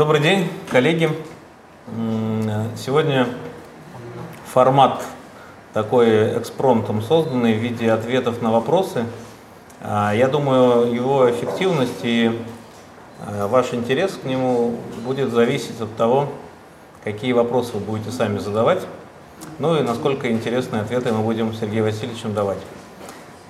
Добрый 0.00 0.22
день, 0.22 0.48
коллеги. 0.70 1.10
Сегодня 2.74 3.26
формат 4.46 5.02
такой 5.74 6.38
экспромтом 6.38 7.02
созданный 7.02 7.52
в 7.52 7.58
виде 7.58 7.92
ответов 7.92 8.40
на 8.40 8.50
вопросы. 8.50 9.04
А, 9.82 10.14
я 10.14 10.28
думаю, 10.28 10.90
его 10.90 11.30
эффективность 11.30 12.02
и 12.02 12.40
а, 13.26 13.46
ваш 13.46 13.74
интерес 13.74 14.12
к 14.12 14.24
нему 14.24 14.76
будет 15.04 15.32
зависеть 15.32 15.78
от 15.82 15.94
того, 15.96 16.28
какие 17.04 17.32
вопросы 17.32 17.74
вы 17.74 17.80
будете 17.80 18.10
сами 18.10 18.38
задавать, 18.38 18.80
ну 19.58 19.76
и 19.76 19.82
насколько 19.82 20.30
интересные 20.30 20.80
ответы 20.80 21.12
мы 21.12 21.22
будем 21.22 21.52
Сергею 21.52 21.84
Васильевичем 21.84 22.32
давать. 22.32 22.60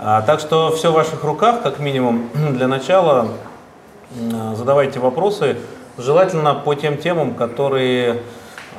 А, 0.00 0.22
так 0.22 0.40
что 0.40 0.72
все 0.72 0.90
в 0.90 0.94
ваших 0.94 1.22
руках, 1.22 1.62
как 1.62 1.78
минимум. 1.78 2.28
Для 2.34 2.66
начала 2.66 3.28
задавайте 4.56 4.98
вопросы, 4.98 5.56
желательно 5.98 6.54
по 6.54 6.74
тем 6.74 6.96
темам, 6.96 7.34
которые 7.34 8.22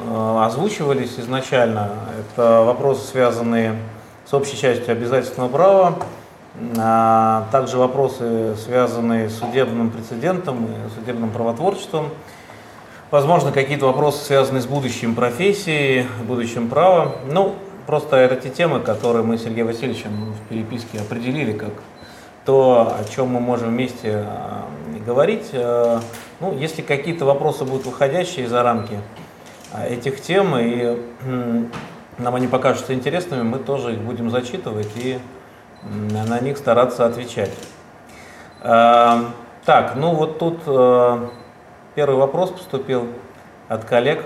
озвучивались 0.08 1.20
изначально. 1.20 1.90
Это 2.20 2.62
вопросы, 2.62 3.06
связанные 3.08 3.76
с 4.26 4.34
общей 4.34 4.58
частью 4.58 4.92
обязательного 4.92 5.50
права, 5.50 6.00
а 6.78 7.48
также 7.52 7.78
вопросы, 7.78 8.56
связанные 8.56 9.30
с 9.30 9.38
судебным 9.38 9.90
прецедентом 9.90 10.66
и 10.66 11.00
судебным 11.00 11.30
правотворчеством. 11.30 12.10
Возможно, 13.10 13.52
какие-то 13.52 13.88
вопросы, 13.88 14.24
связанные 14.24 14.62
с 14.62 14.66
будущим 14.66 15.16
профессией, 15.16 16.08
будущим 16.26 16.70
правом. 16.70 17.12
Ну, 17.30 17.56
просто 17.86 18.16
это 18.16 18.38
те 18.38 18.50
темы, 18.50 18.80
которые 18.80 19.24
мы 19.24 19.38
с 19.38 19.44
Сергеем 19.44 19.68
Васильевичем 19.68 20.34
в 20.34 20.50
переписке 20.50 21.00
определили 21.00 21.52
как 21.52 21.74
то, 22.46 22.96
о 23.00 23.04
чем 23.14 23.28
мы 23.28 23.40
можем 23.40 23.70
вместе 23.70 24.26
а, 24.26 24.66
говорить. 25.06 25.50
А, 26.42 26.46
ну, 26.46 26.58
если 26.58 26.82
какие-то 26.82 27.26
вопросы 27.26 27.66
будут 27.66 27.86
выходящие 27.86 28.48
за 28.48 28.64
рамки 28.64 29.00
а, 29.72 29.86
этих 29.86 30.22
тем, 30.22 30.56
и 30.58 31.00
нам 32.18 32.36
они 32.36 32.48
покажутся 32.48 32.94
интересными, 32.94 33.44
мы 33.44 33.60
тоже 33.60 33.94
их 33.94 34.00
будем 34.00 34.30
зачитывать 34.30 34.90
и 34.96 35.20
на 35.84 36.40
них 36.40 36.58
стараться 36.58 37.06
отвечать. 37.06 37.52
А, 38.62 39.26
так, 39.66 39.96
ну 39.96 40.14
вот 40.14 40.38
тут 40.40 40.60
э, 40.68 41.28
первый 41.96 42.16
вопрос 42.16 42.52
поступил 42.52 43.08
от 43.68 43.86
коллег. 43.86 44.26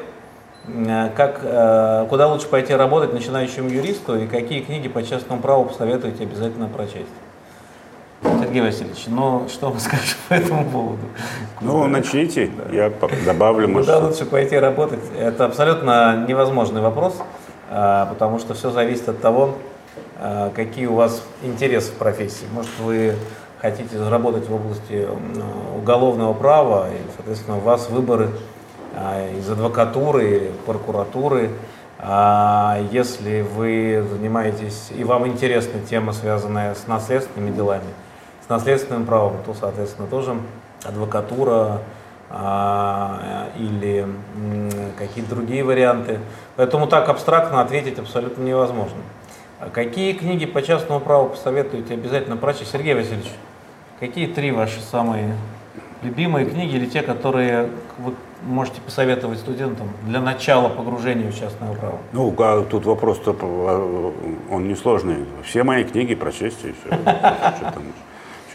Э, 0.67 1.09
как, 1.15 1.39
э, 1.43 2.05
куда 2.09 2.27
лучше 2.27 2.47
пойти 2.47 2.73
работать 2.73 3.13
начинающему 3.13 3.69
юристу 3.69 4.17
и 4.17 4.27
какие 4.27 4.61
книги 4.61 4.87
по 4.89 5.03
частному 5.03 5.41
праву 5.41 5.65
посоветуете 5.65 6.23
обязательно 6.23 6.67
прочесть? 6.67 7.07
Сергей 8.23 8.61
Васильевич, 8.61 9.05
ну 9.07 9.47
что 9.49 9.69
вы 9.69 9.79
скажете 9.81 10.15
по 10.29 10.33
этому 10.33 10.65
поводу? 10.65 11.01
Ну, 11.61 11.87
начните, 11.87 12.49
да. 12.57 12.75
я 12.75 12.91
добавлю. 13.25 13.71
Куда 13.73 13.99
лучше 13.99 14.25
пойти 14.25 14.57
работать? 14.57 15.01
Это 15.17 15.45
абсолютно 15.45 16.25
невозможный 16.27 16.81
вопрос, 16.81 17.17
потому 17.69 18.39
что 18.39 18.53
все 18.53 18.71
зависит 18.71 19.09
от 19.09 19.21
того, 19.21 19.55
а, 20.17 20.51
какие 20.55 20.85
у 20.85 20.95
вас 20.95 21.21
интересы 21.43 21.91
в 21.91 21.95
профессии. 21.95 22.45
Может, 22.53 22.71
вы 22.79 23.15
хотите 23.61 24.01
работать 24.07 24.47
в 24.47 24.53
области 24.53 25.07
уголовного 25.75 26.33
права, 26.33 26.87
и, 26.89 26.97
соответственно, 27.15 27.57
у 27.57 27.61
вас 27.61 27.89
выборы 27.89 28.29
а, 28.95 29.29
из 29.37 29.49
адвокатуры 29.49 30.29
или 30.29 30.51
прокуратуры. 30.65 31.49
А 31.99 32.79
если 32.91 33.41
вы 33.41 34.05
занимаетесь, 34.09 34.91
и 34.95 35.03
вам 35.03 35.27
интересна 35.27 35.79
тема, 35.89 36.13
связанная 36.13 36.75
с 36.75 36.87
наследственными 36.87 37.53
делами, 37.55 37.87
с 38.45 38.49
наследственным 38.49 39.05
правом, 39.05 39.37
то, 39.45 39.53
соответственно, 39.53 40.07
тоже 40.07 40.35
адвокатура 40.83 41.81
или 43.57 44.07
какие-то 44.97 45.29
другие 45.29 45.63
варианты. 45.63 46.19
Поэтому 46.55 46.87
так 46.87 47.07
абстрактно 47.09 47.61
ответить 47.61 47.97
абсолютно 47.97 48.43
невозможно. 48.43 48.97
А 49.59 49.69
какие 49.69 50.13
книги 50.13 50.45
по 50.45 50.61
частному 50.61 50.99
праву 50.99 51.29
посоветуете 51.29 51.93
обязательно 51.93 52.35
прочесть? 52.35 52.71
Сергей 52.71 52.93
Васильевич, 52.93 53.29
какие 53.99 54.27
три 54.27 54.51
ваши 54.51 54.81
самые 54.81 55.35
любимые 56.03 56.45
книги 56.45 56.75
или 56.75 56.87
те, 56.87 57.01
которые 57.01 57.69
вы 57.97 58.13
можете 58.43 58.81
посоветовать 58.81 59.39
студентам 59.39 59.89
для 60.03 60.19
начала 60.19 60.69
погружения 60.69 61.31
в 61.31 61.39
частное 61.39 61.73
право? 61.73 61.99
Ну, 62.11 62.35
тут 62.69 62.85
вопрос-то, 62.85 63.31
он 64.51 64.67
несложный. 64.67 65.25
Все 65.43 65.63
мои 65.63 65.83
книги 65.83 66.15
прочесть 66.15 66.65
и 66.65 66.73
все. 66.73 66.99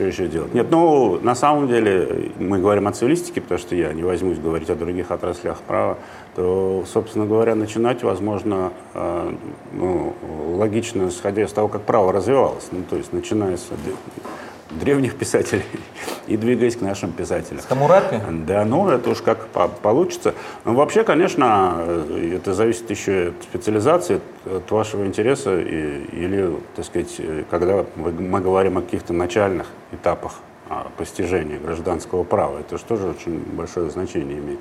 Что 0.00 0.06
еще 0.06 0.28
делать? 0.28 0.54
Нет, 0.54 0.68
ну, 0.70 1.20
на 1.20 1.34
самом 1.34 1.68
деле, 1.68 2.32
мы 2.38 2.58
говорим 2.58 2.88
о 2.88 2.92
цивилистике, 2.92 3.42
потому 3.42 3.58
что 3.58 3.74
я 3.74 3.92
не 3.92 4.02
возьмусь 4.02 4.38
говорить 4.38 4.70
о 4.70 4.74
других 4.74 5.10
отраслях 5.10 5.58
права 5.58 5.98
то, 6.34 6.84
собственно 6.90 7.26
говоря, 7.26 7.54
начинать, 7.54 8.02
возможно, 8.02 8.72
э, 8.94 9.34
ну, 9.74 10.14
логично, 10.56 11.08
исходя 11.08 11.42
из 11.42 11.52
того, 11.52 11.68
как 11.68 11.82
право 11.82 12.14
развивалось. 12.14 12.68
Ну, 12.72 12.78
то 12.88 12.96
есть, 12.96 13.12
начиная 13.12 13.58
с 13.58 13.68
древних 14.70 15.16
писателей 15.16 15.64
и 16.26 16.36
двигаясь 16.36 16.76
к 16.76 16.80
нашим 16.80 17.12
писателям. 17.12 17.60
С 17.60 17.66
Хамурапи? 17.66 18.20
Да, 18.46 18.64
ну 18.64 18.88
это 18.88 19.10
уж 19.10 19.20
как 19.22 19.46
по 19.48 19.68
получится. 19.68 20.34
Но 20.64 20.74
вообще, 20.74 21.04
конечно, 21.04 21.76
э, 21.78 22.36
это 22.36 22.54
зависит 22.54 22.90
еще 22.90 23.28
от 23.28 23.42
специализации, 23.42 24.20
от 24.46 24.70
вашего 24.70 25.06
интереса 25.06 25.58
и, 25.58 26.04
или, 26.12 26.56
так 26.76 26.84
сказать, 26.84 27.14
э, 27.18 27.44
когда 27.50 27.84
мы 27.96 28.40
говорим 28.40 28.78
о 28.78 28.82
каких-то 28.82 29.12
начальных 29.12 29.66
этапах 29.92 30.34
постижения 30.96 31.58
гражданского 31.58 32.22
права. 32.22 32.58
Это 32.60 32.78
же 32.78 32.84
тоже 32.84 33.08
очень 33.08 33.40
большое 33.52 33.90
значение 33.90 34.38
имеет. 34.38 34.60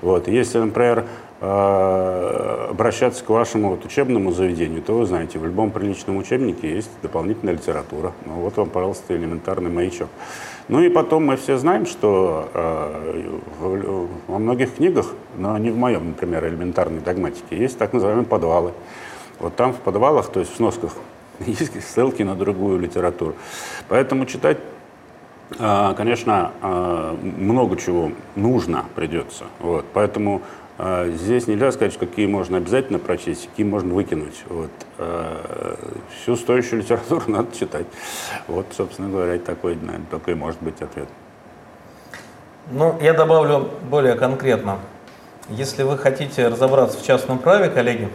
Вот. 0.00 0.28
Если, 0.28 0.58
например, 0.58 1.06
э, 1.40 2.66
обращаться 2.70 3.24
к 3.24 3.28
вашему 3.28 3.70
вот 3.70 3.84
учебному 3.84 4.30
заведению, 4.32 4.82
то 4.82 4.94
вы 4.94 5.06
знаете, 5.06 5.38
в 5.38 5.44
любом 5.44 5.70
приличном 5.70 6.16
учебнике 6.16 6.72
есть 6.72 6.90
дополнительная 7.02 7.54
литература. 7.54 8.12
Ну, 8.24 8.34
вот 8.34 8.56
вам, 8.56 8.70
пожалуйста, 8.70 9.16
элементарный 9.16 9.70
маячок. 9.70 10.08
Ну 10.68 10.80
и 10.80 10.90
потом 10.90 11.24
мы 11.24 11.36
все 11.36 11.56
знаем, 11.56 11.86
что 11.86 12.48
э, 12.54 13.38
во 14.28 14.38
многих 14.38 14.76
книгах, 14.76 15.14
но 15.36 15.56
не 15.58 15.70
в 15.70 15.76
моем, 15.76 16.08
например, 16.08 16.46
элементарной 16.46 17.00
догматике, 17.00 17.56
есть 17.56 17.78
так 17.78 17.92
называемые 17.92 18.26
подвалы. 18.26 18.72
Вот 19.40 19.56
там 19.56 19.72
в 19.72 19.78
подвалах, 19.78 20.30
то 20.30 20.40
есть 20.40 20.52
в 20.52 20.56
сносках, 20.56 20.92
есть 21.46 21.72
ссылки 21.82 22.22
на 22.22 22.34
другую 22.34 22.78
литературу. 22.78 23.34
Поэтому 23.88 24.26
читать 24.26 24.58
а, 24.58 24.77
конечно, 25.56 26.52
а, 26.60 27.16
много 27.22 27.76
чего 27.76 28.12
нужно 28.36 28.84
придется. 28.94 29.44
Вот. 29.60 29.86
Поэтому 29.94 30.42
а, 30.76 31.08
здесь 31.08 31.46
нельзя 31.46 31.72
сказать, 31.72 31.96
какие 31.96 32.26
можно 32.26 32.58
обязательно 32.58 32.98
прочесть, 32.98 33.48
какие 33.48 33.64
можно 33.64 33.94
выкинуть. 33.94 34.44
Вот. 34.48 34.70
Всю 36.20 36.36
стоящую 36.36 36.82
литературу 36.82 37.22
надо 37.26 37.56
читать. 37.56 37.86
Вот, 38.46 38.66
собственно 38.76 39.08
говоря, 39.08 39.38
такой, 39.38 39.76
наверное, 39.76 40.06
такой 40.10 40.34
может 40.34 40.62
быть 40.62 40.82
ответ. 40.82 41.08
Ну, 42.70 42.98
я 43.00 43.14
добавлю 43.14 43.70
более 43.88 44.14
конкретно. 44.14 44.78
Если 45.48 45.82
вы 45.82 45.96
хотите 45.96 46.48
разобраться 46.48 46.98
в 46.98 47.06
частном 47.06 47.38
праве, 47.38 47.70
коллеги, 47.70 48.10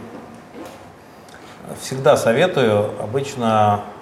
всегда 1.80 2.16
советую, 2.16 2.90
обычно 3.02 3.46
а 3.46 3.93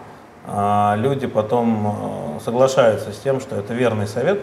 люди 0.47 1.27
потом 1.27 2.37
э, 2.37 2.41
соглашаются 2.45 3.13
с 3.13 3.19
тем, 3.19 3.41
что 3.41 3.57
это 3.57 3.75
верный 3.75 4.09
совет, 4.09 4.41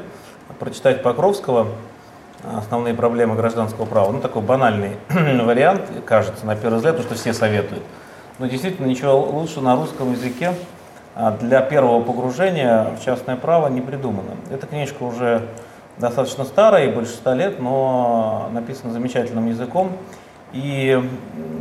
прочитать 0.57 1.03
Покровского 1.03 1.67
«Основные 2.55 2.93
проблемы 2.93 3.35
гражданского 3.35 3.85
права». 3.85 4.11
Ну, 4.11 4.21
такой 4.21 4.41
банальный 4.41 4.97
вариант, 5.09 5.83
кажется, 6.05 6.45
на 6.45 6.55
первый 6.55 6.77
взгляд, 6.77 6.95
потому 6.95 7.13
что 7.13 7.21
все 7.21 7.33
советуют. 7.33 7.83
Но 8.39 8.47
действительно 8.47 8.85
ничего 8.85 9.19
лучше 9.19 9.59
на 9.59 9.75
русском 9.75 10.13
языке 10.13 10.53
а, 11.15 11.31
для 11.31 11.59
первого 11.61 12.01
погружения 12.01 12.95
в 12.95 13.03
частное 13.03 13.35
право 13.35 13.67
не 13.67 13.81
придумано. 13.81 14.37
Эта 14.49 14.67
книжка 14.67 15.03
уже 15.03 15.41
достаточно 15.97 16.45
старая, 16.45 16.93
больше 16.93 17.11
ста 17.11 17.35
лет, 17.35 17.59
но 17.59 18.49
написана 18.53 18.93
замечательным 18.93 19.47
языком 19.47 19.91
и 20.53 21.03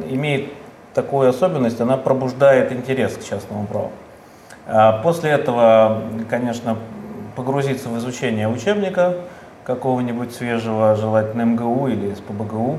имеет 0.08 0.52
такую 0.94 1.28
особенность, 1.28 1.80
она 1.80 1.96
пробуждает 1.96 2.70
интерес 2.70 3.16
к 3.16 3.24
частному 3.24 3.66
праву. 3.66 3.90
А 4.70 5.00
после 5.02 5.30
этого, 5.30 6.02
конечно, 6.28 6.76
погрузиться 7.34 7.88
в 7.88 7.96
изучение 7.96 8.48
учебника 8.48 9.14
какого-нибудь 9.64 10.34
свежего, 10.34 10.94
желательно 10.94 11.42
МГУ 11.42 11.88
или 11.88 12.14
с 12.14 12.20
ПБГУ 12.20 12.78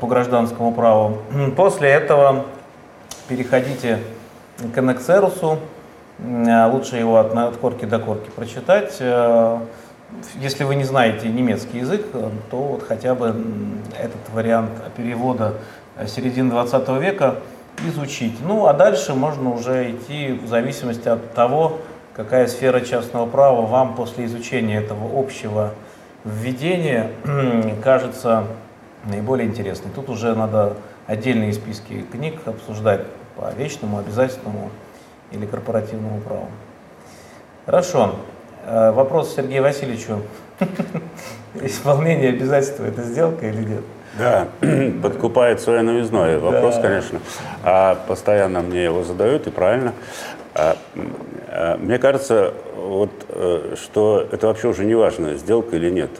по 0.00 0.06
гражданскому 0.06 0.72
праву. 0.72 1.18
После 1.56 1.88
этого 1.88 2.44
переходите 3.28 3.98
к 4.72 4.78
Энексерусу, 4.78 5.58
лучше 6.20 6.96
его 6.96 7.18
от, 7.18 7.34
от 7.34 7.56
корки 7.56 7.84
до 7.84 7.98
корки 7.98 8.30
прочитать. 8.30 8.96
Э, 9.00 9.58
если 10.36 10.62
вы 10.62 10.76
не 10.76 10.84
знаете 10.84 11.28
немецкий 11.28 11.78
язык, 11.78 12.06
то 12.50 12.56
вот 12.56 12.84
хотя 12.86 13.16
бы 13.16 13.34
этот 14.00 14.32
вариант 14.32 14.70
перевода 14.96 15.54
середины 16.06 16.50
20 16.50 16.88
века 17.00 17.36
изучить. 17.86 18.34
Ну, 18.44 18.66
а 18.66 18.72
дальше 18.72 19.14
можно 19.14 19.50
уже 19.52 19.90
идти 19.92 20.32
в 20.32 20.48
зависимости 20.48 21.08
от 21.08 21.32
того, 21.34 21.78
какая 22.14 22.46
сфера 22.46 22.80
частного 22.80 23.26
права 23.26 23.62
вам 23.66 23.94
после 23.94 24.24
изучения 24.26 24.78
этого 24.78 25.18
общего 25.18 25.74
введение 26.24 27.12
кажется 27.82 28.44
наиболее 29.04 29.48
интересной. 29.48 29.90
Тут 29.94 30.08
уже 30.08 30.34
надо 30.34 30.76
отдельные 31.06 31.52
списки 31.52 32.04
книг 32.10 32.40
обсуждать 32.46 33.02
по 33.36 33.50
вечному, 33.56 33.98
обязательному 33.98 34.70
или 35.30 35.46
корпоративному 35.46 36.20
праву. 36.20 36.48
Хорошо. 37.66 38.16
Э, 38.64 38.90
вопрос 38.92 39.34
Сергею 39.34 39.62
Васильевичу. 39.62 40.22
Исполнение 41.54 42.30
обязательства– 42.30 42.84
это 42.86 43.02
сделка 43.02 43.46
или 43.48 43.62
нет? 43.62 43.84
Да, 44.16 44.48
подкупает 45.02 45.60
своей 45.60 45.82
новизной. 45.82 46.38
Вопрос, 46.38 46.76
да. 46.76 46.82
конечно, 46.82 47.20
а 47.62 47.94
постоянно 48.06 48.60
мне 48.60 48.84
его 48.84 49.04
задают, 49.04 49.46
и 49.46 49.50
правильно. 49.50 49.92
А, 50.54 50.76
а, 51.48 51.76
мне 51.76 51.98
кажется, 51.98 52.54
вот, 52.76 53.10
э, 53.28 53.74
что 53.76 54.26
это 54.30 54.46
вообще 54.46 54.68
уже 54.68 54.84
не 54.84 54.94
важно, 54.94 55.34
сделка 55.34 55.76
или 55.76 55.90
нет. 55.90 56.10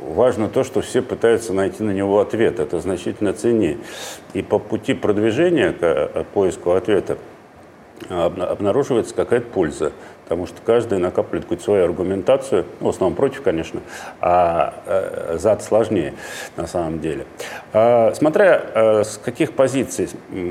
Важно 0.00 0.48
то, 0.48 0.62
что 0.62 0.80
все 0.80 1.02
пытаются 1.02 1.52
найти 1.52 1.82
на 1.82 1.90
него 1.90 2.20
ответ. 2.20 2.60
Это 2.60 2.78
значительно 2.78 3.32
ценнее. 3.32 3.78
И 4.32 4.42
по 4.42 4.58
пути 4.58 4.94
продвижения 4.94 5.72
к 5.72 5.82
э, 5.82 6.24
поиску 6.34 6.72
ответа 6.72 7.18
обнаруживается 8.08 9.14
какая-то 9.14 9.46
польза 9.46 9.92
потому 10.24 10.46
что 10.46 10.56
каждый 10.64 10.98
накапливает 10.98 11.44
какую-то 11.44 11.64
свою 11.64 11.84
аргументацию, 11.84 12.64
ну, 12.80 12.86
в 12.86 12.90
основном 12.90 13.14
против, 13.14 13.42
конечно, 13.42 13.80
а 14.20 14.74
э, 14.86 15.36
за 15.38 15.58
сложнее 15.60 16.14
на 16.56 16.66
самом 16.66 17.00
деле. 17.00 17.26
А, 17.72 18.12
смотря 18.14 18.62
э, 18.74 19.04
с 19.04 19.18
каких 19.18 19.52
позиций 19.52 20.08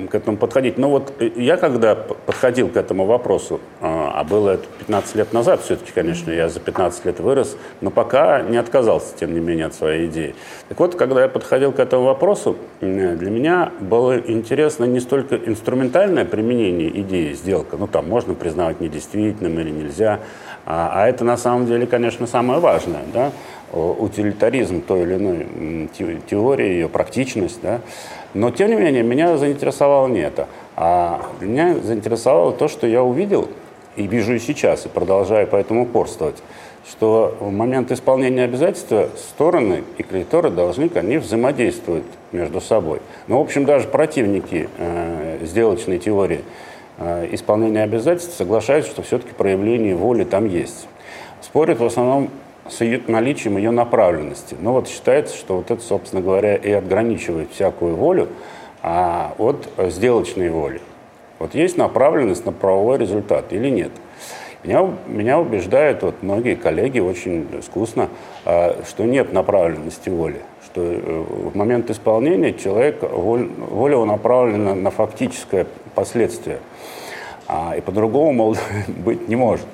к 0.09 0.15
этому 0.15 0.37
подходить. 0.37 0.77
Ну 0.77 0.89
вот 0.89 1.13
э, 1.19 1.31
я 1.35 1.57
когда 1.57 1.95
подходил 1.95 2.69
к 2.69 2.77
этому 2.77 3.05
вопросу, 3.05 3.59
э, 3.81 3.85
а 3.85 4.23
было 4.23 4.51
это 4.51 4.65
15 4.79 5.15
лет 5.15 5.33
назад, 5.33 5.61
все-таки, 5.61 5.91
конечно, 5.91 6.31
я 6.31 6.49
за 6.49 6.59
15 6.59 7.05
лет 7.05 7.19
вырос, 7.19 7.57
но 7.81 7.89
пока 7.89 8.41
не 8.41 8.57
отказался, 8.57 9.15
тем 9.17 9.33
не 9.33 9.39
менее, 9.39 9.65
от 9.67 9.73
своей 9.73 10.07
идеи. 10.07 10.35
Так 10.69 10.79
вот, 10.79 10.95
когда 10.95 11.21
я 11.21 11.27
подходил 11.27 11.71
к 11.71 11.79
этому 11.79 12.03
вопросу, 12.03 12.57
для 12.79 13.29
меня 13.29 13.71
было 13.79 14.19
интересно 14.19 14.85
не 14.85 14.99
столько 14.99 15.35
инструментальное 15.35 16.25
применение 16.25 16.89
идеи 17.01 17.33
сделка, 17.33 17.77
ну 17.77 17.87
там 17.87 18.07
можно 18.07 18.33
признавать 18.33 18.79
недействительным 18.79 19.62
или 19.63 19.71
нельзя. 19.71 20.19
А, 20.65 20.91
а 20.93 21.07
это 21.07 21.23
на 21.23 21.37
самом 21.37 21.65
деле, 21.65 21.87
конечно, 21.87 22.27
самое 22.27 22.59
важное. 22.59 23.03
Да? 23.13 23.31
Утилитаризм 23.71 24.81
той 24.81 25.01
или 25.01 25.15
иной 25.15 25.89
теории, 26.27 26.67
ее 26.67 26.89
практичность. 26.89 27.59
Да? 27.61 27.81
Но, 28.33 28.51
тем 28.51 28.69
не 28.69 28.75
менее, 28.75 29.03
меня 29.03 29.37
заинтересовало 29.37 30.07
не 30.07 30.21
это. 30.21 30.47
А 30.75 31.25
меня 31.39 31.75
заинтересовало 31.75 32.51
то, 32.51 32.67
что 32.67 32.87
я 32.87 33.03
увидел, 33.03 33.49
и 33.95 34.07
вижу 34.07 34.33
и 34.33 34.39
сейчас, 34.39 34.85
и 34.85 34.89
продолжаю 34.89 35.47
поэтому 35.47 35.83
упорствовать, 35.83 36.41
что 36.89 37.35
в 37.39 37.51
момент 37.51 37.91
исполнения 37.91 38.43
обязательства 38.43 39.09
стороны 39.15 39.83
и 39.97 40.03
кредиторы 40.03 40.49
должны, 40.49 40.89
они 40.95 41.17
взаимодействовать 41.17 42.05
между 42.31 42.59
собой. 42.59 43.01
Ну, 43.27 43.37
в 43.37 43.41
общем, 43.41 43.65
даже 43.65 43.87
противники 43.87 44.67
э, 44.77 45.39
сделочной 45.43 45.99
теории– 45.99 46.41
исполнения 46.99 47.83
обязательств 47.83 48.37
соглашаются, 48.37 48.91
что 48.91 49.01
все-таки 49.01 49.33
проявление 49.33 49.95
воли 49.95 50.23
там 50.23 50.45
есть. 50.47 50.87
Спорят 51.41 51.79
в 51.79 51.85
основном 51.85 52.29
с 52.69 52.81
ее, 52.81 53.01
наличием 53.07 53.57
ее 53.57 53.71
направленности. 53.71 54.55
Но 54.59 54.73
вот 54.73 54.87
считается, 54.87 55.35
что 55.35 55.57
вот 55.57 55.71
это, 55.71 55.81
собственно 55.81 56.21
говоря, 56.21 56.55
и 56.55 56.71
ограничивает 56.71 57.51
всякую 57.51 57.95
волю 57.95 58.29
а, 58.81 59.33
от 59.37 59.67
сделочной 59.77 60.49
воли. 60.49 60.81
Вот 61.39 61.55
есть 61.55 61.77
направленность 61.77 62.45
на 62.45 62.51
правовой 62.51 62.97
результат 62.97 63.51
или 63.51 63.69
нет. 63.69 63.91
Меня, 64.63 64.89
меня 65.07 65.39
убеждают 65.39 66.03
вот 66.03 66.15
многие 66.21 66.55
коллеги 66.55 66.99
очень 66.99 67.47
искусно, 67.59 68.07
а, 68.45 68.81
что 68.87 69.03
нет 69.03 69.33
направленности 69.33 70.09
воли, 70.09 70.39
что 70.65 70.81
э, 70.81 71.23
в 71.49 71.57
момент 71.57 71.89
исполнения 71.89 72.53
человек, 72.53 73.03
воля 73.03 73.93
его 73.93 74.05
направлена 74.05 74.73
на 74.73 74.89
фактическое 74.89 75.67
последствие– 75.95 76.59
а, 77.53 77.75
и 77.77 77.81
по-другому, 77.81 78.33
мол, 78.33 78.57
быть 78.87 79.27
не 79.27 79.35
может. 79.35 79.67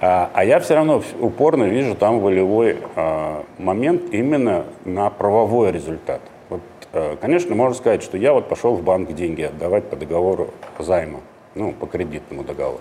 А, 0.00 0.30
а 0.32 0.44
я 0.44 0.60
все 0.60 0.74
равно 0.74 1.02
упорно 1.20 1.64
вижу 1.64 1.94
там 1.94 2.20
волевой 2.20 2.78
а, 2.96 3.44
момент 3.58 4.14
именно 4.14 4.64
на 4.86 5.10
правовой 5.10 5.72
результат. 5.72 6.22
Вот, 6.48 6.62
а, 6.94 7.16
конечно, 7.16 7.54
можно 7.54 7.74
сказать, 7.74 8.02
что 8.02 8.16
я 8.16 8.32
вот 8.32 8.48
пошел 8.48 8.76
в 8.76 8.82
банк 8.82 9.12
деньги 9.12 9.42
отдавать 9.42 9.84
по 9.84 9.96
договору 9.96 10.48
займа, 10.78 11.20
ну, 11.54 11.72
по 11.72 11.86
кредитному 11.86 12.44
договору. 12.44 12.80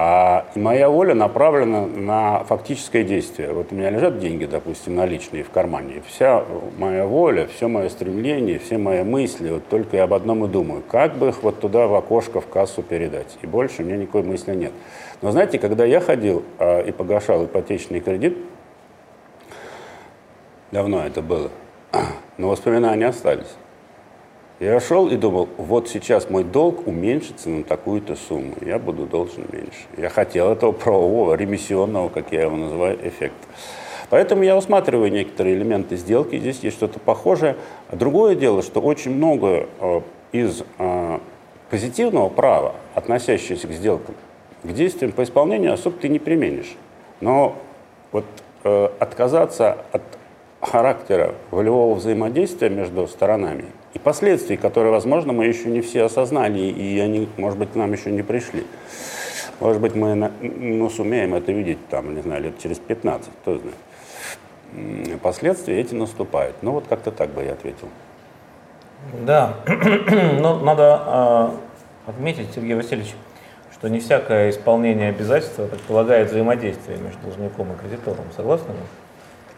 А 0.00 0.46
моя 0.54 0.88
воля 0.88 1.12
направлена 1.12 1.84
на 1.84 2.44
фактическое 2.44 3.02
действие. 3.02 3.52
Вот 3.52 3.72
у 3.72 3.74
меня 3.74 3.90
лежат 3.90 4.20
деньги, 4.20 4.44
допустим, 4.44 4.94
наличные 4.94 5.42
в 5.42 5.50
кармане. 5.50 6.04
Вся 6.06 6.44
моя 6.78 7.04
воля, 7.04 7.48
все 7.52 7.66
мое 7.66 7.88
стремление, 7.88 8.60
все 8.60 8.78
мои 8.78 9.02
мысли, 9.02 9.50
вот 9.50 9.66
только 9.66 9.96
я 9.96 10.04
об 10.04 10.14
одном 10.14 10.44
и 10.44 10.48
думаю. 10.48 10.84
Как 10.88 11.16
бы 11.16 11.30
их 11.30 11.42
вот 11.42 11.58
туда 11.58 11.88
в 11.88 11.96
окошко, 11.96 12.40
в 12.40 12.46
кассу 12.46 12.84
передать? 12.84 13.38
И 13.42 13.48
больше 13.48 13.82
у 13.82 13.86
меня 13.86 13.96
никакой 13.96 14.22
мысли 14.22 14.54
нет. 14.54 14.72
Но 15.20 15.32
знаете, 15.32 15.58
когда 15.58 15.84
я 15.84 15.98
ходил 15.98 16.44
а, 16.60 16.80
и 16.80 16.92
погашал 16.92 17.44
ипотечный 17.46 17.98
кредит, 17.98 18.38
давно 20.70 21.04
это 21.04 21.22
было, 21.22 21.50
но 22.38 22.50
воспоминания 22.50 23.08
остались. 23.08 23.52
Я 24.60 24.80
шел 24.80 25.08
и 25.08 25.16
думал, 25.16 25.48
вот 25.56 25.88
сейчас 25.88 26.30
мой 26.30 26.42
долг 26.42 26.84
уменьшится 26.88 27.48
на 27.48 27.62
такую-то 27.62 28.16
сумму, 28.16 28.56
я 28.60 28.80
буду 28.80 29.06
должен 29.06 29.44
меньше. 29.52 29.86
Я 29.96 30.08
хотел 30.08 30.50
этого 30.50 30.72
правового, 30.72 31.34
ремиссионного, 31.34 32.08
как 32.08 32.32
я 32.32 32.42
его 32.42 32.56
называю, 32.56 32.98
эффекта. 33.06 33.46
Поэтому 34.10 34.42
я 34.42 34.56
усматриваю 34.56 35.12
некоторые 35.12 35.54
элементы 35.54 35.96
сделки, 35.96 36.38
здесь 36.38 36.58
есть 36.60 36.76
что-то 36.76 36.98
похожее. 36.98 37.54
Другое 37.92 38.34
дело, 38.34 38.62
что 38.62 38.80
очень 38.80 39.14
много 39.14 39.68
э, 39.78 40.00
из 40.32 40.64
э, 40.78 41.18
позитивного 41.70 42.28
права, 42.28 42.74
относящегося 42.96 43.68
к 43.68 43.72
сделкам, 43.72 44.16
к 44.64 44.72
действиям 44.72 45.12
по 45.12 45.22
исполнению 45.22 45.74
особо 45.74 45.98
ты 45.98 46.08
не 46.08 46.18
применишь. 46.18 46.74
Но 47.20 47.54
вот 48.10 48.24
э, 48.64 48.88
отказаться 48.98 49.78
от 49.92 50.02
характера 50.60 51.36
волевого 51.52 51.94
взаимодействия 51.94 52.70
между 52.70 53.06
сторонами 53.06 53.66
и 53.94 53.98
последствий, 53.98 54.56
которые, 54.56 54.92
возможно, 54.92 55.32
мы 55.32 55.46
еще 55.46 55.68
не 55.68 55.80
все 55.80 56.04
осознали, 56.04 56.60
и 56.60 56.98
они, 56.98 57.28
может 57.36 57.58
быть, 57.58 57.72
к 57.72 57.74
нам 57.74 57.92
еще 57.92 58.10
не 58.10 58.22
пришли. 58.22 58.64
Может 59.60 59.80
быть, 59.80 59.94
мы 59.94 60.30
ну, 60.40 60.88
сумеем 60.90 61.34
это 61.34 61.50
видеть, 61.52 61.78
там, 61.88 62.14
не 62.14 62.22
знаю, 62.22 62.42
лет 62.44 62.58
через 62.58 62.78
15, 62.78 63.28
кто 63.42 63.58
знает. 63.58 65.20
Последствия 65.22 65.80
эти 65.80 65.94
наступают. 65.94 66.56
Ну, 66.62 66.72
вот 66.72 66.84
как-то 66.88 67.10
так 67.10 67.30
бы 67.30 67.42
я 67.42 67.52
ответил. 67.52 67.88
Да, 69.24 69.54
но 70.40 70.58
надо 70.58 71.02
э, 72.06 72.10
отметить, 72.10 72.48
Сергей 72.54 72.74
Васильевич, 72.74 73.14
что 73.72 73.88
не 73.88 74.00
всякое 74.00 74.50
исполнение 74.50 75.08
обязательства 75.08 75.66
предполагает 75.66 76.30
взаимодействие 76.30 76.98
между 76.98 77.18
должником 77.22 77.72
и 77.72 77.76
кредитором. 77.76 78.24
Согласны 78.36 78.72
вы? 78.72 79.07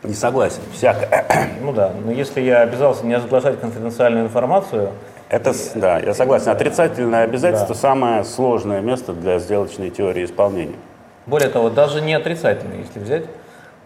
Не 0.03 0.15
согласен, 0.15 0.61
всякое. 0.73 1.27
Ну 1.61 1.73
да, 1.73 1.93
но 2.05 2.11
если 2.11 2.41
я 2.41 2.63
обязался 2.63 3.05
не 3.05 3.17
разглашать 3.17 3.61
конфиденциальную 3.61 4.25
информацию... 4.25 4.91
Это, 5.29 5.53
да, 5.75 5.99
я 5.99 6.15
согласен. 6.15 6.51
Отрицательное 6.51 7.25
обязательство 7.25 7.75
да. 7.75 7.81
самое 7.81 8.25
сложное 8.25 8.81
место 8.81 9.13
для 9.13 9.39
сделочной 9.39 9.91
теории 9.91 10.25
исполнения. 10.25 10.77
Более 11.27 11.51
того, 11.51 11.71
даже 11.71 12.01
не 12.01 12.15
отрицательное, 12.15 12.79
если 12.79 12.99
взять. 12.99 13.25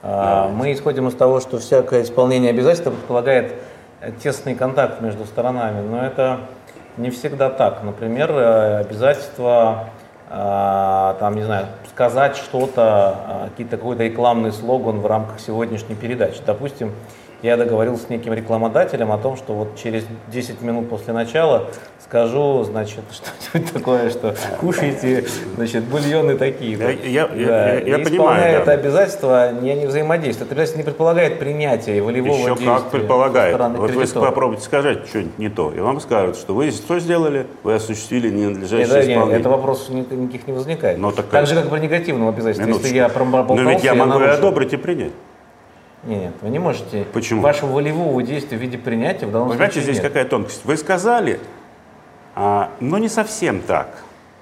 А, 0.03 0.47
да. 0.47 0.53
Мы 0.55 0.73
исходим 0.73 1.09
из 1.09 1.15
того, 1.15 1.41
что 1.41 1.59
всякое 1.59 2.03
исполнение 2.03 2.51
обязательства 2.51 2.91
предполагает 2.91 3.55
тесный 4.23 4.55
контакт 4.55 5.01
между 5.01 5.25
сторонами, 5.25 5.87
но 5.87 6.05
это 6.05 6.41
не 6.97 7.11
всегда 7.11 7.51
так. 7.51 7.83
Например, 7.83 8.31
э, 8.31 8.81
обязательство 8.81 9.87
а, 10.31 11.17
там, 11.21 11.37
не 11.37 11.43
знаю, 11.43 11.67
сказать 11.95 12.37
что-то, 12.37 12.83
а, 12.83 13.49
какие-то 13.51 13.77
какой-то 13.77 14.03
рекламный 14.03 14.53
слоган 14.53 14.99
в 14.99 15.07
рамках 15.07 15.39
сегодняшней 15.39 15.95
передачи. 15.95 16.41
Допустим, 16.45 16.91
я 17.41 17.57
договорился 17.57 18.07
с 18.07 18.09
неким 18.09 18.33
рекламодателем 18.33 19.13
о 19.13 19.19
том, 19.19 19.37
что 19.37 19.53
вот 19.53 19.77
через 19.77 20.05
10 20.27 20.61
минут 20.61 20.89
после 20.89 21.13
начала 21.13 21.69
скажу, 22.05 22.63
значит, 22.65 23.03
что-нибудь 23.11 23.73
такое, 23.73 24.11
что 24.11 24.35
кушайте, 24.61 25.25
значит, 25.57 25.85
бульоны 25.85 26.37
такие. 26.37 26.77
Я, 26.77 26.91
я, 26.91 27.27
да. 27.27 27.35
я, 27.35 27.75
я, 27.75 27.97
я 27.97 28.05
понимаю. 28.05 28.57
это 28.57 28.67
да. 28.67 28.73
обязательство 28.73 29.53
не, 29.53 29.75
не 29.75 29.87
взаимодействует. 29.87 30.47
Это 30.47 30.55
обязательство 30.55 30.79
не 30.79 30.85
предполагает 30.85 31.39
принятие 31.39 32.03
волевого 32.03 32.37
Еще 32.37 32.49
действия. 32.49 32.67
как 32.67 32.91
предполагает. 32.91 33.59
Вот 33.59 33.91
вы 33.91 34.07
попробуйте 34.07 34.63
сказать 34.63 35.07
что-нибудь 35.09 35.39
не 35.39 35.49
то, 35.49 35.73
и 35.73 35.81
вам 35.81 36.01
скажут, 36.01 36.37
что 36.37 36.55
вы 36.55 36.71
что 36.71 36.99
сделали? 36.99 37.47
Вы 37.63 37.75
осуществили 37.75 38.31
ненадлежащее 38.31 38.87
это, 38.87 39.01
исполнение. 39.01 39.27
Нет, 39.27 39.41
это 39.41 39.49
вопрос 39.49 39.89
никаких 39.89 40.47
не 40.47 40.53
возникает. 40.53 40.99
Но 40.99 41.11
так, 41.11 41.27
так 41.27 41.47
же, 41.47 41.55
как 41.55 41.71
при 41.71 41.81
негативном 41.81 42.29
обязательстве. 42.29 42.67
Минуточку. 42.67 42.87
Если 42.87 42.99
я 42.99 43.09
проболтался, 43.09 43.63
Но 43.63 43.71
ведь 43.71 43.85
я 43.85 43.95
могу 43.95 44.21
и 44.21 44.27
одобрить 44.27 44.73
и 44.73 44.77
принять. 44.77 45.13
Нет, 46.07 46.33
вы 46.43 46.51
не 46.51 46.59
можете. 46.59 47.07
Почему? 47.13 47.41
Вашего 47.41 47.73
волевого 47.73 48.23
действия 48.23 48.59
в 48.59 48.61
виде 48.61 48.77
принятия 48.77 49.27
в 49.27 49.33
данном 49.33 49.49
Понимаете, 49.49 49.75
случае 49.75 49.95
здесь 49.95 50.03
нет. 50.03 50.13
какая 50.13 50.27
тонкость. 50.27 50.61
Вы 50.65 50.77
сказали, 50.77 51.41
но 52.37 52.99
не 52.99 53.09
совсем 53.09 53.61
так. 53.61 53.89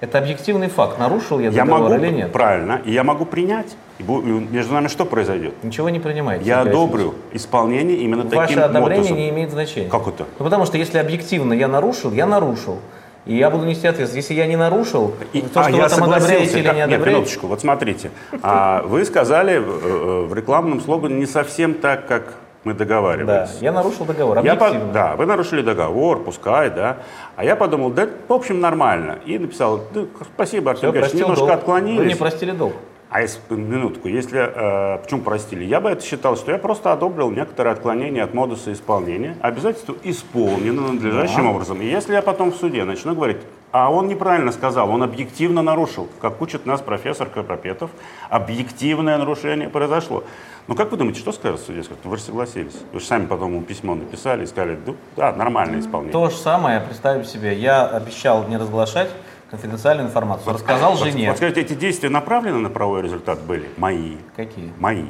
Это 0.01 0.17
объективный 0.17 0.67
факт. 0.67 0.99
Нарушил 0.99 1.39
я 1.39 1.45
Я 1.49 1.63
договор 1.63 1.91
могу, 1.91 2.03
или 2.03 2.11
нет? 2.11 2.31
правильно, 2.33 2.81
и 2.83 2.91
я 2.91 3.03
могу 3.05 3.25
принять. 3.25 3.75
И 3.99 4.03
между 4.03 4.73
нами 4.73 4.89
что 4.89 5.05
произойдет? 5.05 5.53
Ничего 5.63 5.89
не 5.89 5.99
принимаете. 5.99 6.43
Я 6.45 6.61
одобрю 6.61 7.13
исполнение 7.31 7.97
именно 7.97 8.23
Васильевич. 8.23 8.47
таким 8.49 8.57
Ваше 8.61 8.69
одобрение 8.69 8.97
мотузом. 9.03 9.17
не 9.17 9.29
имеет 9.29 9.51
значения. 9.51 9.87
Как 9.89 10.07
это? 10.07 10.25
Ну, 10.39 10.43
потому 10.45 10.65
что 10.65 10.77
если 10.77 10.97
объективно 10.97 11.53
я 11.53 11.69
нарушил, 11.69 12.11
я 12.11 12.25
нарушил. 12.25 12.79
И 13.25 13.37
я 13.37 13.49
буду 13.49 13.63
нести 13.65 13.87
ответственность. 13.87 14.29
Если 14.29 14.33
я 14.33 14.47
не 14.47 14.57
нарушил, 14.57 15.13
И- 15.31 15.41
то, 15.41 15.61
а 15.61 15.63
что 15.69 15.77
я 15.77 15.83
вы 15.83 15.89
там 15.89 16.03
одобряете 16.03 16.59
или 16.59 16.65
Как- 16.65 16.75
не 16.75 16.79
Нет, 16.79 16.87
одобряете, 16.89 17.09
минуточку, 17.19 17.47
вот 17.47 17.61
смотрите. 17.61 18.11
А, 18.41 18.81
вы 18.85 19.05
сказали 19.05 19.53
э, 19.53 19.59
э, 19.61 20.25
в 20.27 20.33
рекламном 20.33 20.81
слогане 20.81 21.15
не 21.15 21.25
совсем 21.25 21.75
так, 21.75 22.05
как 22.07 22.33
мы 22.63 22.73
да, 22.73 22.79
договаривались. 22.79 23.57
я 23.61 23.71
нарушил 23.71 24.05
договор, 24.05 24.43
Я 24.43 24.53
объективно. 24.53 24.93
да, 24.93 25.15
вы 25.15 25.25
нарушили 25.25 25.61
договор, 25.61 26.23
пускай, 26.23 26.69
да. 26.69 26.97
А 27.35 27.43
я 27.43 27.55
подумал, 27.55 27.89
да, 27.89 28.07
в 28.27 28.33
общем, 28.33 28.59
нормально. 28.61 29.19
И 29.25 29.37
написал, 29.37 29.81
«Да, 29.93 30.01
спасибо, 30.33 30.71
Артем 30.71 30.91
Георгиевич, 30.91 31.13
немножко 31.19 31.45
долг. 31.45 31.51
отклонились. 31.59 31.99
Вы 31.99 32.05
не 32.05 32.15
простили 32.15 32.51
долг. 32.51 32.73
А 33.09 33.21
если, 33.21 33.39
минутку, 33.49 34.07
если, 34.07 34.39
э, 34.39 34.97
почему 35.03 35.21
простили? 35.21 35.63
Я 35.65 35.81
бы 35.81 35.89
это 35.91 36.03
считал, 36.03 36.35
что 36.35 36.51
я 36.51 36.57
просто 36.57 36.91
одобрил 36.91 37.29
некоторые 37.29 37.73
отклонения 37.73 38.23
от 38.23 38.33
модуса 38.33 38.73
исполнения. 38.73 39.37
Обязательство 39.41 39.95
исполнено 40.03 40.93
надлежащим 40.93 41.47
образом. 41.47 41.79
И 41.81 41.85
если 41.85 42.13
я 42.13 42.23
потом 42.23 42.51
в 42.51 42.55
суде 42.55 42.83
начну 42.85 43.13
говорить, 43.13 43.37
а 43.73 43.91
он 43.91 44.07
неправильно 44.07 44.51
сказал, 44.51 44.89
он 44.91 45.01
объективно 45.01 45.63
нарушил, 45.63 46.07
как 46.21 46.39
учит 46.41 46.67
нас 46.67 46.79
профессор 46.79 47.27
Капропетов, 47.27 47.89
объективное 48.29 49.17
нарушение 49.17 49.67
произошло. 49.67 50.23
Ну 50.67 50.75
как 50.75 50.91
вы 50.91 50.97
думаете, 50.97 51.19
что 51.19 51.31
скажет 51.31 51.59
судья? 51.59 51.81
Скажет, 51.83 52.03
«Ну, 52.05 52.11
вы 52.11 52.17
же 52.17 52.23
согласились. 52.23 52.75
Вы 52.93 52.99
же 52.99 53.05
сами 53.05 53.25
потом 53.25 53.51
ему 53.53 53.63
письмо 53.63 53.95
написали 53.95 54.43
и 54.43 54.45
сказали, 54.45 54.77
«Ну, 54.85 54.95
да, 55.17 55.33
нормальное 55.33 55.79
исполнение. 55.79 56.13
То 56.13 56.29
же 56.29 56.37
самое, 56.37 56.79
представим 56.81 57.25
себе, 57.25 57.55
я 57.55 57.85
обещал 57.87 58.47
не 58.47 58.57
разглашать 58.57 59.09
конфиденциальную 59.49 60.07
информацию. 60.07 60.53
Рассказал 60.53 60.91
Вот- 60.95 61.03
жене. 61.03 61.29
Вот 61.29 61.37
скажите, 61.37 61.61
эти 61.61 61.73
действия 61.73 62.09
направлены 62.09 62.59
на 62.59 62.69
правовой 62.69 63.01
результат 63.01 63.41
были? 63.41 63.67
Мои. 63.77 64.17
Какие? 64.35 64.71
мои, 64.79 65.05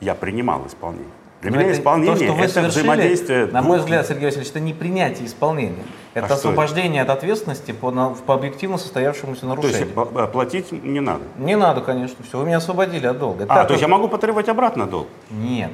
я 0.00 0.16
принимал 0.16 0.66
исполнение. 0.66 1.06
Для 1.42 1.50
Но 1.50 1.56
меня 1.56 1.70
это- 1.70 1.78
исполнение 1.80 2.16
то, 2.16 2.24
что 2.24 2.32
вы 2.34 2.44
это 2.44 2.52
совершили, 2.54 2.82
взаимодействие. 2.82 3.46
на 3.46 3.62
мой 3.62 3.78
взгляд, 3.80 4.06
Сергей 4.06 4.26
Васильевич, 4.26 4.50
это 4.50 4.60
не 4.60 4.72
принятие 4.72 5.26
исполнения. 5.26 5.82
Это 6.14 6.26
А 6.28 6.34
освобождение 6.34 7.02
от 7.02 7.10
ответственности 7.10 7.72
по, 7.72 7.90
на- 7.90 8.10
по 8.10 8.34
объективно 8.34 8.78
состоявшемуся 8.78 9.40
То 9.40 9.48
есть 9.48 9.62
нарушению. 9.62 9.88
пл- 9.92 10.28
платить 10.30 10.70
не 10.70 11.00
надо. 11.00 11.22
Не 11.38 11.56
надо, 11.56 11.80
конечно, 11.80 12.24
все. 12.26 12.38
Вы 12.38 12.46
меня 12.46 12.58
освободили 12.58 13.06
от 13.06 13.18
долга. 13.18 13.42
Это 13.44 13.52
А, 13.52 13.56
так, 13.56 13.66
то 13.66 13.72
есть 13.74 13.82
я 13.82 13.88
могу 13.88 14.06
потребовать 14.06 14.48
обратно 14.48 14.86
долг? 14.86 15.08
Нет. 15.30 15.72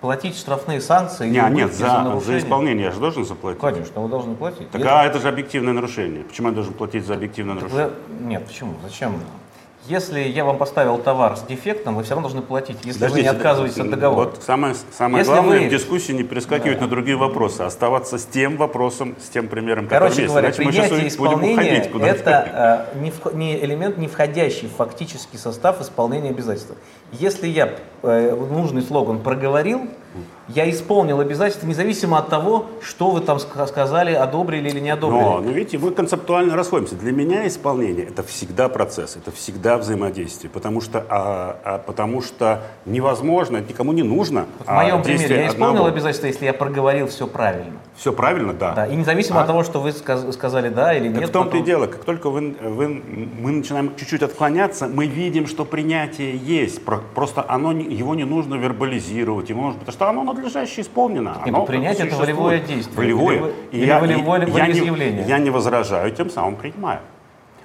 Платить 0.00 0.36
штрафные 0.38 0.80
санкции 0.80 1.28
Не, 1.28 1.40
а 1.40 1.48
нет, 1.50 1.72
за, 1.72 1.88
за 1.88 2.02
нарушение. 2.02 2.38
исполнение 2.38 2.84
я 2.84 2.92
же 2.92 3.00
должен 3.00 3.24
заплатить. 3.24 3.60
Конечно, 3.60 4.00
вы 4.00 4.08
должны 4.08 4.36
платить. 4.36 4.70
Так 4.70 4.80
а 4.86 5.04
это 5.04 5.18
же 5.18 5.26
объективное 5.28 5.72
нарушение. 5.72 6.22
Почему 6.22 6.48
я 6.50 6.54
должен 6.54 6.72
платить 6.74 7.04
за 7.04 7.14
объективное 7.14 7.56
нарушение? 7.56 7.86
Вы- 7.86 8.24
Нет, 8.28 8.46
почему? 8.46 8.74
Зачем? 8.84 9.14
Если 9.88 10.20
я 10.20 10.44
вам 10.44 10.58
поставил 10.58 10.98
товар 10.98 11.38
с 11.38 11.42
дефектом, 11.42 11.96
вы 11.96 12.02
все 12.02 12.10
равно 12.12 12.28
должны 12.28 12.42
платить, 12.42 12.76
если 12.84 13.00
вы 13.00 13.06
не 13.06 13.08
Подождите, 13.08 13.30
отказываетесь 13.30 13.78
от 13.78 13.88
договора. 13.90 14.26
Вот 14.26 14.42
самое, 14.42 14.74
самое 14.92 15.20
Если 15.22 15.32
главное 15.32 15.60
вы- 15.60 15.66
в 15.66 15.70
дискуссии 15.70 16.12
не 16.12 16.24
перескакивать 16.24 16.80
на 16.82 16.88
другие 16.88 17.16
вопросы, 17.16 17.62
а 17.62 17.66
оставаться 17.66 18.18
с 18.18 18.26
тем 18.26 18.58
вопросом, 18.58 19.16
с 19.18 19.30
тем 19.30 19.48
примером, 19.48 19.86
который 19.86 20.00
Короче 20.00 20.22
есть. 20.22 20.28
говоря, 20.30 20.48
Иначе 20.48 20.62
мы 20.62 20.72
сейчас 20.72 20.88
принятие 20.88 21.18
будем 21.18 21.52
уходить 21.52 21.90
это 22.02 22.86
э, 22.94 22.98
не, 23.00 23.12
не 23.34 23.64
элемент, 23.64 23.96
не 23.96 24.08
входящий 24.08 24.68
в 24.68 24.72
фактический 24.72 25.38
состав 25.38 25.80
исполнения 25.80 26.30
обязательства. 26.30 26.76
Если 27.12 27.46
я 27.48 27.70
э, 28.02 28.34
нужный 28.34 28.82
слоган 28.82 29.20
проговорил, 29.20 29.88
я 30.48 30.68
исполнил 30.70 31.20
обязательства, 31.20 31.66
независимо 31.66 32.18
от 32.18 32.28
того, 32.28 32.66
что 32.80 33.10
вы 33.10 33.20
там 33.20 33.36
ска- 33.38 33.66
сказали, 33.66 34.12
одобрили 34.14 34.68
или 34.70 34.80
не 34.80 34.90
одобрили. 34.90 35.20
Но, 35.22 35.40
ну 35.40 35.50
видите, 35.50 35.78
мы 35.78 35.90
концептуально 35.90 36.56
расходимся. 36.56 36.94
Для 36.96 37.12
меня 37.12 37.46
исполнение 37.46 38.06
это 38.06 38.22
всегда 38.22 38.68
процесс, 38.68 39.16
это 39.16 39.30
всегда 39.30 39.76
взаимодействие, 39.78 40.50
потому 40.50 40.80
что, 40.80 41.04
а, 41.08 41.58
а, 41.64 41.78
потому 41.78 42.22
что 42.22 42.62
невозможно, 42.86 43.58
это 43.58 43.68
никому 43.68 43.92
не 43.92 44.02
нужно. 44.02 44.46
в 44.64 44.70
моем 44.72 45.02
примере 45.02 45.36
я 45.36 45.48
исполнил 45.48 45.68
одного. 45.82 45.88
обязательства, 45.88 46.26
если 46.26 46.44
я 46.46 46.52
проговорил 46.54 47.06
все 47.08 47.26
правильно. 47.26 47.72
Все 47.96 48.12
правильно, 48.12 48.52
да. 48.54 48.72
Да, 48.74 48.86
и 48.86 48.94
независимо 48.96 49.38
А? 49.38 49.42
от 49.42 49.46
того, 49.48 49.64
что 49.64 49.80
вы 49.80 49.92
сказ- 49.92 50.32
сказали 50.32 50.68
да 50.68 50.94
или 50.94 51.08
Так 51.10 51.20
нет. 51.20 51.28
в 51.30 51.32
том-то 51.32 51.48
и 51.56 51.60
потом- 51.60 51.66
дело, 51.66 51.86
как 51.86 52.04
только 52.04 52.30
вы, 52.30 52.54
вы- 52.62 53.02
мы 53.40 53.50
начинаем 53.52 53.94
чуть-чуть 53.96 54.22
отклоняться, 54.22 54.86
мы 54.86 55.06
видим, 55.06 55.46
что 55.46 55.64
принятие 55.64 56.36
есть. 56.36 56.84
Про- 56.84 57.02
Просто 57.14 57.44
оно, 57.48 57.72
его 57.72 58.14
не 58.14 58.24
нужно 58.24 58.54
вербализировать, 58.54 59.50
его 59.50 59.62
нужно, 59.62 59.80
потому 59.80 59.92
что 59.92 60.07
оно 60.08 60.22
надлежаще 60.24 60.80
исполнено. 60.82 61.36
Оно 61.44 61.58
ну, 61.58 61.66
принятие 61.66 62.06
это 62.06 62.16
волевое 62.16 62.58
действие. 62.60 62.96
Волевое. 62.96 63.52
Или 63.72 63.86
я, 63.86 63.98
волевое- 64.00 64.46
и- 64.46 64.50
я 64.52 64.66
не- 64.66 65.22
я 65.28 65.38
не 65.38 65.50
возражаю, 65.50 66.10
тем 66.12 66.30
самым 66.30 66.56
принимаю. 66.56 67.00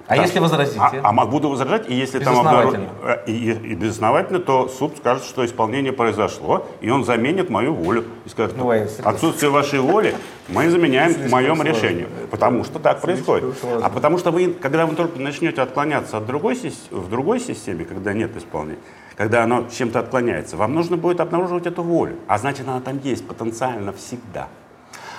А 0.06 0.16
Да. 0.16 0.22
если 0.22 0.38
возразите? 0.38 0.78
А, 0.78 0.92
а 1.02 1.12
мо- 1.12 1.24
буду 1.24 1.48
возражать, 1.48 1.88
и 1.88 1.94
если 1.94 2.18
там 2.18 2.34
Безосновательно. 2.34 2.88
обнару- 3.02 3.20
э, 3.26 3.30
и, 3.30 3.52
и- 3.52 3.74
безосновательно, 3.74 4.38
то 4.38 4.68
суд 4.68 4.98
скажет, 4.98 5.24
что 5.24 5.46
исполнение 5.46 5.94
произошло, 5.94 6.66
и 6.82 6.90
он 6.90 7.04
заменит 7.06 7.48
мою 7.48 7.72
волю. 7.72 8.04
И 8.26 8.28
скажет, 8.28 8.54
Ну, 8.58 8.70
Сергей. 8.70 8.88
отсутствие 9.02 9.50
вашей 9.50 9.78
воли 9.80 10.14
мы 10.48 10.68
заменяем 10.68 11.14
в 11.14 11.30
моем 11.30 11.54
сложно. 11.56 11.70
решении. 11.70 12.06
Потому 12.30 12.64
что 12.64 12.78
так 12.80 13.00
происходит. 13.00 13.56
сложно. 13.58 13.86
А 13.86 13.88
потому 13.88 14.18
что 14.18 14.30
вы, 14.30 14.48
когда 14.52 14.84
вы 14.84 14.94
только 14.94 15.18
начнете 15.18 15.62
отклоняться 15.62 16.18
от 16.18 16.26
другой, 16.26 16.54
в 16.90 17.08
другой 17.08 17.40
системе, 17.40 17.86
когда 17.86 18.12
нет 18.12 18.36
исполнения, 18.36 18.80
когда 19.16 19.44
оно 19.44 19.68
чем-то 19.68 20.00
отклоняется, 20.00 20.56
вам 20.56 20.74
нужно 20.74 20.96
будет 20.96 21.20
обнаруживать 21.20 21.66
эту 21.66 21.82
волю. 21.82 22.16
А 22.26 22.38
значит, 22.38 22.68
она 22.68 22.80
там 22.80 23.00
есть 23.02 23.26
потенциально 23.26 23.92
всегда. 23.92 24.48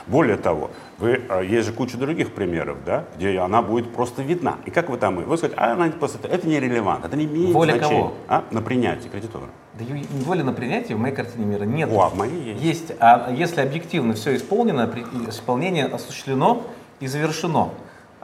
Более 0.08 0.38
того, 0.38 0.70
вы, 1.00 1.22
э, 1.28 1.46
есть 1.46 1.66
же 1.66 1.74
куча 1.74 1.98
других 1.98 2.32
примеров, 2.34 2.78
да, 2.86 3.06
где 3.18 3.40
она 3.40 3.64
будет 3.64 3.92
просто 3.92 4.22
видна. 4.22 4.58
И 4.66 4.70
как 4.70 4.90
вы 4.90 4.98
там, 4.98 5.16
вы 5.16 5.38
скажете, 5.38 5.60
а 5.60 5.74
она 5.74 5.88
просто, 5.90 6.28
это 6.28 6.48
нерелевантно, 6.48 7.08
это 7.08 7.18
не 7.18 7.26
имеет 7.26 7.54
Воля 7.54 7.74
значения. 7.74 8.02
кого? 8.02 8.14
А? 8.28 8.44
На 8.52 8.62
принятие 8.62 9.10
кредитора. 9.10 9.46
Да 9.74 9.84
воли 10.26 10.44
на 10.44 10.54
принятие 10.54 10.96
в 10.96 11.00
моей 11.00 11.14
картине 11.14 11.46
мира 11.46 11.64
нет. 11.64 11.90
О, 11.92 12.02
а 12.04 12.10
в 12.10 12.16
моей 12.16 12.54
есть. 12.54 12.64
Есть, 12.64 12.94
а 13.00 13.32
если 13.32 13.62
объективно 13.62 14.14
все 14.14 14.36
исполнено, 14.36 14.90
исполнение 15.28 15.86
осуществлено 15.86 16.62
и 17.00 17.08
завершено. 17.08 17.72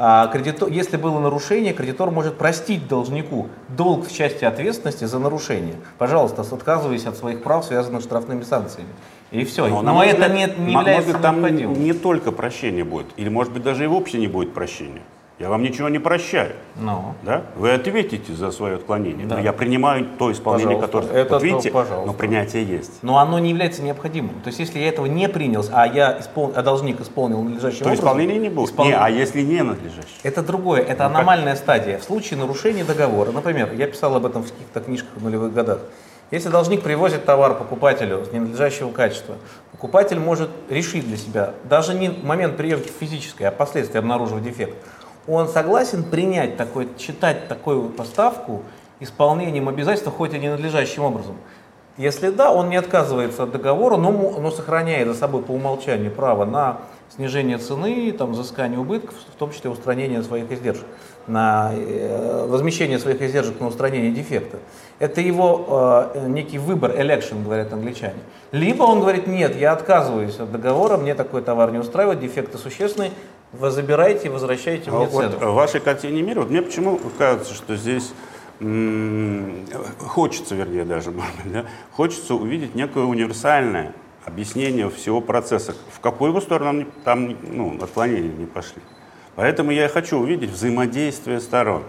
А 0.03 0.25
кредитор, 0.29 0.67
если 0.69 0.97
было 0.97 1.19
нарушение, 1.19 1.73
кредитор 1.73 2.09
может 2.09 2.35
простить 2.35 2.87
должнику 2.87 3.49
долг 3.69 4.07
в 4.07 4.11
части 4.11 4.43
ответственности 4.43 5.05
за 5.05 5.19
нарушение. 5.19 5.75
Пожалуйста, 5.99 6.41
отказываясь 6.41 7.05
от 7.05 7.17
своих 7.17 7.43
прав, 7.43 7.63
связанных 7.63 8.01
с 8.01 8.05
штрафными 8.05 8.41
санкциями. 8.41 8.89
И 9.29 9.45
все. 9.45 9.67
Но, 9.67 9.93
мой 9.93 10.07
это 10.07 10.27
взгляд, 10.27 10.57
не, 10.57 10.65
не 10.65 10.73
является 10.73 11.09
может 11.09 11.21
там 11.21 11.35
необходимым. 11.35 11.83
не 11.83 11.93
только 11.93 12.31
прощение 12.31 12.83
будет, 12.83 13.05
или 13.15 13.29
может 13.29 13.53
быть 13.53 13.61
даже 13.61 13.83
и 13.83 13.87
вообще 13.87 14.17
не 14.17 14.25
будет 14.25 14.55
прощения. 14.55 15.03
Я 15.41 15.49
вам 15.49 15.63
ничего 15.63 15.89
не 15.89 15.97
прощаю. 15.97 16.51
Ну. 16.75 17.15
Да? 17.23 17.41
Вы 17.55 17.71
ответите 17.71 18.31
за 18.33 18.51
свое 18.51 18.75
отклонение. 18.75 19.25
Да. 19.25 19.37
Но 19.37 19.41
я 19.41 19.53
принимаю 19.53 20.05
то 20.19 20.31
исполнение, 20.31 20.77
Пожалуйста. 20.77 20.99
которое... 21.09 21.21
Это 21.23 21.33
вот 21.33 21.39
то, 21.39 21.45
видите, 21.45 21.71
пожалуйста. 21.71 22.05
но 22.05 22.13
принятие 22.13 22.63
есть. 22.63 22.91
Но 23.01 23.17
оно 23.17 23.39
не 23.39 23.49
является 23.49 23.81
необходимым. 23.81 24.39
То 24.41 24.49
есть, 24.49 24.59
если 24.59 24.77
я 24.77 24.89
этого 24.89 25.07
не 25.07 25.27
принял, 25.27 25.65
а 25.71 25.87
я 25.87 26.19
испол... 26.19 26.53
а 26.55 26.61
должник 26.61 27.01
исполнил 27.01 27.41
надлежащим 27.41 27.79
То 27.79 27.85
образом, 27.85 28.05
исполнения 28.05 28.37
не 28.37 28.49
будет. 28.49 28.71
испол- 28.71 28.85
Не, 28.85 28.93
а 28.93 29.09
если 29.09 29.41
не 29.41 29.63
надлежащее? 29.63 30.19
Это 30.21 30.43
другое, 30.43 30.81
это 30.81 31.09
Ну, 31.09 31.15
аномальная 31.15 31.55
стадия. 31.55 31.97
В 31.97 32.03
случае 32.03 32.39
нарушения 32.39 32.83
договора, 32.83 33.31
например, 33.31 33.73
я 33.73 33.87
писал 33.87 34.15
об 34.15 34.27
этом 34.27 34.43
в 34.43 34.51
каких-то 34.51 34.79
книжках 34.79 35.09
в 35.15 35.23
нулевых 35.23 35.51
годах, 35.55 35.79
если 36.29 36.49
должник 36.49 36.81
привозит 36.83 37.25
товар 37.25 37.55
покупателю 37.55 38.23
с 38.23 38.31
ненадлежащего 38.31 38.91
качества, 38.91 39.35
покупатель 39.71 40.19
может 40.19 40.49
решить 40.69 41.05
для 41.07 41.17
себя, 41.17 41.55
даже 41.63 41.93
не 41.95 42.09
момент 42.09 42.55
приемки 42.57 42.89
физической, 42.99 43.43
а 43.43 43.51
впоследствии 43.51 43.97
обнаружив 43.97 44.41
дефект, 44.41 44.77
он 45.27 45.47
согласен 45.47 46.03
принять 46.03 46.57
такой, 46.57 46.89
считать 46.97 47.47
такую 47.47 47.89
поставку 47.89 48.61
исполнением 48.99 49.69
обязательства, 49.69 50.11
хоть 50.11 50.33
и 50.33 50.39
ненадлежащим 50.39 51.03
образом. 51.03 51.35
Если 51.97 52.29
да, 52.29 52.51
он 52.51 52.69
не 52.69 52.77
отказывается 52.77 53.43
от 53.43 53.51
договора, 53.51 53.97
но, 53.97 54.11
но 54.11 54.49
сохраняет 54.49 55.07
за 55.07 55.13
собой 55.13 55.43
по 55.43 55.51
умолчанию 55.51 56.09
право 56.09 56.45
на 56.45 56.79
снижение 57.15 57.57
цены, 57.57 58.11
там, 58.13 58.31
взыскание 58.31 58.79
убытков, 58.79 59.13
в 59.33 59.37
том 59.37 59.51
числе 59.51 59.69
устранение 59.69 60.23
своих 60.23 60.49
издержек, 60.51 60.85
на 61.27 61.71
э, 61.73 62.45
возмещение 62.47 62.97
своих 62.97 63.21
издержек 63.21 63.59
на 63.59 63.67
устранение 63.67 64.11
дефекта. 64.11 64.57
Это 64.99 65.19
его 65.19 66.09
э, 66.15 66.27
некий 66.27 66.57
выбор, 66.57 66.91
election, 66.91 67.43
говорят 67.43 67.73
англичане. 67.73 68.19
Либо 68.53 68.83
он 68.83 69.01
говорит, 69.01 69.27
нет, 69.27 69.55
я 69.57 69.73
отказываюсь 69.73 70.39
от 70.39 70.51
договора, 70.51 70.95
мне 70.95 71.13
такой 71.13 71.41
товар 71.41 71.71
не 71.71 71.79
устраивает, 71.79 72.21
дефекты 72.21 72.57
существенные, 72.57 73.11
вы 73.53 73.69
забирайте, 73.71 74.29
возвращайте 74.29 74.89
мне 74.91 75.05
А 75.05 75.09
Вот 75.09 75.33
цену. 75.33 75.51
в 75.51 75.55
вашей 75.55 75.81
картине 75.81 76.21
мира, 76.21 76.39
вот 76.39 76.49
мне 76.49 76.61
почему 76.61 76.99
кажется, 77.17 77.53
что 77.53 77.75
здесь 77.75 78.13
хочется, 79.99 80.55
вернее, 80.55 80.85
даже, 80.85 81.11
может 81.11 81.35
быть, 81.43 81.51
да, 81.51 81.65
хочется 81.91 82.35
увидеть 82.35 82.75
некое 82.75 83.03
универсальное 83.03 83.93
объяснение 84.23 84.89
всего 84.89 85.19
процесса, 85.19 85.75
в 85.91 85.99
какую 85.99 86.33
бы 86.33 86.41
сторону 86.41 86.85
там 87.03 87.35
ну, 87.41 87.77
отклонения 87.81 88.31
не 88.31 88.45
пошли. 88.45 88.81
Поэтому 89.35 89.71
я 89.71 89.85
и 89.85 89.87
хочу 89.87 90.17
увидеть 90.17 90.51
взаимодействие 90.51 91.39
сторон. 91.39 91.83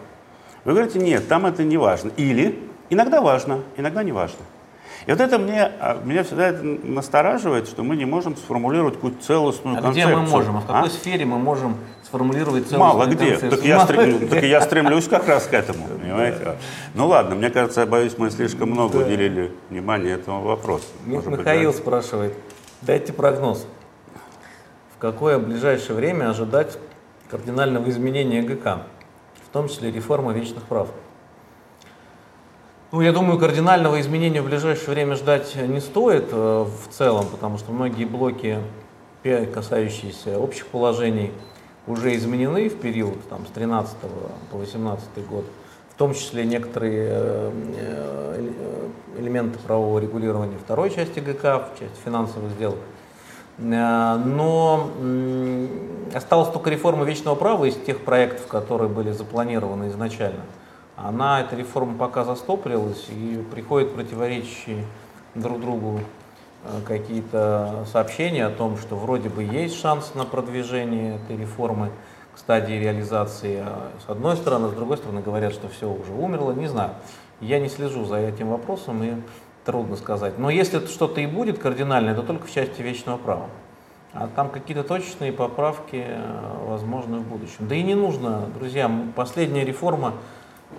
Вы 0.65 0.73
говорите, 0.73 0.99
нет, 0.99 1.29
там 1.29 1.45
это 1.45 1.65
не 1.65 1.77
важно. 1.77 2.11
Или 2.17 2.59
иногда 2.89 3.21
важно, 3.21 3.63
иногда 3.77 4.03
не 4.03 4.13
важно. 4.13 4.39
И 5.07 5.11
вот 5.11 5.21
это 5.21 5.39
мне, 5.39 5.65
а, 5.81 6.01
меня 6.05 6.23
всегда 6.23 6.49
это 6.49 6.63
настораживает, 6.63 7.67
что 7.67 7.83
мы 7.83 7.97
не 7.97 8.05
можем 8.05 8.37
сформулировать 8.37 8.95
какую-то 8.95 9.23
целостную 9.25 9.77
А 9.79 9.81
где 9.81 10.03
концепцию. 10.05 10.19
мы 10.21 10.29
можем? 10.29 10.57
А 10.57 10.61
в 10.61 10.67
какой 10.67 10.89
А? 10.89 10.91
сфере 10.91 11.25
мы 11.25 11.39
можем 11.39 11.77
сформулировать 12.05 12.71
Мало 12.73 13.07
где. 13.07 13.37
Так 13.37 13.65
я, 13.65 13.85
стрем, 13.85 14.29
так 14.29 14.43
я 14.45 14.61
стремлюсь 14.61 15.09
как 15.09 15.27
раз 15.27 15.47
к 15.47 15.55
этому, 15.55 15.87
понимаете? 15.89 16.57
Ну 16.95 17.07
ладно, 17.09 17.35
мне 17.35 17.51
кажется, 17.51 17.81
я 17.81 17.87
боюсь, 17.87 18.17
мы 18.17 18.31
слишком 18.31 18.71
много 18.71 18.99
уделили 18.99 19.53
внимания 19.71 20.13
этому 20.13 20.43
вопросу. 20.43 20.87
Михаил 21.05 21.73
спрашивает, 21.73 22.35
дайте 22.83 23.13
прогноз. 23.13 23.67
В 24.95 24.99
какое 25.01 25.39
ближайшее 25.39 25.97
время 25.97 26.31
ожидать 26.31 26.79
кардинального 27.29 27.89
изменения 27.91 28.43
ГК, 28.43 28.83
в 29.49 29.53
том 29.53 29.69
числе 29.69 29.91
реформы 29.91 30.33
вечных 30.33 30.63
прав? 30.65 30.89
Ну, 32.93 33.01
я 33.01 33.13
думаю, 33.13 33.39
кардинального 33.39 33.99
изменения 34.03 34.43
в 34.43 34.45
ближайшее 34.45 34.91
время 34.91 35.17
ждать 35.17 35.57
не 35.57 35.81
стоит 35.81 36.29
э, 36.31 36.67
в 36.67 36.93
целом, 36.93 37.27
потому 37.27 37.57
что 37.57 37.73
многие 37.73 38.05
блоки, 38.05 38.59
касающиеся 39.23 40.39
общих 40.39 40.67
положений, 40.67 41.33
уже 41.87 42.15
изменены 42.15 42.69
в 42.69 42.79
период 42.79 43.17
там, 43.31 43.47
с 43.47 43.51
13 43.53 43.97
по 44.51 44.59
18 44.59 45.27
год, 45.27 45.47
в 45.89 45.95
том 45.95 46.13
числе 46.13 46.45
некоторые 46.45 47.09
э, 47.13 47.53
э, 47.79 48.89
элементы 49.21 49.59
правового 49.59 49.99
регулирования 49.99 50.59
второй 50.63 50.91
части 50.91 51.21
ГК, 51.21 51.61
в 51.61 51.81
части 51.81 51.97
финансовых 52.05 52.51
сделок. 52.51 52.79
Но 53.57 54.91
осталась 56.15 56.51
только 56.51 56.69
реформа 56.69 57.05
вечного 57.05 57.37
права 57.37 57.65
из 57.65 57.75
тех 57.75 58.01
проектов, 58.01 58.49
которые 58.49 58.91
были 58.91 59.13
запланированы 59.13 59.89
изначально– 59.89 60.41
она, 60.97 61.41
эта 61.41 61.57
реформа 61.57 61.97
пока 61.97 62.25
застопорилась 62.25 63.07
и 63.09 63.43
приходят 63.51 63.95
противоречащие 63.95 64.85
друг 65.35 65.61
другу 65.61 66.01
э, 66.65 66.81
какие-то 66.87 67.87
сообщения 67.91 68.47
о 68.47 68.51
том, 68.51 68.77
что 68.77 68.97
вроде 68.97 69.29
бы 69.29 69.43
есть 69.43 69.81
шанс 69.81 70.15
на 70.15 70.25
продвижение 70.25 71.17
этой 71.17 71.37
реформы 71.37 71.91
к 72.35 72.39
стадии 72.39 72.75
реализации. 72.75 73.63
А 73.65 73.91
с 74.07 74.11
одной 74.11 74.37
стороны, 74.37 74.69
с 74.69 74.73
другой 74.73 74.99
стороны 74.99 75.23
говорят, 75.23 75.53
что 75.53 75.69
все 75.69 75.91
уже 75.91 76.13
умерло. 76.13 76.53
Не 76.53 76.67
знаю. 76.67 76.91
Я 77.41 77.59
не 77.59 77.69
слежу 77.69 78.05
за 78.05 78.17
этим 78.17 78.51
вопросом 78.51 79.03
и 79.03 79.15
трудно 79.65 79.97
сказать. 79.97 80.39
Но 80.39 80.51
если 80.51 80.87
что-то 80.87 81.21
и 81.21 81.27
будет 81.27 81.59
кардинальное, 81.59 82.15
то 82.15 82.23
только 82.23 82.47
в 82.47 82.53
части 82.53 82.83
вечного 82.83 83.17
права. 83.17 83.47
А 84.13 84.29
там 84.29 84.51
какие-то 84.51 84.85
точечные 84.85 85.33
поправки 85.33 86.05
э, 86.07 86.67
возможны 86.67 87.19
в 87.19 87.27
будущем. 87.27 87.67
Да 87.67 87.75
и 87.75 87.83
не 87.83 87.95
нужно, 87.95 88.43
друзья, 88.55 88.91
последняя 89.17 89.65
реформа 89.65 90.15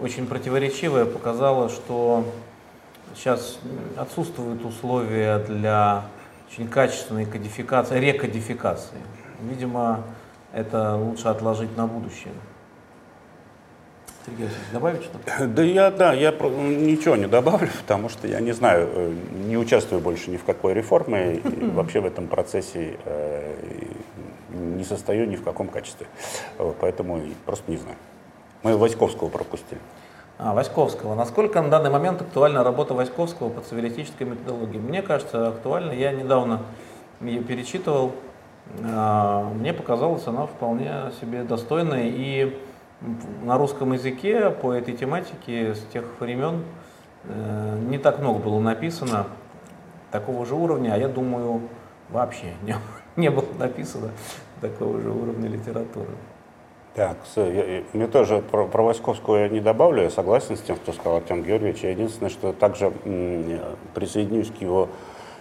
очень 0.02 0.28
противоречивая, 0.28 1.06
показала, 1.06 1.70
что 1.70 2.26
сейчас 3.16 3.60
отсутствуют 3.98 4.66
условия 4.66 5.40
для 5.40 6.04
очень 6.52 6.68
качественной 6.68 7.26
кодификации, 7.26 8.00
рекодификации. 8.00 8.98
Видимо, 9.42 10.04
это 10.54 10.96
лучше 10.96 11.28
отложить 11.28 11.76
на 11.78 11.88
будущее. 11.88 12.34
Сергей 14.26 14.46
Васильевич, 14.46 14.72
добавить 14.72 15.04
что-то? 15.04 15.48
Да 15.48 15.64
я, 15.64 15.92
да, 15.92 16.14
я 16.14 16.32
ничего 16.32 17.16
не 17.16 17.28
добавлю, 17.28 17.70
потому 17.82 18.08
что 18.08 18.28
я 18.28 18.40
не 18.40 18.54
знаю, 18.54 18.90
э, 18.94 19.14
не 19.46 19.58
участвую 19.58 20.02
больше 20.02 20.32
ни 20.32 20.38
в 20.38 20.44
какой 20.44 20.74
реформе, 20.74 21.36
и 21.36 21.66
вообще 21.72 22.00
в 22.00 22.06
этом 22.06 22.28
процессе 22.28 22.98
э, 23.04 23.56
не 24.50 24.84
состою 24.84 25.28
ни 25.28 25.36
в 25.36 25.44
каком 25.44 25.68
качестве. 25.68 26.08
Поэтому 26.80 27.22
просто 27.46 27.70
не 27.70 27.78
знаю. 27.78 27.98
Мы 28.64 28.78
Васьковского 28.78 29.28
пропустили. 29.28 29.82
А, 30.38 30.54
Васьковского. 30.54 31.16
Насколько 31.16 31.62
на 31.62 31.70
данный 31.70 31.90
момент 31.90 32.22
актуальна 32.22 32.64
работа 32.64 32.94
Васьковского 32.94 33.50
по 33.50 33.62
цивилистической 33.62 34.26
методологии? 34.26 34.78
Мне 34.78 35.02
кажется, 35.02 35.50
актуально. 35.50 35.92
Я 35.92 36.14
недавно 36.14 36.62
ее 37.20 37.44
перечитывал. 37.44 38.14
А, 38.82 39.50
мне 39.54 39.74
показалось, 39.74 40.26
она 40.28 40.46
вполне 40.46 41.12
себе 41.20 41.44
достойная. 41.44 42.06
И 42.08 42.58
на 43.44 43.58
русском 43.58 43.92
языке 43.92 44.50
по 44.50 44.72
этой 44.72 44.96
тематике 44.96 45.76
с 45.76 45.82
тех 45.92 46.06
времен 46.22 46.64
э, 47.26 47.80
не 47.90 47.98
так 47.98 48.20
много 48.20 48.40
было 48.40 48.60
написано 48.60 49.28
такого 50.10 50.46
же 50.46 50.56
уровня, 50.56 50.94
а 50.94 50.98
я 50.98 51.10
думаю, 51.10 51.64
вообще 52.10 52.54
не, 52.62 52.76
не 53.18 53.30
было 53.30 53.46
написано 53.60 54.12
такого 54.62 55.02
же 55.02 55.10
уровня 55.10 55.50
литературы. 55.50 56.12
Так, 56.96 57.18
мне 57.94 58.08
тоже 58.08 58.44
про, 58.52 58.68
про 58.68 58.84
Васьковскую 58.84 59.42
я 59.42 59.50
не 59.50 59.62
добавлю, 59.62 60.04
я 60.04 60.12
согласен 60.12 60.56
с 60.56 60.62
тем, 60.62 60.76
что 60.76 60.94
сказал 60.94 61.18
Артем 61.18 61.42
Георгиевич. 61.42 61.82
Я 61.82 61.90
единственное, 61.90 62.30
что 62.30 62.54
также 62.54 62.92
присоединюсь 63.96 64.52
к 64.52 64.62
его 64.62 64.90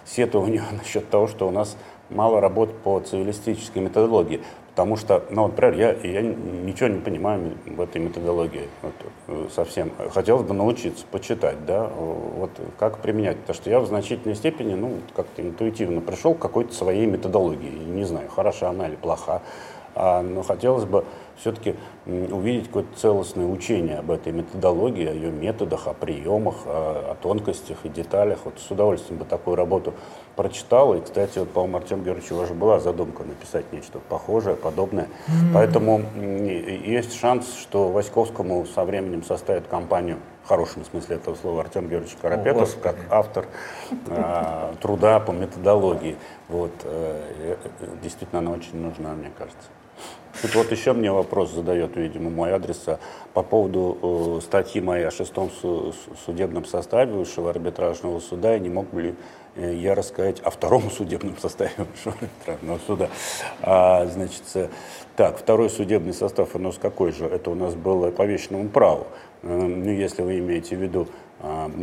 сетованию 0.03 0.63
насчет 0.71 1.07
того, 1.11 1.27
что 1.27 1.47
у 1.47 1.51
нас 1.51 1.77
мало 2.09 2.41
работ 2.41 2.73
по 2.83 2.99
цивилистической 2.99 3.83
методологии. 3.83 4.41
Потому 4.71 4.97
что, 4.97 5.23
ну, 5.29 5.45
например, 5.45 5.75
я, 5.75 5.93
я 5.93 6.23
ничего 6.23 6.89
не 6.89 6.99
понимаю 6.99 7.51
в 7.67 7.79
этой 7.79 8.01
методологии 8.01 8.67
вот, 8.81 8.93
э, 9.27 9.47
совсем. 9.53 9.91
Хотелось 10.11 10.47
бы 10.47 10.55
научиться 10.55 11.05
почитать, 11.11 11.63
да, 11.67 11.87
вот 11.95 12.49
как 12.79 12.97
применять. 12.97 13.37
Потому 13.37 13.53
что 13.53 13.69
я 13.69 13.79
в 13.79 13.85
значительной 13.85 14.33
степени, 14.33 14.73
ну, 14.73 14.93
как-то 15.15 15.43
интуитивно 15.43 16.01
пришел 16.01 16.33
к 16.33 16.39
какой-то 16.39 16.73
своей 16.73 17.05
методологии. 17.05 17.69
Не 17.85 18.05
знаю, 18.05 18.27
хороша 18.29 18.69
она 18.69 18.87
или 18.87 18.95
плоха. 18.95 19.43
А, 19.95 20.21
но 20.21 20.43
хотелось 20.43 20.85
бы 20.85 21.05
все-таки 21.37 21.75
увидеть 22.05 22.67
какое-то 22.67 22.97
целостное 22.97 23.45
учение 23.45 23.97
об 23.99 24.11
этой 24.11 24.31
методологии, 24.31 25.07
о 25.07 25.13
ее 25.13 25.31
методах, 25.31 25.87
о 25.87 25.93
приемах, 25.93 26.55
о, 26.65 27.11
о 27.11 27.15
тонкостях 27.21 27.77
и 27.83 27.89
деталях. 27.89 28.39
Вот 28.45 28.59
с 28.59 28.69
удовольствием 28.69 29.19
бы 29.19 29.25
такую 29.25 29.55
работу 29.55 29.93
прочитал. 30.35 30.93
И, 30.95 31.01
кстати, 31.01 31.39
вот, 31.39 31.49
по-моему, 31.49 31.77
Артем 31.77 32.03
Георгиевич, 32.03 32.31
у 32.31 32.35
вас 32.37 32.47
же 32.47 32.53
была 32.53 32.79
задумка 32.79 33.23
написать 33.23 33.65
нечто 33.71 33.99
похожее, 34.09 34.55
подобное. 34.55 35.05
Mm-hmm. 35.05 35.53
Поэтому 35.53 36.01
есть 36.15 37.17
шанс, 37.19 37.53
что 37.59 37.89
Васьковскому 37.89 38.65
со 38.65 38.83
временем 38.83 39.23
составит 39.23 39.67
компанию 39.67 40.17
в 40.43 40.47
хорошем 40.47 40.83
смысле 40.83 41.15
этого 41.15 41.35
слова 41.35 41.61
Артем 41.61 41.87
Георгиевич 41.87 42.17
Карапетов, 42.21 42.75
О, 42.75 42.79
как 42.79 42.95
автор 43.09 43.45
э, 44.07 44.73
труда 44.81 45.19
по 45.21 45.31
методологии. 45.31 46.17
Вот, 46.49 46.71
э, 46.83 47.57
э, 47.79 47.87
действительно, 48.01 48.39
она 48.39 48.51
очень 48.51 48.75
нужна, 48.75 49.13
мне 49.13 49.31
кажется. 49.37 49.69
Тут 50.41 50.55
вот 50.55 50.71
еще 50.71 50.93
мне 50.93 51.11
вопрос 51.11 51.51
задает, 51.51 51.95
видимо, 51.95 52.29
мой 52.29 52.51
адрес 52.51 52.83
а 52.87 52.99
по 53.33 53.43
поводу 53.43 54.39
э, 54.39 54.41
статьи 54.41 54.81
моей 54.81 55.07
о 55.07 55.11
шестом 55.11 55.51
су 55.61 55.93
судебном 56.25 56.65
составе 56.65 57.13
высшего 57.13 57.51
арбитражного 57.51 58.19
суда, 58.19 58.57
и 58.57 58.59
не 58.59 58.69
мог 58.69 58.91
ли 58.93 59.13
э, 59.55 59.75
я 59.75 59.93
рассказать 59.93 60.39
о 60.41 60.49
втором 60.49 60.89
судебном 60.97 61.37
составе 61.37 61.71
высшего 61.77 62.15
арбитражного 62.19 62.79
суда. 62.85 63.09
А, 63.61 64.05
значит, 64.07 64.43
э, 64.55 64.69
так, 65.15 65.37
второй 65.37 65.69
судебный 65.69 66.13
состав 66.13 66.55
у 66.55 66.59
нас 66.59 66.77
какой 66.81 67.11
же? 67.11 67.25
Это 67.25 67.51
у 67.51 67.55
нас 67.55 67.75
было 67.75 68.09
по 68.09 68.23
вечному 68.23 68.69
праву. 68.69 69.07
Э, 69.43 69.47
ну, 69.47 69.91
если 69.91 70.23
вы 70.23 70.39
имеете 70.39 70.75
в 70.75 70.81
виду 70.81 71.07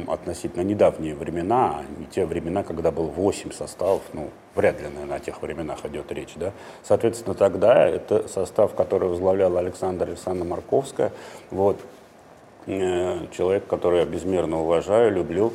относительно 0.08 0.62
недавние 0.62 1.14
времена, 1.14 1.82
не 1.98 2.06
те 2.06 2.24
времена, 2.24 2.62
когда 2.62 2.90
было 2.90 3.06
8 3.06 3.52
составов, 3.52 4.00
ну, 4.14 4.30
вряд 4.54 4.80
ли, 4.80 4.88
наверное, 4.88 5.18
о 5.18 5.20
тех 5.20 5.42
временах 5.42 5.84
идет 5.84 6.10
речь, 6.12 6.32
да. 6.36 6.52
Соответственно, 6.82 7.34
тогда 7.34 7.86
это 7.86 8.26
состав, 8.26 8.74
который 8.74 9.10
возглавлял 9.10 9.54
Александр 9.58 10.08
Александра 10.08 10.46
Марковская, 10.46 11.12
вот, 11.50 11.78
э, 12.66 13.26
человек, 13.32 13.66
который 13.66 14.00
я 14.00 14.06
безмерно 14.06 14.62
уважаю, 14.62 15.12
люблю, 15.12 15.52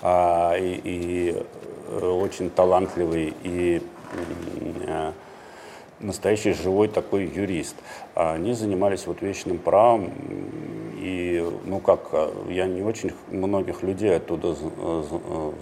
а, 0.00 0.54
и, 0.56 0.80
и 0.84 1.42
э, 1.88 2.06
очень 2.06 2.50
талантливый 2.50 3.34
и 3.42 3.82
э, 4.86 5.12
настоящий 6.00 6.52
живой 6.52 6.88
такой 6.88 7.26
юрист. 7.26 7.76
Они 8.14 8.52
занимались 8.54 9.06
вот 9.06 9.22
вечным 9.22 9.58
правом, 9.58 10.10
и, 11.00 11.42
ну 11.64 11.80
как, 11.80 12.08
а, 12.12 12.30
я 12.50 12.66
не 12.66 12.82
очень 12.82 13.12
многих 13.30 13.82
людей 13.82 14.16
оттуда 14.16 14.54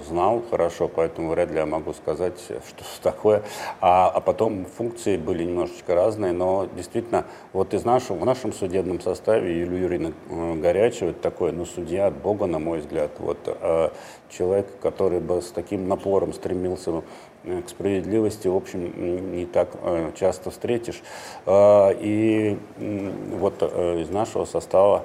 знал 0.09 0.43
хорошо, 0.51 0.89
поэтому 0.89 1.31
вряд 1.31 1.51
ли 1.51 1.59
я 1.59 1.67
могу 1.67 1.93
сказать, 1.93 2.41
что 2.41 2.85
такое. 3.03 3.43
А, 3.81 4.09
а 4.09 4.21
потом 4.21 4.65
функции 4.65 5.17
были 5.17 5.45
немножечко 5.45 5.95
разные, 5.95 6.33
но 6.33 6.69
действительно, 6.75 7.25
вот 7.53 7.75
из 7.75 7.85
нашего, 7.85 8.17
в 8.17 8.25
нашем 8.25 8.53
судебном 8.53 9.01
составе 9.01 9.61
Юлия 9.61 9.83
Юрьевна 9.83 10.13
э, 10.29 10.55
Горячева, 10.55 11.13
такой, 11.13 11.53
ну, 11.53 11.65
судья 11.67 12.09
от 12.09 12.17
Бога, 12.17 12.47
на 12.47 12.59
мой 12.59 12.81
взгляд, 12.81 13.13
вот, 13.19 13.39
а 13.47 13.93
человек, 14.31 14.67
который 14.81 15.21
бы 15.21 15.41
с 15.41 15.51
таким 15.51 15.89
напором 15.89 16.33
стремился 16.33 16.91
Э, 16.91 17.03
к 17.45 17.69
справедливости, 17.69 18.49
в 18.49 18.57
общем, 18.57 19.33
не 19.35 19.47
так 19.47 19.71
э, 19.83 20.13
часто 20.19 20.51
встретишь. 20.51 21.03
А, 21.47 21.91
и 21.91 22.59
вот 22.77 23.55
э, 23.61 24.01
из 24.01 24.11
нашего 24.11 24.45
состава 24.45 25.05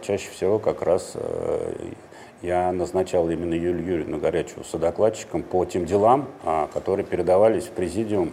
чаще 0.00 0.30
всего 0.30 0.58
как 0.58 0.80
раз 0.80 1.14
я 2.42 2.72
назначал 2.72 3.28
именно 3.28 3.52
Юлию 3.52 3.84
Юрьевну 3.84 4.18
Горячеву 4.18 4.64
содокладчиком 4.64 5.42
по 5.42 5.66
тем 5.66 5.84
делам, 5.84 6.28
а, 6.42 6.68
которые 6.72 7.04
передавались 7.04 7.64
в 7.64 7.70
президиум 7.70 8.32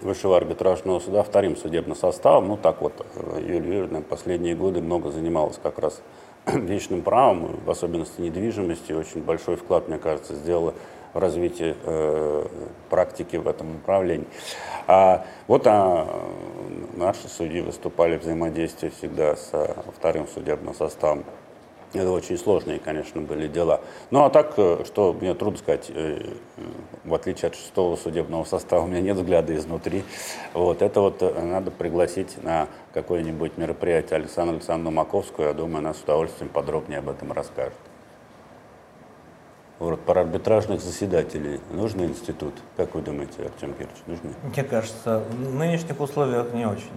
Высшего 0.00 0.36
арбитражного 0.36 0.98
суда 0.98 1.22
вторым 1.22 1.56
судебным 1.56 1.96
составом. 1.96 2.48
Ну 2.48 2.56
так 2.56 2.82
вот, 2.82 3.06
Юлия 3.38 3.78
Юрьевна 3.78 4.00
последние 4.00 4.56
годы 4.56 4.80
много 4.80 5.12
занималась 5.12 5.58
как 5.62 5.78
раз 5.78 6.02
вечным 6.46 7.02
правом, 7.02 7.60
в 7.64 7.70
особенности 7.70 8.20
недвижимости. 8.20 8.92
Очень 8.92 9.22
большой 9.22 9.54
вклад, 9.54 9.88
мне 9.88 9.98
кажется, 9.98 10.34
сделала 10.34 10.74
в 11.14 11.18
развитии 11.18 11.74
э, 11.82 12.46
практики 12.90 13.36
в 13.36 13.48
этом 13.48 13.74
направлении. 13.74 14.26
А 14.86 15.24
вот 15.46 15.66
а, 15.66 16.06
наши 16.94 17.28
судьи 17.28 17.62
выступали 17.62 18.18
взаимодействие 18.18 18.92
всегда 18.92 19.36
с 19.36 19.50
вторым 19.96 20.28
судебным 20.28 20.74
составом. 20.74 21.24
Это 21.94 22.10
очень 22.10 22.36
сложные, 22.36 22.80
конечно, 22.80 23.20
были 23.20 23.46
дела. 23.46 23.80
Ну 24.10 24.24
а 24.24 24.30
так, 24.30 24.54
э, 24.56 24.82
что 24.84 25.12
мне 25.12 25.32
трудно 25.32 25.58
сказать, 25.58 25.92
э, 25.94 26.34
в 27.04 27.14
отличие 27.14 27.48
от 27.48 27.54
шестого 27.54 27.94
судебного 27.94 28.42
состава, 28.42 28.82
у 28.82 28.88
меня 28.88 29.00
нет 29.00 29.16
взгляда 29.16 29.54
изнутри. 29.54 30.02
Вот 30.54 30.82
это 30.82 31.00
вот 31.00 31.22
э, 31.22 31.40
надо 31.40 31.70
пригласить 31.70 32.42
на 32.42 32.66
какое-нибудь 32.92 33.56
мероприятие 33.58 34.16
Александру 34.16 34.56
Александровну 34.56 34.90
Маковскую. 34.90 35.46
Я 35.46 35.54
думаю, 35.54 35.78
она 35.78 35.94
с 35.94 36.02
удовольствием 36.02 36.50
подробнее 36.50 36.98
об 36.98 37.08
этом 37.08 37.30
расскажет. 37.30 37.78
Вот, 39.84 40.00
про 40.00 40.22
арбитражных 40.22 40.80
заседателей 40.80 41.60
нужный 41.70 42.06
институт? 42.06 42.54
Как 42.78 42.94
вы 42.94 43.02
думаете, 43.02 43.42
Артем 43.44 43.74
Кирович, 43.74 43.96
нужны? 44.06 44.30
Мне 44.42 44.64
кажется, 44.64 45.22
в 45.28 45.54
нынешних 45.54 46.00
условиях 46.00 46.54
не 46.54 46.66
очень. 46.66 46.90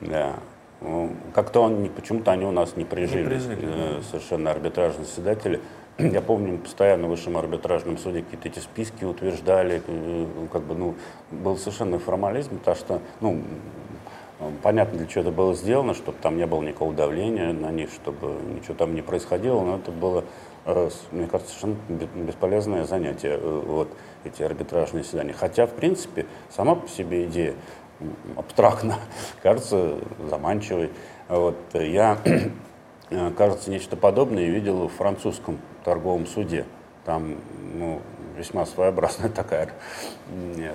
Да. 0.00 0.32
Ну, 0.80 1.10
как-то 1.34 1.60
он, 1.60 1.90
почему-то 1.90 2.32
они 2.32 2.46
у 2.46 2.52
нас 2.52 2.74
не 2.74 2.86
прижились, 2.86 3.44
не 3.44 3.56
прижили, 3.56 3.98
э, 3.98 4.02
совершенно 4.10 4.50
арбитражные 4.50 5.04
заседатели. 5.04 5.60
Я 5.98 6.22
помню, 6.22 6.56
постоянно 6.56 7.06
в 7.06 7.10
высшем 7.10 7.36
арбитражном 7.36 7.98
суде 7.98 8.22
какие-то 8.22 8.48
эти 8.48 8.60
списки 8.60 9.04
утверждали, 9.04 9.82
э, 9.86 10.26
как 10.50 10.62
бы, 10.62 10.74
ну, 10.74 10.94
был 11.30 11.58
совершенно 11.58 11.98
формализм, 11.98 12.58
потому 12.58 12.76
что, 12.76 13.00
ну, 13.20 13.42
понятно, 14.62 14.98
для 14.98 15.06
чего 15.06 15.22
это 15.22 15.30
было 15.30 15.54
сделано, 15.54 15.94
чтобы 15.94 16.18
там 16.20 16.36
не 16.36 16.46
было 16.46 16.62
никакого 16.62 16.92
давления 16.92 17.52
на 17.52 17.70
них, 17.70 17.90
чтобы 17.90 18.36
ничего 18.54 18.74
там 18.74 18.94
не 18.94 19.02
происходило, 19.02 19.60
но 19.62 19.76
это 19.76 19.90
было, 19.90 20.24
мне 21.12 21.26
кажется, 21.28 21.54
совершенно 21.54 21.76
бесполезное 22.24 22.84
занятие, 22.84 23.38
вот 23.38 23.88
эти 24.24 24.42
арбитражные 24.42 25.04
заседания. 25.04 25.32
Хотя, 25.32 25.66
в 25.66 25.72
принципе, 25.72 26.26
сама 26.50 26.74
по 26.74 26.88
себе 26.88 27.26
идея 27.26 27.54
абстрактно, 28.36 28.96
кажется 29.42 29.98
заманчивой. 30.28 30.90
Вот. 31.28 31.56
Я, 31.72 32.18
кажется, 33.36 33.70
нечто 33.70 33.96
подобное 33.96 34.46
видел 34.46 34.88
в 34.88 34.92
французском 34.92 35.58
торговом 35.84 36.26
суде. 36.26 36.64
Там 37.04 37.36
ну, 37.74 38.02
весьма 38.36 38.66
своеобразная 38.66 39.28
такая 39.34 39.70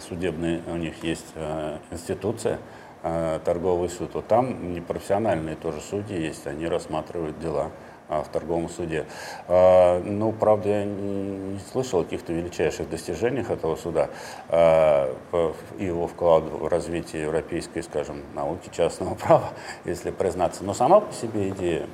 судебная 0.08 0.62
у 0.67 0.77
них 0.77 1.04
есть 1.04 1.27
э, 1.36 1.77
институция, 1.91 2.60
э, 3.04 3.39
торговый 3.43 3.89
суд. 3.89 4.12
Вот 4.13 4.27
там 4.27 4.73
непрофессиональные 4.73 5.56
тоже 5.56 5.82
судьи 5.82 6.17
есть, 6.17 6.47
они 6.47 6.67
рассматривают 6.67 7.39
дела. 7.39 7.71
В 8.12 8.28
торговом 8.28 8.67
суде. 8.67 9.06
А, 9.47 10.02
ну, 10.04 10.34
правда, 10.34 10.67
я 10.67 10.84
не 10.84 11.60
слышал 11.71 12.02
о 12.02 12.04
каких-то 12.04 12.34
величайших 12.34 12.89
достижениях 12.89 13.50
этого 13.50 13.78
суда 13.78 14.10
а, 14.50 15.15
и 15.80 15.86
его 15.86 16.08
вклад 16.08 16.43
в 16.43 16.67
развитие 16.67 17.24
европейской, 17.24 17.82
скажем, 17.82 18.17
науки 18.36 18.69
частного 18.69 19.15
права, 19.15 19.52
если 19.86 20.12
признаться. 20.12 20.65
Но 20.65 20.74
сама 20.74 21.00
по 21.00 21.13
себе 21.13 21.50
идея, 21.50 21.88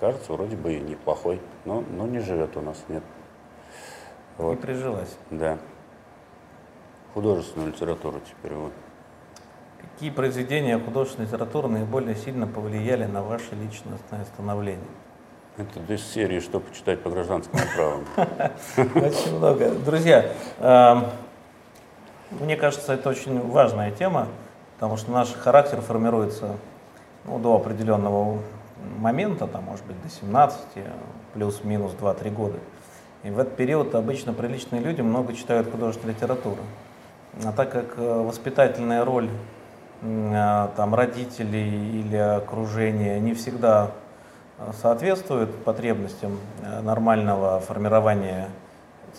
кажется, 0.00 0.32
вроде 0.32 0.56
бы 0.56 0.72
и 0.72 0.80
неплохой, 0.80 1.38
но, 1.66 1.84
но 1.90 2.06
не 2.06 2.20
живет 2.20 2.56
у 2.56 2.62
нас, 2.62 2.82
нет. 2.88 3.02
Вот. 4.38 4.52
Не 4.52 4.56
прижилась. 4.56 5.16
Да. 5.30 5.58
Художественную 7.12 7.72
литературу 7.72 8.20
теперь 8.26 8.56
вот. 8.56 8.72
Какие 10.02 10.16
произведения 10.16 10.80
художественной 10.80 11.28
литературы 11.28 11.68
наиболее 11.68 12.16
сильно 12.16 12.48
повлияли 12.48 13.04
на 13.04 13.22
ваше 13.22 13.54
личностное 13.54 14.24
становление? 14.24 14.82
Это 15.56 15.94
из 15.94 16.04
серии 16.04 16.40
«Что 16.40 16.58
почитать 16.58 17.00
по 17.04 17.08
гражданскому 17.08 17.62
праву». 17.76 18.02
Очень 18.96 19.36
много. 19.36 19.70
Друзья, 19.70 20.32
эм, 20.58 21.04
мне 22.40 22.56
кажется, 22.56 22.94
это 22.94 23.10
очень 23.10 23.40
важная 23.48 23.92
тема, 23.92 24.26
потому 24.74 24.96
что 24.96 25.12
наш 25.12 25.32
характер 25.34 25.80
формируется 25.80 26.56
ну, 27.24 27.38
до 27.38 27.54
определенного 27.54 28.40
момента, 28.98 29.46
там, 29.46 29.62
может 29.62 29.86
быть, 29.86 30.02
до 30.02 30.08
17, 30.08 30.58
плюс-минус 31.34 31.92
2-3 31.92 32.30
года. 32.30 32.58
И 33.22 33.30
в 33.30 33.38
этот 33.38 33.54
период 33.54 33.94
обычно 33.94 34.32
приличные 34.32 34.82
люди 34.82 35.00
много 35.00 35.32
читают 35.32 35.70
художественную 35.70 36.16
литературу. 36.16 36.62
А 37.44 37.52
так 37.52 37.70
как 37.70 37.94
э, 37.98 38.22
воспитательная 38.24 39.04
роль 39.04 39.28
там, 40.02 40.94
родителей 40.94 42.00
или 42.00 42.16
окружения 42.16 43.20
не 43.20 43.34
всегда 43.34 43.92
соответствует 44.80 45.54
потребностям 45.64 46.38
э, 46.62 46.80
нормального 46.80 47.60
формирования 47.60 48.48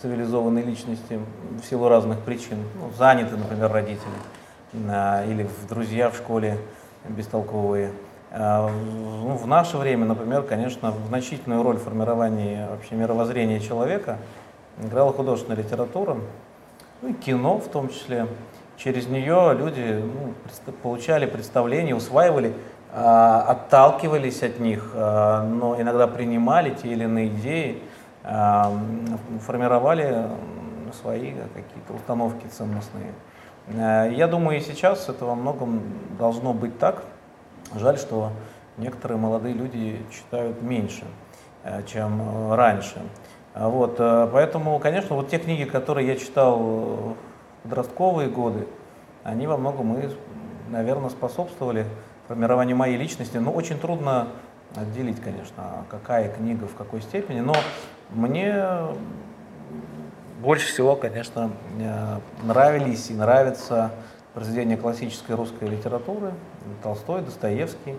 цивилизованной 0.00 0.62
личности 0.62 1.20
в 1.60 1.64
силу 1.64 1.88
разных 1.88 2.20
причин. 2.20 2.58
Ну, 2.74 2.90
заняты, 2.96 3.36
например, 3.36 3.72
родители, 3.72 4.12
или 4.74 5.48
друзья 5.68 6.10
в 6.10 6.16
школе 6.16 6.58
бестолковые. 7.08 7.92
Ну, 8.32 9.36
в 9.36 9.46
наше 9.46 9.76
время, 9.76 10.04
например, 10.04 10.42
конечно, 10.42 10.92
значительную 11.08 11.62
роль 11.62 11.76
в 11.76 11.84
формировании 11.84 12.66
вообще 12.68 12.96
мировоззрения 12.96 13.60
человека 13.60 14.18
играла 14.82 15.12
художественная 15.12 15.62
литература, 15.62 16.16
ну 17.00 17.08
и 17.08 17.12
кино 17.12 17.58
в 17.58 17.68
том 17.68 17.88
числе 17.88 18.26
через 18.76 19.06
нее 19.06 19.54
люди 19.56 20.02
ну, 20.02 20.34
получали 20.82 21.26
представления, 21.26 21.94
усваивали, 21.94 22.54
э, 22.92 22.96
отталкивались 22.96 24.42
от 24.42 24.58
них, 24.58 24.90
э, 24.94 25.42
но 25.42 25.80
иногда 25.80 26.06
принимали 26.06 26.70
те 26.70 26.88
или 26.88 27.04
иные 27.04 27.28
идеи, 27.28 27.82
э, 28.24 28.62
формировали 29.46 30.28
свои 31.00 31.32
какие-то 31.32 31.94
установки 31.94 32.46
ценностные. 32.46 33.12
Э, 33.68 34.10
я 34.12 34.26
думаю, 34.26 34.58
и 34.58 34.60
сейчас 34.60 35.08
это 35.08 35.24
во 35.24 35.34
многом 35.34 35.82
должно 36.18 36.52
быть 36.52 36.78
так. 36.78 37.04
Жаль, 37.74 37.98
что 37.98 38.30
некоторые 38.76 39.18
молодые 39.18 39.54
люди 39.54 40.00
читают 40.10 40.60
меньше, 40.62 41.04
э, 41.64 41.82
чем 41.86 42.52
раньше. 42.52 43.00
Вот, 43.54 43.96
э, 43.98 44.28
поэтому, 44.32 44.78
конечно, 44.78 45.16
вот 45.16 45.28
те 45.28 45.38
книги, 45.38 45.64
которые 45.64 46.08
я 46.08 46.16
читал 46.16 47.16
подростковые 47.64 48.28
годы, 48.28 48.68
они 49.24 49.48
во 49.48 49.56
многом 49.56 49.98
и, 49.98 50.08
наверное, 50.70 51.10
способствовали 51.10 51.86
формированию 52.28 52.76
моей 52.76 52.96
личности. 52.96 53.38
Но 53.38 53.50
очень 53.50 53.78
трудно 53.78 54.28
отделить, 54.76 55.20
конечно, 55.20 55.84
какая 55.90 56.28
книга 56.28 56.66
в 56.66 56.74
какой 56.74 57.02
степени. 57.02 57.40
Но 57.40 57.54
мне 58.10 58.64
больше 60.40 60.68
всего, 60.68 60.94
конечно, 60.94 61.50
нравились 62.42 63.10
и 63.10 63.14
нравятся 63.14 63.90
произведения 64.34 64.76
классической 64.76 65.36
русской 65.36 65.68
литературы. 65.68 66.32
Толстой, 66.82 67.22
Достоевский, 67.22 67.96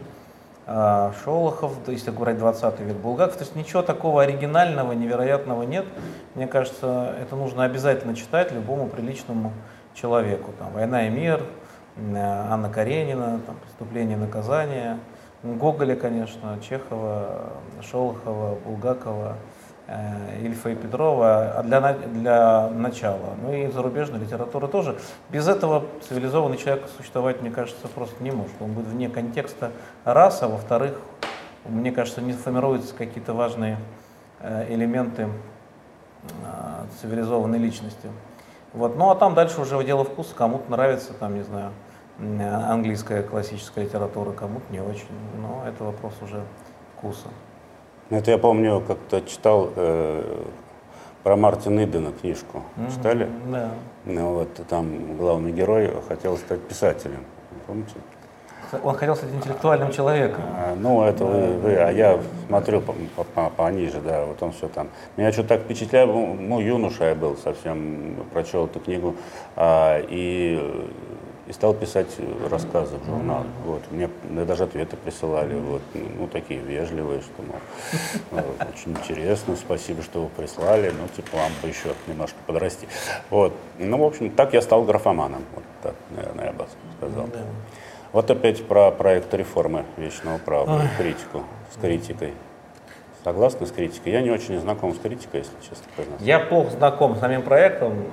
Шолохов, 1.23 1.73
если 1.87 2.09
говорить 2.09 2.39
20 2.39 2.79
век, 2.79 2.95
Булгаков. 2.97 3.35
То 3.37 3.43
есть 3.43 3.55
ничего 3.55 3.83
такого 3.83 4.23
оригинального, 4.23 4.93
невероятного 4.93 5.63
нет. 5.63 5.85
Мне 6.33 6.47
кажется, 6.47 7.13
это 7.21 7.35
нужно 7.35 7.65
обязательно 7.65 8.15
читать 8.15 8.51
любому 8.51 8.87
приличному 8.87 9.53
человеку. 9.93 10.51
Там, 10.57 10.71
«Война 10.73 11.07
и 11.07 11.09
мир», 11.09 11.43
Анна 11.97 12.69
Каренина, 12.69 13.39
там, 13.45 13.57
«Преступление 13.63 14.17
и 14.17 14.19
наказание», 14.19 14.97
Гоголя, 15.45 15.95
конечно, 15.95 16.57
Чехова, 16.67 17.51
Шолохова, 17.81 18.55
Булгакова, 18.65 19.33
э, 19.33 19.54
Ильфа 20.41 20.69
и 20.69 20.75
Петрова, 20.75 21.59
а 21.59 21.63
для, 21.63 21.93
для 21.93 22.69
начала. 22.69 23.35
Ну 23.41 23.53
и 23.53 23.67
зарубежная 23.67 24.19
литература 24.19 24.67
тоже. 24.67 24.97
Без 25.29 25.47
этого 25.47 25.85
цивилизованный 26.07 26.57
человек 26.57 26.85
существовать, 26.97 27.41
мне 27.41 27.51
кажется, 27.51 27.87
просто 27.87 28.23
не 28.23 28.31
может. 28.31 28.53
Он 28.59 28.73
будет 28.73 28.87
вне 28.87 29.09
контекста 29.09 29.71
раз, 30.03 30.41
а 30.41 30.47
во-вторых, 30.47 30.99
мне 31.65 31.91
кажется, 31.91 32.21
не 32.21 32.33
формируются 32.33 32.95
какие-то 32.95 33.33
важные 33.33 33.77
э, 34.39 34.73
элементы 34.73 35.27
э, 36.23 36.85
цивилизованной 37.01 37.59
личности. 37.59 38.09
Вот. 38.73 38.97
Ну 38.97 39.11
а 39.11 39.15
там 39.15 39.35
дальше 39.35 39.61
уже 39.61 39.83
дело 39.83 40.03
вкуса, 40.03 40.33
кому-то 40.35 40.69
нравится, 40.71 41.13
там, 41.13 41.35
не 41.35 41.43
знаю, 41.43 41.71
английская 42.19 43.21
классическая 43.21 43.83
литература, 43.83 44.31
кому-то 44.31 44.65
не 44.71 44.79
очень. 44.79 45.05
Но 45.39 45.63
это 45.67 45.83
вопрос 45.83 46.13
уже 46.21 46.43
вкуса. 46.97 47.27
Ну, 48.09 48.17
это 48.17 48.31
я 48.31 48.37
помню, 48.37 48.83
как-то 48.87 49.21
читал 49.21 49.71
э, 49.75 50.43
про 51.23 51.35
Мартина 51.35 51.85
Идена 51.85 52.11
книжку. 52.11 52.61
Mm-hmm. 52.77 52.95
Читали? 52.95 53.29
Да. 53.51 53.71
Ну, 54.05 54.33
вот 54.33 54.49
там 54.69 55.17
главный 55.17 55.51
герой 55.51 55.91
хотел 56.07 56.37
стать 56.37 56.61
писателем. 56.61 57.23
Помните? 57.65 57.95
Он 58.83 58.95
хотел 58.95 59.15
стать 59.15 59.33
интеллектуальным 59.33 59.91
человеком. 59.91 60.43
А, 60.55 60.75
ну, 60.75 61.03
это 61.03 61.19
да. 61.19 61.25
вы, 61.25 61.53
вы, 61.57 61.75
а 61.77 61.91
я 61.91 62.19
смотрю 62.47 62.81
по, 62.81 62.93
по, 63.15 63.23
по, 63.23 63.49
пониже, 63.49 64.01
да, 64.01 64.25
вот 64.25 64.41
он 64.43 64.51
все 64.51 64.67
там. 64.67 64.89
Меня 65.17 65.31
что-то 65.31 65.49
так 65.49 65.61
впечатляет, 65.61 66.09
ну, 66.09 66.59
юноша 66.59 67.05
я 67.05 67.15
был 67.15 67.37
совсем, 67.37 68.17
прочел 68.33 68.65
эту 68.65 68.79
книгу, 68.79 69.15
а, 69.55 69.99
и 70.07 70.89
и 71.47 71.53
стал 71.53 71.73
писать 71.73 72.07
рассказы 72.49 72.97
в 72.97 73.05
журнал. 73.05 73.43
Вот. 73.65 73.83
Мне, 73.91 74.09
даже 74.45 74.63
ответы 74.63 74.97
присылали, 74.97 75.53
вот, 75.55 75.81
ну, 75.93 76.27
такие 76.27 76.59
вежливые, 76.59 77.21
что, 77.21 77.43
мол, 78.31 78.43
очень 78.73 78.91
интересно, 78.91 79.55
спасибо, 79.55 80.01
что 80.01 80.23
вы 80.23 80.29
прислали, 80.29 80.89
ну, 80.89 81.07
типа, 81.15 81.37
вам 81.37 81.51
бы 81.61 81.67
еще 81.67 81.89
немножко 82.07 82.37
подрасти. 82.47 82.87
Вот. 83.29 83.53
Ну, 83.77 83.97
в 83.97 84.03
общем, 84.03 84.31
так 84.31 84.53
я 84.53 84.61
стал 84.61 84.83
графоманом, 84.83 85.43
вот 85.53 85.63
так, 85.83 85.95
наверное, 86.09 86.45
я 86.45 86.51
бы 86.51 86.65
сказал. 86.97 87.27
Вот 88.11 88.31
опять 88.31 88.65
про 88.65 88.91
проект 88.91 89.33
реформы 89.33 89.83
вечного 89.97 90.37
права, 90.37 90.83
критику, 90.97 91.43
с 91.73 91.79
критикой. 91.79 92.33
Согласны 93.23 93.65
с 93.65 93.71
критикой? 93.71 94.13
Я 94.13 94.21
не 94.21 94.29
очень 94.29 94.59
знаком 94.59 94.93
с 94.93 94.99
критикой, 94.99 95.41
если 95.41 95.55
честно 95.59 95.85
признаться. 95.95 96.23
Я 96.23 96.39
плохо 96.39 96.69
знаком 96.71 97.15
с 97.15 97.19
самим 97.19 97.41
проектом. 97.41 98.05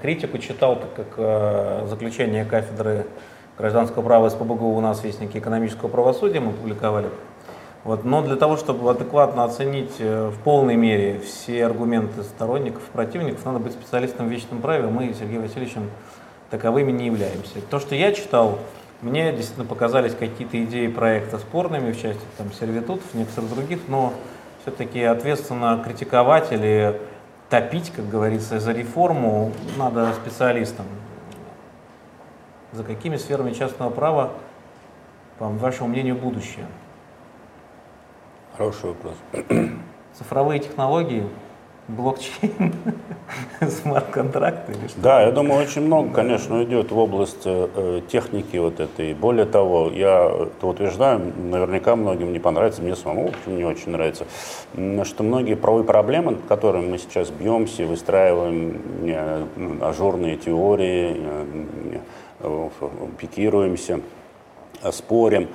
Критику 0.00 0.38
читал, 0.38 0.76
так 0.76 0.94
как 0.94 1.06
э, 1.16 1.86
заключение 1.88 2.44
кафедры 2.44 3.06
гражданского 3.58 4.02
права 4.02 4.28
СПБГУ 4.28 4.76
у 4.76 4.80
нас 4.80 5.02
Вестники 5.02 5.38
экономического 5.38 5.88
правосудия 5.88 6.40
мы 6.40 6.52
публиковали. 6.52 7.08
Вот. 7.84 8.04
Но 8.04 8.20
для 8.20 8.34
того, 8.34 8.56
чтобы 8.56 8.90
адекватно 8.90 9.44
оценить 9.44 9.94
э, 10.00 10.28
в 10.28 10.38
полной 10.40 10.74
мере 10.76 11.20
все 11.20 11.64
аргументы 11.64 12.22
сторонников 12.24 12.82
и 12.88 12.92
противников, 12.92 13.44
надо 13.44 13.60
быть 13.60 13.72
специалистом 13.72 14.26
в 14.28 14.30
вечном 14.30 14.60
праве. 14.60 14.88
Мы, 14.88 15.14
Сергей 15.14 15.38
Васильевичем, 15.38 15.90
таковыми 16.50 16.90
не 16.90 17.06
являемся. 17.06 17.60
То, 17.70 17.78
что 17.78 17.94
я 17.94 18.12
читал, 18.12 18.58
мне 19.02 19.30
действительно 19.32 19.66
показались 19.66 20.14
какие-то 20.14 20.62
идеи 20.64 20.88
проекта 20.88 21.38
спорными 21.38 21.92
в 21.92 22.00
части 22.00 22.22
там, 22.38 22.52
сервитутов, 22.52 23.14
некоторых 23.14 23.54
других, 23.54 23.80
но 23.88 24.12
все-таки 24.62 25.02
ответственно 25.02 25.80
критиковать 25.84 26.50
или 26.50 27.00
топить, 27.48 27.90
как 27.90 28.08
говорится, 28.08 28.60
за 28.60 28.72
реформу 28.72 29.52
надо 29.76 30.12
специалистам. 30.14 30.86
За 32.72 32.84
какими 32.84 33.16
сферами 33.16 33.52
частного 33.52 33.90
права, 33.90 34.32
по 35.38 35.48
вашему 35.48 35.88
мнению, 35.88 36.16
будущее? 36.16 36.66
Хороший 38.56 38.90
вопрос. 38.90 39.14
Цифровые 40.14 40.60
технологии– 40.60 41.28
блокчейн, 41.88 42.74
смарт-контракты 43.82 44.72
или 44.72 44.88
что? 44.88 45.00
Да, 45.00 45.22
я 45.22 45.30
думаю, 45.30 45.62
очень 45.62 45.82
много, 45.82 46.12
конечно, 46.12 46.62
идет 46.64 46.90
в 46.90 46.98
область 46.98 47.42
э, 47.44 48.00
техники 48.08 48.56
вот 48.56 48.80
этой. 48.80 49.14
Более 49.14 49.46
того, 49.46 49.90
я 49.90 50.28
это 50.28 50.66
утверждаю, 50.66 51.32
наверняка 51.36 51.94
многим 51.96 52.32
не 52.32 52.38
понравится, 52.38 52.82
мне 52.82 52.96
самому, 52.96 53.28
в 53.28 53.30
общем, 53.30 53.56
не 53.56 53.64
очень 53.64 53.92
нравится, 53.92 54.24
что 55.04 55.22
многие 55.22 55.54
правовые 55.54 55.86
проблемы, 55.86 56.36
которыми 56.48 56.90
мы 56.90 56.98
сейчас 56.98 57.30
бьемся, 57.30 57.84
выстраиваем 57.84 58.80
э, 59.02 59.46
ажурные 59.82 60.36
теории, 60.36 61.16
э, 62.40 62.68
пикируемся, 63.18 64.00
спорим, 64.92 65.44
а, 65.44 65.48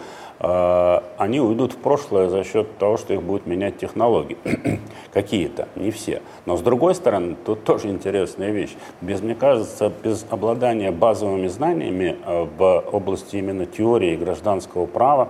они 0.43 1.39
уйдут 1.39 1.73
в 1.73 1.77
прошлое 1.77 2.27
за 2.27 2.43
счет 2.43 2.77
того, 2.79 2.97
что 2.97 3.13
их 3.13 3.21
будут 3.21 3.45
менять 3.45 3.77
технологии. 3.77 4.37
Какие-то, 5.13 5.67
не 5.75 5.91
все. 5.91 6.21
Но 6.47 6.57
с 6.57 6.61
другой 6.61 6.95
стороны, 6.95 7.35
тут 7.45 7.63
тоже 7.63 7.89
интересная 7.89 8.49
вещь. 8.49 8.75
Без, 9.01 9.21
мне 9.21 9.35
кажется, 9.35 9.91
без 10.03 10.25
обладания 10.31 10.91
базовыми 10.91 11.47
знаниями 11.47 12.17
а, 12.25 12.45
в 12.45 12.83
области 12.91 13.35
именно 13.35 13.67
теории 13.67 14.15
гражданского 14.15 14.87
права, 14.87 15.29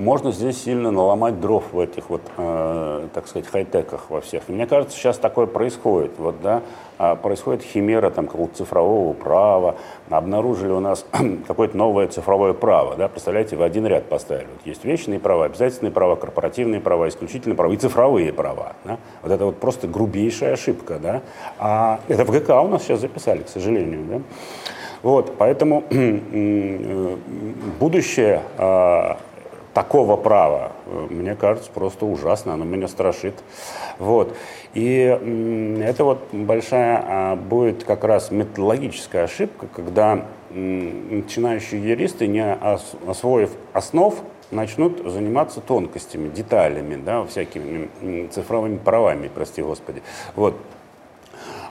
можно 0.00 0.32
здесь 0.32 0.62
сильно 0.62 0.90
наломать 0.90 1.40
дров 1.40 1.64
в 1.72 1.78
этих 1.78 2.08
вот, 2.08 2.22
э, 2.38 3.08
так 3.12 3.28
сказать, 3.28 3.46
хай-теках 3.48 4.08
во 4.08 4.20
всех. 4.20 4.42
И 4.48 4.52
мне 4.52 4.66
кажется, 4.66 4.96
сейчас 4.96 5.18
такое 5.18 5.46
происходит. 5.46 6.12
Вот, 6.18 6.40
да, 6.42 6.62
а, 6.98 7.16
происходит 7.16 7.62
химера 7.62 8.10
там, 8.10 8.26
какого-то 8.26 8.56
цифрового 8.56 9.12
права, 9.12 9.76
обнаружили 10.08 10.72
у 10.72 10.80
нас 10.80 11.06
какое-то 11.46 11.76
новое 11.76 12.08
цифровое 12.08 12.52
право. 12.54 12.96
Да, 12.96 13.08
представляете, 13.08 13.56
в 13.56 13.62
один 13.62 13.86
ряд 13.86 14.04
поставили. 14.04 14.48
Вот 14.52 14.66
есть 14.66 14.84
вечные 14.84 15.18
права, 15.18 15.44
обязательные 15.46 15.92
права, 15.92 16.16
корпоративные 16.16 16.80
права, 16.80 17.08
исключительные 17.08 17.56
права 17.56 17.72
и 17.72 17.76
цифровые 17.76 18.32
права. 18.32 18.72
Да? 18.84 18.98
Вот 19.22 19.32
это 19.32 19.44
вот 19.46 19.56
просто 19.58 19.86
грубейшая 19.86 20.54
ошибка. 20.54 20.98
Да? 20.98 21.22
А 21.58 22.00
это 22.08 22.24
в 22.24 22.30
ГК 22.30 22.60
у 22.62 22.68
нас 22.68 22.82
сейчас 22.82 23.00
записали, 23.00 23.42
к 23.42 23.48
сожалению. 23.48 24.04
Да? 24.04 24.20
Вот, 25.02 25.36
поэтому 25.38 25.84
э, 25.90 27.16
будущее 27.78 28.42
а, 28.58 29.16
такого 29.74 30.16
права, 30.16 30.72
э, 30.86 31.06
мне 31.10 31.34
кажется, 31.34 31.70
просто 31.72 32.06
ужасно, 32.06 32.54
оно 32.54 32.64
меня 32.64 32.88
страшит. 32.88 33.34
Вот. 33.98 34.36
И 34.74 35.18
это 35.82 36.04
вот 36.04 36.28
большая 36.32 37.04
а, 37.04 37.36
будет 37.36 37.84
как 37.84 38.04
раз 38.04 38.30
методологическая 38.30 39.24
ошибка, 39.24 39.66
когда 39.74 40.26
начинающие 40.50 41.82
юристы, 41.82 42.26
не 42.26 42.52
освоив 43.06 43.50
основ, 43.72 44.14
начнут 44.50 45.00
заниматься 45.10 45.60
тонкостями, 45.60 46.28
деталями, 46.28 46.96
да, 46.96 47.24
всякими 47.24 48.28
цифровыми 48.28 48.78
правами, 48.78 49.30
прости 49.32 49.62
господи. 49.62 50.02
Вот. 50.34 50.56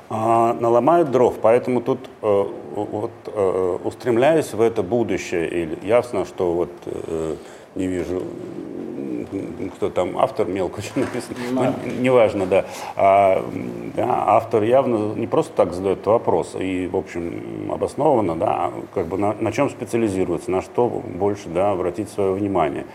А, 0.09 0.53
наломают 0.53 1.11
дров, 1.11 1.35
поэтому 1.39 1.81
тут 1.81 1.99
э, 2.23 2.45
вот, 2.75 3.11
э, 3.27 3.77
устремляясь 3.83 4.53
в 4.53 4.61
это 4.61 4.81
будущее, 4.81 5.47
или 5.47 5.77
ясно, 5.85 6.25
что 6.25 6.53
вот 6.53 6.71
э, 6.85 7.35
не 7.75 7.87
вижу, 7.87 8.23
кто 9.75 9.89
там 9.89 10.17
автор 10.17 10.47
мелко 10.47 10.79
очень 10.79 10.91
написан, 10.95 11.35
ну, 11.51 11.73
неважно, 11.99 12.45
да. 12.45 12.65
А, 12.95 13.45
да. 13.95 14.23
Автор 14.27 14.63
явно 14.63 15.13
не 15.13 15.27
просто 15.27 15.53
так 15.53 15.73
задает 15.73 16.05
вопрос, 16.05 16.55
и, 16.59 16.87
в 16.87 16.95
общем, 16.95 17.71
обоснованно, 17.71 18.35
да, 18.35 18.47
а 18.47 18.73
как 18.93 19.07
бы 19.07 19.17
на, 19.17 19.33
на 19.33 19.51
чем 19.51 19.69
специализируется, 19.69 20.51
на 20.51 20.61
что 20.61 20.87
больше, 20.87 21.49
да, 21.49 21.71
обратить 21.71 22.09
свое 22.09 22.33
внимание. 22.33 22.85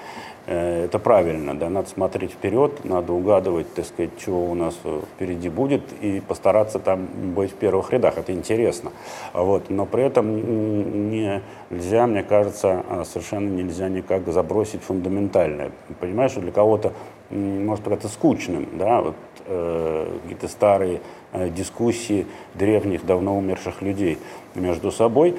Э, 0.47 0.85
это 0.85 0.99
правильно, 0.99 1.55
да, 1.55 1.71
надо 1.71 1.89
смотреть 1.89 2.33
вперед, 2.33 2.85
надо 2.85 3.13
угадывать, 3.13 3.73
так 3.75 3.87
сказать, 3.87 4.11
чего 4.19 4.45
у 4.51 4.55
нас 4.55 4.79
э, 4.85 5.01
впереди 5.15 5.49
будет, 5.49 5.83
и 6.03 6.21
постараться 6.21 6.79
там 6.79 7.07
быть 7.35 7.53
в 7.53 7.55
первых 7.55 7.91
рядах, 7.93 8.19
это 8.19 8.33
интересно. 8.33 8.93
Вот. 9.33 9.71
Но 9.71 9.87
при 9.87 10.05
этом 10.05 11.11
не, 11.11 11.41
нельзя, 11.71 12.07
мне 12.07 12.23
кажется, 12.23 12.85
а, 12.89 13.05
совершенно 13.05 13.49
нельзя 13.49 13.89
никак 13.89 14.27
забросить 14.29 14.83
фундаментальное. 14.83 15.71
Понимаешь, 16.01 16.33
что 16.33 16.41
для 16.41 16.53
кого-то 16.53 16.93
может 17.31 17.83
показаться 17.83 18.09
скучным, 18.09 18.69
да, 18.75 19.01
вот 19.01 19.17
э, 19.47 20.19
какие-то 20.23 20.49
старые 20.49 21.01
э, 21.33 21.49
дискуссии 21.49 22.27
древних, 22.55 23.07
давно 23.07 23.39
умерших 23.39 23.81
людей 23.81 24.19
между 24.55 24.93
собой 24.93 25.37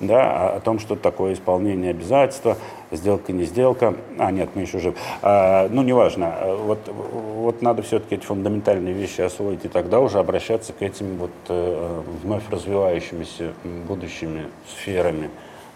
да, 0.00 0.54
о 0.54 0.60
том, 0.60 0.78
что 0.78 0.96
такое 0.96 1.34
исполнение 1.34 1.90
обязательства, 1.90 2.56
сделка, 2.90 3.32
не 3.32 3.44
сделка. 3.44 3.94
А, 4.18 4.30
нет, 4.30 4.50
мы 4.54 4.62
еще 4.62 4.78
живы. 4.78 4.96
А, 5.22 5.68
ну, 5.68 5.82
неважно. 5.82 6.34
Вот, 6.58 6.78
вот 6.88 7.62
надо 7.62 7.82
все-таки 7.82 8.16
эти 8.16 8.24
фундаментальные 8.24 8.94
вещи 8.94 9.20
освоить, 9.20 9.64
и 9.64 9.68
тогда 9.68 10.00
уже 10.00 10.18
обращаться 10.18 10.72
к 10.72 10.82
этим 10.82 11.16
вот 11.16 11.30
э, 11.48 12.02
вновь 12.22 12.48
развивающимися 12.50 13.52
будущими 13.86 14.46
сферами 14.68 15.30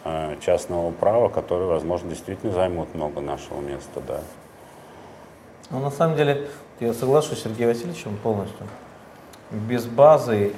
э, 0.04 0.36
частного 0.40 0.90
права, 0.90 1.28
которые, 1.28 1.68
возможно, 1.68 2.10
действительно 2.10 2.52
займут 2.52 2.94
много 2.94 3.20
нашего 3.20 3.60
места, 3.60 4.00
да. 4.06 4.20
Ну, 5.70 5.78
на 5.78 5.90
самом 5.90 6.16
деле, 6.16 6.48
я 6.80 6.92
соглашусь 6.92 7.38
с 7.38 7.42
Сергеем 7.42 7.68
Васильевичем 7.68 8.16
полностью. 8.22 8.66
Без 9.50 9.84
базы 9.86 10.52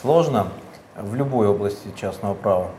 сложно, 0.00 0.48
в 0.96 1.14
любой 1.14 1.48
области 1.48 1.88
частного 1.96 2.34
права, 2.34 2.70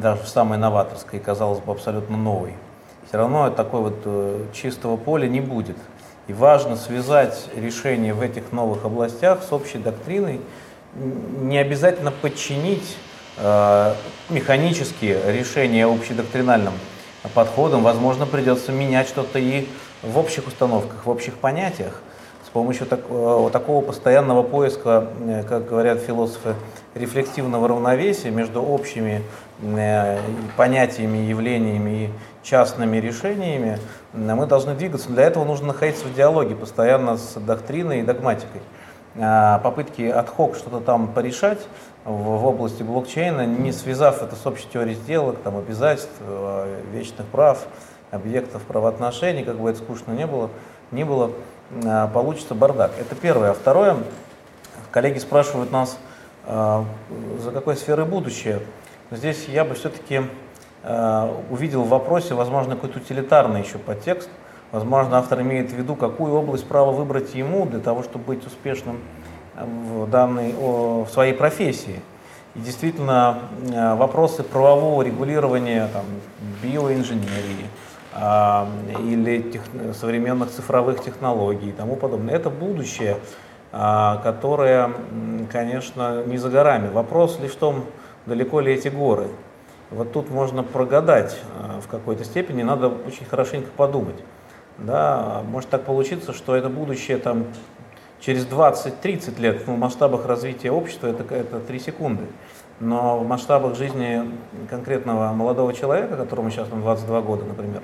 даже 0.00 0.22
в 0.22 0.28
самой 0.28 0.58
новаторской, 0.58 1.18
казалось 1.20 1.60
бы, 1.60 1.72
абсолютно 1.72 2.16
новой, 2.16 2.54
все 3.08 3.18
равно 3.18 3.50
такой 3.50 3.80
вот 3.80 3.98
э, 4.04 4.44
чистого 4.52 4.96
поля 4.96 5.28
не 5.28 5.40
будет. 5.40 5.76
И 6.26 6.32
важно 6.32 6.76
связать 6.76 7.48
решения 7.56 8.12
в 8.12 8.20
этих 8.20 8.52
новых 8.52 8.84
областях 8.84 9.42
с 9.42 9.52
общей 9.52 9.78
доктриной, 9.78 10.40
не 10.94 11.58
обязательно 11.58 12.10
подчинить 12.10 12.96
э, 13.38 13.94
механические 14.28 15.20
решения 15.32 15.86
общедоктринальным 15.86 16.74
подходам, 17.34 17.82
возможно, 17.82 18.26
придется 18.26 18.72
менять 18.72 19.08
что-то 19.08 19.38
и 19.38 19.68
в 20.02 20.18
общих 20.18 20.46
установках, 20.46 21.06
в 21.06 21.10
общих 21.10 21.34
понятиях. 21.34 22.02
С 22.46 22.50
помощью 22.50 22.86
так, 22.86 23.00
э, 23.08 23.50
такого 23.52 23.84
постоянного 23.84 24.42
поиска, 24.42 25.08
э, 25.20 25.44
как 25.48 25.68
говорят 25.68 26.00
философы, 26.00 26.54
рефлективного 26.94 27.68
равновесия 27.68 28.30
между 28.30 28.62
общими 28.62 29.22
понятиями, 30.56 31.18
явлениями 31.18 32.04
и 32.04 32.10
частными 32.42 32.98
решениями, 32.98 33.78
мы 34.12 34.46
должны 34.46 34.74
двигаться. 34.74 35.08
Для 35.08 35.24
этого 35.24 35.44
нужно 35.44 35.68
находиться 35.68 36.06
в 36.06 36.14
диалоге 36.14 36.54
постоянно 36.54 37.16
с 37.16 37.34
доктриной 37.34 38.00
и 38.00 38.02
догматикой. 38.02 38.60
А 39.16 39.58
попытки 39.58 40.02
от 40.02 40.28
хок 40.28 40.54
что-то 40.54 40.80
там 40.80 41.08
порешать 41.08 41.66
в, 42.04 42.46
области 42.46 42.82
блокчейна, 42.82 43.46
не 43.46 43.72
связав 43.72 44.22
это 44.22 44.36
с 44.36 44.46
общей 44.46 44.68
теорией 44.72 44.94
сделок, 44.94 45.38
там, 45.42 45.56
обязательств, 45.56 46.12
вечных 46.92 47.26
прав, 47.26 47.66
объектов 48.12 48.62
правоотношений, 48.62 49.42
как 49.42 49.58
бы 49.58 49.70
это 49.70 49.80
скучно 49.80 50.12
не 50.12 50.26
было, 50.26 50.50
не 50.92 51.04
было 51.04 51.32
Э, 51.70 52.08
получится 52.12 52.54
бардак. 52.54 52.92
Это 52.98 53.14
первое. 53.14 53.50
А 53.50 53.54
второе, 53.54 53.96
коллеги 54.90 55.18
спрашивают 55.18 55.70
нас, 55.70 55.98
э, 56.46 56.84
за 57.40 57.50
какой 57.50 57.76
сферой 57.76 58.06
будущее. 58.06 58.60
Здесь 59.10 59.46
я 59.48 59.64
бы 59.64 59.74
все-таки 59.74 60.22
э, 60.82 61.34
увидел 61.50 61.82
в 61.82 61.88
вопросе, 61.88 62.34
возможно, 62.34 62.74
какой-то 62.74 62.98
утилитарный 62.98 63.62
еще 63.62 63.78
подтекст. 63.78 64.28
Возможно, 64.70 65.16
автор 65.16 65.40
имеет 65.40 65.70
в 65.70 65.74
виду, 65.74 65.96
какую 65.96 66.34
область 66.34 66.68
права 66.68 66.92
выбрать 66.92 67.34
ему 67.34 67.64
для 67.64 67.80
того, 67.80 68.02
чтобы 68.02 68.26
быть 68.26 68.46
успешным 68.46 68.98
в, 69.56 70.06
данной, 70.10 70.52
в 70.52 71.06
своей 71.10 71.32
профессии. 71.32 72.02
И 72.54 72.60
действительно, 72.60 73.38
э, 73.72 73.94
вопросы 73.94 74.42
правового 74.42 75.00
регулирования 75.02 75.88
там, 75.92 76.04
биоинженерии, 76.62 77.66
а, 78.12 78.68
или 79.00 79.40
тех, 79.40 79.62
современных 79.94 80.50
цифровых 80.50 81.02
технологий 81.02 81.70
и 81.70 81.72
тому 81.72 81.96
подобное. 81.96 82.34
Это 82.34 82.50
будущее, 82.50 83.18
а, 83.70 84.16
которое, 84.18 84.90
конечно, 85.52 86.24
не 86.24 86.36
за 86.36 86.50
горами. 86.50 86.88
Вопрос 86.88 87.38
лишь 87.40 87.52
в 87.52 87.56
том, 87.56 87.84
далеко 88.28 88.60
ли 88.60 88.72
эти 88.72 88.88
горы. 88.88 89.28
Вот 89.90 90.12
тут 90.12 90.30
можно 90.30 90.62
прогадать 90.62 91.36
а, 91.58 91.80
в 91.80 91.88
какой-то 91.88 92.24
степени, 92.24 92.62
надо 92.62 92.88
очень 92.88 93.24
хорошенько 93.24 93.70
подумать. 93.76 94.16
Да, 94.76 95.42
может 95.48 95.70
так 95.70 95.84
получиться, 95.84 96.32
что 96.32 96.54
это 96.54 96.68
будущее 96.68 97.18
там, 97.18 97.46
через 98.20 98.46
20-30 98.46 99.40
лет 99.40 99.66
в 99.66 99.76
масштабах 99.76 100.26
развития 100.26 100.70
общества 100.70 101.08
это, 101.08 101.34
это 101.34 101.58
3 101.58 101.78
секунды. 101.80 102.24
Но 102.80 103.18
в 103.18 103.26
масштабах 103.26 103.76
жизни 103.76 104.22
конкретного 104.70 105.32
молодого 105.32 105.72
человека, 105.74 106.16
которому 106.16 106.50
сейчас 106.50 106.68
там 106.68 106.80
22 106.80 107.20
года, 107.22 107.44
например, 107.44 107.82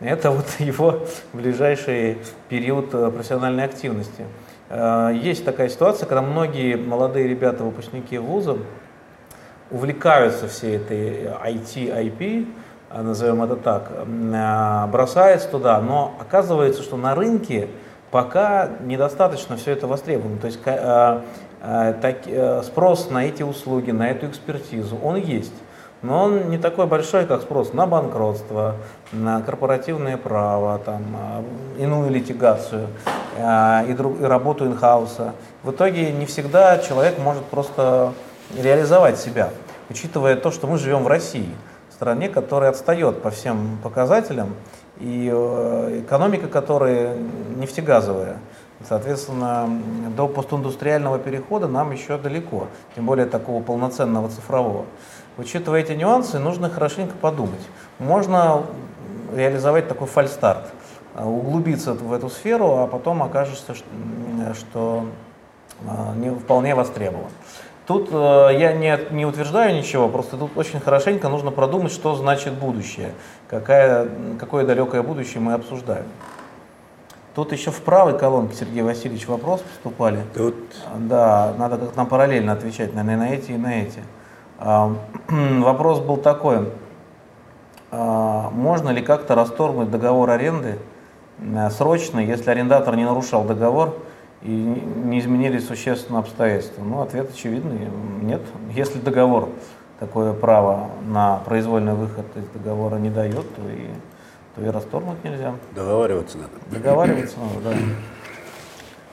это 0.00 0.30
вот 0.30 0.46
его 0.58 1.00
ближайший 1.32 2.18
период 2.48 2.94
э, 2.94 3.10
профессиональной 3.10 3.64
активности. 3.64 4.26
Э, 4.68 5.10
есть 5.12 5.44
такая 5.44 5.68
ситуация, 5.68 6.06
когда 6.06 6.22
многие 6.22 6.76
молодые 6.76 7.26
ребята, 7.26 7.64
выпускники 7.64 8.16
вуза, 8.18 8.58
увлекаются 9.70 10.48
всей 10.48 10.76
этой 10.76 11.26
IT, 11.26 11.74
IP, 11.74 12.48
э, 12.90 13.02
назовем 13.02 13.42
это 13.42 13.56
так, 13.56 13.90
бросаются 14.90 15.48
туда, 15.48 15.80
но 15.80 16.14
оказывается, 16.20 16.82
что 16.82 16.96
на 16.96 17.14
рынке 17.14 17.68
пока 18.10 18.70
недостаточно 18.80 19.56
все 19.56 19.72
это 19.72 19.86
востребовано. 19.86 20.38
То 20.38 20.46
есть 20.46 20.62
так, 20.62 22.64
спрос 22.64 23.10
на 23.10 23.26
эти 23.26 23.42
услуги, 23.42 23.90
на 23.90 24.10
эту 24.10 24.28
экспертизу, 24.28 24.96
он 25.02 25.16
есть 25.16 25.52
но 26.02 26.24
он 26.24 26.50
не 26.50 26.58
такой 26.58 26.86
большой, 26.86 27.26
как 27.26 27.42
спрос 27.42 27.72
на 27.72 27.86
банкротство, 27.86 28.76
на 29.12 29.42
корпоративное 29.42 30.16
право, 30.16 30.78
там, 30.78 31.02
иную 31.78 32.10
литигацию 32.10 32.86
и 33.36 33.96
работу 34.22 34.66
инхауса. 34.66 35.32
В 35.62 35.72
итоге 35.72 36.12
не 36.12 36.26
всегда 36.26 36.78
человек 36.78 37.18
может 37.18 37.44
просто 37.44 38.12
реализовать 38.56 39.18
себя, 39.18 39.50
учитывая 39.90 40.36
то, 40.36 40.50
что 40.50 40.66
мы 40.66 40.78
живем 40.78 41.04
в 41.04 41.08
России, 41.08 41.50
стране, 41.98 42.28
которая 42.28 42.70
отстает 42.70 43.22
по 43.22 43.30
всем 43.30 43.78
показателям, 43.82 44.54
и 45.00 45.28
э, 45.32 46.02
экономика 46.04 46.46
которой 46.46 47.18
нефтегазовая. 47.56 48.38
Соответственно, 48.88 49.68
до 50.16 50.28
постиндустриального 50.28 51.18
перехода 51.18 51.66
нам 51.66 51.90
еще 51.90 52.16
далеко, 52.16 52.68
тем 52.94 53.06
более 53.06 53.26
такого 53.26 53.60
полноценного 53.60 54.28
цифрового. 54.28 54.84
Учитывая 55.36 55.80
эти 55.80 55.92
нюансы, 55.92 56.38
нужно 56.38 56.70
хорошенько 56.70 57.16
подумать. 57.16 57.60
Можно 57.98 58.62
реализовать 59.34 59.88
такой 59.88 60.06
фальстарт, 60.06 60.68
углубиться 61.16 61.94
в 61.94 62.12
эту 62.12 62.30
сферу, 62.30 62.76
а 62.76 62.86
потом 62.86 63.24
окажется, 63.24 63.74
что 64.54 65.06
э, 65.80 66.14
не 66.16 66.30
вполне 66.30 66.76
востребован. 66.76 67.30
Тут 67.88 68.10
э, 68.12 68.50
я 68.58 68.74
не, 68.74 68.98
не 69.12 69.24
утверждаю 69.24 69.74
ничего, 69.74 70.10
просто 70.10 70.36
тут 70.36 70.50
очень 70.56 70.78
хорошенько 70.78 71.30
нужно 71.30 71.50
продумать, 71.50 71.90
что 71.90 72.14
значит 72.16 72.52
будущее, 72.52 73.14
какая, 73.48 74.06
какое 74.38 74.66
далекое 74.66 75.02
будущее 75.02 75.40
мы 75.40 75.54
обсуждаем. 75.54 76.04
Тут 77.34 77.52
еще 77.52 77.70
в 77.70 77.80
правой 77.80 78.18
колонке, 78.18 78.54
Сергей 78.56 78.82
Васильевич, 78.82 79.26
вопрос 79.26 79.62
поступали. 79.62 80.20
Тут... 80.34 80.54
Да, 80.98 81.54
надо 81.56 81.78
как-то 81.78 81.96
нам 81.96 82.08
параллельно 82.08 82.52
отвечать, 82.52 82.94
наверное, 82.94 83.28
на 83.30 83.32
эти 83.32 83.52
и 83.52 83.56
на 83.56 83.80
эти. 83.80 84.02
Вопрос 85.62 86.00
был 86.00 86.18
такой, 86.18 86.68
а, 87.90 88.50
можно 88.50 88.90
ли 88.90 89.00
как-то 89.00 89.34
расторгнуть 89.34 89.90
договор 89.90 90.28
аренды 90.28 90.78
э, 91.40 91.70
срочно, 91.70 92.18
если 92.18 92.50
арендатор 92.50 92.96
не 92.96 93.06
нарушал 93.06 93.44
договор 93.44 93.96
и 94.42 94.48
не 94.48 95.18
изменились 95.18 95.66
существенно 95.66 96.20
обстоятельства? 96.20 96.82
Ну, 96.82 97.00
ответ 97.00 97.30
очевидный, 97.30 97.88
нет. 98.22 98.42
Если 98.72 98.98
договор 98.98 99.48
такое 99.98 100.32
право 100.32 100.90
на 101.06 101.38
произвольный 101.38 101.94
выход 101.94 102.26
из 102.36 102.46
договора 102.48 102.96
не 102.96 103.10
дает, 103.10 103.54
то 103.54 103.62
и, 103.68 103.88
то 104.54 104.62
и 104.64 104.68
расторгнуть 104.68 105.22
нельзя. 105.24 105.54
Договариваться 105.74 106.38
надо. 106.38 106.50
Договариваться 106.70 107.36
надо, 107.40 107.70
да. 107.70 107.76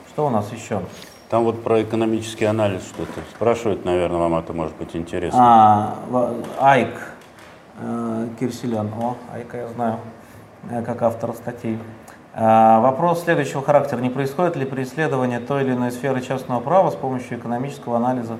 Что 0.09 0.27
у 0.27 0.29
нас 0.29 0.51
еще? 0.53 0.81
Там 1.29 1.43
вот 1.43 1.63
про 1.63 1.81
экономический 1.81 2.45
анализ 2.45 2.83
что-то 2.83 3.19
спрашивают, 3.35 3.83
наверное, 3.83 4.19
вам 4.19 4.35
это 4.35 4.53
может 4.53 4.75
быть 4.77 4.95
интересно. 4.95 5.39
А, 5.41 5.95
Айк 6.59 6.93
э, 7.81 8.27
Кирсилян, 8.39 8.91
о, 8.93 9.15
Айка 9.33 9.57
я 9.57 9.67
знаю, 9.69 9.99
э, 10.69 10.83
как 10.83 11.01
автор 11.01 11.33
статей. 11.33 11.79
Э, 12.35 12.79
вопрос 12.81 13.23
следующего 13.23 13.63
характера. 13.63 14.01
Не 14.01 14.09
происходит 14.09 14.57
ли 14.57 14.65
преследование 14.65 15.39
той 15.39 15.63
или 15.63 15.71
иной 15.71 15.91
сферы 15.91 16.21
частного 16.21 16.59
права 16.59 16.91
с 16.91 16.95
помощью 16.95 17.39
экономического 17.39 17.95
анализа 17.97 18.37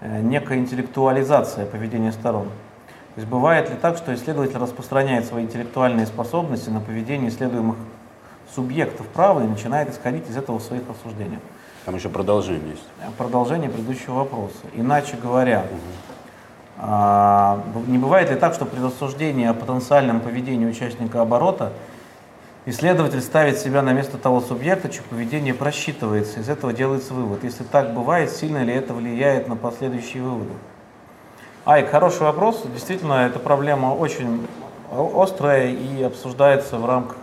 некая 0.00 0.58
интеллектуализация 0.58 1.66
поведения 1.66 2.12
сторон? 2.12 2.48
То 3.14 3.20
есть 3.20 3.28
бывает 3.28 3.70
ли 3.70 3.76
так, 3.76 3.96
что 3.96 4.14
исследователь 4.14 4.58
распространяет 4.58 5.24
свои 5.24 5.44
интеллектуальные 5.44 6.06
способности 6.06 6.68
на 6.68 6.80
поведение 6.80 7.30
исследуемых 7.30 7.76
субъектов 8.52 9.06
права 9.06 9.44
и 9.44 9.46
начинает 9.46 9.90
исходить 9.90 10.28
из 10.28 10.36
этого 10.36 10.58
в 10.58 10.62
своих 10.62 10.82
рассуждениях? 10.88 11.40
Там 11.84 11.94
еще 11.94 12.08
продолжение 12.08 12.70
есть. 12.70 12.84
Продолжение 13.18 13.68
предыдущего 13.68 14.14
вопроса. 14.14 14.56
Иначе 14.74 15.16
говоря, 15.16 15.60
угу. 15.60 15.80
а, 16.78 17.62
не 17.86 17.98
бывает 17.98 18.30
ли 18.30 18.36
так, 18.36 18.54
что 18.54 18.64
при 18.64 18.80
рассуждении 18.80 19.46
о 19.46 19.54
потенциальном 19.54 20.20
поведении 20.20 20.66
участника 20.66 21.20
оборота 21.20 21.72
исследователь 22.66 23.20
ставит 23.20 23.58
себя 23.58 23.82
на 23.82 23.92
место 23.92 24.18
того 24.18 24.40
субъекта, 24.40 24.88
чье 24.88 25.02
поведение 25.02 25.54
просчитывается, 25.54 26.40
из 26.40 26.48
этого 26.48 26.72
делается 26.72 27.14
вывод. 27.14 27.44
Если 27.44 27.64
так 27.64 27.92
бывает, 27.94 28.30
сильно 28.30 28.62
ли 28.62 28.72
это 28.72 28.94
влияет 28.94 29.48
на 29.48 29.56
последующие 29.56 30.22
выводы? 30.22 30.52
Айк, 31.64 31.90
хороший 31.90 32.22
вопрос. 32.22 32.62
Действительно, 32.72 33.26
эта 33.26 33.38
проблема 33.38 33.94
очень 33.94 34.46
острая 34.90 35.70
и 35.70 36.02
обсуждается 36.02 36.78
в 36.78 36.86
рамках 36.86 37.16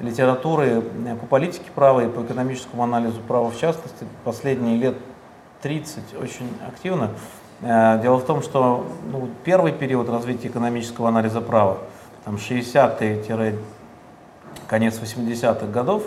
литературы 0.00 0.82
по 1.20 1.26
политике 1.26 1.70
права 1.74 2.04
и 2.04 2.08
по 2.08 2.22
экономическому 2.22 2.82
анализу 2.82 3.20
права 3.20 3.50
в 3.50 3.58
частности 3.58 4.06
последние 4.24 4.76
лет 4.76 4.96
30 5.62 6.20
очень 6.20 6.50
активно. 6.66 7.10
Э, 7.62 8.00
дело 8.00 8.18
в 8.18 8.24
том, 8.24 8.42
что 8.42 8.86
ну, 9.10 9.28
первый 9.44 9.72
период 9.72 10.08
развития 10.08 10.48
экономического 10.48 11.08
анализа 11.08 11.40
права, 11.40 11.78
там 12.24 12.36
60-е, 12.36 13.22
конец 14.68 15.00
80-х 15.00 15.66
годов, 15.66 16.04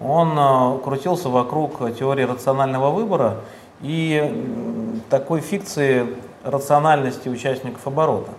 он 0.00 0.32
э, 0.38 0.78
крутился 0.82 1.28
вокруг 1.28 1.94
теории 1.94 2.22
рационального 2.22 2.90
выбора 2.90 3.36
и 3.82 5.02
такой 5.10 5.40
фикции 5.40 6.06
рациональности 6.42 7.28
участников 7.28 7.86
оборота. 7.86 8.32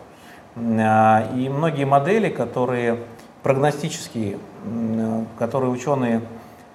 И 0.55 1.51
многие 1.53 1.85
модели, 1.85 2.29
которые 2.29 2.99
прогностические, 3.43 4.37
которые 5.37 5.69
ученые, 5.69 6.21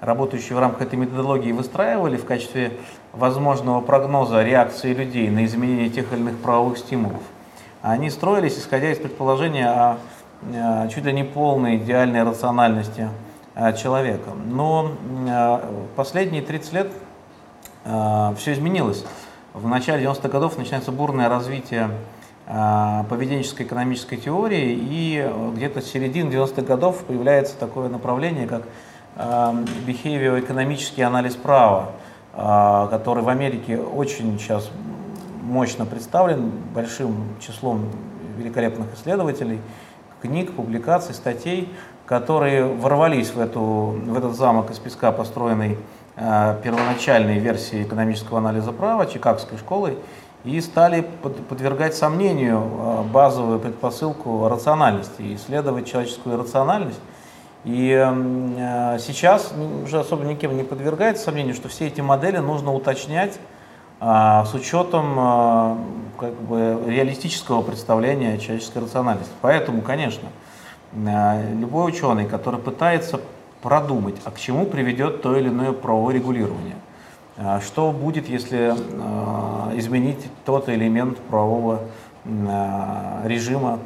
работающие 0.01 0.55
в 0.55 0.61
рамках 0.61 0.83
этой 0.83 0.97
методологии, 0.97 1.53
выстраивали 1.53 2.17
в 2.17 2.27
качестве 2.27 2.73
возможного 3.13 3.81
прогноза 3.81 4.43
реакции 4.43 4.93
людей 4.93 5.31
на 5.31 5.47
изменение 5.47 5.89
тех 5.89 6.13
или 6.13 6.21
иных 6.21 6.39
правовых 6.39 6.79
стимулов, 6.79 7.23
они 7.83 8.11
строились, 8.11 8.59
исходя 8.59 8.91
из 8.93 8.99
предположения 8.99 9.69
о 9.69 9.95
э, 9.95 9.97
чуть 10.93 11.05
ли 11.05 11.13
не 11.13 11.25
полной 11.25 11.77
идеальной 11.77 12.23
рациональности 12.23 13.09
э, 13.55 13.77
человека. 13.77 14.31
Но 14.47 14.93
э, 15.29 15.61
последние 15.97 16.43
30 16.43 16.73
лет 16.73 16.93
все 18.37 18.53
изменилось. 18.53 19.07
В 19.55 19.67
начале 19.67 20.05
90-х 20.05 20.29
годов 20.29 20.59
начинается 20.59 20.93
бурное 20.93 21.31
развитие 21.31 21.89
поведенческой 22.47 23.65
экономической 23.65 24.19
теории, 24.19 24.79
и 24.79 25.27
где-то 25.57 25.81
с 25.81 25.87
середины 25.87 26.31
90-х 26.31 26.61
годов 26.61 27.03
появляется 27.05 27.57
такое 27.57 27.89
направление, 27.89 28.47
как 28.47 28.65
behavior-экономический 29.17 31.01
анализ 31.01 31.37
права, 31.37 31.93
который 32.35 33.23
в 33.23 33.31
Америке 33.31 33.79
очень 33.79 34.39
сейчас 34.39 34.71
мощно 35.43 35.87
представлен 35.87 36.51
большим 36.75 37.37
числом 37.41 37.87
великолепных 38.39 38.95
исследователей, 38.95 39.61
книг, 40.23 40.53
публикаций, 40.53 41.15
статей, 41.15 41.73
которые 42.07 42.65
ворвались 42.65 43.31
в, 43.31 43.41
эту, 43.41 43.61
в 43.61 44.17
этот 44.17 44.35
замок 44.37 44.71
из 44.71 44.79
песка, 44.79 45.13
построенный 45.13 45.79
первоначальной 46.17 47.39
версией 47.39 47.85
экономического 47.85 48.39
анализа 48.39 48.73
права, 48.73 49.07
Чикагской 49.07 49.57
школой, 49.57 49.97
и 50.45 50.61
стали 50.61 51.07
подвергать 51.49 51.95
сомнению 51.95 52.59
а, 52.59 53.03
базовую 53.03 53.59
предпосылку 53.59 54.49
рациональности, 54.49 55.35
исследовать 55.35 55.87
человеческую 55.87 56.39
рациональность. 56.39 57.01
И 57.65 57.91
э, 57.93 58.99
сейчас 59.01 59.53
уже 59.85 60.01
особо 60.01 60.25
никем 60.25 60.57
не 60.57 60.63
подвергается 60.63 61.25
сомнению, 61.25 61.55
что 61.55 61.69
все 61.69 61.89
эти 61.89 62.01
модели 62.01 62.39
нужно 62.39 62.73
уточнять 62.73 63.39
с 64.01 64.55
учетом 64.55 65.15
а, 65.19 65.79
как 66.19 66.33
бы, 66.33 66.83
реалистического 66.87 67.61
представления 67.61 68.39
человеческой 68.39 68.79
рациональности. 68.79 69.33
Поэтому, 69.43 69.83
конечно, 69.83 70.31
а, 71.07 71.39
любой 71.53 71.91
ученый, 71.91 72.25
который 72.25 72.59
пытается 72.59 73.21
продумать, 73.61 74.17
а 74.25 74.31
к 74.31 74.39
чему 74.39 74.65
приведет 74.65 75.21
то 75.21 75.37
или 75.37 75.51
иное 75.51 75.73
правовое 75.73 76.15
регулирование, 76.15 76.77
что 77.63 77.93
будет, 77.93 78.27
если 78.27 78.71
изменить 79.79 80.27
тот 80.47 80.71
элемент 80.71 81.19
правового 81.19 81.81
режима 83.25 83.81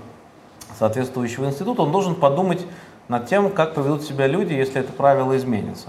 соответствующего 0.78 1.46
института, 1.46 1.82
он 1.82 1.90
должен 1.90 2.14
подумать 2.14 2.64
над 3.08 3.26
тем, 3.26 3.50
как 3.50 3.74
поведут 3.74 4.02
себя 4.02 4.28
люди, 4.28 4.52
если 4.52 4.80
это 4.80 4.92
правило 4.92 5.36
изменится. 5.36 5.88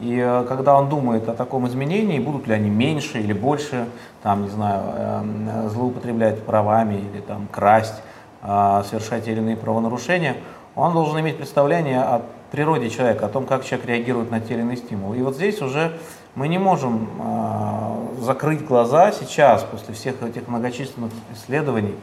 И 0.00 0.18
э, 0.18 0.44
когда 0.48 0.76
он 0.76 0.88
думает 0.88 1.28
о 1.28 1.34
таком 1.34 1.68
изменении, 1.68 2.18
будут 2.18 2.46
ли 2.46 2.54
они 2.54 2.68
меньше 2.68 3.20
или 3.20 3.32
больше, 3.32 3.86
там, 4.22 4.42
не 4.42 4.48
знаю, 4.48 4.82
эм, 4.96 5.68
злоупотреблять 5.70 6.42
правами 6.42 6.94
или 6.94 7.20
там 7.20 7.46
красть, 7.50 8.02
э, 8.42 8.82
совершать 8.88 9.24
те 9.26 9.32
или 9.32 9.38
иные 9.38 9.56
правонарушения, 9.56 10.36
он 10.74 10.92
должен 10.92 11.20
иметь 11.20 11.36
представление 11.36 12.00
о 12.00 12.22
природе 12.50 12.90
человека, 12.90 13.26
о 13.26 13.28
том, 13.28 13.46
как 13.46 13.64
человек 13.64 13.86
реагирует 13.86 14.30
на 14.30 14.40
те 14.40 14.54
или 14.54 14.62
иные 14.62 14.76
стимулы. 14.76 15.18
И 15.18 15.22
вот 15.22 15.36
здесь 15.36 15.62
уже 15.62 15.96
мы 16.34 16.48
не 16.48 16.58
можем 16.58 17.08
э, 17.20 18.22
закрыть 18.22 18.64
глаза 18.64 19.12
сейчас, 19.12 19.62
после 19.62 19.94
всех 19.94 20.20
этих 20.22 20.48
многочисленных 20.48 21.12
исследований, 21.32 21.94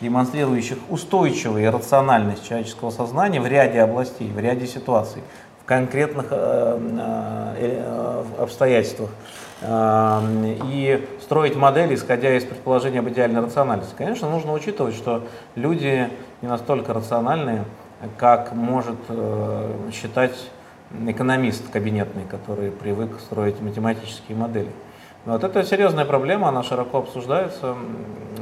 демонстрирующих 0.00 0.78
устойчивую 0.88 1.70
рациональность 1.72 2.46
человеческого 2.46 2.90
сознания 2.90 3.40
в 3.40 3.46
ряде 3.48 3.80
областей, 3.80 4.30
в 4.30 4.38
ряде 4.38 4.68
ситуаций 4.68 5.22
конкретных 5.70 6.26
э, 6.30 6.78
э, 7.56 8.24
обстоятельствах 8.38 9.10
и 9.62 11.08
строить 11.20 11.54
модели, 11.54 11.94
исходя 11.94 12.36
из 12.36 12.44
предположения 12.44 12.98
об 12.98 13.08
идеальной 13.08 13.40
рациональности. 13.40 13.94
Конечно, 13.96 14.28
нужно 14.28 14.52
учитывать, 14.52 14.96
что 14.96 15.22
люди 15.54 16.08
не 16.42 16.48
настолько 16.48 16.92
рациональные, 16.92 17.66
как 18.16 18.52
может 18.52 18.96
э, 19.08 19.70
считать 19.92 20.34
экономист 21.06 21.70
кабинетный, 21.70 22.24
который 22.28 22.72
привык 22.72 23.20
строить 23.20 23.60
математические 23.60 24.36
модели. 24.36 24.70
Вот 25.24 25.44
это 25.44 25.62
серьезная 25.62 26.04
проблема, 26.04 26.48
она 26.48 26.64
широко 26.64 26.98
обсуждается. 26.98 27.76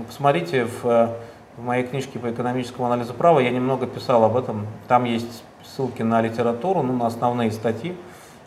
Посмотрите 0.06 0.64
в, 0.64 1.10
в 1.58 1.62
моей 1.62 1.84
книжке 1.84 2.18
по 2.18 2.30
экономическому 2.30 2.86
анализу 2.86 3.12
права, 3.12 3.40
я 3.40 3.50
немного 3.50 3.86
писал 3.86 4.24
об 4.24 4.34
этом. 4.34 4.66
Там 4.86 5.04
есть 5.04 5.42
ссылки 5.78 6.02
на 6.02 6.20
литературу, 6.20 6.82
ну, 6.82 6.92
на 6.92 7.06
основные 7.06 7.52
статьи, 7.52 7.94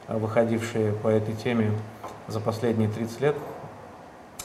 э, 0.07 0.17
выходившие 0.17 0.91
по 0.91 1.07
этой 1.07 1.33
теме 1.33 1.71
за 2.27 2.41
последние 2.41 2.89
30 2.89 3.21
лет, 3.21 3.35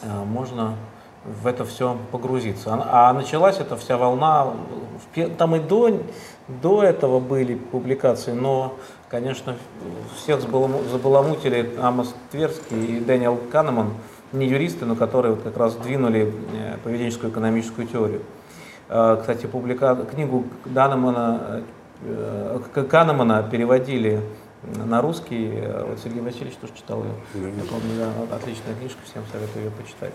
э, 0.03 0.25
можно 0.25 0.77
в 1.25 1.49
это 1.49 1.65
все 1.65 1.97
погрузиться. 2.13 2.73
А, 2.75 3.11
а 3.11 3.13
началась 3.13 3.59
эта 3.59 3.77
вся 3.77 3.97
волна, 3.99 4.53
там 5.37 5.57
и 5.57 5.59
до, 5.59 6.01
до 6.47 6.85
этого 6.85 7.19
были 7.19 7.57
публикации, 7.57 8.31
но, 8.31 8.75
конечно, 9.09 9.57
всех 10.17 10.41
забаламутили 10.41 11.75
Амос 11.83 12.15
Тверский 12.31 12.99
и 12.99 13.01
Дэниел 13.01 13.37
Канеман, 13.51 13.95
не 14.31 14.47
юристы, 14.47 14.85
но 14.85 14.95
которые 14.95 15.35
вот 15.35 15.43
как 15.43 15.57
раз 15.57 15.75
двинули 15.75 16.33
э, 16.53 16.77
поведенческую 16.85 17.33
экономическую 17.33 17.89
теорию. 17.89 18.23
Кстати, 18.89 19.47
публика... 19.47 19.97
книгу 20.09 20.45
Данемана 20.65 21.65
Канемана 22.91 23.43
переводили 23.43 24.21
на 24.63 25.01
русский. 25.01 25.63
Вот 25.87 25.99
Сергей 25.99 26.21
Васильевич 26.21 26.57
тоже 26.57 26.75
читал 26.75 27.03
ее. 27.03 27.53
Я 27.53 27.65
помню, 27.65 27.97
да, 27.99 28.37
отличная 28.37 28.75
книжка, 28.75 28.99
всем 29.05 29.23
советую 29.33 29.67
ее 29.67 29.71
почитать. 29.71 30.13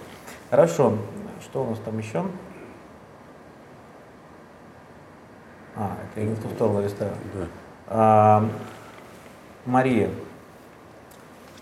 Хорошо, 0.50 0.98
что 1.42 1.64
у 1.64 1.70
нас 1.70 1.80
там 1.80 1.98
еще? 1.98 2.26
А, 5.76 5.98
это 6.12 6.22
я 6.22 6.28
не 6.28 6.36
в 6.36 6.42
ту 6.42 6.50
сторону 6.50 6.84
листаю. 6.84 7.14
Да. 7.34 7.48
А, 7.88 8.50
Мария, 9.66 10.10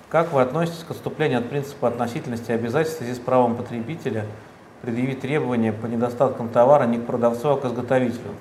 как 0.09 0.34
вы 0.34 0.41
относитесь 0.41 0.84
к 0.84 0.91
отступлению 0.91 1.39
от 1.39 1.49
принципа 1.49 1.88
относительности 1.88 2.51
обязательств 2.51 2.99
в 2.99 3.03
связи 3.03 3.13
с 3.13 3.20
правом 3.20 3.55
потребителя 3.55 4.26
предъявить 4.82 5.22
требования 5.22 5.72
по 5.72 5.86
недостаткам 5.86 6.49
товара 6.49 6.86
не 6.86 6.97
к 6.97 7.05
продавцу, 7.05 7.49
а 7.49 7.57
к 7.57 7.65
изготовителю? 7.65 8.32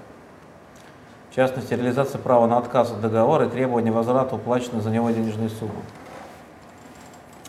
Частности, 1.38 1.74
реализация 1.74 2.20
права 2.20 2.48
на 2.48 2.58
отказ 2.58 2.90
от 2.90 3.00
договора 3.00 3.46
и 3.46 3.48
требование 3.48 3.92
возврата 3.92 4.34
уплаченной 4.34 4.82
за 4.82 4.90
него 4.90 5.08
денежной 5.10 5.48
суммы, 5.48 5.70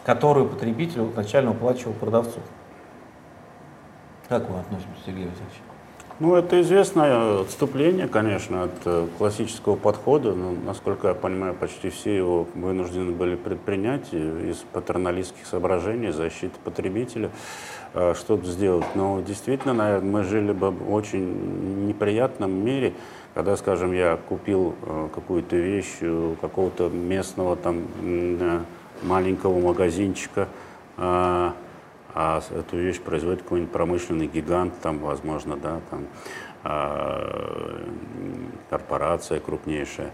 которую 0.06 0.48
потребитель 0.48 1.10
изначально 1.10 1.52
уплачивал 1.52 1.94
продавцу. 1.94 2.40
Как 4.28 4.48
вы 4.48 4.60
относитесь, 4.60 5.04
Сергей 5.04 5.26
Васильевич? 5.26 5.56
Ну, 6.20 6.36
это 6.36 6.62
известное 6.62 7.42
отступление, 7.42 8.08
конечно, 8.08 8.64
от 8.64 8.72
э, 8.86 9.08
классического 9.18 9.76
подхода. 9.78 10.34
Но, 10.34 10.52
насколько 10.52 11.08
я 11.08 11.14
понимаю, 11.14 11.56
почти 11.56 11.90
все 11.90 12.16
его 12.16 12.46
вынуждены 12.54 13.14
были 13.14 13.36
предпринять 13.36 14.14
из 14.14 14.58
патерналистских 14.72 15.48
соображений, 15.48 16.12
защиты 16.12 16.56
потребителя, 16.64 17.32
э, 17.94 18.14
что-то 18.16 18.46
сделать. 18.46 18.86
Но 18.96 19.22
действительно, 19.22 19.74
наверное, 19.74 20.12
мы 20.12 20.24
жили 20.24 20.52
бы 20.52 20.72
в 20.72 20.94
очень 20.94 21.88
неприятном 21.88 22.52
мире, 22.52 22.94
когда, 23.34 23.56
скажем, 23.58 23.94
я 23.94 24.18
купил 24.18 24.76
э, 24.82 25.10
какую-то 25.14 25.56
вещь 25.56 26.02
у 26.02 26.36
какого-то 26.42 26.90
местного 26.90 27.56
там 27.56 27.88
маленького 29.04 29.60
магазинчика, 29.60 30.48
а 30.98 31.54
эту 32.52 32.78
вещь 32.78 33.00
производит 33.00 33.44
какой-нибудь 33.44 33.72
промышленный 33.72 34.28
гигант, 34.28 34.74
там, 34.82 35.00
возможно, 35.00 35.56
да, 35.56 35.80
там, 35.90 36.08
а, 36.64 37.82
корпорация 38.70 39.40
крупнейшая. 39.40 40.12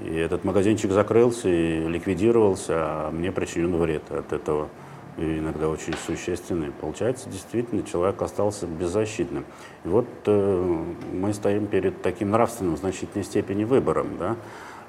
И 0.00 0.14
этот 0.14 0.44
магазинчик 0.44 0.90
закрылся 0.90 1.48
и 1.48 1.86
ликвидировался, 1.86 2.74
а 2.76 3.10
мне 3.10 3.32
причинен 3.32 3.76
вред 3.76 4.10
от 4.10 4.32
этого, 4.32 4.68
и 5.16 5.38
иногда 5.38 5.68
очень 5.68 5.94
существенный. 5.94 6.70
Получается, 6.70 7.28
действительно, 7.28 7.82
человек 7.82 8.20
остался 8.20 8.66
беззащитным. 8.66 9.44
И 9.84 9.88
вот 9.88 10.06
э, 10.26 10.84
мы 11.12 11.32
стоим 11.32 11.66
перед 11.66 12.02
таким 12.02 12.30
нравственным 12.30 12.76
в 12.76 12.78
значительной 12.78 13.24
степени 13.24 13.64
выбором, 13.64 14.18
да, 14.18 14.36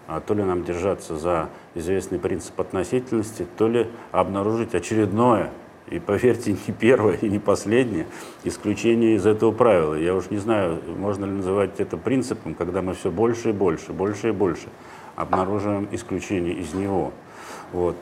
а 0.07 0.19
то 0.21 0.33
ли 0.33 0.43
нам 0.43 0.63
держаться 0.63 1.17
за 1.17 1.49
известный 1.75 2.19
принцип 2.19 2.59
относительности, 2.59 3.45
то 3.57 3.67
ли 3.67 3.87
обнаружить 4.11 4.75
очередное 4.75 5.51
и 5.89 5.99
поверьте, 5.99 6.51
не 6.51 6.73
первое 6.73 7.15
и 7.15 7.29
не 7.29 7.39
последнее 7.39 8.07
исключение 8.43 9.15
из 9.15 9.25
этого 9.25 9.51
правила. 9.51 9.93
Я 9.93 10.15
уж 10.15 10.29
не 10.29 10.37
знаю, 10.37 10.81
можно 10.97 11.25
ли 11.25 11.31
называть 11.31 11.79
это 11.79 11.95
принципом, 11.95 12.55
когда 12.55 12.81
мы 12.81 12.93
все 12.93 13.09
больше 13.09 13.49
и 13.49 13.53
больше, 13.53 13.93
больше 13.93 14.29
и 14.29 14.31
больше 14.31 14.67
обнаруживаем 15.15 15.87
исключение 15.91 16.55
из 16.55 16.73
него. 16.73 17.13
Вот. 17.71 17.95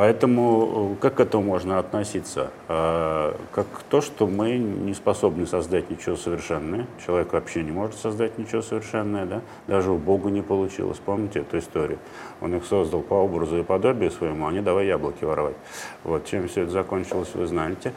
Поэтому 0.00 0.94
э, 0.94 1.02
как 1.02 1.16
к 1.16 1.20
этому 1.20 1.44
можно 1.44 1.78
относиться? 1.78 2.52
А, 2.68 3.36
как 3.52 3.66
то, 3.90 4.00
что 4.00 4.26
мы 4.26 4.56
не 4.56 4.94
способны 4.94 5.46
создать 5.46 5.90
ничего 5.90 6.16
совершенное. 6.16 6.86
Человек 7.04 7.34
вообще 7.34 7.62
не 7.62 7.70
может 7.70 7.96
создать 7.96 8.38
ничего 8.38 8.62
совершенное, 8.62 9.26
да? 9.26 9.42
даже 9.66 9.90
у 9.90 9.98
Бога 9.98 10.30
не 10.30 10.40
получилось. 10.40 10.96
Помните 11.04 11.40
эту 11.40 11.58
историю? 11.58 11.98
Он 12.40 12.54
их 12.54 12.64
создал 12.64 13.02
по 13.02 13.12
образу 13.12 13.58
и 13.58 13.62
подобию 13.62 14.10
своему, 14.10 14.46
они 14.46 14.62
давай 14.62 14.86
яблоки 14.86 15.22
воровать. 15.22 15.56
Вот 16.02 16.24
чем 16.24 16.48
все 16.48 16.62
это 16.62 16.70
закончилось, 16.70 17.28
вы 17.34 17.46
знаете. 17.46 17.92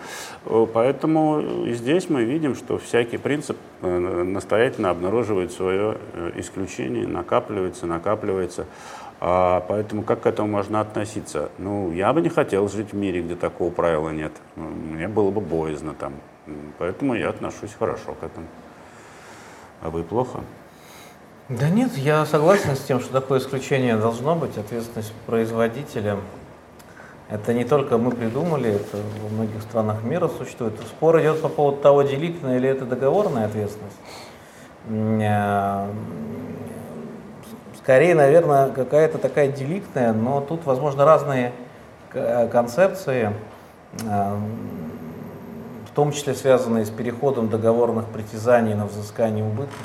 Поэтому 0.73 1.39
и 1.65 1.73
здесь 1.73 2.09
мы 2.09 2.25
видим, 2.25 2.55
что 2.55 2.79
всякий 2.79 3.17
принцип 3.17 3.55
э, 3.81 3.97
настоятельно 4.23 4.89
обнаруживает 4.89 5.53
свое 5.53 5.97
э, 6.11 6.31
исключение, 6.35 7.07
накапливается, 7.07 7.85
накапливается. 7.85 8.65
А, 9.25 9.63
поэтому 9.69 10.03
как 10.03 10.23
к 10.23 10.25
этому 10.25 10.49
можно 10.49 10.81
относиться? 10.81 11.49
Ну, 11.57 11.93
я 11.93 12.11
бы 12.11 12.21
не 12.21 12.27
хотел 12.27 12.67
жить 12.67 12.91
в 12.91 12.95
мире, 12.97 13.21
где 13.21 13.35
такого 13.35 13.69
правила 13.71 14.09
нет. 14.09 14.33
Ну, 14.57 14.65
мне 14.65 15.07
было 15.07 15.31
бы 15.31 15.39
боязно 15.39 15.93
там. 15.93 16.11
Поэтому 16.77 17.13
я 17.13 17.29
отношусь 17.29 17.73
хорошо 17.79 18.15
к 18.19 18.23
этому. 18.23 18.47
А 19.81 19.89
вы 19.89 20.03
плохо? 20.03 20.41
Да 21.47 21.69
нет, 21.69 21.97
я 21.97 22.25
согласен 22.25 22.75
с 22.75 22.81
тем, 22.81 22.99
что 22.99 23.13
такое 23.13 23.39
исключение 23.39 23.95
должно 23.95 24.35
быть, 24.35 24.57
ответственность 24.57 25.13
производителя. 25.25 26.17
Это 27.29 27.53
не 27.53 27.63
только 27.63 27.97
мы 27.97 28.11
придумали, 28.11 28.71
это 28.71 28.97
во 29.21 29.29
многих 29.29 29.61
странах 29.61 30.03
мира 30.03 30.27
существует. 30.27 30.73
Спор 30.81 31.21
идет 31.21 31.41
по 31.41 31.47
поводу 31.47 31.77
того, 31.77 32.01
делитная 32.01 32.57
или 32.57 32.67
это 32.67 32.83
договорная 32.83 33.45
ответственность. 33.45 33.95
Э, 37.83 37.85
скорее, 37.85 38.15
наверное, 38.15 38.69
какая-то 38.69 39.17
такая 39.17 39.49
деликтная, 39.49 40.13
но 40.13 40.41
тут, 40.41 40.65
возможно, 40.65 41.05
разные 41.05 41.51
концепции. 42.11 43.33
Э, 44.03 44.37
том 45.95 46.11
числе 46.11 46.33
связанные 46.33 46.85
с 46.85 46.89
переходом 46.89 47.49
договорных 47.49 48.05
притязаний 48.05 48.73
на 48.73 48.87
взыскание 48.87 49.45
убытков 49.45 49.77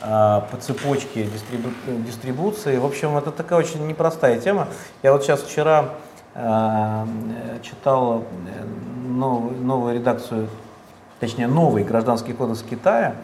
по 0.00 0.56
цепочке 0.58 1.24
дистрибу 1.24 1.68
дистрибуции. 2.06 2.78
В 2.78 2.86
общем, 2.86 3.18
это 3.18 3.30
такая 3.30 3.58
очень 3.58 3.86
непростая 3.86 4.40
тема. 4.40 4.68
Я 5.02 5.12
вот 5.12 5.22
сейчас 5.22 5.42
вчера 5.42 5.90
читал 7.62 8.24
новую, 9.06 9.62
новую 9.62 9.94
редакцию, 9.94 10.48
точнее 11.20 11.48
новый 11.48 11.84
гражданский 11.84 12.32
кодекс 12.32 12.62
Китая, 12.62 13.14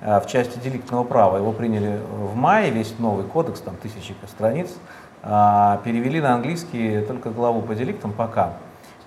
в 0.00 0.24
части 0.26 0.58
деликтного 0.58 1.04
права. 1.04 1.38
Его 1.38 1.52
приняли 1.52 2.00
в 2.10 2.34
мае, 2.36 2.70
весь 2.70 2.94
новый 2.98 3.24
кодекс, 3.24 3.60
там 3.60 3.76
тысячи 3.76 4.14
страниц. 4.28 4.70
А, 5.28 5.80
перевели 5.84 6.20
на 6.20 6.34
английский 6.34 7.00
только 7.00 7.30
главу 7.30 7.60
по 7.60 7.74
деликтам 7.74 8.12
пока. 8.12 8.52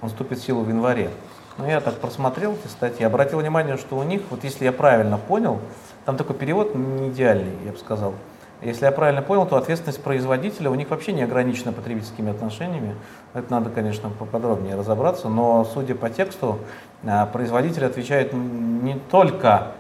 Он 0.02 0.10
вступит 0.10 0.40
в 0.40 0.46
силу 0.46 0.64
в 0.64 0.70
январе. 0.70 1.12
Но 1.58 1.66
я 1.66 1.80
так 1.80 1.96
просмотрел 1.96 2.54
эти 2.54 2.70
статьи, 2.70 3.06
обратил 3.06 3.40
внимание, 3.40 3.78
что 3.78 3.98
у 3.98 4.04
них, 4.04 4.22
вот 4.30 4.44
если 4.44 4.66
я 4.66 4.74
правильно 4.74 5.18
понял, 5.18 5.60
там 6.06 6.18
такой 6.18 6.36
перевод 6.36 6.76
не 6.76 7.10
идеальный, 7.10 7.54
я 7.66 7.72
бы 7.72 7.78
сказал. 7.78 8.14
Если 8.62 8.84
я 8.84 8.92
правильно 8.92 9.22
понял, 9.22 9.46
то 9.46 9.56
ответственность 9.56 10.04
производителя 10.04 10.70
у 10.70 10.76
них 10.76 10.90
вообще 10.90 11.14
не 11.14 11.24
ограничена 11.24 11.72
потребительскими 11.72 12.32
отношениями. 12.32 12.96
Это 13.34 13.50
надо, 13.52 13.70
конечно, 13.70 14.10
поподробнее 14.10 14.76
разобраться, 14.76 15.30
но 15.30 15.64
судя 15.64 15.96
по 15.96 16.10
тексту, 16.10 16.60
а, 17.06 17.26
производитель 17.28 17.86
отвечает 17.86 18.34
не 18.34 18.96
только 19.10 19.72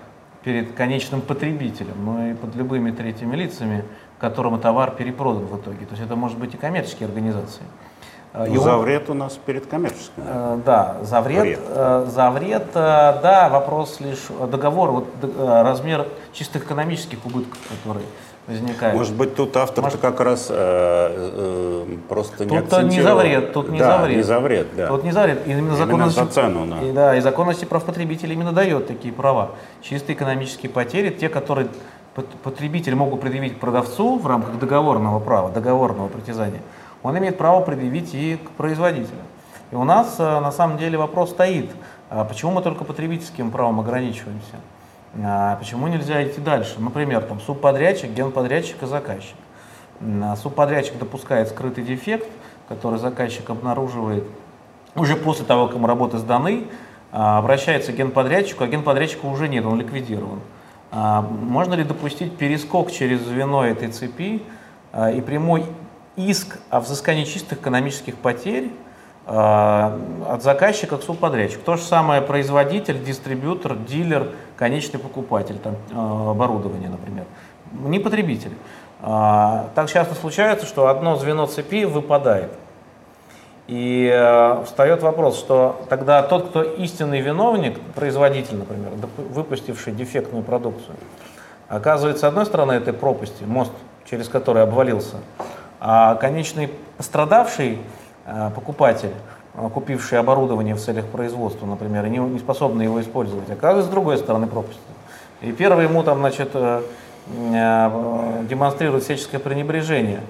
перед 0.49 0.73
конечным 0.73 1.21
потребителем, 1.21 2.03
но 2.03 2.27
и 2.29 2.33
под 2.33 2.55
любыми 2.55 2.89
третьими 2.89 3.35
лицами, 3.35 3.85
которому 4.17 4.57
товар 4.57 4.89
перепродан 4.95 5.45
в 5.45 5.55
итоге. 5.61 5.85
То 5.85 5.91
есть 5.91 6.01
это 6.03 6.15
может 6.15 6.39
быть 6.39 6.55
и 6.55 6.57
коммерческие 6.57 7.07
организации. 7.07 7.61
А, 8.33 8.47
и 8.47 8.57
за 8.57 8.77
вред 8.77 9.11
у 9.11 9.13
нас 9.13 9.37
перед 9.45 9.67
коммерческим. 9.67 10.23
Э, 10.25 10.59
да, 10.65 10.97
за 11.03 11.21
вред, 11.21 11.41
вред. 11.41 11.59
Э, 11.67 12.07
за 12.09 12.31
вред, 12.31 12.65
да, 12.73 13.49
вопрос 13.51 13.99
лишь 13.99 14.25
договор, 14.51 14.89
вот, 14.89 15.07
размер 15.37 16.07
чисто 16.33 16.57
экономических 16.57 17.23
убытков, 17.23 17.59
которые 17.69 18.05
возникают. 18.49 18.95
Может 18.97 19.15
быть, 19.15 19.35
тут 19.35 19.55
автор 19.55 19.83
Может... 19.83 19.99
как 19.99 20.19
раз 20.19 20.47
э, 20.49 20.55
э, 20.57 21.97
просто 22.07 22.45
не 22.45 22.61
Тут 22.61 22.83
не 22.83 23.01
за 23.01 23.15
вред, 23.15 23.53
тут 23.53 23.69
не 23.69 23.79
да, 23.79 23.97
за 23.97 24.03
вред. 24.03 24.17
не 24.17 24.23
за 24.23 24.39
вред, 24.39 24.67
да. 24.75 24.87
Тут 24.87 25.03
не 25.03 25.11
за 25.11 25.23
вред. 25.23 25.41
Именно, 25.45 25.59
именно 25.59 25.75
законность, 25.75 26.15
за 26.15 26.25
цену, 26.25 26.65
да. 26.65 26.81
И, 26.81 26.91
да, 26.91 27.15
и 27.15 27.21
законности 27.21 27.65
прав 27.65 27.85
потребителей 27.85 28.33
именно 28.33 28.51
дает 28.51 28.87
такие 28.87 29.13
права. 29.13 29.51
Чисто 29.81 30.13
экономические 30.13 30.69
потери, 30.69 31.09
те, 31.09 31.29
которые 31.29 31.67
потребитель 32.43 32.95
могут 32.95 33.21
предъявить 33.21 33.59
продавцу 33.59 34.17
в 34.17 34.27
рамках 34.27 34.59
договорного 34.59 35.19
права, 35.19 35.49
договорного 35.49 36.07
притязания, 36.07 36.61
он 37.03 37.17
имеет 37.17 37.37
право 37.37 37.61
предъявить 37.61 38.13
и 38.13 38.37
к 38.37 38.49
производителю. 38.51 39.21
И 39.71 39.75
у 39.75 39.83
нас 39.83 40.15
э, 40.19 40.39
на 40.39 40.51
самом 40.51 40.77
деле 40.77 40.97
вопрос 40.97 41.29
стоит, 41.29 41.71
а 42.09 42.25
почему 42.25 42.51
мы 42.51 42.61
только 42.61 42.83
потребительским 42.83 43.51
правом 43.51 43.79
ограничиваемся? 43.79 44.55
А 45.17 45.55
почему 45.55 45.87
нельзя 45.87 46.23
идти 46.23 46.39
дальше? 46.41 46.79
Например, 46.79 47.21
там 47.21 47.39
субподрядчик, 47.39 48.11
генподрядчик 48.11 48.83
и 48.83 48.85
заказчик. 48.85 49.35
А 50.01 50.35
субподрядчик 50.35 50.97
допускает 50.97 51.49
скрытый 51.49 51.83
дефект, 51.83 52.27
который 52.67 52.99
заказчик 52.99 53.49
обнаруживает 53.49 54.23
уже 54.95 55.15
после 55.15 55.45
того, 55.45 55.67
как 55.67 55.75
ему 55.75 55.87
работы 55.87 56.17
сданы, 56.17 56.67
обращается 57.11 57.91
к 57.91 57.95
генподрядчику, 57.95 58.63
а 58.63 58.67
генподрядчика 58.67 59.25
уже 59.25 59.47
нет, 59.47 59.65
он 59.65 59.79
ликвидирован. 59.79 60.39
Можно 60.91 61.73
ли 61.75 61.83
допустить 61.83 62.37
перескок 62.37 62.91
через 62.91 63.21
звено 63.21 63.65
этой 63.65 63.89
цепи 63.89 64.43
и 64.95 65.21
прямой 65.21 65.65
иск 66.15 66.57
о 66.69 66.79
взыскании 66.79 67.23
чистых 67.23 67.59
экономических 67.59 68.15
потерь 68.15 68.71
от 69.25 70.41
заказчика 70.41 70.97
к 70.97 71.03
субподрядчику. 71.03 71.63
То 71.63 71.77
же 71.77 71.83
самое 71.83 72.21
производитель, 72.21 73.03
дистрибьютор, 73.03 73.75
дилер, 73.75 74.31
конечный 74.59 74.99
покупатель 74.99 75.57
там, 75.57 75.75
оборудования, 76.29 76.89
например. 76.89 77.23
Не 77.71 77.99
потребитель. 77.99 78.51
Так 79.01 79.89
часто 79.89 80.15
случается, 80.15 80.65
что 80.65 80.87
одно 80.87 81.15
звено 81.15 81.45
цепи 81.45 81.85
выпадает. 81.85 82.51
И 83.67 84.11
э, 84.11 84.63
встает 84.65 85.03
вопрос, 85.03 85.37
что 85.37 85.85
тогда 85.89 86.23
тот, 86.23 86.49
кто 86.49 86.63
истинный 86.63 87.21
виновник, 87.21 87.79
производитель, 87.93 88.57
например, 88.57 88.89
выпустивший 89.15 89.93
дефектную 89.93 90.43
продукцию, 90.43 90.95
оказывается, 91.67 92.27
одной 92.27 92.47
стороны 92.47 92.71
этой 92.71 92.93
пропасти, 92.93 93.43
мост, 93.43 93.71
через 94.09 94.27
который 94.27 94.63
обвалился, 94.63 95.17
а 95.79 96.15
конечный 96.15 96.71
пострадавший 96.97 97.77
э, 98.25 98.49
покупатель, 98.55 99.13
э, 99.59 99.69
купивший 99.69 100.19
оборудование 100.19 100.75
в 100.75 100.79
целях 100.79 101.05
производства, 101.05 101.65
например, 101.65 102.05
и 102.05 102.09
не, 102.09 102.17
не 102.17 102.39
способный 102.39 102.85
его 102.85 102.99
использовать, 103.01 103.49
оказывается 103.49 103.89
с 103.89 103.91
другой 103.91 104.17
стороны 104.17 104.47
пропасти. 104.47 104.79
И 105.41 105.51
первый 105.51 105.85
ему 105.85 106.03
там, 106.03 106.19
значит, 106.19 106.51
демонстрирует 107.27 109.03
всяческое 109.03 109.39
пренебрежение– 109.39 110.21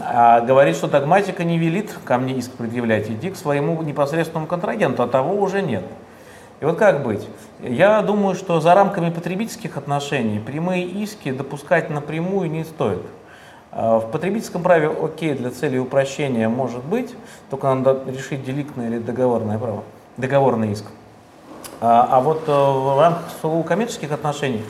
а 0.00 0.40
говорит, 0.40 0.76
что 0.76 0.88
догматика 0.88 1.44
не 1.44 1.58
велит 1.58 1.92
ко 2.04 2.18
мне 2.18 2.34
иск 2.34 2.52
предъявлять, 2.52 3.10
иди 3.10 3.30
к 3.30 3.36
своему 3.36 3.82
непосредственному 3.82 4.46
контрагенту, 4.46 5.02
а 5.02 5.08
того 5.08 5.34
уже 5.34 5.62
нет. 5.62 5.84
И 6.60 6.64
вот 6.64 6.78
как 6.78 7.02
быть? 7.02 7.28
Я 7.60 8.00
думаю, 8.02 8.34
что 8.34 8.60
за 8.60 8.74
рамками 8.74 9.10
потребительских 9.10 9.76
отношений 9.76 10.38
прямые 10.38 10.84
иски 10.84 11.32
допускать 11.32 11.90
напрямую 11.90 12.50
не 12.50 12.64
стоит. 12.64 13.02
А 13.74 14.00
в 14.00 14.10
потребительском 14.10 14.62
праве 14.62 14.88
окей, 14.88 15.32
для 15.32 15.50
цели 15.50 15.78
упрощения 15.78 16.46
может 16.50 16.84
быть, 16.84 17.14
только 17.48 17.72
надо 17.72 18.02
решить 18.06 18.44
деликтное 18.44 18.88
или 18.88 18.98
договорное 18.98 19.58
право, 19.58 19.82
договорный 20.18 20.72
иск. 20.72 20.84
А, 21.80 22.06
а 22.10 22.20
вот 22.20 22.42
э, 22.46 22.52
в 22.52 23.00
рамках 23.00 23.66
коммерческих 23.66 24.12
отношений, 24.12 24.62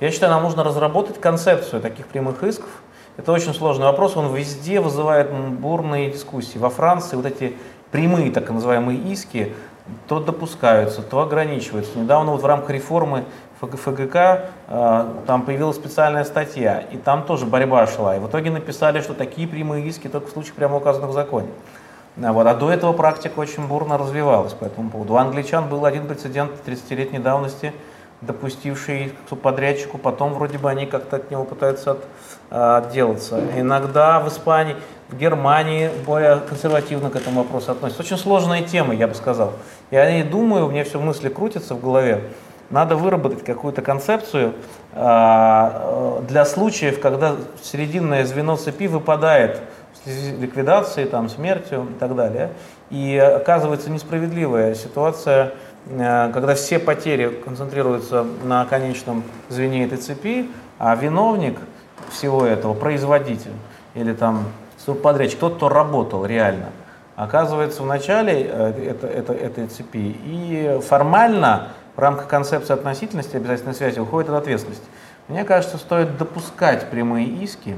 я 0.00 0.10
считаю, 0.10 0.32
нам 0.32 0.42
нужно 0.42 0.64
разработать 0.64 1.20
концепцию 1.20 1.82
таких 1.82 2.06
прямых 2.06 2.42
исков, 2.42 2.70
это 3.18 3.30
очень 3.30 3.52
сложный 3.52 3.84
вопрос, 3.84 4.16
он 4.16 4.34
везде 4.34 4.80
вызывает 4.80 5.30
бурные 5.30 6.10
дискуссии. 6.10 6.56
Во 6.56 6.70
Франции 6.70 7.16
вот 7.16 7.26
эти 7.26 7.56
прямые 7.90 8.30
так 8.30 8.50
называемые 8.50 8.98
иски 8.98 9.52
то 10.08 10.18
допускаются, 10.18 11.02
то 11.02 11.20
ограничиваются. 11.20 11.98
Недавно 11.98 12.32
вот 12.32 12.42
в 12.42 12.46
рамках 12.46 12.70
реформы 12.70 13.24
ФГК 13.60 14.50
э, 14.68 15.04
там 15.26 15.42
появилась 15.42 15.76
специальная 15.76 16.24
статья, 16.24 16.80
и 16.80 16.96
там 16.96 17.24
тоже 17.24 17.46
борьба 17.46 17.86
шла. 17.86 18.16
И 18.16 18.18
в 18.18 18.28
итоге 18.28 18.50
написали, 18.50 19.00
что 19.00 19.14
такие 19.14 19.48
прямые 19.48 19.86
иски 19.86 20.08
только 20.08 20.28
в 20.28 20.30
случае 20.30 20.54
прямо 20.54 20.76
указанных 20.76 21.10
в 21.10 21.12
законе. 21.14 21.48
А 22.22 22.32
вот. 22.32 22.46
А 22.46 22.54
до 22.54 22.70
этого 22.70 22.92
практика 22.92 23.38
очень 23.38 23.66
бурно 23.66 23.98
развивалась 23.98 24.52
по 24.52 24.64
этому 24.64 24.90
поводу. 24.90 25.14
У 25.14 25.16
англичан 25.16 25.68
был 25.68 25.84
один 25.84 26.06
прецедент 26.06 26.52
30-летней 26.66 27.18
давности– 27.18 27.72
допустивший 28.20 29.10
к 29.10 29.28
субподрядчику, 29.28 29.98
потом 29.98 30.34
вроде 30.34 30.58
бы 30.58 30.70
они 30.70 30.86
как-то 30.86 31.16
от 31.16 31.30
него 31.30 31.44
пытаются 31.44 31.92
от, 31.92 32.04
а, 32.50 32.78
отделаться. 32.78 33.40
Иногда 33.56 34.20
в 34.20 34.28
Испании, 34.28 34.76
в 35.08 35.16
Германии 35.16 35.90
более 36.06 36.38
консервативно 36.38 37.10
к 37.10 37.16
этому 37.16 37.42
вопросу 37.42 37.72
относятся. 37.72 38.02
Очень 38.02 38.16
сложная 38.16 38.62
тема, 38.62 38.94
я 38.94 39.06
бы 39.06 39.14
сказал. 39.14 39.52
Я 39.90 40.10
не 40.10 40.24
думаю, 40.24 40.66
у 40.66 40.70
меня 40.70 40.84
все 40.84 40.98
мысли 40.98 41.28
крутятся 41.28 41.74
в 41.74 41.80
голове. 41.80 42.22
Надо 42.70 42.96
выработать 42.96 43.44
какую-то 43.44 43.82
концепцию 43.82 44.54
а, 44.92 46.20
для 46.28 46.44
случаев, 46.44 47.00
когда 47.00 47.36
срединное 47.62 48.24
звено 48.24 48.56
цепи 48.56 48.86
выпадает 48.86 49.60
в 49.92 50.04
связи 50.04 50.36
с 50.36 50.40
ликвидацией, 50.40 51.08
там, 51.08 51.28
смертью 51.28 51.88
и 51.90 51.98
так 51.98 52.14
далее. 52.16 52.50
И 52.90 53.16
оказывается 53.16 53.90
несправедливая 53.90 54.74
ситуация 54.74 55.52
Э, 55.88 56.30
когда 56.32 56.54
все 56.54 56.78
потери 56.78 57.28
концентрируются 57.44 58.26
на 58.44 58.64
конечном 58.64 59.22
звене 59.48 59.84
этой 59.84 59.98
цепи, 59.98 60.50
а 60.78 60.94
виновник 60.94 61.58
всего 62.10 62.44
этого, 62.44 62.74
производитель 62.74 63.52
или 63.94 64.12
там 64.12 64.44
субподрядчик, 64.84 65.38
тот, 65.38 65.56
кто 65.56 65.68
работал 65.68 66.26
реально, 66.26 66.66
оказывается 67.14 67.82
в 67.82 67.86
начале 67.86 68.48
э, 68.50 68.90
это, 68.90 69.06
это, 69.06 69.32
этой 69.32 69.66
цепи. 69.68 70.16
И 70.24 70.80
формально 70.86 71.68
в 71.96 71.98
рамках 71.98 72.28
концепции 72.28 72.74
относительности 72.74 73.36
обязательной 73.36 73.74
связи 73.74 73.98
уходит 73.98 74.30
от 74.30 74.42
ответственности. 74.42 74.84
Мне 75.28 75.44
кажется, 75.44 75.78
стоит 75.78 76.18
допускать 76.18 76.90
прямые 76.90 77.26
иски, 77.26 77.76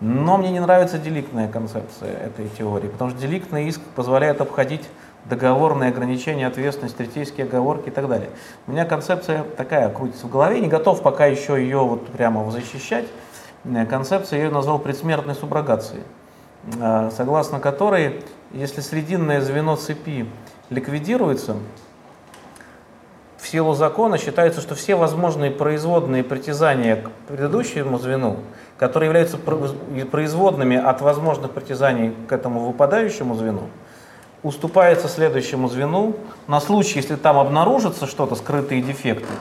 но 0.00 0.36
мне 0.36 0.50
не 0.50 0.60
нравится 0.60 0.98
деликтная 0.98 1.48
концепция 1.48 2.16
этой 2.16 2.48
теории, 2.48 2.88
потому 2.88 3.10
что 3.10 3.20
деликтный 3.20 3.66
иск 3.66 3.80
позволяет 3.96 4.40
обходить 4.40 4.82
договорные 5.24 5.90
ограничения, 5.90 6.46
ответственность, 6.46 6.96
третейские 6.96 7.46
оговорки 7.46 7.88
и 7.88 7.92
так 7.92 8.08
далее. 8.08 8.30
У 8.66 8.72
меня 8.72 8.84
концепция 8.84 9.44
такая 9.56 9.90
крутится 9.90 10.26
в 10.26 10.30
голове, 10.30 10.60
не 10.60 10.68
готов 10.68 11.02
пока 11.02 11.26
еще 11.26 11.60
ее 11.60 11.78
вот 11.78 12.06
прямо 12.08 12.50
защищать. 12.50 13.06
Э, 13.64 13.84
концепция, 13.86 14.38
я 14.38 14.44
ее 14.46 14.50
назвал 14.50 14.78
предсмертной 14.78 15.34
суброгацией, 15.34 16.02
э, 16.80 17.10
согласно 17.14 17.60
которой, 17.60 18.22
если 18.52 18.80
срединное 18.80 19.40
звено 19.40 19.76
цепи 19.76 20.26
ликвидируется, 20.70 21.56
в 23.40 23.48
силу 23.48 23.74
закона 23.74 24.18
считается, 24.18 24.60
что 24.60 24.74
все 24.74 24.94
возможные 24.94 25.50
производные 25.50 26.22
притязания 26.22 26.96
к 26.96 27.10
предыдущему 27.26 27.98
звену, 27.98 28.36
которые 28.78 29.08
являются 29.08 29.38
производными 29.38 30.76
от 30.76 31.00
возможных 31.00 31.52
притязаний 31.52 32.14
к 32.28 32.32
этому 32.32 32.60
выпадающему 32.60 33.34
звену, 33.34 33.62
уступается 34.42 35.08
следующему 35.08 35.68
звену. 35.68 36.16
На 36.48 36.60
случай, 36.60 36.98
если 36.98 37.16
там 37.16 37.38
обнаружится 37.38 38.06
что-то, 38.06 38.34
скрытые 38.34 38.82
дефекты, 38.82 39.32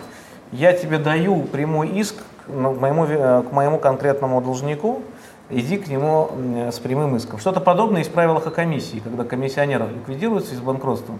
я 0.51 0.73
тебе 0.73 0.97
даю 0.97 1.43
прямой 1.43 1.89
иск 1.89 2.15
к 2.47 2.51
моему, 2.51 3.05
э, 3.05 3.43
к 3.43 3.51
моему 3.51 3.79
конкретному 3.79 4.41
должнику, 4.41 5.01
иди 5.49 5.77
к 5.77 5.87
нему 5.87 6.31
с 6.71 6.79
прямым 6.79 7.15
иском. 7.17 7.39
Что-то 7.39 7.59
подобное 7.59 7.99
есть 7.99 8.11
в 8.11 8.13
правилах 8.13 8.47
о 8.47 8.51
комиссии, 8.51 8.99
когда 8.99 9.23
комиссионер 9.23 9.87
ликвидируется 9.87 10.55
из 10.55 10.59
банкротства. 10.59 11.15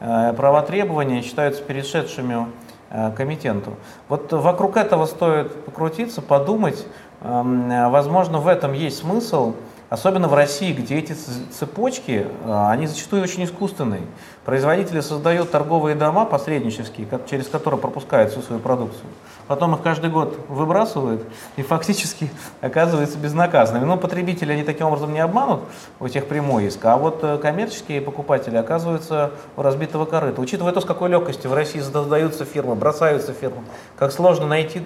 Э, 0.00 0.32
права 0.32 0.62
требования 0.62 1.22
считаются 1.22 1.62
перешедшими 1.62 2.46
э, 2.90 3.10
комитенту. 3.16 3.74
Вот 4.08 4.32
вокруг 4.32 4.76
этого 4.76 5.06
стоит 5.06 5.64
покрутиться, 5.64 6.22
подумать. 6.22 6.86
Эм, 7.20 7.90
возможно, 7.90 8.38
в 8.38 8.46
этом 8.46 8.72
есть 8.72 8.98
смысл. 8.98 9.54
Особенно 9.90 10.28
в 10.28 10.34
России, 10.34 10.74
где 10.74 10.98
эти 10.98 11.14
цепочки, 11.14 12.26
а, 12.44 12.70
они 12.70 12.86
зачастую 12.86 13.22
очень 13.22 13.44
искусственные. 13.44 14.02
Производители 14.44 15.00
создают 15.00 15.50
торговые 15.50 15.96
дома 15.96 16.26
посреднические, 16.26 17.08
через 17.28 17.48
которые 17.48 17.80
пропускают 17.80 18.30
всю 18.30 18.42
свою 18.42 18.60
продукцию. 18.60 19.06
Потом 19.46 19.74
их 19.74 19.80
каждый 19.80 20.10
год 20.10 20.38
выбрасывают 20.48 21.24
и 21.56 21.62
фактически 21.62 22.30
оказываются 22.60 23.16
безнаказанными. 23.16 23.86
Но 23.86 23.96
потребители 23.96 24.52
они 24.52 24.62
таким 24.62 24.88
образом 24.88 25.14
не 25.14 25.20
обманут, 25.20 25.62
у 26.00 26.08
тех 26.08 26.26
прямой 26.26 26.66
иск, 26.66 26.84
а 26.84 26.98
вот 26.98 27.20
э, 27.22 27.38
коммерческие 27.38 28.02
покупатели 28.02 28.56
оказываются 28.56 29.30
у 29.56 29.62
разбитого 29.62 30.04
корыта. 30.04 30.42
Учитывая 30.42 30.72
то, 30.72 30.82
с 30.82 30.84
какой 30.84 31.08
легкостью 31.08 31.50
в 31.50 31.54
России 31.54 31.80
создаются 31.80 32.44
фирмы, 32.44 32.74
бросаются 32.74 33.32
фирмы, 33.32 33.62
как 33.98 34.12
сложно 34.12 34.46
найти 34.46 34.82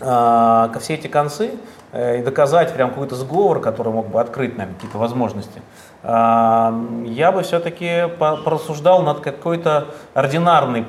э, 0.00 0.68
все 0.80 0.94
эти 0.94 1.08
концы, 1.08 1.50
и 1.92 2.22
доказать 2.22 2.74
прям 2.74 2.90
какой-то 2.90 3.14
сговор, 3.14 3.60
который 3.60 3.92
мог 3.92 4.08
бы 4.08 4.20
открыть 4.20 4.58
нам 4.58 4.74
какие-то 4.74 4.98
возможности, 4.98 5.62
а, 6.02 6.74
я 7.04 7.32
бы 7.32 7.42
все-таки 7.42 8.08
порассуждал 8.18 9.02
над 9.02 9.20
какой-то 9.20 9.88
ординарной 10.14 10.84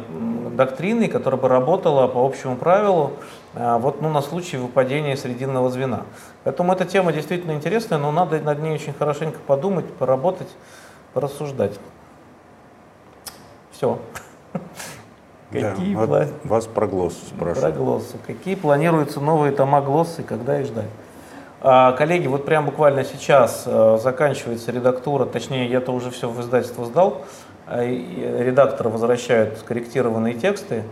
доктриной, 0.51 1.07
которая 1.07 1.39
бы 1.39 1.47
работала 1.47 2.07
по 2.07 2.25
общему 2.25 2.57
правилу, 2.57 3.13
а, 3.55 3.77
вот 3.77 4.01
ну, 4.01 4.09
на 4.09 4.21
случай 4.21 4.57
выпадения 4.57 5.15
срединного 5.15 5.69
звена. 5.69 6.01
Поэтому 6.43 6.73
эта 6.73 6.85
тема 6.85 7.13
действительно 7.13 7.53
интересная, 7.53 7.97
но 7.97 8.11
надо 8.11 8.39
над 8.39 8.59
ней 8.59 8.73
очень 8.73 8.93
хорошенько 8.93 9.39
подумать, 9.39 9.85
поработать, 9.93 10.49
порассуждать. 11.13 11.79
Все. 13.71 13.99
Какие 15.51 15.95
да, 15.95 16.05
пла... 16.05 16.25
Вас 16.43 16.67
про 16.67 16.87
глоссу 16.87 17.25
спрашивают. 17.25 17.75
Про 17.75 17.83
глоссу. 17.83 18.17
Какие 18.25 18.55
планируются 18.55 19.19
новые 19.19 19.51
тома 19.51 19.81
глоссы, 19.81 20.21
когда 20.21 20.59
их 20.59 20.67
ждать? 20.67 20.85
А, 21.61 21.91
коллеги, 21.93 22.27
вот 22.27 22.45
прямо 22.45 22.67
буквально 22.67 23.03
сейчас 23.03 23.63
а, 23.65 23.97
заканчивается 23.97 24.71
редактура, 24.71 25.25
точнее, 25.25 25.67
я-то 25.69 25.91
уже 25.91 26.09
все 26.11 26.29
в 26.29 26.39
издательство 26.39 26.85
сдал, 26.85 27.23
а, 27.67 27.83
редакторы 27.83 28.89
возвращают 28.89 29.57
скорректированные 29.57 30.35
тексты. 30.35 30.83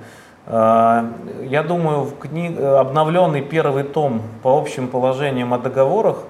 А, 0.45 1.09
я 1.43 1.63
думаю, 1.63 2.01
в 2.01 2.17
кни... 2.17 2.57
обновленный 2.57 3.41
первый 3.41 3.83
том 3.83 4.21
по 4.43 4.57
общим 4.57 4.87
положениям 4.87 5.53
о 5.53 5.57
договорах 5.57 6.23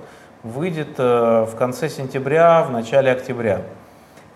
выйдет 0.43 0.95
а, 0.97 1.45
в 1.45 1.55
конце 1.55 1.89
сентября, 1.89 2.63
в 2.63 2.71
начале 2.71 3.11
октября. 3.11 3.61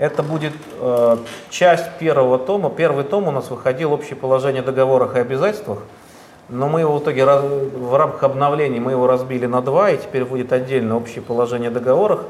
Это 0.01 0.23
будет 0.23 0.53
э, 0.79 1.17
часть 1.51 1.91
первого 1.99 2.39
тома. 2.39 2.71
Первый 2.71 3.03
том 3.03 3.27
у 3.27 3.31
нас 3.31 3.51
выходил 3.51 3.93
общее 3.93 4.15
положение 4.15 4.63
о 4.63 4.65
договорах 4.65 5.15
и 5.15 5.19
обязательствах, 5.19 5.77
но 6.49 6.67
мы 6.67 6.79
его 6.79 6.97
в 6.97 7.03
итоге 7.03 7.23
раз, 7.23 7.43
в 7.43 7.95
рамках 7.95 8.23
обновлений 8.23 8.79
мы 8.79 8.93
его 8.93 9.05
разбили 9.05 9.45
на 9.45 9.61
два, 9.61 9.91
и 9.91 9.99
теперь 9.99 10.25
будет 10.25 10.51
отдельно 10.53 10.97
общее 10.97 11.21
положение 11.21 11.69
о 11.69 11.71
договорах 11.71 12.23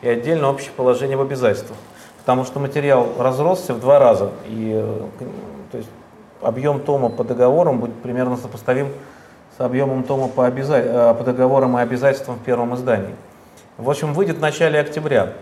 и 0.00 0.08
отдельно 0.08 0.48
общее 0.48 0.70
положение 0.74 1.16
об 1.16 1.20
обязательствах. 1.20 1.76
Потому 2.20 2.46
что 2.46 2.60
материал 2.60 3.06
разросся 3.18 3.74
в 3.74 3.80
два 3.80 3.98
раза, 3.98 4.30
и 4.46 4.72
э, 4.82 5.26
то 5.70 5.76
есть, 5.76 5.90
объем 6.40 6.80
тома 6.80 7.10
по 7.10 7.24
договорам 7.24 7.78
будет 7.78 7.96
примерно 7.96 8.38
сопоставим 8.38 8.88
с 9.58 9.60
объемом 9.60 10.04
тома 10.04 10.28
по, 10.28 10.46
обяза... 10.46 10.78
Э, 10.78 11.14
по 11.14 11.24
договорам 11.24 11.76
и 11.76 11.82
обязательствам 11.82 12.36
в 12.36 12.42
первом 12.42 12.74
издании. 12.74 13.14
В 13.76 13.90
общем, 13.90 14.14
выйдет 14.14 14.38
в 14.38 14.40
начале 14.40 14.80
октября. 14.80 15.34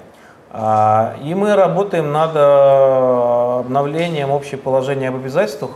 А, 0.59 1.17
и 1.23 1.35
мы 1.35 1.55
работаем 1.55 2.13
над 2.13 2.31
э, 2.35 3.61
обновлением 3.61 4.33
общего 4.33 4.59
положения 4.59 5.11
об 5.11 5.17
обязательствах. 5.17 5.73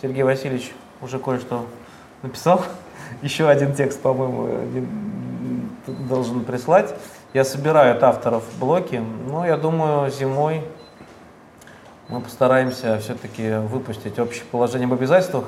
Сергей 0.00 0.22
Васильевич 0.22 0.72
уже 1.02 1.18
кое-что 1.18 1.66
написал. 2.22 2.62
Еще 3.22 3.48
один 3.48 3.74
текст, 3.74 4.00
по-моему, 4.00 4.50
должен 6.08 6.44
прислать. 6.44 6.94
Я 7.34 7.42
собираю 7.42 7.96
от 7.96 8.04
авторов 8.04 8.44
блоки, 8.60 9.02
но 9.26 9.44
я 9.44 9.56
думаю, 9.56 10.12
зимой 10.12 10.62
мы 12.06 12.20
постараемся 12.20 13.00
все-таки 13.00 13.54
выпустить 13.54 14.16
общее 14.20 14.44
положение 14.44 14.86
об 14.86 14.92
обязательствах. 14.92 15.46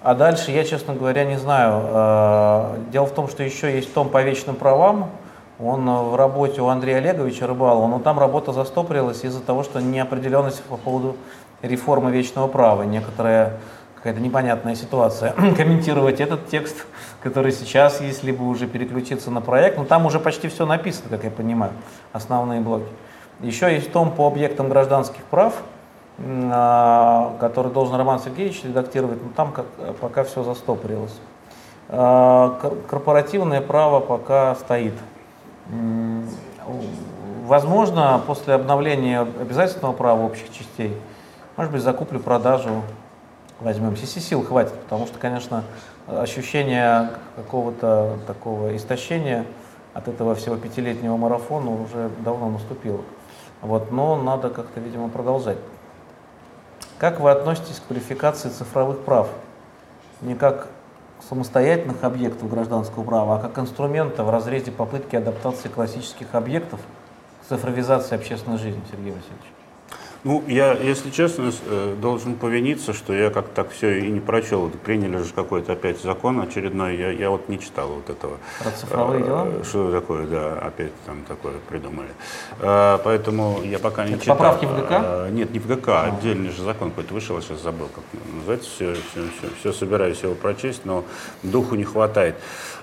А 0.00 0.14
дальше 0.14 0.52
я, 0.52 0.64
честно 0.64 0.94
говоря, 0.94 1.26
не 1.26 1.36
знаю. 1.36 1.82
Э, 1.84 2.78
дело 2.92 3.04
в 3.04 3.12
том, 3.12 3.28
что 3.28 3.42
еще 3.42 3.70
есть 3.74 3.92
том 3.92 4.08
по 4.08 4.22
вечным 4.22 4.56
правам, 4.56 5.10
он 5.58 5.88
э, 5.88 6.02
в 6.02 6.16
работе 6.16 6.60
у 6.62 6.68
Андрея 6.68 6.98
Олеговича 6.98 7.46
Рыбалова, 7.46 7.86
но 7.86 7.98
там 7.98 8.18
работа 8.18 8.52
застопорилась 8.52 9.24
из-за 9.24 9.40
того, 9.40 9.62
что 9.62 9.80
неопределенность 9.80 10.62
по 10.64 10.76
поводу 10.76 11.16
реформы 11.62 12.10
вечного 12.10 12.46
права, 12.46 12.82
некоторая 12.82 13.58
какая-то 13.96 14.20
непонятная 14.20 14.74
ситуация. 14.74 15.32
Комментировать 15.56 16.20
этот 16.20 16.48
текст, 16.48 16.86
который 17.22 17.52
сейчас 17.52 18.00
есть, 18.00 18.22
либо 18.22 18.42
уже 18.42 18.66
переключиться 18.66 19.30
на 19.30 19.40
проект, 19.40 19.76
но 19.76 19.84
там 19.84 20.06
уже 20.06 20.20
почти 20.20 20.48
все 20.48 20.66
написано, 20.66 21.08
как 21.10 21.24
я 21.24 21.30
понимаю, 21.30 21.72
основные 22.12 22.60
блоки. 22.60 22.88
Еще 23.40 23.72
есть 23.72 23.92
том 23.92 24.10
по 24.12 24.26
объектам 24.26 24.68
гражданских 24.68 25.22
прав, 25.24 25.54
а, 26.20 27.36
который 27.40 27.72
должен 27.72 27.96
Роман 27.96 28.20
Сергеевич 28.20 28.64
редактировать, 28.64 29.22
но 29.22 29.30
там 29.36 29.52
как, 29.52 29.66
пока 30.00 30.24
все 30.24 30.42
застопорилось. 30.42 31.16
А, 31.88 32.58
корпоративное 32.88 33.60
право 33.60 34.00
пока 34.00 34.54
стоит. 34.56 34.94
Возможно, 37.44 38.20
после 38.26 38.54
обновления 38.54 39.20
обязательного 39.20 39.92
права 39.92 40.22
общих 40.22 40.52
частей, 40.52 40.96
может 41.56 41.72
быть, 41.72 41.82
закуплю 41.82 42.20
продажу 42.20 42.82
возьмем. 43.60 43.96
Си 43.96 44.20
сил 44.20 44.44
хватит, 44.44 44.74
потому 44.74 45.06
что, 45.06 45.18
конечно, 45.18 45.64
ощущение 46.06 47.10
какого-то 47.36 48.18
такого 48.26 48.76
истощения 48.76 49.44
от 49.94 50.08
этого 50.08 50.34
всего 50.34 50.56
пятилетнего 50.56 51.16
марафона 51.16 51.70
уже 51.70 52.10
давно 52.20 52.50
наступило. 52.50 53.00
Вот, 53.62 53.90
но 53.90 54.16
надо 54.16 54.50
как-то, 54.50 54.80
видимо, 54.80 55.08
продолжать. 55.08 55.58
Как 56.98 57.20
вы 57.20 57.30
относитесь 57.30 57.80
к 57.80 57.86
квалификации 57.88 58.48
цифровых 58.48 59.00
прав? 59.00 59.28
Не 60.20 60.34
как 60.34 60.68
самостоятельных 61.22 62.04
объектов 62.04 62.50
гражданского 62.50 63.04
права, 63.04 63.36
а 63.36 63.40
как 63.40 63.58
инструмента 63.58 64.24
в 64.24 64.30
разрезе 64.30 64.70
попытки 64.70 65.16
адаптации 65.16 65.68
классических 65.68 66.34
объектов 66.34 66.80
к 67.42 67.48
цифровизации 67.48 68.14
общественной 68.14 68.58
жизни, 68.58 68.82
Сергей 68.90 69.12
Васильевич? 69.12 69.57
Ну, 70.24 70.42
я, 70.48 70.72
если 70.72 71.10
честно, 71.10 71.52
э, 71.66 71.94
должен 72.00 72.34
повиниться, 72.34 72.92
что 72.92 73.12
я 73.12 73.30
как-то 73.30 73.54
так 73.54 73.70
все 73.70 74.00
и 74.00 74.10
не 74.10 74.18
прочел. 74.18 74.68
Приняли 74.84 75.18
же 75.18 75.32
какой-то 75.32 75.74
опять 75.74 76.02
закон 76.02 76.40
очередной, 76.40 76.96
я, 76.96 77.10
я 77.12 77.30
вот 77.30 77.48
не 77.48 77.60
читал 77.60 77.88
вот 77.88 78.10
этого. 78.10 78.38
Про 78.58 78.70
цифровые 78.72 79.24
дела? 79.24 79.46
Э, 79.46 79.62
что 79.64 79.92
такое, 79.92 80.26
да, 80.26 80.54
опять 80.54 80.92
там 81.06 81.22
такое 81.22 81.54
придумали. 81.68 82.08
Э, 82.58 82.98
поэтому 83.04 83.62
я 83.62 83.78
пока 83.78 84.06
не 84.06 84.14
Это 84.14 84.22
читал. 84.22 84.36
Поправки 84.36 84.64
в 84.64 84.76
ГК? 84.76 85.28
Нет, 85.30 85.52
не 85.52 85.60
в 85.60 85.68
ГК, 85.68 86.02
а. 86.02 86.06
отдельный 86.06 86.50
же 86.50 86.62
закон 86.62 86.90
какой-то 86.90 87.14
вышел, 87.14 87.40
сейчас 87.40 87.62
забыл, 87.62 87.88
как 87.94 88.04
называется. 88.34 88.68
Все, 88.70 88.94
все, 88.94 89.22
все, 89.38 89.50
все 89.60 89.72
собираюсь 89.72 90.20
его 90.22 90.34
прочесть, 90.34 90.84
но 90.84 91.04
духу 91.44 91.76
не 91.76 91.84
хватает. 91.84 92.34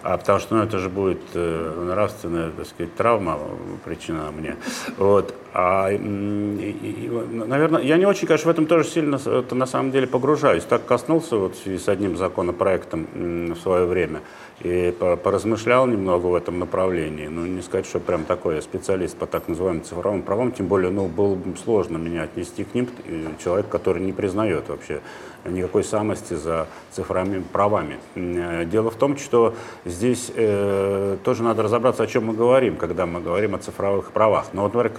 А 0.03 0.17
потому 0.17 0.39
что 0.39 0.55
ну, 0.55 0.63
это 0.63 0.79
же 0.79 0.87
будет 0.87 1.19
нравственная, 1.33 2.51
так 2.51 2.67
сказать, 2.67 2.95
травма 2.95 3.39
причина 3.83 4.31
мне. 4.31 4.55
Вот. 4.97 5.33
А, 5.57 5.89
и, 5.89 5.95
и, 5.95 7.09
наверное, 7.31 7.81
я 7.81 7.95
не 7.95 8.05
очень, 8.05 8.27
конечно, 8.27 8.49
в 8.49 8.53
этом 8.53 8.65
тоже 8.65 8.89
сильно 8.89 9.15
это, 9.15 9.55
на 9.55 9.65
самом 9.65 9.91
деле 9.91 10.05
погружаюсь. 10.05 10.63
Так 10.63 10.85
коснулся 10.85 11.37
вот 11.37 11.55
с 11.55 11.87
одним 11.87 12.17
законопроектом 12.17 13.07
в 13.13 13.55
свое 13.55 13.85
время 13.85 14.19
и 14.59 14.93
поразмышлял 15.23 15.87
немного 15.87 16.25
в 16.25 16.35
этом 16.35 16.59
направлении. 16.59 17.27
Ну, 17.27 17.45
не 17.45 17.61
сказать, 17.61 17.85
что 17.85 18.01
прям 18.01 18.25
такой 18.25 18.55
я 18.55 18.61
специалист 18.61 19.15
по 19.15 19.27
так 19.27 19.47
называемым 19.47 19.85
цифровым 19.85 20.23
правам, 20.23 20.51
тем 20.51 20.67
более, 20.67 20.91
ну, 20.91 21.07
было 21.07 21.35
бы 21.35 21.55
сложно 21.55 21.95
меня 21.95 22.23
отнести 22.23 22.65
к 22.65 22.73
ним, 22.73 22.89
человек, 23.41 23.69
который 23.69 24.01
не 24.01 24.11
признает 24.11 24.67
вообще 24.67 24.99
никакой 25.49 25.83
самости 25.83 26.33
за 26.33 26.67
цифровыми 26.91 27.43
правами. 27.51 27.99
Э, 28.15 28.65
дело 28.65 28.89
в 28.89 28.95
том, 28.95 29.17
что 29.17 29.53
здесь 29.85 30.31
э, 30.35 31.17
тоже 31.23 31.43
надо 31.43 31.63
разобраться, 31.63 32.03
о 32.03 32.07
чем 32.07 32.25
мы 32.25 32.33
говорим, 32.33 32.77
когда 32.77 33.05
мы 33.05 33.21
говорим 33.21 33.55
о 33.55 33.59
цифровых 33.59 34.11
правах. 34.11 34.47
Но 34.53 34.63
вот, 34.63 34.73
например, 34.73 34.95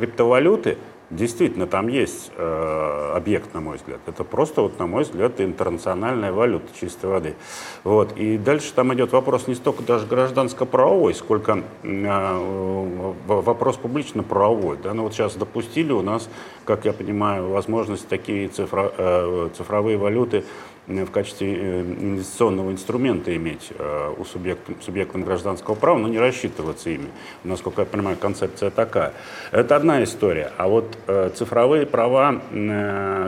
криптовалюты 0.46 0.78
Действительно, 1.08 1.68
там 1.68 1.86
есть 1.86 2.32
э, 2.36 3.12
объект, 3.14 3.54
на 3.54 3.60
мой 3.60 3.76
взгляд. 3.76 4.00
Это 4.08 4.24
просто, 4.24 4.62
вот, 4.62 4.76
на 4.80 4.88
мой 4.88 5.04
взгляд, 5.04 5.40
интернациональная 5.40 6.32
валюта 6.32 6.66
чистой 6.80 7.08
воды. 7.08 7.36
Вот. 7.84 8.16
И 8.16 8.36
дальше 8.36 8.72
там 8.74 8.92
идет 8.92 9.12
вопрос 9.12 9.46
не 9.46 9.54
столько 9.54 9.84
даже 9.84 10.04
гражданско-правовой, 10.04 11.14
сколько 11.14 11.62
э, 11.84 13.12
вопрос 13.28 13.76
публично-правовой. 13.76 14.78
Да? 14.82 14.94
Ну, 14.94 15.04
вот 15.04 15.14
сейчас 15.14 15.36
допустили 15.36 15.92
у 15.92 16.02
нас, 16.02 16.28
как 16.64 16.84
я 16.84 16.92
понимаю, 16.92 17.50
возможность 17.50 18.08
такие 18.08 18.48
цифра, 18.48 18.90
э, 18.98 19.50
цифровые 19.56 19.98
валюты 19.98 20.42
в 20.86 21.10
качестве 21.10 21.54
э, 21.54 21.80
инвестиционного 21.80 22.70
инструмента 22.70 23.34
иметь 23.34 23.72
э, 23.76 24.14
у 24.16 24.24
субъекта, 24.24 24.72
субъектом 24.80 25.24
гражданского 25.24 25.74
права, 25.74 25.98
но 25.98 26.08
не 26.08 26.18
рассчитываться 26.18 26.90
ими. 26.90 27.08
Насколько 27.44 27.82
я 27.82 27.86
понимаю, 27.86 28.16
концепция 28.16 28.70
такая. 28.70 29.12
Это 29.50 29.76
одна 29.76 30.02
история. 30.04 30.52
А 30.56 30.68
вот 30.68 30.96
э, 31.06 31.30
цифровые 31.34 31.86
права, 31.86 32.40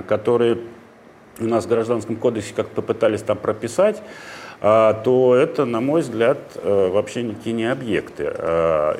которые 0.06 0.58
у 1.40 1.44
нас 1.44 1.66
в 1.66 1.68
Гражданском 1.68 2.16
кодексе 2.16 2.54
как 2.54 2.68
попытались 2.68 3.22
там 3.22 3.38
прописать, 3.38 4.02
то 4.60 5.36
это, 5.40 5.64
на 5.64 5.80
мой 5.80 6.00
взгляд, 6.00 6.38
вообще 6.64 7.22
никакие 7.22 7.54
не 7.54 7.70
объекты. 7.70 8.24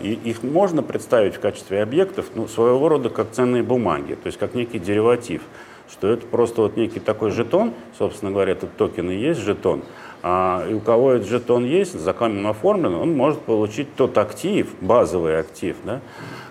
И 0.01 0.19
их 0.25 0.45
можно 0.45 0.85
представить 0.85 1.35
в 1.35 1.41
качестве 1.41 1.83
объектов, 1.83 2.27
ну, 2.37 2.47
своего 2.47 2.89
рода 2.89 3.11
как 3.11 3.33
ценные 3.33 3.65
бумаги, 3.65 4.15
то 4.15 4.29
есть 4.29 4.39
как 4.39 4.55
некий 4.55 4.79
дериватив 4.79 5.43
что 5.91 6.09
это 6.09 6.27
просто 6.27 6.63
вот 6.63 6.77
некий 6.77 7.01
такой 7.01 7.31
жетон, 7.31 7.73
собственно 7.99 8.31
говоря, 8.31 8.53
этот 8.53 8.77
токен 8.77 9.11
и 9.11 9.17
есть 9.17 9.41
жетон, 9.41 9.83
а, 10.23 10.67
и 10.69 10.75
у 10.75 10.81
кого 10.81 11.13
этот 11.13 11.29
жетон 11.29 11.65
есть, 11.65 11.99
законом 11.99 12.47
оформлен, 12.47 12.95
он 12.95 13.17
может 13.17 13.41
получить 13.41 13.95
тот 13.97 14.19
актив, 14.19 14.69
базовый 14.81 15.39
актив, 15.39 15.77
да, 15.85 16.01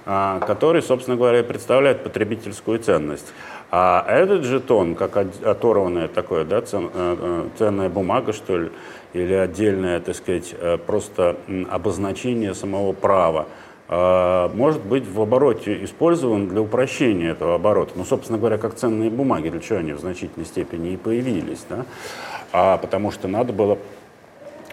а, 0.05 0.39
который, 0.39 0.81
собственно 0.81 1.17
говоря, 1.17 1.43
представляет 1.43 2.03
потребительскую 2.03 2.79
ценность. 2.79 3.33
А 3.69 4.05
этот 4.07 4.45
жетон, 4.45 4.95
как 4.95 5.17
оторванная 5.17 6.07
такое, 6.07 6.45
да, 6.45 6.61
цен, 6.61 6.89
э, 6.93 7.17
э, 7.19 7.47
ценная 7.57 7.89
бумага, 7.89 8.31
что 8.31 8.57
ли, 8.57 8.71
или 9.11 9.33
отдельное, 9.33 9.99
так 9.99 10.15
сказать, 10.15 10.55
э, 10.57 10.77
просто 10.77 11.35
обозначение 11.69 12.53
самого 12.53 12.93
права, 12.93 13.47
может 13.89 14.81
быть 14.83 15.07
в 15.07 15.21
обороте 15.21 15.83
использован 15.85 16.49
для 16.49 16.61
упрощения 16.61 17.31
этого 17.31 17.55
оборота. 17.55 17.93
Ну, 17.95 18.03
собственно 18.03 18.37
говоря, 18.37 18.57
как 18.57 18.75
ценные 18.75 19.09
бумаги, 19.09 19.47
для 19.47 19.61
чего 19.61 19.79
они 19.79 19.93
в 19.93 19.99
значительной 19.99 20.45
степени 20.45 20.93
и 20.93 20.97
появились. 20.97 21.65
Да? 21.69 21.85
А, 22.51 22.77
потому 22.77 23.11
что 23.11 23.27
надо 23.27 23.53
было 23.53 23.77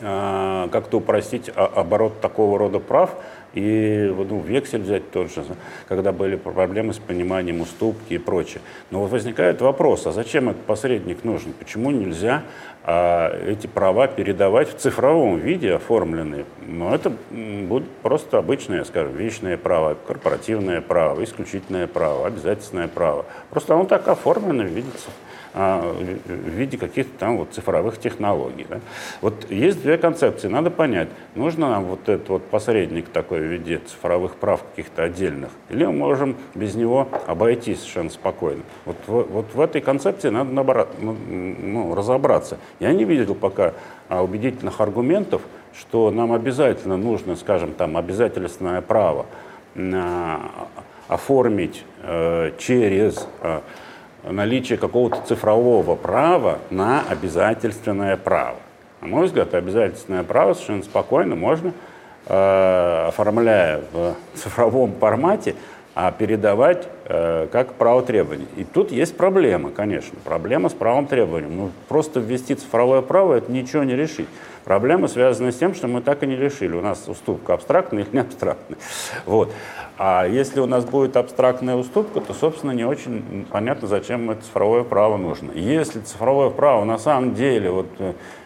а, 0.02 0.68
как-то 0.68 0.98
упростить 0.98 1.48
оборот 1.54 2.20
такого 2.20 2.58
рода 2.58 2.80
прав, 2.80 3.10
и 3.55 4.12
ну, 4.16 4.40
вексель 4.40 4.82
взять 4.82 5.11
тот 5.11 5.32
же, 5.32 5.44
когда 5.88 6.12
были 6.12 6.36
проблемы 6.36 6.92
с 6.92 6.98
пониманием 6.98 7.61
уступки 7.61 8.14
и 8.14 8.18
прочее. 8.18 8.61
Но 8.90 9.00
вот 9.00 9.11
возникает 9.11 9.61
вопрос, 9.61 10.07
а 10.07 10.12
зачем 10.12 10.48
этот 10.48 10.62
посредник 10.62 11.24
нужен? 11.24 11.52
Почему 11.52 11.90
нельзя 11.90 12.42
а, 12.82 13.32
эти 13.46 13.66
права 13.66 14.09
передавать 14.09 14.68
в 14.70 14.76
цифровом 14.76 15.38
виде 15.38 15.72
оформленные? 15.72 16.44
Ну, 16.66 16.92
это 16.92 17.12
будет 17.30 17.88
просто 18.02 18.38
обычное, 18.38 18.84
скажем, 18.84 19.16
вечное 19.16 19.57
право, 19.57 19.96
корпоративное 20.07 20.80
право, 20.80 21.22
исключительное 21.22 21.86
право, 21.86 22.26
обязательное 22.26 22.88
право. 22.88 23.24
Просто 23.50 23.74
оно 23.74 23.84
так 23.84 24.09
оформлено, 24.09 24.64
видится 24.64 25.11
в 25.55 26.26
виде 26.26 26.76
каких-то 26.76 27.16
там 27.18 27.38
вот 27.38 27.52
цифровых 27.52 27.98
технологий. 27.98 28.66
Да? 28.68 28.80
Вот 29.20 29.50
есть 29.50 29.82
две 29.82 29.96
концепции, 29.98 30.48
надо 30.48 30.70
понять, 30.70 31.09
нужно 31.36 31.70
нам 31.70 31.84
вот 31.84 32.09
этот 32.09 32.28
вот 32.28 32.44
посредник 32.46 33.09
такой 33.09 33.40
в 33.40 33.44
виде 33.44 33.78
цифровых 33.78 34.34
прав 34.34 34.62
каких-то 34.64 35.05
отдельных, 35.05 35.50
или 35.68 35.84
мы 35.84 35.92
можем 35.92 36.36
без 36.55 36.74
него 36.74 37.09
обойтись 37.26 37.78
совершенно 37.78 38.11
спокойно. 38.11 38.62
Вот, 38.84 38.96
вот 39.07 39.46
в 39.55 39.61
этой 39.61 39.80
концепции 39.80 40.28
надо 40.28 40.50
набрать, 40.50 40.88
ну, 41.00 41.16
ну, 41.28 41.94
разобраться. 41.94 42.59
Я 42.80 42.92
не 42.92 43.05
видел 43.05 43.34
пока 43.34 43.74
а, 44.09 44.24
убедительных 44.24 44.80
аргументов, 44.80 45.42
что 45.78 46.11
нам 46.11 46.32
обязательно 46.32 46.96
нужно, 46.96 47.36
скажем, 47.36 47.72
там, 47.74 47.96
обязательственное 47.96 48.80
право 48.80 49.26
а, 49.76 50.50
оформить 51.07 51.84
э, 52.02 52.52
через 52.59 53.28
наличие 54.25 54.79
какого-то 54.79 55.20
цифрового 55.27 55.95
права 55.97 56.59
на 56.70 57.03
обязательственное 57.09 58.16
право. 58.16 58.57
На 59.01 59.09
мой 59.09 59.27
взгляд, 59.27 59.55
обязательственное 59.55 60.22
право 60.22 60.55
совершенно 60.55 60.83
спокойно 60.83 61.35
можно, 61.35 61.72
э, 62.27 63.05
оформляя 63.09 63.83
в 63.93 64.14
цифровом 64.35 64.95
формате, 64.99 65.55
а 65.95 66.11
передавать 66.11 66.89
э, 67.05 67.47
как 67.53 67.75
право 67.75 68.03
требования. 68.03 68.47
И 68.57 68.64
тут 68.64 68.91
есть 68.91 69.16
проблема, 69.16 69.70
конечно. 69.70 70.18
Проблема 70.25 70.68
с 70.68 70.72
правом 70.72 71.07
требования. 71.07 71.49
Ну, 71.49 71.70
просто 71.89 72.18
ввести 72.18 72.55
цифровое 72.55 73.01
право– 73.01 73.35
это 73.37 73.53
ничего 73.53 73.85
не 73.85 73.95
решить. 73.95 74.27
Проблема 74.64 75.08
связана 75.08 75.52
с 75.52 75.56
тем, 75.56 75.74
что 75.74 75.88
мы 75.88 76.00
так 76.00 76.22
и 76.22 76.26
не 76.26 76.36
решили. 76.36 76.74
У 76.74 76.80
нас 76.80 77.04
уступка 77.06 77.54
абстрактная 77.54 78.02
или 78.02 78.08
не 78.12 78.20
абстрактная. 78.20 78.78
Вот. 79.26 79.52
А 79.98 80.26
если 80.26 80.60
у 80.60 80.66
нас 80.66 80.84
будет 80.84 81.16
абстрактная 81.16 81.76
уступка, 81.76 82.20
то, 82.20 82.32
собственно, 82.32 82.70
не 82.72 82.84
очень 82.84 83.46
понятно, 83.50 83.86
зачем 83.86 84.30
это 84.30 84.42
цифровое 84.42 84.82
право 84.82 85.18
нужно. 85.18 85.52
Если 85.52 86.00
цифровое 86.00 86.50
право 86.50 86.84
на 86.84 86.98
самом 86.98 87.34
деле 87.34 87.70
вот, 87.70 87.86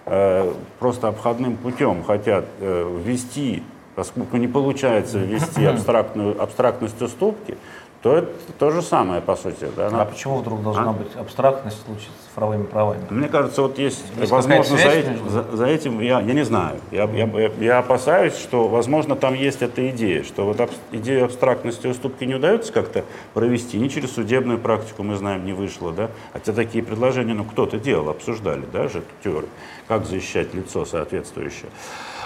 э, 0.07 0.53
просто 0.81 1.09
обходным 1.09 1.57
путем 1.57 2.03
хотят 2.03 2.47
э, 2.61 3.01
ввести, 3.05 3.63
поскольку 3.95 4.39
не 4.39 4.49
получается 4.49 5.19
ввести 5.19 5.65
абстрактную, 5.67 6.41
абстрактность 6.43 7.01
уступки, 7.01 7.57
то 8.03 8.17
это 8.17 8.31
то 8.59 8.71
же 8.71 8.83
самое, 8.83 9.21
по 9.21 9.37
сути. 9.37 9.69
Да? 9.77 9.89
А 9.93 10.05
почему 10.05 10.39
вдруг 10.39 10.63
должна 10.63 10.91
а? 10.91 10.93
быть 10.93 11.15
абстрактность 11.17 11.79
в 11.83 11.87
случае 11.87 12.11
с 12.28 12.28
цифровыми 12.39 12.65
правами? 12.65 13.01
Мне 13.11 13.29
кажется, 13.29 13.63
вот 13.63 13.79
есть, 13.79 14.05
есть 14.17 14.31
возможно, 14.31 14.77
за, 14.77 14.89
этим, 14.89 15.29
за, 15.29 15.43
за 15.57 15.67
этим 15.67 16.01
я, 16.01 16.21
я 16.21 16.35
не 16.35 16.45
знаю. 16.45 16.79
Я, 16.91 17.05
я, 17.05 17.51
я 17.59 17.79
опасаюсь, 17.79 18.37
что, 18.37 18.69
возможно, 18.69 19.17
там 19.17 19.35
есть 19.35 19.63
эта 19.63 19.89
идея, 19.91 20.23
что 20.23 20.45
вот 20.45 20.61
аб, 20.61 20.71
идею 20.93 21.25
абстрактности 21.25 21.87
уступки 21.87 22.25
не 22.25 22.35
удается 22.35 22.73
как-то 22.73 23.05
провести, 23.35 23.79
ни 23.79 23.89
через 23.89 24.13
судебную 24.13 24.59
практику, 24.59 25.03
мы 25.03 25.17
знаем, 25.17 25.45
не 25.45 25.53
вышло, 25.53 25.93
да? 25.93 26.11
Хотя 26.33 26.53
такие 26.53 26.85
предложения, 26.85 27.35
ну, 27.35 27.45
кто-то 27.45 27.79
делал, 27.79 28.09
обсуждали, 28.09 28.65
да, 28.73 28.89
же 28.89 29.03
теорию, 29.23 29.51
как 29.89 30.07
защищать 30.07 30.55
лицо 30.55 30.85
соответствующее 30.85 31.71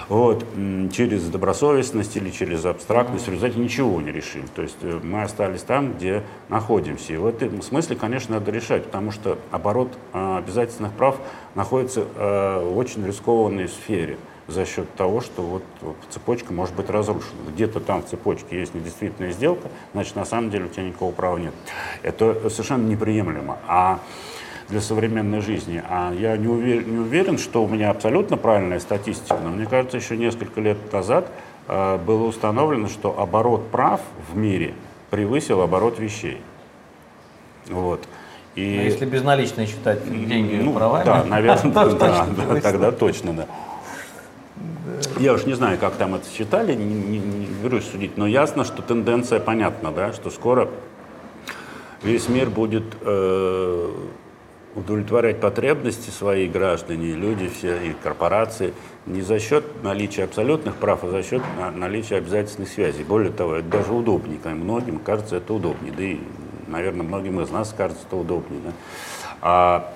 вот, 0.09 0.45
через 0.91 1.23
добросовестность 1.29 2.15
или 2.17 2.29
через 2.29 2.65
абстрактность, 2.65 3.25
в 3.27 3.31
результате 3.31 3.59
ничего 3.59 4.01
не 4.01 4.11
решили. 4.11 4.45
То 4.55 4.61
есть 4.61 4.77
э, 4.81 4.99
мы 5.03 5.23
остались 5.23 5.61
там, 5.61 5.93
где 5.93 6.23
находимся. 6.49 7.13
И 7.13 7.17
в 7.17 7.25
этом 7.25 7.61
смысле, 7.61 7.95
конечно, 7.95 8.35
надо 8.35 8.51
решать, 8.51 8.85
потому 8.85 9.11
что 9.11 9.37
оборот 9.51 9.89
а, 10.11 10.37
обязательных 10.37 10.93
прав 10.93 11.17
находится 11.55 12.05
э, 12.15 12.63
в 12.63 12.77
очень 12.77 13.05
рискованной 13.05 13.67
сфере 13.67 14.17
за 14.47 14.65
счет 14.65 14.93
того, 14.95 15.21
что 15.21 15.41
вот 15.41 15.63
цепочка 16.09 16.53
может 16.53 16.75
быть 16.75 16.89
разрушена. 16.89 17.51
Где-то 17.53 17.79
там 17.79 18.03
в 18.03 18.07
цепочке 18.07 18.59
есть 18.59 18.73
недействительная 18.73 19.31
сделка, 19.31 19.69
значит, 19.93 20.15
на 20.15 20.25
самом 20.25 20.49
деле 20.49 20.65
у 20.65 20.67
тебя 20.67 20.83
никакого 20.83 21.11
права 21.11 21.37
нет. 21.37 21.53
Это 22.01 22.49
совершенно 22.49 22.85
неприемлемо. 22.85 23.57
А 23.67 23.99
для 24.69 24.81
современной 24.81 25.41
жизни. 25.41 25.83
А 25.89 26.13
я 26.13 26.37
не 26.37 26.47
уверен, 26.47 26.91
не 26.91 26.99
уверен, 26.99 27.37
что 27.37 27.63
у 27.63 27.67
меня 27.67 27.89
абсолютно 27.89 28.37
правильная 28.37 28.79
статистика, 28.79 29.37
но 29.43 29.49
мне 29.49 29.65
кажется, 29.65 29.97
еще 29.97 30.17
несколько 30.17 30.61
лет 30.61 30.77
назад 30.91 31.29
э, 31.67 31.97
было 31.97 32.23
установлено, 32.23 32.87
что 32.87 33.19
оборот 33.19 33.69
прав 33.69 34.01
в 34.31 34.37
мире 34.37 34.73
превысил 35.09 35.61
оборот 35.61 35.99
вещей. 35.99 36.41
Вот. 37.67 38.07
И... 38.55 38.77
А 38.79 38.83
если 38.83 39.05
безналичные 39.05 39.67
считать 39.67 40.03
деньги 40.05 40.55
ну, 40.55 40.73
правами? 40.73 41.05
Да, 41.05 41.23
наверное, 41.27 41.71
да, 41.71 41.85
да, 41.85 42.27
да, 42.27 42.61
тогда 42.61 42.91
точно, 42.91 43.33
да. 43.33 43.47
Я 45.19 45.33
уж 45.33 45.45
не 45.45 45.53
знаю, 45.53 45.77
как 45.77 45.95
там 45.95 46.15
это 46.15 46.25
считали, 46.29 46.75
не, 46.75 46.85
не, 46.85 47.19
не 47.19 47.47
берусь 47.63 47.85
судить, 47.85 48.17
но 48.17 48.27
ясно, 48.27 48.63
что 48.63 48.81
тенденция 48.81 49.39
понятна, 49.39 49.91
да, 49.91 50.13
что 50.13 50.29
скоро 50.29 50.69
весь 52.01 52.29
мир 52.29 52.49
будет 52.49 52.83
э, 53.01 53.91
удовлетворять 54.75 55.39
потребности 55.39 56.09
своих 56.09 56.51
граждане, 56.51 57.13
люди 57.13 57.47
все 57.47 57.77
и 57.77 57.93
корпорации 57.93 58.73
не 59.05 59.21
за 59.21 59.39
счет 59.39 59.83
наличия 59.83 60.23
абсолютных 60.23 60.75
прав, 60.75 61.03
а 61.03 61.09
за 61.09 61.23
счет 61.23 61.41
наличия 61.75 62.15
обязательных 62.15 62.69
связей. 62.69 63.03
Более 63.03 63.31
того, 63.31 63.55
это 63.55 63.67
даже 63.67 63.93
удобнее. 63.93 64.39
Многим 64.43 64.99
кажется 64.99 65.37
это 65.37 65.53
удобнее. 65.53 65.93
Да 65.95 66.03
и, 66.03 66.19
наверное, 66.67 67.03
многим 67.03 67.41
из 67.41 67.49
нас 67.51 67.73
кажется 67.75 68.03
это 68.07 68.15
удобнее. 68.15 68.61
Да? 68.63 68.71
А 69.41 69.93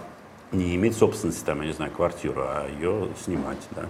не 0.52 0.76
иметь 0.76 0.96
собственности, 0.96 1.44
там, 1.44 1.62
я 1.62 1.68
не 1.68 1.74
знаю, 1.74 1.92
квартиру, 1.92 2.42
а 2.42 2.70
ее 2.70 3.10
снимать. 3.24 3.58
Да. 3.72 3.86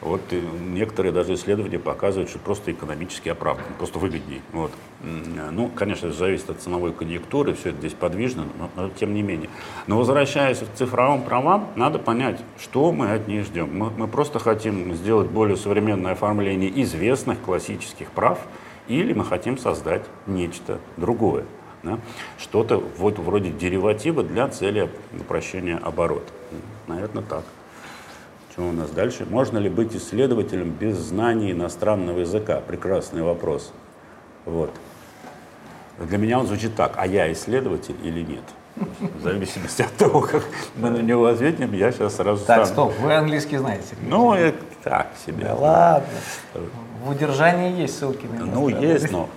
Вот 0.00 0.20
некоторые 0.60 1.12
даже 1.12 1.34
исследования 1.34 1.78
показывают, 1.78 2.28
что 2.28 2.38
просто 2.38 2.72
экономически 2.72 3.30
оправдан, 3.30 3.64
просто 3.78 3.98
выгоднее. 3.98 4.40
Вот. 4.52 4.70
Ну, 5.02 5.68
конечно, 5.74 6.08
это 6.08 6.16
зависит 6.16 6.50
от 6.50 6.60
ценовой 6.60 6.92
конъюнктуры, 6.92 7.54
все 7.54 7.70
это 7.70 7.78
здесь 7.78 7.94
подвижно, 7.94 8.44
но, 8.58 8.70
но 8.76 8.90
тем 8.90 9.14
не 9.14 9.22
менее. 9.22 9.48
Но 9.86 9.98
возвращаясь 9.98 10.58
к 10.58 10.74
цифровым 10.74 11.22
правам, 11.22 11.68
надо 11.76 11.98
понять, 11.98 12.40
что 12.60 12.92
мы 12.92 13.12
от 13.12 13.26
них 13.26 13.46
ждем. 13.46 13.70
Мы, 13.76 13.90
мы 13.90 14.06
просто 14.06 14.38
хотим 14.38 14.94
сделать 14.94 15.30
более 15.30 15.56
современное 15.56 16.12
оформление 16.12 16.82
известных 16.82 17.40
классических 17.40 18.10
прав, 18.10 18.38
или 18.88 19.12
мы 19.12 19.24
хотим 19.24 19.56
создать 19.56 20.02
нечто 20.26 20.78
другое. 20.96 21.44
Да? 21.82 21.98
Что-то 22.38 22.78
вот 22.98 23.18
вроде 23.18 23.50
дериватива 23.50 24.22
для 24.22 24.48
цели 24.48 24.88
упрощения 25.18 25.78
оборота. 25.78 26.32
Наверное, 26.86 27.22
так. 27.22 27.42
Что 28.52 28.62
у 28.68 28.72
нас 28.72 28.90
дальше? 28.90 29.26
Можно 29.28 29.58
ли 29.58 29.68
быть 29.70 29.96
исследователем 29.96 30.70
без 30.70 30.96
знаний 30.98 31.52
иностранного 31.52 32.20
языка? 32.20 32.60
Прекрасный 32.60 33.22
вопрос. 33.22 33.72
Вот. 34.44 34.70
Для 35.98 36.18
меня 36.18 36.38
он 36.38 36.46
звучит 36.46 36.74
так, 36.74 36.94
а 36.96 37.06
я 37.06 37.32
исследователь 37.32 37.96
или 38.02 38.20
нет? 38.22 38.44
В 39.00 39.22
зависимости 39.22 39.82
от 39.82 39.92
того, 39.96 40.20
как 40.22 40.42
мы 40.76 40.90
на 40.90 40.98
него 41.02 41.26
ответим, 41.26 41.72
я 41.74 41.92
сейчас 41.92 42.16
сразу 42.16 42.44
Так, 42.46 42.66
стану. 42.66 42.90
стоп, 42.90 43.00
вы 43.00 43.14
английский 43.14 43.58
знаете. 43.58 43.94
Ну, 44.08 44.34
я 44.34 44.52
так 44.82 45.08
себе. 45.26 45.44
Да 45.44 45.54
ладно. 45.54 46.08
В 47.04 47.10
удержании 47.10 47.80
есть 47.80 47.98
ссылки 47.98 48.26
на 48.26 48.46
Ну, 48.46 48.68
есть, 48.68 49.10
но... 49.10 49.28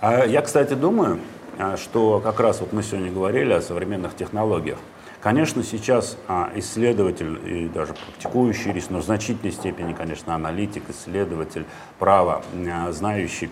А 0.00 0.26
я, 0.26 0.42
кстати, 0.42 0.74
думаю, 0.74 1.20
а, 1.58 1.78
что 1.78 2.20
как 2.20 2.38
раз 2.40 2.60
вот 2.60 2.72
мы 2.74 2.82
сегодня 2.82 3.10
говорили 3.10 3.54
о 3.54 3.62
современных 3.62 4.14
технологиях. 4.14 4.78
Конечно, 5.22 5.62
сейчас 5.62 6.18
а, 6.28 6.52
исследователь 6.54 7.40
и 7.48 7.68
даже 7.68 7.94
практикующий 7.94 8.68
юрист, 8.68 8.90
но 8.90 8.98
в 8.98 9.04
значительной 9.04 9.52
степени, 9.52 9.94
конечно, 9.94 10.34
аналитик, 10.34 10.82
исследователь 10.90 11.64
права, 11.98 12.42
а, 12.54 12.92
знающий 12.92 13.50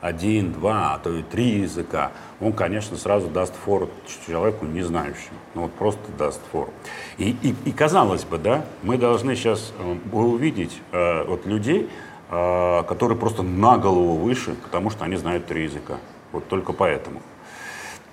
один, 0.00 0.52
два, 0.52 0.94
а 0.94 0.98
то 0.98 1.10
и 1.12 1.22
три 1.22 1.60
языка, 1.60 2.12
он, 2.40 2.52
конечно, 2.52 2.96
сразу 2.96 3.28
даст 3.28 3.54
фору 3.54 3.90
человеку 4.26 4.66
не 4.66 4.82
знающему. 4.82 5.38
Ну 5.54 5.62
вот 5.62 5.72
просто 5.72 6.00
даст 6.16 6.40
фору. 6.52 6.72
И, 7.16 7.30
и, 7.42 7.54
и 7.64 7.72
казалось 7.72 8.24
бы, 8.24 8.38
да, 8.38 8.64
мы 8.82 8.96
должны 8.96 9.34
сейчас 9.34 9.72
э, 9.78 9.96
увидеть 10.12 10.80
э, 10.92 11.24
вот 11.24 11.46
людей, 11.46 11.90
которые 12.28 13.16
просто 13.16 13.42
на 13.42 13.78
голову 13.78 14.16
выше, 14.16 14.54
потому 14.62 14.90
что 14.90 15.04
они 15.04 15.16
знают 15.16 15.46
три 15.46 15.64
языка. 15.64 15.96
Вот 16.32 16.46
только 16.48 16.72
поэтому. 16.72 17.22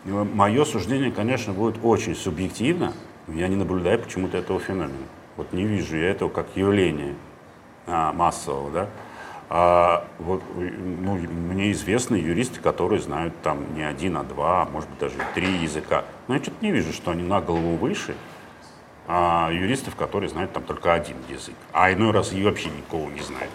Мое 0.06 0.64
суждение, 0.66 1.12
конечно, 1.12 1.52
будет 1.52 1.78
очень 1.84 2.16
субъективно. 2.16 2.94
Я 3.28 3.48
не 3.48 3.56
наблюдаю 3.56 4.00
почему-то 4.00 4.38
этого 4.38 4.60
феномена. 4.60 4.94
Вот 5.36 5.52
не 5.52 5.66
вижу 5.66 5.98
я 5.98 6.12
этого 6.12 6.30
как 6.30 6.48
явления 6.56 7.16
а, 7.88 8.14
массового, 8.14 8.72
да. 8.72 8.90
А, 9.50 10.08
вот, 10.20 10.44
ну, 10.56 11.16
мне 11.16 11.72
известны 11.72 12.16
юристы, 12.16 12.62
которые 12.62 13.02
знают 13.02 13.34
там 13.42 13.76
не 13.76 13.84
один, 13.84 14.18
а 14.18 14.24
два, 14.24 14.62
а 14.62 14.66
может 14.66 14.90
быть 14.90 15.00
даже 15.00 15.16
три 15.34 15.52
языка. 15.58 16.06
Но 16.28 16.36
я 16.36 16.42
что-то 16.42 16.64
не 16.64 16.72
вижу, 16.72 16.94
что 16.94 17.12
они 17.12 17.24
на 17.24 17.42
голову 17.42 17.76
выше 17.76 18.16
а 19.08 19.52
юристов, 19.52 19.96
которые 19.96 20.30
знают 20.30 20.52
там 20.54 20.64
только 20.64 20.94
один 20.94 21.18
язык. 21.30 21.54
А 21.72 21.92
иной 21.94 22.12
раз 22.12 22.34
и 22.34 22.44
вообще 22.44 22.70
никого 22.70 23.10
не 23.12 23.22
знают. 23.22 23.52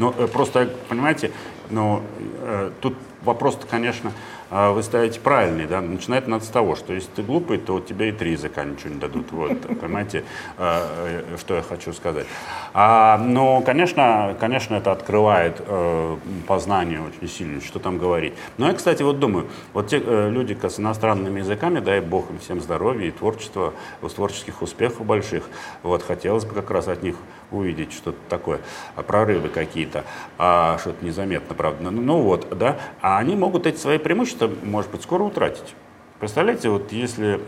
Но 0.00 0.14
э, 0.16 0.26
просто, 0.28 0.66
понимаете, 0.88 1.30
ну, 1.68 2.00
э, 2.42 2.70
тут 2.80 2.94
вопрос-то, 3.22 3.66
конечно, 3.66 4.12
э, 4.50 4.70
вы 4.70 4.82
ставите 4.82 5.20
правильный, 5.20 5.66
да, 5.66 5.80
начинать 5.80 6.26
надо 6.26 6.44
с 6.44 6.48
того, 6.48 6.76
что 6.76 6.92
если 6.92 7.10
ты 7.10 7.22
глупый, 7.22 7.58
то 7.58 7.74
у 7.74 7.80
тебя 7.80 8.08
и 8.08 8.12
три 8.12 8.32
языка 8.32 8.64
ничего 8.64 8.94
не 8.94 9.00
дадут, 9.00 9.32
вот, 9.32 9.60
понимаете, 9.80 10.24
э, 10.58 11.24
э, 11.32 11.36
что 11.38 11.56
я 11.56 11.62
хочу 11.62 11.92
сказать. 11.92 12.26
А, 12.72 13.18
но, 13.18 13.60
конечно, 13.62 14.36
конечно, 14.38 14.74
это 14.76 14.92
открывает 14.92 15.60
э, 15.60 16.16
познание 16.46 17.00
очень 17.00 17.28
сильно, 17.28 17.60
что 17.60 17.78
там 17.78 17.98
говорить. 17.98 18.34
Но 18.58 18.68
я, 18.68 18.74
кстати, 18.74 19.02
вот 19.02 19.18
думаю, 19.18 19.46
вот 19.72 19.88
те 19.88 20.02
э, 20.04 20.30
люди 20.30 20.56
с 20.60 20.78
иностранными 20.78 21.40
языками, 21.40 21.80
дай 21.80 22.00
бог 22.00 22.30
им 22.30 22.38
всем 22.38 22.60
здоровья 22.60 23.08
и 23.08 23.10
творчества, 23.10 23.74
творческих 24.00 24.62
успехов 24.62 25.06
больших, 25.06 25.44
вот, 25.82 26.02
хотелось 26.02 26.44
бы 26.44 26.54
как 26.54 26.70
раз 26.70 26.88
от 26.88 27.02
них 27.02 27.16
увидеть 27.50 27.92
что-то 27.92 28.18
такое, 28.28 28.60
а, 28.96 29.02
прорывы 29.02 29.48
какие-то, 29.48 30.04
а, 30.38 30.78
что-то 30.78 31.04
незаметно, 31.04 31.54
правда. 31.54 31.90
Ну, 31.90 32.00
ну 32.00 32.20
вот, 32.22 32.46
да, 32.56 32.76
а 33.00 33.09
они 33.18 33.36
могут 33.36 33.66
эти 33.66 33.76
свои 33.76 33.98
преимущества, 33.98 34.50
может 34.62 34.90
быть, 34.90 35.02
скоро 35.02 35.22
утратить. 35.22 35.74
Представляете, 36.20 36.68
вот 36.68 36.92
если 36.92 37.40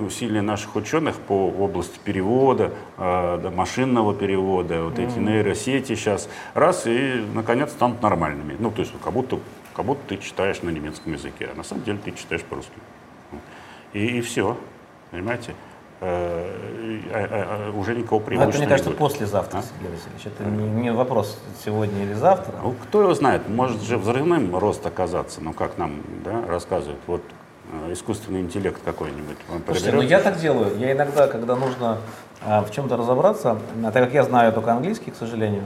усилия 0.00 0.42
наших 0.42 0.74
ученых 0.74 1.14
по 1.14 1.48
области 1.48 1.96
перевода, 2.02 2.72
э, 2.96 3.50
машинного 3.54 4.14
перевода, 4.14 4.82
вот 4.82 4.98
эти 4.98 5.16
нейросети 5.16 5.94
сейчас, 5.94 6.28
раз 6.54 6.88
и 6.88 7.24
наконец 7.34 7.70
станут 7.70 8.02
нормальными. 8.02 8.56
Ну, 8.58 8.72
то 8.72 8.80
есть 8.80 8.92
как 9.00 9.12
будто, 9.12 9.38
как 9.74 9.84
будто 9.84 10.00
ты 10.08 10.16
читаешь 10.16 10.60
на 10.62 10.70
немецком 10.70 11.12
языке, 11.12 11.50
а 11.52 11.56
на 11.56 11.62
самом 11.62 11.84
деле 11.84 11.98
ты 12.04 12.10
читаешь 12.10 12.42
по-русски. 12.42 12.72
И, 13.92 14.18
и 14.18 14.20
все, 14.22 14.56
понимаете? 15.12 15.54
Э, 16.00 17.00
э, 17.10 17.70
уже 17.72 17.96
никакого 17.96 18.20
Ну, 18.20 18.26
преимущества 18.26 18.50
это, 18.50 18.58
мне 18.58 18.66
не 18.66 18.70
кажется, 18.70 18.90
будет. 18.90 18.98
послезавтра, 18.98 19.58
А? 19.58 19.62
Сергей 19.62 19.96
Васильевич. 19.96 20.26
Это 20.26 20.44
не, 20.44 20.82
не 20.82 20.92
вопрос 20.92 21.38
сегодня 21.64 22.04
или 22.04 22.14
завтра. 22.14 22.54
Ну, 22.62 22.74
кто 22.84 23.02
его 23.02 23.14
знает, 23.14 23.48
может 23.48 23.82
же 23.82 23.98
взрывным 23.98 24.56
рост 24.56 24.86
оказаться, 24.86 25.40
ну, 25.42 25.52
как 25.52 25.76
нам 25.76 26.02
да, 26.24 26.44
рассказывают, 26.46 27.00
вот 27.08 27.22
искусственный 27.90 28.40
интеллект 28.40 28.80
какой-нибудь. 28.84 29.36
Слушайте, 29.66 29.92
ну 29.92 30.00
я 30.00 30.20
так 30.20 30.38
делаю. 30.38 30.78
Я 30.78 30.92
иногда, 30.92 31.26
когда 31.26 31.54
нужно 31.54 31.98
а, 32.42 32.62
в 32.62 32.70
чем-то 32.70 32.96
разобраться, 32.96 33.58
а 33.84 33.90
так 33.90 34.04
как 34.04 34.14
я 34.14 34.22
знаю 34.22 34.52
только 34.52 34.72
английский, 34.72 35.10
к 35.10 35.16
сожалению, 35.16 35.64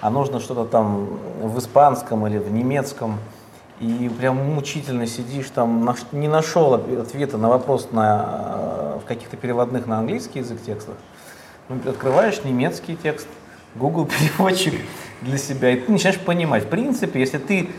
а 0.00 0.10
нужно 0.10 0.38
что-то 0.38 0.64
там 0.64 1.18
в 1.40 1.58
испанском 1.58 2.26
или 2.26 2.38
в 2.38 2.52
немецком, 2.52 3.18
и 3.82 4.08
прям 4.08 4.36
мучительно 4.36 5.08
сидишь 5.08 5.50
там, 5.50 5.92
не 6.12 6.28
нашел 6.28 6.74
от- 6.74 6.88
ответа 6.88 7.36
на 7.36 7.48
вопрос 7.48 7.88
на, 7.90 8.94
э, 8.94 8.98
в 9.02 9.06
каких-то 9.06 9.36
переводных 9.36 9.86
на 9.86 9.98
английский 9.98 10.38
язык 10.38 10.62
текстах, 10.62 10.94
ну, 11.68 11.76
открываешь 11.90 12.44
немецкий 12.44 12.96
текст, 12.96 13.26
Google 13.74 14.06
переводчик 14.38 14.74
для 15.22 15.36
себя, 15.36 15.70
и 15.70 15.80
ты 15.80 15.90
начинаешь 15.90 16.20
понимать. 16.20 16.64
В 16.64 16.68
принципе, 16.68 17.18
если 17.18 17.38
ты 17.38 17.70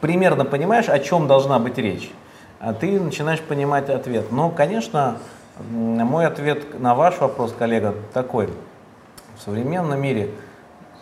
примерно 0.00 0.46
понимаешь, 0.46 0.88
о 0.88 0.98
чем 0.98 1.28
должна 1.28 1.58
быть 1.58 1.76
речь, 1.76 2.10
а 2.58 2.72
ты 2.72 2.98
начинаешь 2.98 3.40
понимать 3.40 3.90
ответ. 3.90 4.32
Но, 4.32 4.48
конечно, 4.48 5.18
мой 5.58 6.26
ответ 6.26 6.80
на 6.80 6.94
ваш 6.94 7.18
вопрос, 7.18 7.54
коллега, 7.58 7.94
такой. 8.14 8.48
В 9.36 9.42
современном 9.42 10.00
мире 10.00 10.30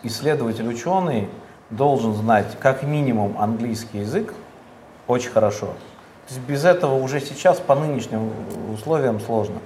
исследователь, 0.03 0.67
ученый 0.67 1.29
должен 1.69 2.13
знать 2.13 2.57
как 2.59 2.83
минимум 2.83 3.35
английский 3.39 3.99
язык 3.99 4.33
очень 5.09 5.31
хорошо. 5.31 5.65
То 6.27 6.35
есть 6.35 6.39
без 6.47 6.63
этого 6.63 6.93
уже 6.93 7.19
сейчас 7.19 7.59
по 7.59 7.75
нынешним 7.75 8.31
условиям 8.71 9.19
сложно. 9.19 9.59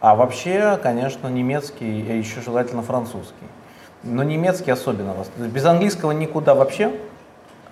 А 0.00 0.16
вообще, 0.16 0.78
конечно, 0.82 1.28
немецкий 1.28 2.00
и 2.00 2.18
еще 2.18 2.40
желательно 2.40 2.82
французский. 2.82 3.46
Но 4.02 4.24
немецкий 4.24 4.72
особенно. 4.72 5.14
Без 5.36 5.64
английского 5.64 6.10
никуда 6.10 6.56
вообще. 6.56 6.92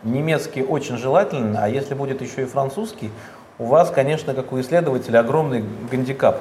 Немецкий 0.05 0.63
очень 0.63 0.97
желательно, 0.97 1.65
а 1.65 1.69
если 1.69 1.95
будет 1.95 2.23
еще 2.23 2.43
и 2.43 2.45
французский, 2.47 3.11
у 3.59 3.65
вас, 3.67 3.91
конечно, 3.91 4.33
как 4.33 4.53
у 4.53 4.61
исследователя, 4.61 5.19
огромный 5.19 5.63
гандикап 5.91 6.41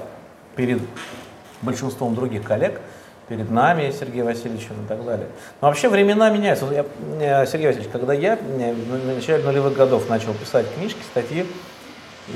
перед 0.56 0.82
большинством 1.62 2.16
других 2.16 2.44
коллег, 2.44 2.80
перед 3.30 3.52
нами, 3.52 3.94
Сергеем 3.98 4.26
Васильевичем 4.26 4.84
и 4.84 4.88
так 4.88 5.06
далее. 5.06 5.28
Но 5.62 5.68
вообще 5.68 5.88
времена 5.88 6.30
меняются. 6.30 6.66
Я, 6.66 6.86
э, 7.20 7.46
Сергей 7.46 7.68
Васильевич, 7.68 7.92
когда 7.92 8.14
я 8.14 8.34
э, 8.34 8.74
в 8.74 9.16
начале 9.16 9.44
нулевых 9.44 9.78
годов 9.78 10.10
начал 10.10 10.34
писать 10.34 10.66
книжки, 10.76 11.00
статьи, 11.12 11.46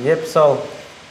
я 0.03 0.15
писал, 0.15 0.59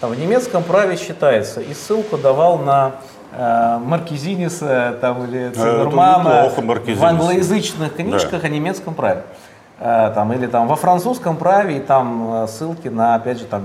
там, 0.00 0.12
в 0.12 0.18
немецком 0.18 0.62
праве 0.62 0.96
считается, 0.96 1.60
и 1.60 1.74
ссылку 1.74 2.16
давал 2.16 2.58
на 2.58 2.92
э, 3.32 3.78
Маркизиниса 3.78 4.96
там, 5.00 5.24
или 5.24 5.48
неплохо, 5.48 6.62
Маркизинис. 6.62 7.00
в 7.00 7.04
англоязычных 7.04 7.96
книжках 7.96 8.44
о 8.44 8.48
немецком 8.48 8.94
праве. 8.94 9.24
Э, 9.84 10.12
там, 10.14 10.32
или 10.32 10.46
там 10.46 10.68
во 10.68 10.76
французском 10.76 11.36
праве, 11.36 11.78
и 11.78 11.80
там 11.80 12.44
э, 12.44 12.46
ссылки 12.46 12.86
на, 12.86 13.16
опять 13.16 13.40
же, 13.40 13.46
там 13.46 13.64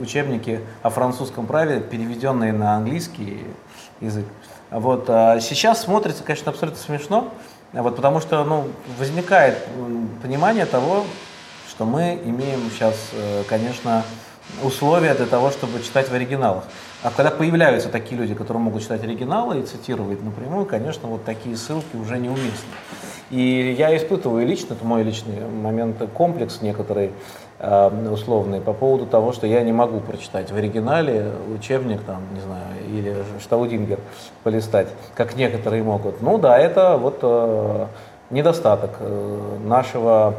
учебники 0.00 0.60
о 0.82 0.88
французском 0.88 1.46
праве, 1.46 1.80
переведенные 1.80 2.54
на 2.54 2.76
английский 2.76 3.44
язык. 4.00 4.24
Вот, 4.70 5.08
а 5.08 5.40
сейчас 5.40 5.82
смотрится, 5.82 6.22
конечно, 6.22 6.50
абсолютно 6.50 6.80
смешно, 6.80 7.30
вот, 7.72 7.96
потому 7.96 8.20
что 8.20 8.44
ну, 8.44 8.68
возникает 8.98 9.58
понимание 10.22 10.66
того, 10.66 11.04
что 11.68 11.84
мы 11.84 12.20
имеем 12.24 12.70
сейчас, 12.70 12.94
э, 13.12 13.44
конечно, 13.48 14.04
условия 14.62 15.14
для 15.14 15.26
того, 15.26 15.50
чтобы 15.50 15.82
читать 15.82 16.08
в 16.10 16.14
оригиналах. 16.14 16.64
А 17.02 17.10
когда 17.10 17.30
появляются 17.30 17.88
такие 17.88 18.20
люди, 18.20 18.34
которые 18.34 18.62
могут 18.62 18.82
читать 18.82 19.04
оригиналы 19.04 19.60
и 19.60 19.62
цитировать 19.62 20.22
напрямую, 20.22 20.66
конечно, 20.66 21.08
вот 21.08 21.24
такие 21.24 21.56
ссылки 21.56 21.96
уже 21.96 22.18
неуместны. 22.18 22.74
И 23.30 23.74
я 23.78 23.94
испытываю 23.96 24.46
лично, 24.46 24.74
это 24.74 24.84
мой 24.84 25.02
личный 25.02 25.46
момент, 25.48 25.96
комплекс 26.14 26.60
некоторый 26.62 27.12
э, 27.60 28.08
условный 28.10 28.60
по 28.60 28.72
поводу 28.72 29.06
того, 29.06 29.32
что 29.32 29.46
я 29.46 29.62
не 29.62 29.72
могу 29.72 30.00
прочитать 30.00 30.50
в 30.50 30.56
оригинале 30.56 31.30
учебник, 31.54 32.02
там, 32.02 32.22
не 32.34 32.40
знаю, 32.40 32.64
или 32.88 33.16
Штаудингер 33.40 33.98
полистать, 34.44 34.88
как 35.14 35.36
некоторые 35.36 35.82
могут. 35.82 36.20
Ну 36.22 36.38
да, 36.38 36.58
это 36.58 36.96
вот 36.96 37.18
э, 37.22 37.86
недостаток 38.30 38.90
э, 39.00 39.56
нашего, 39.64 40.34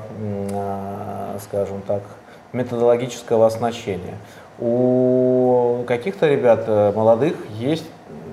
скажем 1.42 1.82
так, 1.88 2.02
методологического 2.54 3.46
оснащения. 3.48 4.18
У 4.60 5.84
каких-то 5.88 6.28
ребят 6.28 6.68
молодых 6.96 7.36
есть 7.58 7.86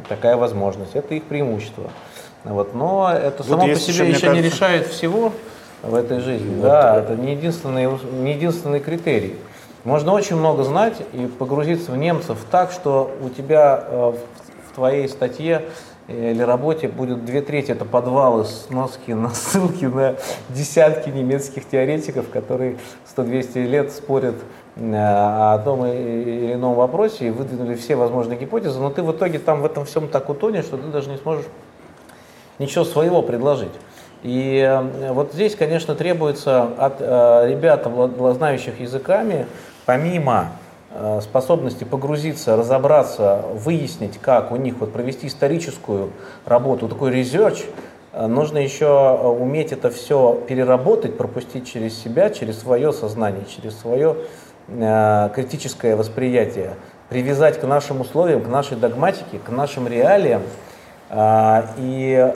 такая 0.08 0.36
возможность, 0.36 0.94
это 0.96 1.14
их 1.14 1.24
преимущество. 1.24 1.84
Вот. 2.44 2.74
Но 2.74 3.10
это 3.12 3.42
Вот 3.42 3.60
само 3.60 3.68
по 3.72 3.74
себе 3.78 3.92
еще, 3.92 4.08
еще 4.08 4.26
не 4.28 4.32
кажется- 4.40 4.42
решает 4.56 4.86
всего. 4.88 5.32
В 5.86 5.94
этой 5.94 6.20
жизни. 6.20 6.54
Вот. 6.54 6.62
Да, 6.62 6.96
это 6.96 7.16
не 7.16 7.32
единственный, 7.32 7.88
не 8.12 8.32
единственный 8.32 8.80
критерий. 8.80 9.36
Можно 9.84 10.12
очень 10.12 10.36
много 10.36 10.64
знать 10.64 10.96
и 11.12 11.26
погрузиться 11.26 11.92
в 11.92 11.96
немцев 11.96 12.38
так, 12.50 12.72
что 12.72 13.10
у 13.22 13.28
тебя 13.28 13.84
э, 13.86 14.12
в 14.70 14.74
твоей 14.74 15.08
статье 15.08 15.62
или 16.08 16.40
работе 16.42 16.86
будет 16.86 17.24
две 17.24 17.40
трети 17.40 17.72
это 17.72 17.84
подвалы, 17.84 18.44
сноски, 18.44 19.16
ссылки 19.34 19.86
на 19.86 20.16
десятки 20.48 21.08
немецких 21.10 21.68
теоретиков, 21.68 22.28
которые 22.30 22.78
100-200 23.16 23.66
лет 23.66 23.92
спорят 23.92 24.36
э, 24.76 24.94
о 24.94 25.58
том 25.64 25.84
или 25.86 26.52
ином 26.54 26.74
вопросе 26.74 27.28
и 27.28 27.30
выдвинули 27.30 27.74
все 27.74 27.96
возможные 27.96 28.38
гипотезы, 28.38 28.78
но 28.78 28.90
ты 28.90 29.02
в 29.02 29.12
итоге 29.12 29.38
там 29.38 29.62
в 29.62 29.66
этом 29.66 29.84
всем 29.84 30.08
так 30.08 30.28
утонешь, 30.28 30.66
что 30.66 30.76
ты 30.76 30.86
даже 30.88 31.10
не 31.10 31.16
сможешь 31.16 31.46
ничего 32.58 32.84
своего 32.84 33.22
предложить. 33.22 33.72
И 34.22 34.58
э, 34.58 35.12
вот 35.12 35.32
здесь, 35.32 35.54
конечно, 35.54 35.94
требуется 35.94 36.68
от 36.78 36.96
э, 37.00 37.48
ребят, 37.48 37.86
знающих 38.34 38.80
языками, 38.80 39.46
помимо 39.84 40.50
Э, 40.98 41.20
способности 41.20 41.84
погрузиться, 41.84 42.56
разобраться, 42.56 43.42
выяснить, 43.52 44.18
как 44.18 44.50
у 44.50 44.56
них 44.56 44.76
вот 44.80 44.94
провести 44.94 45.26
историческую 45.26 46.10
работу, 46.46 46.88
такой 46.88 47.10
э, 47.12 48.26
нужно 48.26 48.56
еще 48.56 49.12
уметь 49.38 49.72
это 49.72 49.90
все 49.90 50.40
переработать, 50.48 51.18
пропустить 51.18 51.70
через 51.70 52.02
себя, 52.02 52.30
через 52.30 52.60
свое 52.60 52.92
сознание, 52.94 53.44
через 53.44 53.78
свое 53.78 54.16
критическое 54.68 55.94
восприятие, 55.94 56.74
привязать 57.08 57.60
к 57.60 57.62
нашим 57.62 58.00
условиям, 58.00 58.42
к 58.42 58.48
нашей 58.48 58.76
догматике, 58.76 59.38
к 59.38 59.48
нашим 59.48 59.86
реалиям. 59.86 60.42
И 61.78 62.34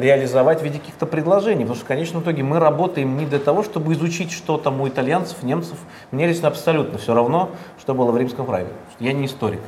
реализовать 0.00 0.60
в 0.60 0.64
виде 0.64 0.78
каких-то 0.78 1.06
предложений. 1.06 1.60
Потому 1.60 1.76
что 1.76 1.84
в 1.84 1.88
конечном 1.88 2.22
итоге 2.22 2.42
мы 2.42 2.58
работаем 2.58 3.16
не 3.16 3.26
для 3.26 3.38
того, 3.38 3.62
чтобы 3.62 3.92
изучить, 3.92 4.32
что 4.32 4.58
там 4.58 4.80
у 4.80 4.88
итальянцев, 4.88 5.42
немцев. 5.42 5.76
Мне 6.10 6.26
лично 6.26 6.48
абсолютно 6.48 6.98
все 6.98 7.14
равно, 7.14 7.50
что 7.78 7.94
было 7.94 8.10
в 8.10 8.16
римском 8.16 8.46
праве. 8.46 8.68
Я 8.98 9.12
не 9.12 9.26
историк. 9.26 9.60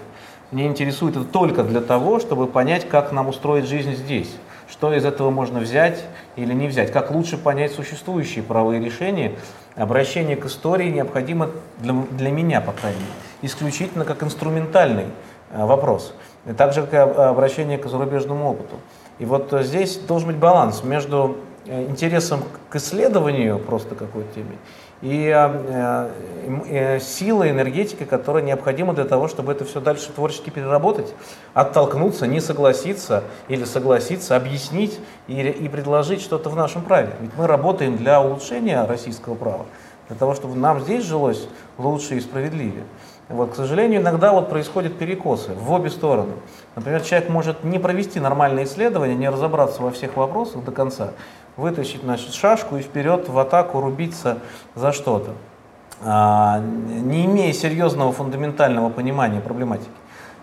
Меня 0.51 0.66
интересует 0.66 1.16
это 1.16 1.24
только 1.24 1.62
для 1.62 1.80
того, 1.80 2.20
чтобы 2.20 2.47
понять, 2.47 2.87
как 2.87 3.12
нам 3.12 3.28
устроить 3.28 3.66
жизнь 3.66 3.95
здесь. 3.95 4.35
Что 4.68 4.93
из 4.93 5.05
этого 5.05 5.30
можно 5.30 5.61
взять 5.61 6.05
или 6.37 6.53
не 6.53 6.68
взять. 6.68 6.93
Как 6.93 7.11
лучше 7.11 7.39
понять 7.39 7.72
существующие 7.72 8.43
правовые 8.43 8.83
решения. 8.83 9.33
Обращение 9.76 10.37
к 10.37 10.45
истории 10.47 10.91
необходимо 10.91 11.51
для, 11.78 11.95
для 11.95 12.30
меня, 12.30 12.61
по 12.61 12.72
крайней 12.72 12.99
мере, 12.99 13.12
исключительно 13.41 14.05
как 14.05 14.22
инструментальный 14.22 15.07
э, 15.51 15.64
вопрос. 15.64 16.14
И 16.45 16.53
также 16.53 16.83
как 16.87 17.18
обращение 17.18 17.78
к 17.78 17.87
зарубежному 17.87 18.51
опыту. 18.51 18.76
И 19.22 19.24
вот 19.24 19.52
э, 19.52 19.62
здесь 19.62 19.98
должен 19.98 20.26
быть 20.26 20.36
баланс 20.36 20.82
между 20.82 21.36
э, 21.64 21.84
интересом 21.84 22.40
к 22.68 22.74
исследованию 22.74 23.60
просто 23.60 23.94
какой-то 23.94 24.34
теме 24.34 24.56
и 25.00 25.32
э, 25.32 26.08
э, 26.68 26.98
силой, 27.00 27.50
энергетикой, 27.50 28.06
которая 28.06 28.42
необходима 28.42 28.94
для 28.94 29.04
того, 29.04 29.28
чтобы 29.28 29.52
это 29.52 29.64
все 29.64 29.80
дальше 29.80 30.10
творчески 30.12 30.50
переработать, 30.50 31.14
оттолкнуться, 31.54 32.26
не 32.26 32.40
согласиться 32.40 33.22
или 33.46 33.64
согласиться, 33.64 34.34
объяснить 34.34 34.98
и, 35.28 35.40
и 35.40 35.68
предложить 35.68 36.20
что-то 36.20 36.50
в 36.50 36.56
нашем 36.56 36.82
праве. 36.82 37.10
Ведь 37.20 37.30
мы 37.36 37.46
работаем 37.46 37.96
для 37.96 38.20
улучшения 38.20 38.84
российского 38.84 39.36
права, 39.36 39.66
для 40.08 40.16
того, 40.16 40.34
чтобы 40.34 40.56
нам 40.56 40.80
здесь 40.80 41.04
жилось 41.04 41.46
лучше 41.78 42.16
и 42.16 42.20
справедливее. 42.20 42.84
Вот, 43.28 43.52
к 43.52 43.54
сожалению, 43.54 44.00
иногда 44.00 44.32
вот 44.32 44.50
происходят 44.50 44.98
перекосы 44.98 45.52
в 45.54 45.70
обе 45.72 45.90
стороны. 45.90 46.34
Например, 46.74 47.02
человек 47.02 47.28
может 47.28 47.64
не 47.64 47.78
провести 47.78 48.18
нормальное 48.18 48.64
исследование, 48.64 49.14
не 49.14 49.28
разобраться 49.28 49.82
во 49.82 49.90
всех 49.90 50.16
вопросах 50.16 50.64
до 50.64 50.72
конца, 50.72 51.10
вытащить 51.56 52.02
значит, 52.02 52.32
шашку 52.32 52.76
и 52.76 52.82
вперед 52.82 53.28
в 53.28 53.38
атаку 53.38 53.80
рубиться 53.80 54.38
за 54.74 54.92
что-то, 54.92 55.32
а, 56.02 56.60
не 56.60 57.26
имея 57.26 57.52
серьезного 57.52 58.12
фундаментального 58.12 58.88
понимания 58.88 59.40
проблематики. 59.40 59.90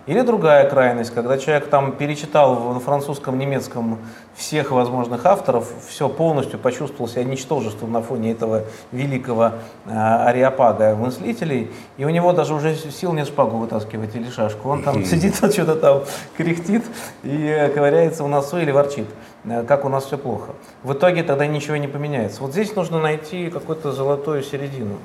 Или 0.06 0.22
другая 0.22 0.68
крайность, 0.68 1.12
когда 1.12 1.36
человек 1.36 1.68
там 1.68 1.92
перечитал 1.92 2.54
в 2.54 2.80
французском, 2.80 3.38
немецком 3.38 3.98
всех 4.34 4.70
возможных 4.70 5.26
авторов, 5.26 5.70
все 5.88 6.08
полностью 6.08 6.58
почувствовал 6.58 7.06
себя 7.06 7.24
ничтожеством 7.24 7.92
на 7.92 8.00
фоне 8.00 8.32
этого 8.32 8.64
великого 8.92 9.52
э, 9.84 9.90
ариапага 9.90 10.96
мыслителей, 10.96 11.70
и 11.98 12.04
у 12.04 12.08
него 12.08 12.32
даже 12.32 12.54
уже 12.54 12.74
сил 12.74 13.12
нет 13.12 13.28
шпагу 13.28 13.58
вытаскивать 13.58 14.16
или 14.16 14.30
шашку. 14.30 14.70
Он 14.70 14.82
там 14.82 15.04
сидит, 15.04 15.36
что-то 15.36 15.76
там 15.76 16.02
кряхтит 16.36 16.84
и 17.22 17.70
ковыряется 17.74 18.24
у 18.24 18.28
носу 18.28 18.58
или 18.58 18.70
ворчит, 18.70 19.06
э, 19.44 19.64
как 19.64 19.84
у 19.84 19.90
нас 19.90 20.06
все 20.06 20.16
плохо. 20.16 20.52
В 20.82 20.94
итоге 20.94 21.22
тогда 21.22 21.46
ничего 21.46 21.76
не 21.76 21.88
поменяется. 21.88 22.40
Вот 22.42 22.52
здесь 22.52 22.74
нужно 22.74 23.00
найти 23.00 23.50
какую-то 23.50 23.92
золотую 23.92 24.42
середину 24.42 24.96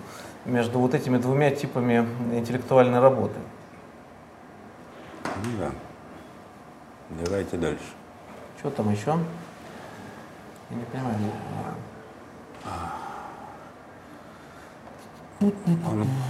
между 0.46 0.80
вот 0.80 0.94
этими 0.94 1.18
двумя 1.18 1.52
типами 1.52 2.08
интеллектуальной 2.34 3.00
работы. 3.00 3.36
Ну 5.44 5.52
да. 5.60 5.72
Давайте 7.24 7.58
дальше. 7.58 7.84
Что 8.58 8.70
там 8.70 8.92
еще? 8.92 9.18
Я 10.70 10.78
не 10.78 10.84
понимаю. 10.86 11.18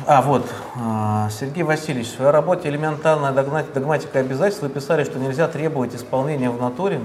А, 0.07 0.21
вот, 0.21 0.51
а, 0.75 1.29
Сергей 1.29 1.63
Васильевич, 1.63 2.07
в 2.07 2.15
своей 2.15 2.31
работе 2.31 2.67
«Элементарная 2.67 3.31
догматика 3.31 4.19
обязательств» 4.19 4.63
вы 4.63 4.69
писали, 4.69 5.03
что 5.03 5.19
нельзя 5.19 5.47
требовать 5.47 5.95
исполнения 5.95 6.49
в 6.49 6.59
натуре 6.59 6.99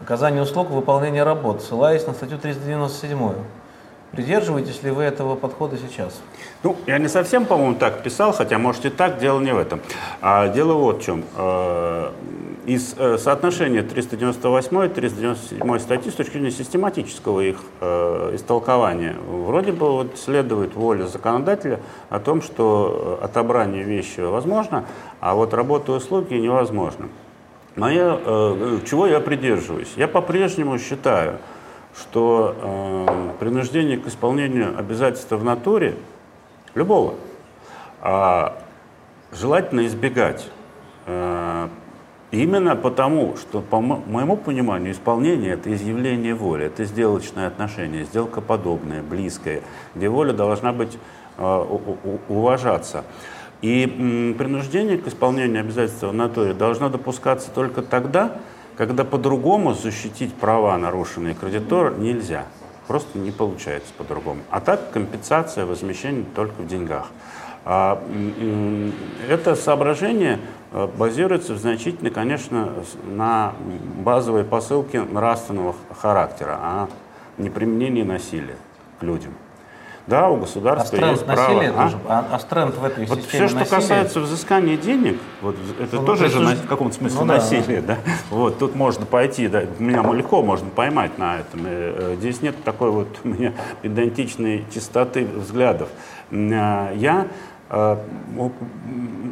оказания 0.00 0.40
услуг, 0.40 0.70
выполнения 0.70 1.22
работ, 1.22 1.62
ссылаясь 1.62 2.06
на 2.06 2.14
статью 2.14 2.38
397. 2.38 3.34
Придерживаетесь 4.12 4.82
ли 4.82 4.90
вы 4.90 5.04
этого 5.04 5.36
подхода 5.36 5.76
сейчас? 5.76 6.20
Ну, 6.64 6.76
я 6.86 6.98
не 6.98 7.08
совсем, 7.08 7.46
по-моему, 7.46 7.76
так 7.76 8.02
писал, 8.02 8.32
хотя, 8.32 8.58
может, 8.58 8.84
и 8.84 8.90
так, 8.90 9.18
дело 9.18 9.38
не 9.40 9.54
в 9.54 9.58
этом. 9.58 9.80
А 10.20 10.48
дело 10.48 10.72
вот 10.72 11.00
в 11.00 11.04
чем. 11.04 11.22
Э, 11.36 12.10
из 12.66 12.96
э, 12.98 13.18
соотношения 13.18 13.82
398 13.82 14.84
и 14.84 14.88
397 14.88 15.78
статьи 15.78 16.10
с 16.10 16.14
точки 16.14 16.32
зрения 16.32 16.50
систематического 16.50 17.40
их 17.40 17.58
э, 17.80 18.32
истолкования 18.34 19.14
вроде 19.28 19.70
бы 19.70 19.90
вот 19.92 20.18
следует 20.18 20.74
воля 20.74 21.06
законодателя 21.06 21.78
о 22.08 22.18
том, 22.18 22.42
что 22.42 23.20
отобрание 23.22 23.84
вещи 23.84 24.20
возможно, 24.20 24.86
а 25.20 25.36
вот 25.36 25.54
работа 25.54 25.92
и 25.92 25.94
услуги 25.94 26.34
невозможно. 26.34 27.08
Но 27.76 27.88
я, 27.88 28.18
чего 28.84 29.06
я 29.06 29.20
придерживаюсь? 29.20 29.92
Я 29.96 30.08
по-прежнему 30.08 30.76
считаю, 30.78 31.38
что 31.96 32.56
э, 32.56 33.30
принуждение 33.40 33.98
к 33.98 34.06
исполнению 34.06 34.78
обязательства 34.78 35.36
в 35.36 35.44
натуре, 35.44 35.96
любого, 36.74 37.14
э, 38.02 38.48
желательно 39.32 39.86
избегать. 39.86 40.48
Э, 41.06 41.68
именно 42.30 42.76
потому, 42.76 43.36
что, 43.36 43.60
по 43.60 43.80
моему 43.80 44.36
пониманию, 44.36 44.92
исполнение– 44.92 45.52
это 45.54 45.72
изъявление 45.74 46.34
воли, 46.34 46.66
это 46.66 46.84
сделочное 46.84 47.46
отношение, 47.46 48.04
сделка 48.04 48.40
подобная, 48.40 49.02
близкая, 49.02 49.62
где 49.94 50.08
воля 50.08 50.32
должна 50.32 50.72
быть 50.72 50.98
э, 51.38 51.64
уважаться. 52.28 53.04
И 53.62 54.34
принуждение 54.38 54.96
к 54.96 55.06
исполнению 55.06 55.60
обязательства 55.60 56.08
в 56.08 56.14
натуре 56.14 56.54
должно 56.54 56.88
допускаться 56.88 57.50
только 57.50 57.82
тогда, 57.82 58.38
когда 58.76 59.04
по-другому 59.04 59.74
защитить 59.74 60.34
права, 60.34 60.76
нарушенные 60.78 61.34
кредитора, 61.34 61.94
нельзя. 61.94 62.44
Просто 62.86 63.18
не 63.18 63.30
получается 63.30 63.92
по-другому. 63.96 64.40
А 64.50 64.60
так 64.60 64.90
компенсация, 64.90 65.66
возмещение 65.66 66.24
только 66.34 66.60
в 66.60 66.66
деньгах. 66.66 67.06
А, 67.64 68.02
это 69.28 69.54
соображение 69.54 70.40
э, 70.72 70.88
базируется 70.96 71.56
значительно, 71.56 72.10
конечно, 72.10 72.72
на 73.04 73.52
базовой 74.02 74.44
посылке 74.44 75.02
нравственного 75.02 75.74
характера, 76.00 76.58
а 76.60 76.88
не 77.36 77.50
применении 77.50 78.02
насилия 78.02 78.56
к 78.98 79.02
людям. 79.02 79.34
Да, 80.10 80.28
у 80.28 80.38
государства 80.38 80.98
а 81.00 81.10
есть 81.12 81.24
право. 81.24 81.62
А? 81.62 81.90
А, 82.08 82.26
а 82.32 82.38
стренд 82.40 82.76
в 82.76 82.84
этой 82.84 83.06
вот 83.06 83.22
системе 83.22 83.46
Все, 83.46 83.48
что 83.48 83.58
насилия... 83.60 83.76
касается 83.76 84.20
взыскания 84.20 84.76
денег, 84.76 85.20
вот 85.40 85.54
это 85.78 85.96
ну, 85.96 86.04
тоже 86.04 86.28
же 86.28 86.40
на, 86.40 86.56
в 86.56 86.66
каком-то 86.66 86.96
смысле 86.96 87.20
ну, 87.20 87.26
насилие. 87.26 87.80
Да. 87.80 87.94
Да? 87.94 88.12
Вот, 88.30 88.58
тут 88.58 88.74
можно 88.74 89.06
пойти, 89.06 89.46
да, 89.46 89.62
меня 89.78 90.02
легко 90.12 90.42
можно 90.42 90.68
поймать 90.68 91.16
на 91.16 91.38
этом. 91.38 91.60
Э, 91.64 92.16
здесь 92.18 92.42
нет 92.42 92.56
такой 92.64 92.90
вот 92.90 93.20
у 93.24 93.28
меня 93.28 93.54
педантичной 93.82 94.64
чистоты 94.74 95.26
взглядов. 95.26 95.88
Э, 96.32 96.92
я, 96.96 97.28
э, 97.70 97.96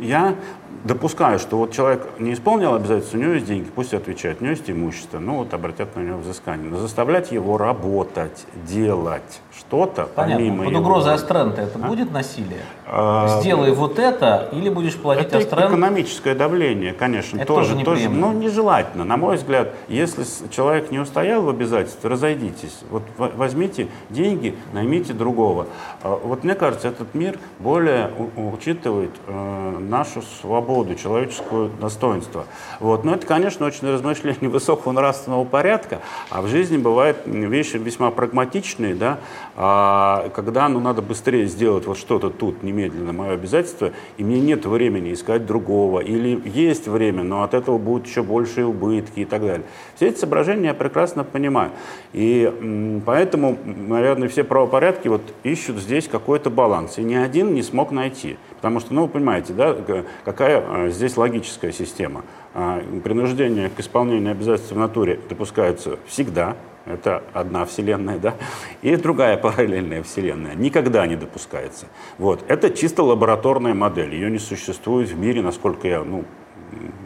я 0.00 0.36
допускаю, 0.84 1.38
что 1.38 1.58
вот 1.58 1.72
человек 1.72 2.06
не 2.18 2.32
исполнил 2.32 2.74
обязательства, 2.74 3.18
у 3.18 3.20
него 3.20 3.32
есть 3.32 3.46
деньги, 3.46 3.68
пусть 3.74 3.94
отвечает, 3.94 4.40
у 4.40 4.44
него 4.44 4.52
есть 4.52 4.70
имущество, 4.70 5.18
ну 5.18 5.38
вот 5.38 5.52
обратят 5.54 5.96
на 5.96 6.00
него 6.00 6.18
взыскание. 6.18 6.70
Но 6.70 6.78
заставлять 6.78 7.32
его 7.32 7.58
работать, 7.58 8.46
делать 8.66 9.40
что-то, 9.56 10.08
Понятно. 10.14 10.36
помимо 10.36 10.64
Под 10.64 10.72
его... 10.72 10.80
угрозой 10.80 11.14
Астрента 11.14 11.62
это 11.62 11.78
а? 11.82 11.86
будет 11.88 12.12
насилие? 12.12 12.60
А, 12.86 13.40
Сделай 13.40 13.72
вот 13.72 13.98
это, 13.98 14.48
или 14.52 14.68
будешь 14.68 14.96
платить 14.96 15.26
это 15.26 15.38
Астрент? 15.38 15.70
экономическое 15.70 16.34
давление, 16.34 16.92
конечно, 16.92 17.38
это 17.38 17.46
тоже, 17.46 17.72
тоже, 17.72 17.84
тоже 17.84 18.08
ну, 18.08 18.32
нежелательно. 18.32 19.04
На 19.04 19.16
мой 19.16 19.36
взгляд, 19.36 19.74
если 19.88 20.24
человек 20.50 20.90
не 20.90 20.98
устоял 20.98 21.42
в 21.42 21.48
обязательстве, 21.48 22.08
разойдитесь. 22.08 22.78
Вот 22.90 23.02
возьмите 23.16 23.88
деньги, 24.10 24.56
наймите 24.72 25.12
другого. 25.12 25.66
А, 26.02 26.16
вот 26.16 26.44
мне 26.44 26.54
кажется, 26.54 26.88
этот 26.88 27.14
мир 27.14 27.38
более 27.58 28.10
учитывает 28.36 29.10
э, 29.26 29.78
нашу 29.80 30.22
свободу, 30.22 30.57
человеческое 30.94 31.68
достоинство. 31.80 32.44
Вот. 32.80 33.04
Но 33.04 33.14
это, 33.14 33.26
конечно, 33.26 33.66
очень 33.66 33.88
размышление 33.88 34.48
высокого 34.50 34.92
нравственного 34.92 35.44
порядка, 35.44 36.00
а 36.30 36.42
в 36.42 36.48
жизни 36.48 36.76
бывают 36.76 37.18
вещи 37.26 37.76
весьма 37.76 38.10
прагматичные, 38.10 38.94
да, 38.94 39.18
а, 39.60 40.30
когда 40.36 40.68
ну, 40.68 40.78
надо 40.78 41.02
быстрее 41.02 41.46
сделать 41.46 41.84
вот 41.84 41.98
что-то 41.98 42.30
тут 42.30 42.62
немедленно, 42.62 43.12
мое 43.12 43.32
обязательство, 43.32 43.90
и 44.16 44.22
мне 44.22 44.38
нет 44.38 44.64
времени 44.64 45.12
искать 45.12 45.46
другого, 45.46 45.98
или 45.98 46.40
есть 46.48 46.86
время, 46.86 47.24
но 47.24 47.42
от 47.42 47.54
этого 47.54 47.76
будут 47.76 48.06
еще 48.06 48.22
большие 48.22 48.66
убытки 48.66 49.18
и 49.18 49.24
так 49.24 49.40
далее. 49.40 49.66
Все 49.96 50.06
эти 50.06 50.18
соображения 50.18 50.68
я 50.68 50.74
прекрасно 50.74 51.24
понимаю. 51.24 51.72
И 52.12 53.02
поэтому, 53.04 53.58
наверное, 53.64 54.28
все 54.28 54.44
правопорядки 54.44 55.08
вот 55.08 55.22
ищут 55.42 55.78
здесь 55.78 56.06
какой-то 56.06 56.50
баланс. 56.50 56.98
И 56.98 57.02
ни 57.02 57.16
один 57.16 57.52
не 57.52 57.64
смог 57.64 57.90
найти. 57.90 58.36
Потому 58.58 58.78
что, 58.78 58.94
ну, 58.94 59.02
вы 59.02 59.08
понимаете, 59.08 59.54
да, 59.54 59.76
какая 60.24 60.62
а, 60.66 60.88
здесь 60.88 61.16
логическая 61.16 61.72
система. 61.72 62.22
А, 62.60 62.82
принуждение 63.04 63.70
к 63.70 63.78
исполнению 63.78 64.32
обязательств 64.32 64.72
в 64.72 64.76
натуре 64.76 65.20
допускается 65.28 65.96
всегда, 66.08 66.56
это 66.86 67.22
одна 67.32 67.64
вселенная, 67.64 68.18
да, 68.18 68.34
и 68.82 68.96
другая 68.96 69.36
параллельная 69.36 70.02
вселенная. 70.02 70.56
Никогда 70.56 71.06
не 71.06 71.14
допускается. 71.14 71.86
Вот. 72.18 72.44
Это 72.48 72.70
чисто 72.70 73.04
лабораторная 73.04 73.74
модель. 73.74 74.12
Ее 74.12 74.28
не 74.28 74.40
существует 74.40 75.08
в 75.08 75.16
мире, 75.16 75.40
насколько 75.40 75.86
я 75.86 76.02
ну, 76.02 76.24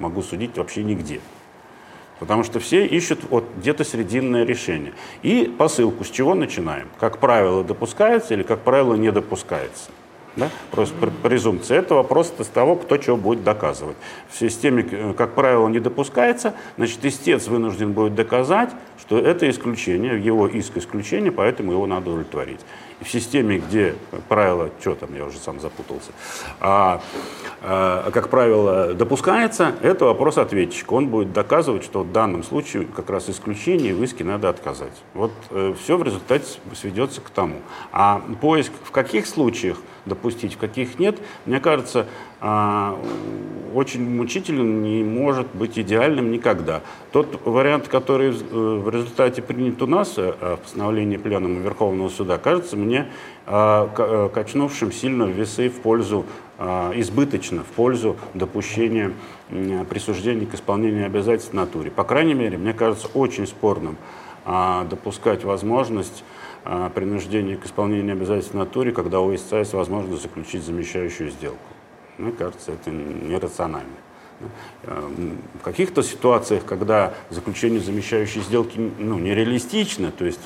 могу 0.01 0.23
судить, 0.23 0.57
вообще 0.57 0.83
нигде. 0.83 1.21
Потому 2.19 2.45
что 2.45 2.59
все 2.59 2.87
ищут 2.87 3.21
вот 3.29 3.45
где-то 3.59 3.85
срединное 3.85 4.47
решение. 4.47 4.95
И 5.23 5.55
посылку 5.59 6.05
с 6.05 6.09
чего 6.09 6.35
начинаем? 6.35 6.89
Как 6.99 7.19
правило, 7.19 7.63
допускается 7.63 8.33
или, 8.33 8.43
как 8.43 8.61
правило, 8.61 8.95
не 8.95 9.13
допускается? 9.13 9.91
Да? 10.37 10.51
Просто 10.71 10.95
презумпция. 11.23 11.79
Это 11.79 11.95
вопрос 11.95 12.33
с 12.39 12.47
того, 12.47 12.77
кто 12.77 12.97
чего 12.97 13.17
будет 13.17 13.45
доказывать. 13.45 13.97
В 14.31 14.39
системе, 14.39 14.87
э, 14.91 15.15
как 15.17 15.35
правило, 15.35 15.69
не 15.69 15.81
допускается, 15.81 16.55
значит, 16.77 17.05
истец 17.05 17.49
вынужден 17.49 17.93
будет 17.93 18.15
доказать, 18.15 18.71
что 18.99 19.19
это 19.19 19.51
исключение, 19.51 20.19
его 20.19 20.47
иск 20.47 20.77
исключение, 20.77 21.33
поэтому 21.33 21.73
его 21.73 21.87
надо 21.87 22.11
удовлетворить. 22.11 22.61
И 23.01 23.05
в 23.05 23.11
системе, 23.11 23.59
где 23.59 23.95
правило, 24.29 24.71
что 24.81 24.95
там, 24.95 25.15
я 25.15 25.25
уже 25.25 25.39
сам 25.39 25.61
запутался, 25.61 26.13
а, 26.61 27.03
а, 27.61 28.11
как 28.11 28.29
правило, 28.29 28.95
допускается, 28.95 29.75
это 29.83 30.05
вопрос 30.05 30.39
ответчика. 30.39 30.95
Он 30.95 31.09
будет 31.09 31.33
доказывать, 31.33 31.85
что 31.85 32.05
в 32.05 32.13
данном 32.13 32.43
случае 32.43 32.85
как 32.85 33.11
раз 33.11 33.29
исключение 33.29 33.93
в 33.93 34.03
иске 34.03 34.25
надо 34.25 34.49
отказать. 34.49 34.93
Вот 35.15 35.33
э, 35.51 35.75
все 35.83 35.97
в 35.97 36.03
результате 36.05 36.47
сведется 36.75 37.21
к 37.21 37.29
тому. 37.31 37.57
А 37.91 38.23
поиск 38.41 38.73
в 38.85 38.93
каких 38.93 39.27
случаях 39.27 39.79
допустить, 40.07 40.55
в 40.55 40.59
каких 40.59 40.99
нет, 40.99 41.19
мне 41.47 41.61
кажется, 41.61 42.07
а, 42.41 42.99
очень 43.75 44.09
мучителен, 44.09 44.83
не 44.83 45.05
может 45.05 45.47
быть 45.55 45.79
идеальным 45.79 46.31
никогда. 46.31 46.83
Тот 47.13 47.41
вариант, 47.45 47.89
который 47.89 48.31
в 48.33 48.89
э, 48.89 48.91
результате 48.91 49.43
принят 49.43 49.81
у 49.81 49.87
нас, 49.87 50.15
э, 50.17 50.33
в 50.41 50.57
постановлении 50.59 51.17
Пленума 51.17 51.61
Верховного 51.61 52.09
Суда, 52.09 52.39
кажется 52.39 52.77
мне 52.77 53.09
а, 53.47 53.91
э, 53.97 54.29
качнувшим 54.35 54.93
сильно 54.93 55.25
весы 55.25 55.69
в 55.69 55.81
пользу, 55.81 56.27
а, 56.59 56.93
избыточно 56.97 57.63
в 57.63 57.67
пользу 57.67 58.17
допущения 58.35 59.13
присуждения 59.89 60.47
к 60.47 60.55
исполнению 60.55 61.07
обязательств 61.07 61.53
в 61.53 61.55
натуре. 61.55 61.91
По 61.91 62.05
крайней 62.05 62.35
мере, 62.35 62.59
мне 62.59 62.73
кажется 62.73 63.09
очень 63.15 63.47
спорным 63.47 63.97
допускать 64.91 65.45
возможность 65.45 66.25
принуждения 66.95 67.57
к 67.57 67.67
исполнению 67.67 68.13
обязательств 68.13 68.55
в 68.55 68.57
натуре, 68.57 68.93
когда 68.93 69.21
у 69.21 69.35
истца 69.35 69.59
есть 69.59 69.73
возможность 69.73 70.23
заключить 70.23 70.65
замещающую 70.65 71.31
сделку. 71.31 71.59
Мне 72.19 72.33
кажется, 72.33 72.73
это 72.73 72.91
нерационально. 72.91 73.91
В 74.81 75.63
каких-то 75.63 76.03
ситуациях, 76.03 76.65
когда 76.65 77.15
заключение 77.31 77.81
замещающей 77.81 78.41
сделки 78.41 78.91
ну, 78.99 79.19
нереалистично, 79.19 80.11
то 80.11 80.25
есть 80.25 80.41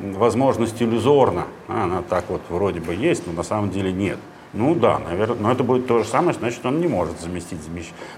возможность 0.00 0.82
иллюзорна, 0.82 1.46
она 1.68 2.02
так 2.02 2.24
вот 2.28 2.42
вроде 2.48 2.80
бы 2.80 2.94
есть, 2.94 3.26
но 3.26 3.32
на 3.32 3.42
самом 3.44 3.70
деле 3.70 3.92
нет. 3.92 4.18
Ну 4.54 4.74
да, 4.74 4.98
наверное, 4.98 5.36
но 5.36 5.52
это 5.52 5.62
будет 5.62 5.86
то 5.86 5.98
же 5.98 6.04
самое, 6.04 6.32
значит, 6.32 6.64
он 6.64 6.80
не 6.80 6.88
может 6.88 7.20
заместить, 7.20 7.60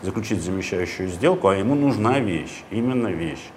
заключить 0.01 0.41
замещающую 0.43 1.09
сделку, 1.09 1.49
а 1.49 1.57
ему 1.57 1.75
нужна 1.75 2.21
вещь, 2.21 2.63
именно 2.71 3.09
вещь. 3.09 3.51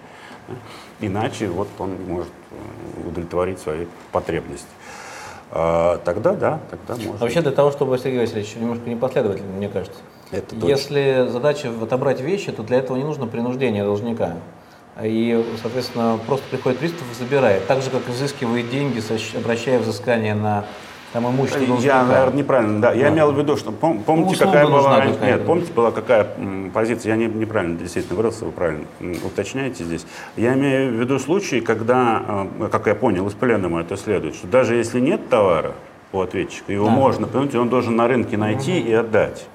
Иначе 1.00 1.48
вот 1.48 1.68
он 1.80 1.96
может 2.08 2.32
э, 2.52 3.08
удовлетворить 3.08 3.60
свои 3.60 3.86
потребности. 4.12 4.68
А, 5.56 6.00
тогда 6.04 6.34
да, 6.34 6.60
тогда 6.72 6.96
можно. 6.96 7.18
Вообще 7.20 7.42
для 7.42 7.52
того, 7.52 7.72
чтобы 7.72 7.98
Сергей 8.00 8.22
Васильевич 8.22 8.56
немножко 8.56 8.90
непоследовательно, 8.90 9.54
мне 9.54 9.70
кажется. 9.70 10.00
Это 10.32 10.56
точно. 10.56 10.68
Если 10.68 11.28
задача 11.30 11.72
отобрать 11.82 12.22
вещи, 12.22 12.52
то 12.52 12.64
для 12.64 12.78
этого 12.78 12.98
не 12.98 13.04
нужно 13.04 13.28
принуждение 13.28 13.84
должника. 13.84 14.38
И, 15.02 15.44
соответственно, 15.62 16.20
просто 16.26 16.46
приходит 16.50 16.80
пристав 16.80 17.04
и 17.12 17.16
забирает. 17.16 17.68
Так 17.68 17.82
же, 17.82 17.90
как 17.92 18.10
изыскивает 18.10 18.70
деньги, 18.70 19.02
обращая 19.38 19.80
взыскание 19.80 20.34
на 20.34 20.66
там 21.14 21.30
имущество 21.30 21.78
Я, 21.80 22.04
наверное, 22.04 22.38
неправильно, 22.38 22.82
да. 22.82 22.92
Я 22.92 23.10
да. 23.10 23.14
имел 23.14 23.32
в 23.32 23.38
виду, 23.38 23.56
что 23.56 23.72
пом, 23.72 24.04
помните, 24.04 24.36
ну, 24.40 24.46
какая 24.48 24.66
была 24.66 25.00
раньше, 25.00 25.20
нет, 25.22 25.46
помните, 25.46 25.72
была 25.72 25.92
какая 25.92 26.28
позиция, 26.74 27.12
я 27.12 27.16
не, 27.16 27.28
неправильно 27.28 27.78
действительно 27.78 28.16
выразился, 28.16 28.46
вы 28.46 28.52
правильно 28.52 28.86
уточняете 29.24 29.84
здесь. 29.84 30.06
Я 30.36 30.56
имею 30.56 30.92
в 30.92 31.00
виду 31.00 31.20
случаи, 31.20 31.60
когда, 31.60 32.48
э, 32.60 32.68
как 32.72 32.88
я 32.88 32.96
понял, 32.96 33.28
из 33.28 33.34
пленума 33.34 33.82
это 33.82 33.96
следует, 33.96 34.36
что 34.36 34.48
даже 34.48 34.76
если 34.76 35.00
нет 35.00 35.30
товара 35.30 35.74
у 36.12 36.20
ответчика, 36.20 36.74
его 36.74 36.88
да. 36.88 36.92
можно, 36.92 37.28
понимаете, 37.28 37.60
он 37.60 37.70
должен 37.70 37.96
на 37.96 38.08
рынке 38.08 38.36
найти 38.36 38.80
угу. 38.80 38.90
и 38.90 38.94
отдать. 38.94 39.46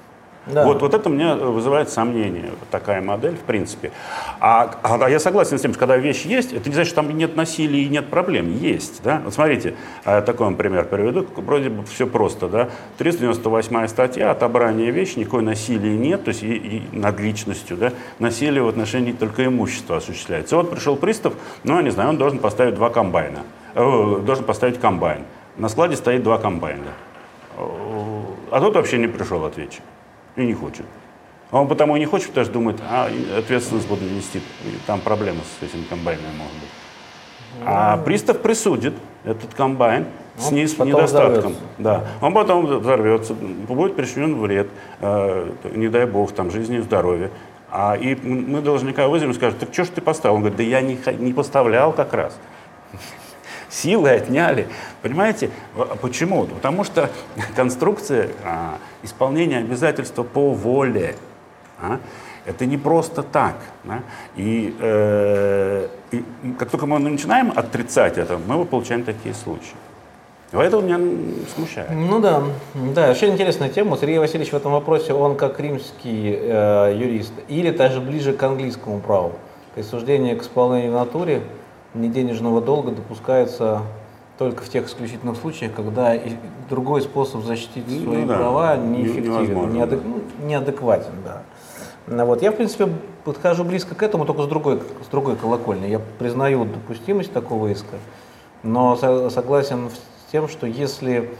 Да. 0.47 0.65
Вот, 0.65 0.81
вот 0.81 0.93
это 0.93 1.09
мне 1.09 1.35
вызывает 1.35 1.89
сомнение, 1.89 2.51
такая 2.71 3.01
модель, 3.01 3.35
в 3.35 3.41
принципе. 3.41 3.91
А, 4.39 4.71
а 4.81 5.09
я 5.09 5.19
согласен 5.19 5.59
с 5.59 5.61
тем, 5.61 5.71
что 5.71 5.79
когда 5.79 5.97
вещь 5.97 6.25
есть, 6.25 6.53
это 6.53 6.67
не 6.69 6.73
значит, 6.73 6.91
что 6.91 7.01
там 7.03 7.15
нет 7.15 7.35
насилия 7.35 7.83
и 7.83 7.89
нет 7.89 8.07
проблем. 8.07 8.51
Есть, 8.57 9.01
да? 9.03 9.21
Вот 9.23 9.33
смотрите, 9.33 9.75
а, 10.05 10.21
такой 10.21 10.45
вам 10.45 10.55
пример 10.55 10.85
приведу, 10.85 11.25
вроде 11.35 11.69
бы 11.69 11.85
все 11.85 12.07
просто, 12.07 12.47
да? 12.47 12.69
398 12.97 13.87
статья, 13.87 14.31
отобрание 14.31 14.91
вещи, 14.91 15.19
никакой 15.19 15.43
насилия 15.43 15.95
нет, 15.95 16.23
то 16.23 16.29
есть 16.29 16.41
и, 16.41 16.55
и 16.55 16.83
над 16.93 17.19
личностью, 17.19 17.77
да? 17.77 17.91
Насилие 18.17 18.63
в 18.63 18.67
отношении 18.67 19.11
только 19.11 19.45
имущества 19.45 19.97
осуществляется. 19.97 20.55
Вот 20.55 20.71
пришел 20.71 20.95
пристав, 20.95 21.33
ну, 21.63 21.75
я 21.75 21.83
не 21.83 21.91
знаю, 21.91 22.09
он 22.09 22.17
должен 22.17 22.39
поставить 22.39 22.75
два 22.75 22.89
комбайна, 22.89 23.39
э, 23.75 24.21
должен 24.25 24.45
поставить 24.45 24.79
комбайн. 24.79 25.25
На 25.57 25.69
складе 25.69 25.95
стоит 25.95 26.23
два 26.23 26.37
комбайна. 26.37 26.93
Э, 27.57 27.61
а 28.51 28.61
тут 28.61 28.75
вообще 28.75 28.97
не 28.97 29.07
пришел 29.07 29.45
ответчик 29.45 29.83
и 30.41 30.47
не 30.47 30.53
хочет. 30.53 30.85
Он 31.51 31.67
потому 31.67 31.95
и 31.95 31.99
не 31.99 32.05
хочет, 32.05 32.29
потому 32.29 32.45
что 32.45 32.53
думает, 32.53 32.77
а 32.87 33.09
ответственность 33.37 33.87
буду 33.87 34.05
нести, 34.05 34.41
там 34.85 35.01
проблемы 35.01 35.39
с 35.59 35.63
этим 35.63 35.83
комбайном 35.85 36.37
могут 36.37 36.53
быть. 36.53 36.69
А 37.65 37.97
пристав 37.97 38.39
присудит 38.41 38.93
этот 39.23 39.53
комбайн 39.53 40.05
с 40.37 40.51
низ, 40.51 40.77
недостатком. 40.77 41.55
Да. 41.77 42.05
Он 42.21 42.33
потом 42.33 42.65
взорвется, 42.65 43.33
будет 43.33 43.95
причинен 43.95 44.39
вред, 44.39 44.69
э, 45.01 45.51
не 45.73 45.89
дай 45.89 46.05
бог, 46.05 46.31
там, 46.31 46.51
жизни 46.51 46.77
и 46.77 46.81
здоровью. 46.81 47.31
А 47.71 47.95
и 47.95 48.15
мы 48.15 48.61
должника 48.61 49.07
вызовем 49.07 49.31
и 49.31 49.35
скажем, 49.35 49.59
так 49.59 49.73
что 49.73 49.83
ж 49.83 49.87
ты 49.89 50.01
поставил? 50.01 50.35
Он 50.35 50.41
говорит, 50.41 50.57
да 50.57 50.63
я 50.63 50.81
не, 50.81 50.97
не 51.17 51.33
поставлял 51.33 51.91
как 51.91 52.13
раз. 52.13 52.37
Силы 53.69 54.09
отняли. 54.09 54.67
Понимаете, 55.01 55.51
почему? 56.01 56.45
Потому 56.45 56.83
что 56.83 57.09
конструкция 57.55 58.29
а, 58.43 58.77
исполнения 59.03 59.59
обязательства 59.59 60.23
по 60.23 60.51
воле, 60.51 61.15
а, 61.79 61.99
это 62.45 62.65
не 62.65 62.77
просто 62.77 63.21
так. 63.21 63.55
Да? 63.83 63.99
И, 64.35 64.75
э, 64.79 65.87
и 66.11 66.23
как 66.57 66.71
только 66.71 66.87
мы 66.87 66.97
начинаем 66.99 67.53
отрицать 67.55 68.17
это, 68.17 68.39
мы 68.39 68.65
получаем 68.65 69.03
такие 69.03 69.35
случаи. 69.35 69.75
Поэтому 70.51 70.81
меня 70.81 70.99
смущает. 71.53 71.91
Ну 71.91 72.19
да, 72.19 72.41
да, 72.73 73.11
очень 73.11 73.33
интересная 73.33 73.69
тема. 73.69 73.97
Сергей 73.97 74.17
Васильевич 74.17 74.51
в 74.51 74.55
этом 74.55 74.71
вопросе, 74.71 75.13
он 75.13 75.35
как 75.35 75.59
римский 75.59 76.35
э, 76.35 76.95
юрист, 76.97 77.33
или 77.49 77.69
даже 77.69 78.01
ближе 78.01 78.33
к 78.33 78.41
английскому 78.41 78.99
праву. 78.99 79.33
Присуждение 79.75 80.35
к 80.35 80.41
исполнению 80.41 80.91
в 80.91 80.95
натуре 80.95 81.43
неденежного 81.93 82.61
долга 82.61 82.91
допускается 82.91 83.81
только 84.37 84.63
в 84.63 84.69
тех 84.69 84.87
исключительных 84.87 85.35
случаях, 85.37 85.73
когда 85.73 86.13
другой 86.69 87.01
способ 87.01 87.43
защитить 87.43 87.85
Ну 87.87 88.03
свои 88.13 88.25
да, 88.25 88.37
права 88.37 88.77
не- 88.77 89.03
неэффективен, 89.03 89.71
неадек- 89.73 90.01
да. 90.01 90.07
ну, 90.07 90.45
неадекватен. 90.47 91.11
Да. 91.25 91.41
Ну 92.07 92.25
Вот. 92.25 92.41
Я, 92.41 92.51
в 92.51 92.55
принципе, 92.55 92.87
подхожу 93.25 93.63
близко 93.63 93.95
к 93.95 94.01
этому, 94.03 94.25
только 94.25 94.43
с 94.43 94.47
другой, 94.47 94.79
с 95.05 95.07
другой 95.11 95.35
колокольни. 95.35 95.87
Я 95.87 95.99
признаю 96.19 96.65
допустимость 96.65 97.33
такого 97.33 97.67
иска, 97.67 97.97
но 98.63 98.95
со- 98.95 99.29
согласен 99.29 99.89
с 99.89 100.31
тем, 100.31 100.47
что 100.47 100.67
если 100.67 101.31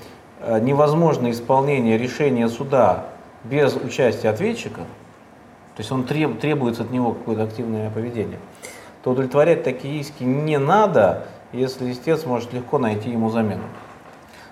э, 0.41 0.59
невозможно 0.59 1.31
исполнение 1.31 1.97
решения 1.97 2.47
суда 2.49 3.05
без 3.43 3.75
участия 3.75 4.29
ответчика, 4.29 4.81
то 4.81 5.79
есть 5.79 5.91
он 5.91 6.03
треб- 6.03 6.39
требуется 6.39 6.83
от 6.83 6.91
него 6.91 7.13
какое-то 7.13 7.43
активное 7.43 7.89
поведение, 7.89 8.39
то 9.03 9.11
удовлетворять 9.11 9.63
такие 9.63 10.01
иски 10.01 10.23
не 10.23 10.57
надо, 10.57 11.25
если 11.53 11.91
истец 11.91 12.25
может 12.25 12.53
легко 12.53 12.77
найти 12.77 13.09
ему 13.09 13.29
замену. 13.29 13.63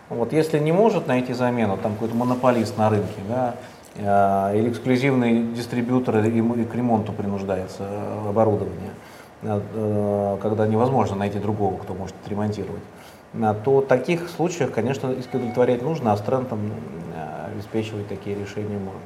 Вот 0.09 0.31
если 0.31 0.59
не 0.59 0.71
может 0.71 1.07
найти 1.07 1.33
замену, 1.33 1.77
там 1.77 1.93
какой-то 1.93 2.15
монополист 2.15 2.77
на 2.77 2.89
рынке, 2.89 3.21
да, 3.27 3.55
э, 3.95 4.57
или 4.57 4.69
эксклюзивный 4.69 5.43
дистрибьютор 5.43 6.15
м- 6.17 6.53
и 6.53 6.63
к 6.63 6.73
ремонту 6.73 7.11
принуждается 7.11 7.83
э, 7.83 8.29
оборудование, 8.29 8.91
э, 9.41 9.61
э, 9.73 10.37
когда 10.41 10.65
невозможно 10.65 11.17
найти 11.17 11.39
другого, 11.39 11.77
кто 11.77 11.93
может 11.93 12.15
отремонтировать, 12.23 12.81
э, 13.33 13.55
то 13.65 13.81
в 13.81 13.85
таких 13.85 14.29
случаях, 14.29 14.71
конечно, 14.71 15.11
иски 15.11 15.35
удовлетворять 15.35 15.81
нужно, 15.81 16.13
а 16.13 16.17
с 16.17 16.21
трендом 16.21 16.71
обеспечивать 17.53 18.07
такие 18.07 18.35
решения 18.39 18.77
можно. 18.77 18.99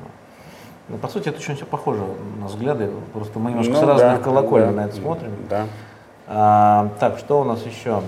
Ну, 0.92 0.98
по 0.98 1.08
сути, 1.08 1.30
это 1.30 1.38
очень 1.38 1.56
все 1.56 1.66
похоже 1.66 2.02
на 2.40 2.48
взгляды, 2.48 2.90
просто 3.14 3.40
мы 3.40 3.52
немножко 3.52 3.72
Ну 3.72 3.80
с 3.80 3.84
разных 3.84 4.18
да, 4.18 4.24
колоколей 4.24 4.66
да, 4.66 4.72
на 4.72 4.86
это 4.86 4.96
смотрим. 4.96 5.32
Да. 5.50 5.66
А, 6.28 6.90
так, 7.00 7.18
что 7.18 7.40
у 7.40 7.44
нас 7.46 7.66
еще? 7.66 8.02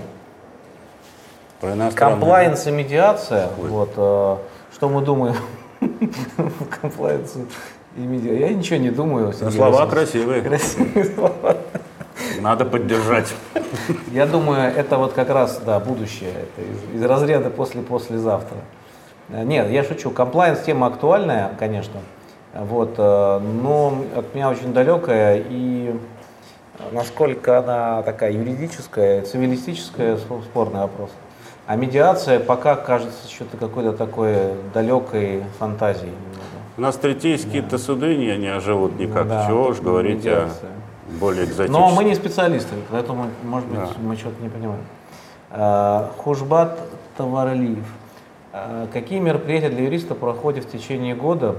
Комплайенс 1.94 2.66
и 2.66 2.70
медиация. 2.70 3.48
Ой. 3.58 3.68
Вот, 3.70 3.92
э, 3.96 4.36
что 4.74 4.88
мы 4.90 5.00
думаем? 5.00 5.34
Комплайенс 6.82 7.36
и 7.96 8.00
медиация. 8.00 8.48
Я 8.48 8.54
ничего 8.54 8.78
не 8.78 8.90
думаю. 8.90 9.32
Сергей 9.32 9.56
Слова 9.56 9.86
красивые. 9.86 10.42
Красивые 10.42 11.06
слова. 11.06 11.56
Надо 12.40 12.66
поддержать. 12.66 13.32
Я 14.12 14.26
думаю, 14.26 14.74
это 14.76 14.98
вот 14.98 15.14
как 15.14 15.30
раз, 15.30 15.58
да, 15.64 15.80
будущее. 15.80 16.32
Это 16.32 16.62
из, 16.70 17.00
из 17.00 17.04
разряда 17.04 17.48
после-послезавтра. 17.48 18.58
Э, 19.30 19.42
Нет, 19.42 19.70
я 19.70 19.84
шучу. 19.84 20.10
Комплайенс 20.10 20.60
тема 20.60 20.88
актуальная, 20.88 21.52
конечно. 21.58 22.00
Вот, 22.54 22.94
э, 22.98 23.38
но 23.40 23.94
от 24.16 24.34
меня 24.34 24.48
очень 24.48 24.72
далекая 24.72 25.42
и 25.48 25.94
насколько 26.92 27.58
она 27.58 28.02
такая 28.02 28.32
юридическая, 28.32 29.22
цивилистическая, 29.22 30.16
спор- 30.18 30.42
спорный 30.42 30.80
вопрос. 30.80 31.10
А 31.66 31.76
медиация 31.76 32.38
пока 32.40 32.76
кажется 32.76 33.28
что-то 33.28 33.56
какой-то 33.56 33.92
такой 33.92 34.36
далекой 34.72 35.42
фантазией. 35.58 36.12
У 36.76 36.80
нас 36.80 36.96
третейские-то 36.96 37.78
суды 37.78 38.16
не, 38.16 38.36
не 38.36 38.48
оживут 38.48 38.98
никак. 38.98 39.24
Ну 39.24 39.30
да, 39.30 39.46
Чего 39.48 39.68
уж 39.68 39.80
говорить 39.80 40.24
о 40.26 40.30
медиация. 40.30 40.70
более 41.20 41.44
экзотических. 41.44 41.70
Но 41.72 41.90
мы 41.90 42.04
не 42.04 42.14
специалисты, 42.14 42.74
поэтому, 42.90 43.26
может 43.42 43.68
быть, 43.68 43.78
Да. 43.78 43.88
мы 44.02 44.16
что-то 44.16 44.40
не 44.42 44.48
понимаем. 44.48 44.82
А, 45.50 46.10
Хужбат 46.18 46.78
Таварлиев. 47.16 47.84
А, 48.52 48.86
Какие 48.92 49.20
мероприятия 49.20 49.70
для 49.70 49.84
юриста 49.84 50.14
проходят 50.14 50.64
в 50.66 50.70
течение 50.70 51.14
года 51.14 51.56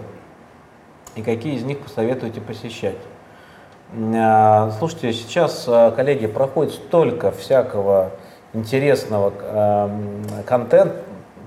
и 1.15 1.21
какие 1.21 1.55
из 1.55 1.63
них 1.63 1.79
посоветуете 1.79 2.41
посещать? 2.41 2.97
А, 4.15 4.71
Слушайте, 4.77 5.13
сейчас, 5.13 5.65
а, 5.67 5.91
коллеги, 5.91 6.27
проходит 6.27 6.73
столько 6.73 7.31
всякого 7.31 8.11
интересного 8.53 9.33
а, 9.41 9.87
м, 9.87 10.43
контента, 10.45 10.95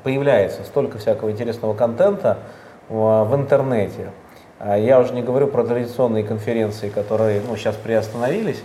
появляется 0.02 0.64
столько 0.64 0.98
всякого 0.98 1.30
интересного 1.30 1.74
контента 1.74 2.38
в, 2.88 3.24
в 3.24 3.34
интернете. 3.34 4.12
А 4.60 4.76
Я 4.76 4.98
уже 5.00 5.12
не 5.12 5.22
говорю 5.22 5.48
про 5.48 5.64
традиционные 5.64 6.24
конференции, 6.24 6.88
которые 6.88 7.42
ну, 7.46 7.56
сейчас 7.56 7.76
приостановились, 7.76 8.62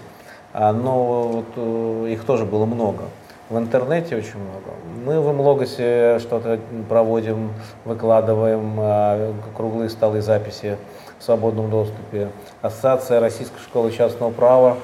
а, 0.54 0.72
но 0.72 1.24
вот, 1.24 1.46
э, 1.56 2.08
их 2.12 2.24
тоже 2.26 2.46
было 2.46 2.66
много. 2.66 3.04
В 3.50 3.58
интернете 3.58 4.16
очень 4.16 4.40
много. 4.40 4.72
Мы 5.06 5.20
в 5.20 5.34
Млогосе 5.34 6.18
что-то 6.20 6.60
проводим, 6.88 7.52
выкладываем 7.84 8.76
а, 8.80 9.34
круглые 9.56 9.90
столы 9.90 10.22
записи 10.22 10.78
в 11.20 11.24
свободном 11.24 11.70
доступе. 11.70 12.30
Ассоциация 12.62 13.20
Российской 13.20 13.60
школы 13.60 13.92
частного 13.92 14.32
права 14.32 14.78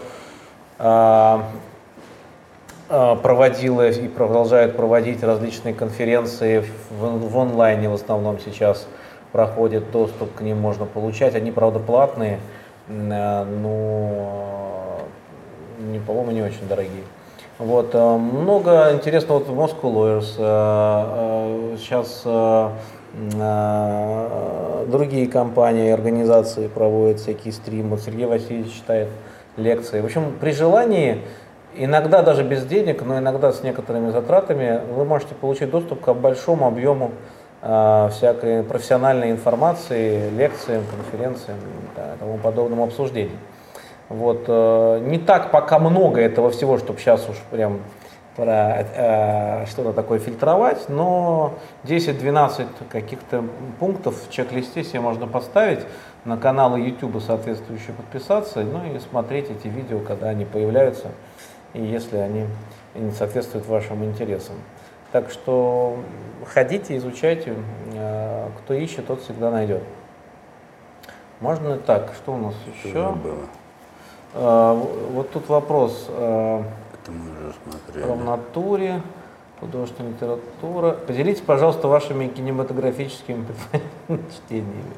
а, 0.78 1.46
а, 2.90 3.16
проводила 3.16 3.88
и 3.88 4.10
продолжает 4.10 4.76
проводить 4.76 5.24
различные 5.24 5.74
конференции 5.74 6.66
в, 6.90 7.38
онлайне 7.40 7.88
в 7.88 7.94
основном 7.94 8.40
сейчас 8.40 8.88
проходит 9.32 9.90
доступ 9.92 10.36
к 10.36 10.42
ним 10.42 10.58
можно 10.58 10.86
получать. 10.86 11.34
Они, 11.34 11.52
правда, 11.52 11.80
платные, 11.80 12.40
но 12.90 13.46
по-моему, 16.06 16.32
не 16.32 16.42
очень 16.42 16.68
дорогие. 16.68 17.04
Вот, 17.60 17.90
э, 17.94 18.18
много 18.18 18.94
интересного 18.94 19.40
вот 19.40 19.50
в 19.50 19.60
Moscow 19.60 19.94
Lawyers. 19.94 20.36
э, 20.38 21.76
э, 21.76 21.78
Сейчас 21.78 22.24
другие 24.88 25.28
компании 25.28 25.92
организации 25.92 26.68
проводят 26.68 27.20
всякие 27.20 27.52
стримы. 27.52 27.98
Сергей 27.98 28.28
Васильевич 28.28 28.74
читает 28.74 29.10
лекции. 29.58 30.00
В 30.00 30.06
общем, 30.06 30.36
при 30.40 30.52
желании, 30.52 31.22
иногда 31.76 32.22
даже 32.22 32.44
без 32.44 32.66
денег, 32.66 33.04
но 33.04 33.18
иногда 33.18 33.52
с 33.52 33.62
некоторыми 33.62 34.12
затратами, 34.12 34.82
вы 34.96 35.04
можете 35.06 35.36
получить 35.36 35.70
доступ 35.70 36.02
к 36.02 36.14
большому 36.14 36.68
объему 36.68 37.12
всякой 37.62 38.64
профессиональной 38.64 39.32
информации, 39.32 40.30
лекциям, 40.30 40.84
конференциям 40.86 41.58
и 41.58 42.20
тому 42.20 42.38
подобному 42.38 42.84
обсуждению. 42.84 43.38
Вот, 44.10 44.46
э, 44.48 45.00
не 45.06 45.20
так 45.20 45.52
пока 45.52 45.78
много 45.80 46.20
этого 46.20 46.50
всего, 46.50 46.78
чтобы 46.80 47.00
сейчас 47.00 47.30
уж 47.30 47.38
прям 47.52 47.80
про 48.36 48.86
э, 48.96 49.66
что-то 49.68 49.94
такое 49.94 50.18
фильтровать, 50.20 50.90
но 50.90 51.54
10-12 51.84 52.68
каких-то 52.90 53.44
пунктов 53.80 54.16
в 54.28 54.32
чек-листе 54.32 54.84
себе 54.84 55.02
можно 55.02 55.28
поставить, 55.28 55.82
на 56.26 56.38
каналы 56.38 56.80
YouTube 56.80 57.22
соответствующие 57.22 57.94
подписаться, 57.94 58.62
ну 58.62 58.82
и 58.94 59.00
смотреть 59.00 59.52
эти 59.52 59.68
видео, 59.68 60.00
когда 60.00 60.30
они 60.30 60.46
появляются, 60.46 61.12
и 61.74 61.82
если 61.82 62.18
они 62.18 62.46
не 62.96 63.12
соответствуют 63.12 63.68
вашим 63.68 64.04
интересам. 64.04 64.56
Так 65.12 65.30
что 65.32 65.98
ходите, 66.54 66.98
изучайте, 66.98 67.54
э, 67.94 68.48
кто 68.60 68.74
ищет, 68.74 69.08
тот 69.08 69.22
всегда 69.22 69.52
найдет. 69.52 69.84
Можно 71.42 71.76
и 71.76 71.78
так, 71.78 72.14
что 72.16 72.34
у 72.34 72.38
нас 72.38 72.54
Что 72.80 72.88
еще? 72.88 72.98
же 72.98 73.10
было? 73.12 73.46
А, 74.34 74.74
вот 75.12 75.32
тут 75.32 75.50
вопрос 75.50 76.06
а, 76.10 76.64
Это 76.94 77.12
мы 77.12 77.50
уже 77.50 77.56
смотрели. 77.64 78.06
про 78.06 78.16
натуре, 78.16 79.02
художественная 79.60 80.12
литература. 80.12 80.92
Поделитесь, 80.92 81.42
пожалуйста, 81.42 81.88
вашими 81.88 82.28
кинематографическими 82.28 83.46
чтениями. 84.08 84.94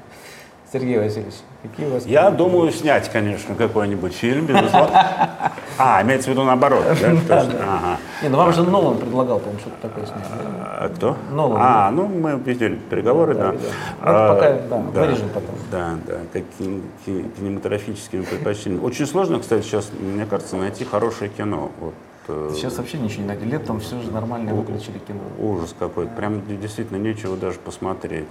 Сергей 0.71 0.97
Васильевич, 0.99 1.33
какие 1.63 1.85
у 1.87 1.89
вас? 1.91 2.05
Я 2.05 2.31
думаю 2.31 2.71
снять, 2.71 3.09
конечно, 3.11 3.55
какой-нибудь 3.55 4.13
фильм, 4.13 4.45
безусловно. 4.45 5.51
А, 5.77 6.01
имеется 6.01 6.29
в 6.29 6.31
виду 6.33 6.43
наоборот. 6.43 6.85
Не, 8.23 8.29
ну 8.29 8.37
вам 8.37 8.53
же 8.53 8.63
Нолан 8.63 8.97
предлагал, 8.97 9.39
по-моему, 9.39 9.59
что-то 9.59 9.89
такое 9.89 10.05
снять. 10.05 10.23
А 10.29 10.89
кто? 10.95 11.17
Нолан, 11.31 11.57
А, 11.61 11.91
ну 11.91 12.07
мы 12.07 12.39
видели 12.39 12.75
переговоры, 12.89 13.33
да. 13.35 13.51
Ну, 13.51 13.57
А, 14.01 14.33
пока, 14.35 14.53
да, 14.93 15.01
вырежем 15.01 15.29
потом. 15.29 15.55
Да, 15.71 15.95
да, 16.07 16.41
кинематографическими 17.05 18.21
предпочтениями. 18.21 18.81
Очень 18.83 19.07
сложно, 19.07 19.39
кстати, 19.39 19.63
сейчас, 19.63 19.91
мне 19.99 20.25
кажется, 20.25 20.55
найти 20.55 20.85
хорошее 20.85 21.29
кино. 21.29 21.71
Э, 22.27 22.51
Сейчас 22.55 22.77
вообще 22.77 22.97
ничего 22.97 23.23
не 23.23 23.27
найти. 23.29 23.45
Летом 23.45 23.79
все 23.81 23.99
же 23.99 24.09
нормально 24.11 24.53
выключили 24.53 24.99
кино. 24.99 25.19
ужас 25.39 25.75
какой-то. 25.77 26.11
Прям 26.15 26.41
действительно 26.61 26.97
нечего 26.97 27.35
даже 27.35 27.59
посмотреть. 27.59 28.27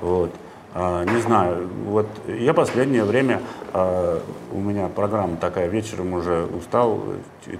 Вот. 0.00 0.30
А, 0.76 1.04
не 1.04 1.20
знаю, 1.20 1.68
вот 1.86 2.08
я 2.26 2.52
последнее 2.52 3.04
время, 3.04 3.40
а, 3.72 4.20
у 4.50 4.58
меня 4.58 4.88
программа 4.88 5.36
такая, 5.36 5.68
вечером 5.68 6.14
уже 6.14 6.46
устал, 6.46 7.00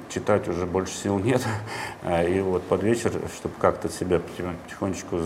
читать 0.09 0.49
уже 0.49 0.66
больше 0.66 0.95
сил 0.95 1.19
нет. 1.20 1.41
А, 2.03 2.24
И 2.24 2.41
вот 2.41 2.65
под 2.65 2.82
вечер, 2.82 3.12
чтобы 3.36 3.55
как-то 3.61 3.89
себя 3.89 4.16
потихон- 4.16 4.57
потихонечку 4.65 5.16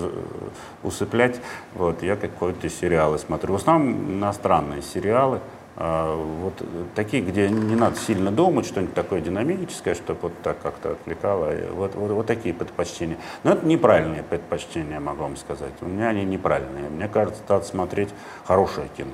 усыплять, 0.83 1.41
вот, 1.75 2.03
я 2.03 2.17
какой-то 2.17 2.69
сериалы 2.69 3.19
смотрю. 3.19 3.55
В 3.55 3.57
основном 3.57 4.13
иностранные 4.19 4.83
сериалы. 4.83 5.41
А, 5.81 6.17
Вот 6.17 6.55
такие, 6.97 7.23
где 7.23 7.49
не 7.49 7.77
надо 7.77 7.97
сильно 7.97 8.33
думать, 8.33 8.67
что-нибудь 8.67 8.95
такое 8.95 9.21
динамическое, 9.21 9.95
чтобы 9.95 10.19
вот 10.23 10.33
так 10.43 10.61
как-то 10.61 10.93
отвлекало. 10.93 11.53
Вот, 11.73 11.95
вот, 11.95 12.11
вот 12.11 12.27
такие 12.27 12.53
предпочтения. 12.53 13.17
Но 13.45 13.53
это 13.53 13.65
неправильные 13.65 14.25
предпочтения, 14.25 14.99
могу 14.99 15.23
вам 15.23 15.37
сказать. 15.37 15.73
У 15.81 15.87
меня 15.87 16.09
они 16.09 16.25
неправильные. 16.25 16.91
Мне 16.91 17.07
кажется, 17.07 17.41
надо 17.49 17.65
смотреть 17.65 18.09
хорошее 18.45 18.89
кино. 18.97 19.13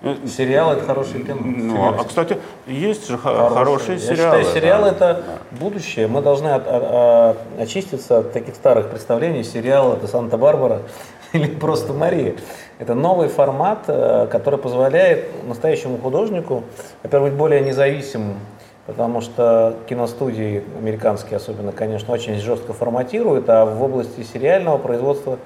Э, 0.00 0.16
Сериал 0.26 0.72
это 0.72 0.86
хорошее 0.86 1.22
кино. 1.22 1.40
Ну, 1.44 2.00
а, 2.00 2.04
кстати, 2.04 2.38
есть 2.66 3.06
же 3.06 3.18
хорошие, 3.18 3.50
хорошие 3.50 3.98
сериалы. 3.98 4.38
Я 4.38 4.44
считаю, 4.44 4.54
сериал 4.54 4.82
да. 4.82 4.88
это 4.88 5.22
будущее. 5.50 6.06
Мы 6.06 6.22
должны 6.22 6.48
от, 6.48 6.66
от, 6.66 6.82
от, 6.82 7.38
очиститься 7.60 8.20
от 8.20 8.32
таких 8.32 8.54
старых 8.54 8.88
представлений. 8.88 9.44
Сериал 9.44 9.92
это 9.92 10.06
Санта-Барбара 10.06 10.80
или 11.34 11.46
просто 11.46 11.92
Мария. 11.92 12.36
Это 12.80 12.94
новый 12.94 13.28
формат, 13.28 13.84
э, 13.88 14.26
который 14.32 14.58
позволяет 14.58 15.46
настоящему 15.46 15.98
художнику, 15.98 16.64
во-первых, 17.02 17.32
быть 17.32 17.38
более 17.38 17.60
независимым, 17.60 18.38
потому 18.86 19.20
что 19.20 19.76
киностудии 19.86 20.64
американские 20.78 21.36
особенно, 21.36 21.72
конечно, 21.72 22.14
очень 22.14 22.40
жестко 22.40 22.72
форматируют, 22.72 23.50
а 23.50 23.66
в 23.66 23.82
области 23.82 24.22
сериального 24.22 24.78
производства 24.78 25.36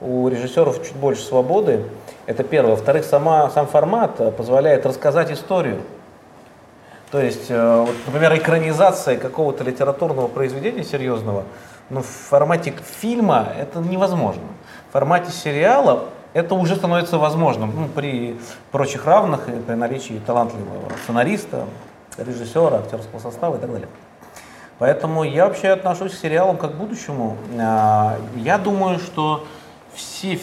у 0.00 0.26
режиссеров 0.26 0.84
чуть 0.84 0.96
больше 0.96 1.22
свободы. 1.22 1.84
Это 2.26 2.42
первое. 2.42 2.72
Во-вторых, 2.72 3.04
сама, 3.04 3.48
сам 3.50 3.68
формат 3.68 4.36
позволяет 4.36 4.84
рассказать 4.84 5.30
историю. 5.30 5.76
То 7.12 7.20
есть, 7.20 7.52
э, 7.52 7.84
вот, 7.86 7.94
например, 8.06 8.36
экранизация 8.36 9.16
какого-то 9.16 9.62
литературного 9.62 10.26
произведения 10.26 10.82
серьезного, 10.82 11.44
но 11.88 12.02
в 12.02 12.06
формате 12.06 12.74
фильма 13.00 13.46
это 13.56 13.78
невозможно. 13.78 14.42
В 14.88 14.92
формате 14.92 15.30
сериала 15.30 16.06
это 16.32 16.54
уже 16.54 16.76
становится 16.76 17.18
возможным 17.18 17.72
ну, 17.74 17.88
при 17.88 18.38
прочих 18.70 19.04
равных 19.04 19.48
и 19.48 19.52
при 19.52 19.74
наличии 19.74 20.20
талантливого 20.24 20.90
сценариста, 21.02 21.66
режиссера, 22.16 22.78
актерского 22.78 23.18
состава 23.18 23.56
и 23.56 23.60
так 23.60 23.70
далее. 23.70 23.88
Поэтому 24.78 25.24
я 25.24 25.46
вообще 25.46 25.68
отношусь 25.68 26.12
к 26.12 26.18
сериалам 26.18 26.56
как 26.56 26.72
к 26.72 26.74
будущему. 26.74 27.36
А, 27.58 28.16
я 28.36 28.56
думаю, 28.56 28.98
что 28.98 29.46
все, 29.92 30.40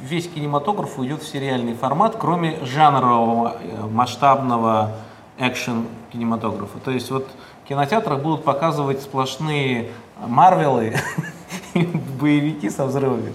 весь 0.00 0.28
кинематограф 0.28 0.98
уйдет 0.98 1.22
в 1.22 1.28
сериальный 1.28 1.74
формат, 1.74 2.16
кроме 2.18 2.64
жанрового, 2.64 3.56
э, 3.60 3.86
масштабного 3.86 4.92
экшен 5.38 5.88
кинематографа. 6.12 6.78
То 6.78 6.90
есть 6.90 7.10
вот 7.10 7.28
в 7.64 7.68
кинотеатрах 7.68 8.20
будут 8.20 8.44
показывать 8.44 9.02
сплошные 9.02 9.90
Марвелы, 10.24 10.94
боевики 12.20 12.70
со 12.70 12.86
взрывами. 12.86 13.32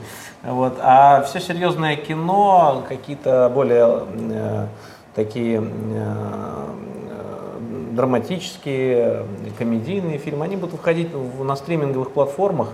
Вот. 0.48 0.78
А 0.82 1.24
все 1.24 1.42
серьезное 1.42 1.98
кино, 1.98 2.82
какие-то 2.88 3.52
более 3.54 4.06
э, 4.32 4.68
такие 5.14 5.62
э, 5.62 6.66
драматические, 7.92 9.26
комедийные 9.58 10.20
фильмы, 10.20 10.46
они 10.46 10.56
будут 10.56 10.72
выходить 10.72 11.10
на 11.14 11.54
стриминговых 11.58 12.12
платформах 12.12 12.70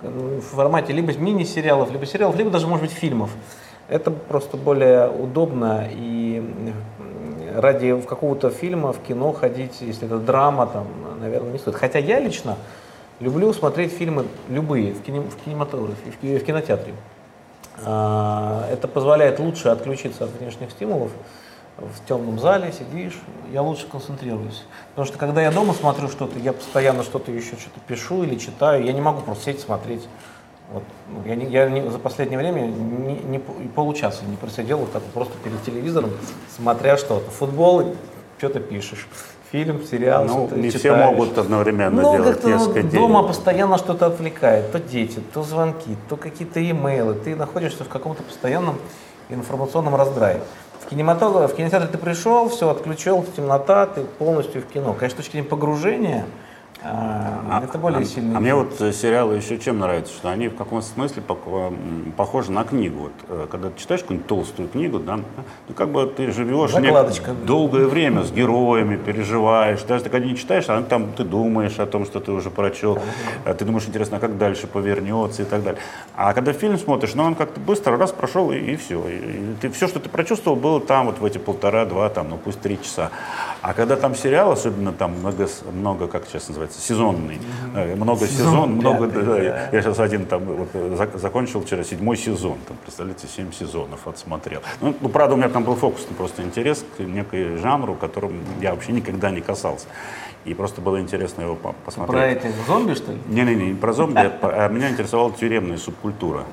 в 0.00 0.40
формате 0.40 0.94
либо 0.94 1.12
мини-сериалов, 1.12 1.90
либо 1.92 2.06
сериалов, 2.06 2.34
либо 2.36 2.50
даже, 2.50 2.66
может 2.66 2.86
быть, 2.86 2.94
фильмов. 2.94 3.30
Это 3.90 4.10
просто 4.10 4.56
более 4.56 5.10
удобно 5.10 5.86
и 5.90 6.42
ради 7.54 8.00
какого-то 8.00 8.48
фильма 8.48 8.94
в 8.94 9.00
кино 9.00 9.32
ходить, 9.32 9.82
если 9.82 10.06
это 10.06 10.18
драма, 10.18 10.66
там, 10.66 10.86
наверное, 11.20 11.52
не 11.52 11.58
стоит. 11.58 11.76
Хотя 11.76 11.98
я 11.98 12.20
лично 12.20 12.56
люблю 13.20 13.52
смотреть 13.52 13.92
фильмы 13.92 14.24
любые 14.48 14.94
в, 14.94 15.02
кинем, 15.02 15.24
в 15.24 15.36
кинематографе, 15.44 16.10
в 16.10 16.44
кинотеатре. 16.44 16.94
А, 17.84 18.66
это 18.70 18.88
позволяет 18.88 19.38
лучше 19.38 19.68
отключиться 19.68 20.24
от 20.24 20.30
внешних 20.30 20.70
стимулов 20.70 21.12
в 21.78 22.06
темном 22.08 22.38
зале 22.38 22.72
сидишь, 22.72 23.18
я 23.52 23.62
лучше 23.62 23.86
концентрируюсь. 23.86 24.64
Потому 24.90 25.06
что 25.06 25.16
когда 25.16 25.42
я 25.42 25.52
дома 25.52 25.72
смотрю 25.74 26.08
что-то, 26.08 26.38
я 26.38 26.52
постоянно 26.52 27.02
что-то 27.04 27.30
еще 27.30 27.56
что-то 27.56 27.80
пишу 27.86 28.24
или 28.24 28.36
читаю, 28.36 28.84
я 28.84 28.92
не 28.92 29.00
могу 29.00 29.20
просто 29.20 29.44
сидеть 29.44 29.60
смотреть. 29.60 30.08
Вот. 30.72 30.82
Ну, 31.08 31.22
я, 31.24 31.34
не, 31.36 31.46
я 31.46 31.68
не, 31.68 31.88
за 31.88 31.98
последнее 31.98 32.38
время 32.38 32.62
не, 32.62 33.14
не, 33.14 33.38
получаса 33.38 34.24
не 34.24 34.36
просидел 34.36 34.78
вот 34.78 34.92
так 34.92 35.02
просто 35.04 35.32
перед 35.42 35.62
телевизором, 35.62 36.10
смотря 36.54 36.96
что-то. 36.96 37.30
Футбол, 37.30 37.94
что-то 38.38 38.60
пишешь. 38.60 39.08
Фильм, 39.50 39.82
сериал, 39.82 40.24
ну, 40.26 40.42
не 40.54 40.70
читаешь. 40.70 40.74
все 40.74 40.94
могут 40.94 41.38
одновременно 41.38 42.02
ну, 42.02 42.16
делать 42.16 42.44
несколько 42.44 42.82
ну, 42.82 42.90
Дома 42.90 43.22
постоянно 43.22 43.78
что-то 43.78 44.06
отвлекает. 44.06 44.70
То 44.72 44.78
дети, 44.78 45.20
то 45.32 45.42
звонки, 45.42 45.96
то 46.08 46.16
какие-то 46.16 46.60
имейлы. 46.70 47.14
Ты 47.14 47.34
находишься 47.34 47.84
в 47.84 47.88
каком-то 47.88 48.22
постоянном 48.22 48.78
информационном 49.30 49.94
раздрае 49.94 50.40
кинематограф, 50.88 51.52
в 51.52 51.56
кинотеатр 51.56 51.88
ты 51.88 51.98
пришел, 51.98 52.48
все, 52.48 52.70
отключил, 52.70 53.24
темнота, 53.36 53.86
ты 53.86 54.02
полностью 54.02 54.62
в 54.62 54.66
кино. 54.66 54.94
Конечно, 54.94 55.16
с 55.16 55.18
точки 55.18 55.32
зрения 55.32 55.48
погружения, 55.48 56.24
а, 56.82 57.60
это 57.64 57.76
более 57.76 58.00
а, 58.00 58.04
сильный. 58.04 58.36
А 58.36 58.40
мне 58.40 58.54
вот 58.54 58.80
э, 58.80 58.92
сериалы 58.92 59.34
еще 59.34 59.58
чем 59.58 59.80
нравятся, 59.80 60.14
что 60.14 60.30
они 60.30 60.48
в 60.48 60.56
каком-то 60.56 60.86
смысле 60.86 61.22
похожи 62.16 62.52
на 62.52 62.62
книгу. 62.62 62.98
Вот, 62.98 63.12
э, 63.28 63.46
когда 63.50 63.70
ты 63.70 63.80
читаешь 63.80 64.02
какую-нибудь 64.02 64.28
толстую 64.28 64.68
книгу, 64.68 65.00
да, 65.00 65.16
ну 65.16 65.74
как 65.74 65.90
бы 65.90 66.06
ты 66.06 66.30
живешь 66.30 66.72
не, 66.74 66.92
долгое 67.46 67.86
время 67.86 68.22
с 68.22 68.30
героями, 68.30 68.96
переживаешь. 68.96 69.82
Даже 69.82 70.04
ты 70.04 70.10
когда 70.10 70.26
не 70.26 70.36
читаешь, 70.36 70.66
а 70.68 70.80
там 70.82 71.12
ты 71.12 71.24
думаешь 71.24 71.78
о 71.80 71.86
том, 71.86 72.06
что 72.06 72.20
ты 72.20 72.30
уже 72.30 72.50
прочел, 72.50 72.98
а 73.44 73.54
ты 73.54 73.64
думаешь, 73.64 73.86
интересно, 73.88 74.18
а 74.18 74.20
как 74.20 74.38
дальше 74.38 74.68
повернется 74.68 75.42
и 75.42 75.44
так 75.44 75.64
далее. 75.64 75.80
А 76.14 76.32
когда 76.32 76.52
фильм 76.52 76.78
смотришь, 76.78 77.14
ну 77.14 77.24
он 77.24 77.34
как-то 77.34 77.58
быстро 77.58 77.96
раз 77.96 78.12
прошел 78.12 78.52
и, 78.52 78.58
и 78.58 78.76
все. 78.76 79.02
И, 79.08 79.16
и 79.16 79.54
ты, 79.60 79.70
все, 79.70 79.88
что 79.88 79.98
ты 79.98 80.08
прочувствовал, 80.08 80.56
было 80.56 80.80
там 80.80 81.06
вот 81.06 81.18
в 81.18 81.24
эти 81.24 81.38
полтора-два, 81.38 82.08
там, 82.08 82.30
ну 82.30 82.38
пусть 82.38 82.60
три 82.60 82.80
часа. 82.80 83.10
А 83.62 83.74
когда 83.74 83.96
там 83.96 84.14
сериал, 84.14 84.52
особенно 84.52 84.92
там 84.92 85.18
много, 85.18 85.48
много 85.72 86.06
как 86.06 86.26
сейчас 86.26 86.48
называется, 86.48 86.67
называется, 86.68 86.80
сезонный. 86.80 87.38
Mm-hmm. 87.74 87.96
Много 87.96 88.26
сезон, 88.26 88.72
много. 88.72 89.06
Пятый, 89.06 89.24
да, 89.24 89.34
да. 89.34 89.68
Я 89.72 89.82
сейчас 89.82 89.98
один 89.98 90.26
там 90.26 90.44
вот, 90.44 90.68
э, 90.74 91.08
закончил 91.14 91.62
вчера 91.62 91.82
седьмой 91.84 92.16
сезон. 92.16 92.58
Там, 92.66 92.76
представляете, 92.82 93.26
семь 93.26 93.52
сезонов 93.52 94.06
отсмотрел. 94.06 94.62
Ну, 94.80 94.94
ну, 95.00 95.08
правда, 95.08 95.34
у 95.34 95.38
меня 95.38 95.48
там 95.48 95.64
был 95.64 95.74
фокусный 95.74 96.14
просто 96.16 96.42
интерес 96.42 96.84
к 96.96 97.00
некой 97.00 97.56
жанру, 97.56 97.94
которым 97.94 98.40
я 98.60 98.74
вообще 98.74 98.92
никогда 98.92 99.30
не 99.30 99.40
касался. 99.40 99.86
И 100.44 100.54
просто 100.54 100.80
было 100.80 101.00
интересно 101.00 101.42
его 101.42 101.58
посмотреть. 101.84 102.16
Про 102.16 102.26
этих 102.26 102.66
зомби, 102.66 102.94
что 102.94 103.12
ли? 103.12 103.18
Не-не-не, 103.28 103.66
не 103.68 103.74
про 103.74 103.92
зомби, 103.92 104.18
а, 104.42 104.68
меня 104.68 104.90
интересовала 104.90 105.32
тюремная 105.32 105.78
субкультура. 105.78 106.44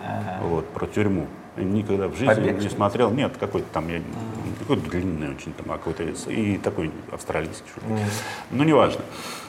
Вот, 0.42 0.68
про 0.70 0.88
тюрьму. 0.88 1.28
Никогда 1.56 2.10
в 2.10 2.16
жизни 2.18 2.34
Побег, 2.34 2.62
не 2.62 2.70
смотрел. 2.70 3.12
Нет, 3.12 3.38
какой-то 3.40 3.68
там, 3.72 3.88
я, 3.88 4.02
какой-то 4.60 4.90
длинный 4.90 5.30
очень, 5.30 5.54
там, 5.54 5.72
а 5.72 5.78
какой-то, 5.78 6.04
и 6.30 6.58
такой 6.58 6.92
австралийский. 7.14 7.64
Mm. 7.88 8.00
Ну, 8.52 8.64
неважно. 8.66 9.02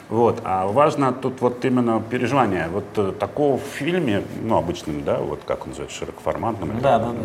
Вот. 0.08 0.40
А 0.44 0.66
важно 0.66 1.12
тут 1.12 1.40
вот 1.40 1.64
именно 1.64 2.00
переживание. 2.00 2.68
Вот 2.68 2.84
э, 2.96 3.12
такого 3.18 3.58
в 3.58 3.62
фильме, 3.62 4.22
ну, 4.42 4.56
обычным, 4.56 5.02
да, 5.02 5.18
вот 5.18 5.40
как 5.44 5.64
он 5.64 5.70
называется, 5.70 5.98
широкоформатным, 5.98 6.80
да, 6.80 6.98
да, 6.98 7.10
да. 7.10 7.18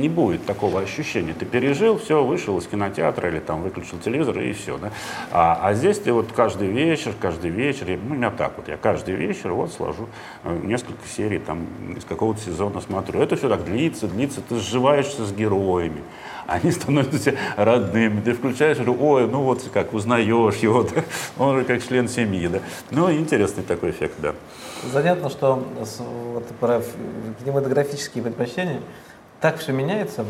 не 0.00 0.08
будет 0.08 0.46
такого 0.46 0.80
ощущения. 0.80 1.34
Ты 1.34 1.44
пережил, 1.44 1.98
все, 1.98 2.24
вышел 2.24 2.56
из 2.58 2.66
кинотеатра 2.66 3.28
или 3.28 3.38
там 3.38 3.62
выключил 3.62 3.98
телевизор 3.98 4.38
и 4.38 4.52
все, 4.52 4.78
да. 4.78 4.90
А, 5.30 5.58
а 5.62 5.74
здесь 5.74 5.98
ты 5.98 6.12
вот 6.12 6.32
каждый 6.32 6.68
вечер, 6.68 7.12
каждый 7.20 7.50
вечер, 7.50 7.86
ну, 8.02 8.14
у 8.14 8.16
меня 8.16 8.30
так 8.30 8.52
вот, 8.56 8.68
я 8.68 8.78
каждый 8.78 9.14
вечер 9.14 9.52
вот 9.52 9.70
сложу 9.70 10.08
э, 10.44 10.58
несколько 10.62 11.06
серий 11.06 11.38
там 11.38 11.66
из 11.96 12.04
какого-то 12.04 12.40
сезона 12.40 12.80
смотрю. 12.80 13.20
Это 13.20 13.36
все 13.36 13.50
так 13.50 13.64
длится, 13.64 14.08
длится, 14.08 14.40
ты 14.40 14.56
сживаешься 14.56 15.26
с 15.26 15.32
героями 15.32 16.00
они 16.50 16.72
становятся 16.72 17.34
родными. 17.56 18.20
Ты 18.20 18.34
включаешь, 18.34 18.78
ой, 18.80 19.28
ну 19.28 19.42
вот 19.42 19.62
как, 19.72 19.94
узнаешь 19.94 20.56
его, 20.56 20.82
да? 20.94 21.02
он 21.38 21.60
же 21.60 21.64
как 21.64 21.82
член 21.82 22.08
семьи. 22.08 22.48
Да? 22.48 22.58
Ну, 22.90 23.12
интересный 23.12 23.62
такой 23.62 23.90
эффект, 23.90 24.14
да. 24.18 24.34
Занятно, 24.92 25.30
что 25.30 25.62
вот, 26.34 26.46
про 26.58 26.82
кинематографические 27.38 28.24
предпочтения 28.24 28.80
так 29.40 29.58
все 29.58 29.72
меняется. 29.72 30.24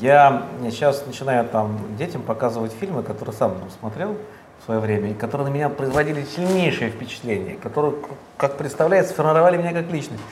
Я 0.00 0.46
сейчас 0.62 1.04
начинаю 1.06 1.46
там 1.46 1.78
детям 1.98 2.22
показывать 2.22 2.72
фильмы, 2.72 3.02
которые 3.02 3.34
сам 3.34 3.56
смотрел 3.78 4.16
в 4.60 4.64
свое 4.64 4.80
время, 4.80 5.10
и 5.10 5.14
которые 5.14 5.48
на 5.48 5.52
меня 5.52 5.68
производили 5.68 6.24
сильнейшее 6.24 6.90
впечатление, 6.90 7.56
которые, 7.56 7.94
как 8.36 8.56
представляется, 8.56 9.12
сформировали 9.12 9.56
меня 9.58 9.72
как 9.72 9.90
личность. 9.90 10.22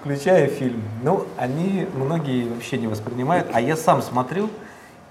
Включая 0.00 0.48
фильм. 0.48 0.82
Ну, 1.02 1.26
они 1.38 1.86
многие 1.94 2.46
вообще 2.48 2.76
не 2.76 2.86
воспринимают, 2.86 3.48
а 3.52 3.60
я 3.60 3.76
сам 3.76 4.02
смотрю, 4.02 4.50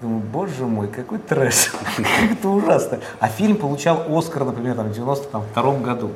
Думаю, 0.00 0.20
боже 0.20 0.66
мой, 0.66 0.88
какой 0.88 1.18
трэш, 1.18 1.72
это 2.32 2.48
ужасно. 2.48 2.98
А 3.20 3.28
фильм 3.28 3.56
получал 3.56 4.04
Оскар, 4.08 4.44
например, 4.44 4.74
там, 4.74 4.88
в 4.88 4.92
92 4.92 5.78
году. 5.78 6.10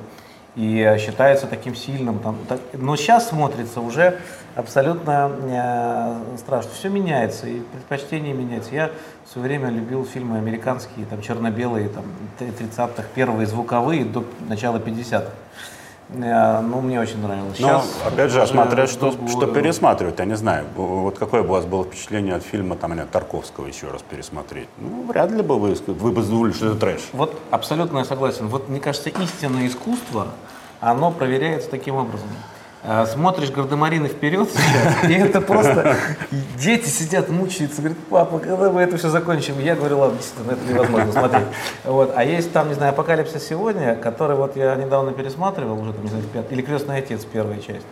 И 0.57 0.81
э, 0.81 0.99
считается 0.99 1.47
таким 1.47 1.77
сильным. 1.77 2.19
Там, 2.19 2.37
так, 2.49 2.59
но 2.73 2.97
сейчас 2.97 3.29
смотрится 3.29 3.81
уже 3.81 4.19
абсолютно 4.57 5.31
э, 5.43 6.37
страшно. 6.39 6.71
Все 6.73 6.89
меняется, 6.89 7.47
и 7.47 7.61
предпочтения 7.61 8.35
меняются. 8.35 8.75
Я 8.75 8.91
в 9.25 9.33
свое 9.33 9.47
время 9.47 9.71
любил 9.71 10.05
фильмы 10.05 10.39
американские, 10.39 11.07
там, 11.07 11.23
черно-белые, 11.23 11.89
там, 11.89 12.05
30-х, 12.41 13.05
первые 13.15 13.47
звуковые 13.47 14.05
до 14.05 14.25
начала 14.49 14.79
50-х. 14.79 15.31
Э, 16.11 16.61
ну, 16.61 16.81
мне 16.81 17.01
очень 17.01 17.21
нравилось. 17.21 17.57
Сейчас 17.57 17.87
Но, 18.03 18.09
опять 18.09 18.31
же, 18.31 18.47
смотря 18.47 18.87
что, 18.87 19.13
что 19.29 19.47
пересматривать, 19.47 20.19
я 20.19 20.25
не 20.25 20.37
знаю. 20.37 20.67
Вот 20.75 21.19
какое 21.19 21.43
бы 21.43 21.51
у 21.51 21.53
вас 21.53 21.67
было 21.67 21.85
впечатление 21.85 22.35
от 22.35 22.43
фильма 22.43 22.77
там, 22.77 22.95
нет, 22.95 23.11
Тарковского 23.11 23.67
еще 23.67 23.89
раз 23.91 24.03
пересмотреть? 24.03 24.69
Ну, 24.79 25.05
вряд 25.07 25.31
ли 25.31 25.43
бы 25.43 25.59
вы, 25.59 25.77
вы 25.87 26.13
бы 26.13 26.23
задумали, 26.23 26.53
что 26.53 26.67
это 26.67 26.77
трэш. 26.77 27.03
Вот 27.13 27.39
абсолютно 27.51 27.99
я 27.99 28.05
согласен. 28.05 28.49
Вот, 28.49 28.69
мне 28.69 28.81
кажется, 28.81 29.11
истинное 29.11 29.67
искусство, 29.67 30.29
оно 30.81 31.11
проверяется 31.11 31.69
таким 31.69 31.97
образом. 31.97 32.29
А, 32.85 33.07
смотришь 33.07 33.51
«Гардемарины 33.51 34.09
вперед» 34.09 34.49
и 35.09 35.13
это 35.13 35.41
просто... 35.41 35.97
Дети 36.57 36.89
сидят, 36.89 37.29
мучаются, 37.29 37.81
говорят, 37.83 37.99
папа, 38.09 38.39
когда 38.39 38.71
мы 38.71 38.83
это 38.83 38.97
все 38.97 39.09
закончим? 39.09 39.59
Я 39.59 39.75
говорю, 39.75 39.99
ладно, 39.99 40.19
действительно, 40.19 40.53
это 40.53 40.73
невозможно 40.73 41.13
смотреть. 41.13 41.47
Вот. 41.85 42.13
А 42.15 42.25
есть 42.25 42.53
там, 42.53 42.69
не 42.69 42.75
знаю, 42.75 42.93
«Апокалипсис 42.93 43.47
сегодня», 43.47 43.97
который 43.97 44.37
вот 44.37 44.57
я 44.57 44.77
недавно 44.77 45.13
пересматривал, 45.13 45.81
уже 45.81 45.93
там, 45.93 46.05
не 46.05 46.11
знаю, 46.11 46.25
или 46.51 46.63
«Крестный 46.63 46.99
отец» 46.99 47.25
первая 47.25 47.59
часть. 47.59 47.87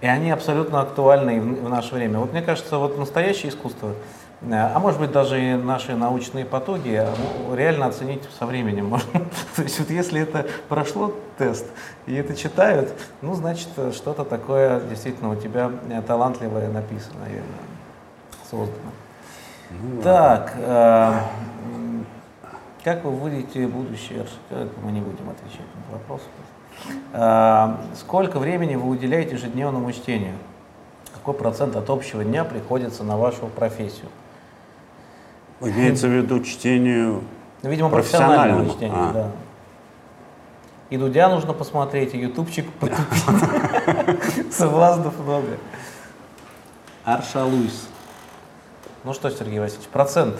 И 0.00 0.06
они 0.06 0.30
абсолютно 0.30 0.80
актуальны 0.80 1.40
в 1.40 1.68
наше 1.68 1.94
время. 1.94 2.18
Вот 2.18 2.32
мне 2.32 2.42
кажется, 2.42 2.78
вот 2.78 2.98
настоящее 2.98 3.50
искусство– 3.50 3.94
а 4.50 4.78
может 4.80 4.98
быть 4.98 5.12
даже 5.12 5.40
и 5.40 5.54
наши 5.54 5.94
научные 5.94 6.44
а, 6.44 7.14
ну, 7.46 7.54
реально 7.54 7.86
оценить 7.86 8.22
со 8.38 8.44
временем 8.44 8.86
можно. 8.86 9.20
То 9.56 9.62
есть 9.62 9.78
вот 9.78 9.88
если 9.90 10.20
это 10.20 10.46
прошло 10.68 11.14
тест 11.38 11.66
и 12.06 12.14
это 12.14 12.34
читают, 12.34 12.92
ну 13.20 13.34
значит 13.34 13.68
что-то 13.94 14.24
такое 14.24 14.80
действительно 14.80 15.30
у 15.30 15.36
тебя 15.36 15.70
э, 15.88 16.02
талантливое 16.02 16.70
написано, 16.70 17.20
наверное, 17.20 17.46
создано. 18.50 18.90
Ну, 19.70 20.02
так, 20.02 20.52
э, 20.56 21.20
как 22.82 23.04
вы 23.04 23.30
видите 23.30 23.68
будущее? 23.68 24.26
Мы 24.82 24.90
не 24.90 25.00
будем 25.00 25.30
отвечать 25.30 25.66
на 25.86 25.98
вопрос. 25.98 26.20
Э, 27.12 27.76
сколько 27.94 28.40
времени 28.40 28.74
вы 28.74 28.88
уделяете 28.88 29.36
ежедневному 29.36 29.92
чтению? 29.92 30.34
Какой 31.14 31.34
процент 31.34 31.76
от 31.76 31.88
общего 31.88 32.24
дня 32.24 32.42
приходится 32.42 33.04
на 33.04 33.16
вашу 33.16 33.46
профессию? 33.46 34.08
Имеется 35.62 36.08
в 36.08 36.10
виду 36.10 36.42
чтению 36.42 37.22
ну, 37.62 37.70
Видимо, 37.70 37.90
профессионального 37.90 38.68
чтения, 38.68 38.92
а. 38.94 39.12
да. 39.12 39.30
И 40.90 40.98
Дудя 40.98 41.28
нужно 41.28 41.54
посмотреть, 41.54 42.12
и 42.14 42.18
ютубчик 42.18 42.70
потупить. 42.72 44.52
Соблазнов 44.52 45.18
много. 45.20 45.58
Арша 47.04 47.44
Луис. 47.44 47.88
Ну 49.04 49.14
что, 49.14 49.30
Сергей 49.30 49.58
Васильевич, 49.58 49.88
процент 49.88 50.36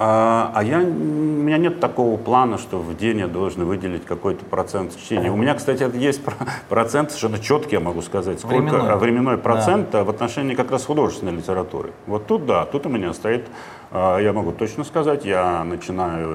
а, 0.00 0.52
а 0.54 0.62
я, 0.62 0.78
у 0.78 0.82
меня 0.82 1.58
нет 1.58 1.80
такого 1.80 2.16
плана, 2.16 2.56
что 2.56 2.78
в 2.78 2.96
день 2.96 3.18
я 3.18 3.26
должен 3.26 3.64
выделить 3.64 4.04
какой-то 4.04 4.44
процент 4.44 4.96
чтения. 4.96 5.32
У 5.32 5.36
меня, 5.36 5.54
кстати, 5.54 5.82
это 5.82 5.96
есть 5.96 6.22
процент 6.68 7.10
совершенно 7.10 7.40
четкий, 7.40 7.74
я 7.74 7.80
могу 7.80 8.00
сказать, 8.02 8.38
сколько 8.38 8.58
временной, 8.58 8.96
временной 8.96 9.38
процент 9.38 9.90
да. 9.90 10.04
в 10.04 10.10
отношении 10.10 10.54
как 10.54 10.70
раз 10.70 10.84
художественной 10.84 11.32
литературы. 11.32 11.92
Вот 12.06 12.28
тут 12.28 12.46
да, 12.46 12.64
тут 12.64 12.86
у 12.86 12.88
меня 12.88 13.12
стоит, 13.12 13.46
а, 13.90 14.18
я 14.18 14.32
могу 14.32 14.52
точно 14.52 14.84
сказать, 14.84 15.24
я 15.24 15.64
начинаю 15.64 16.28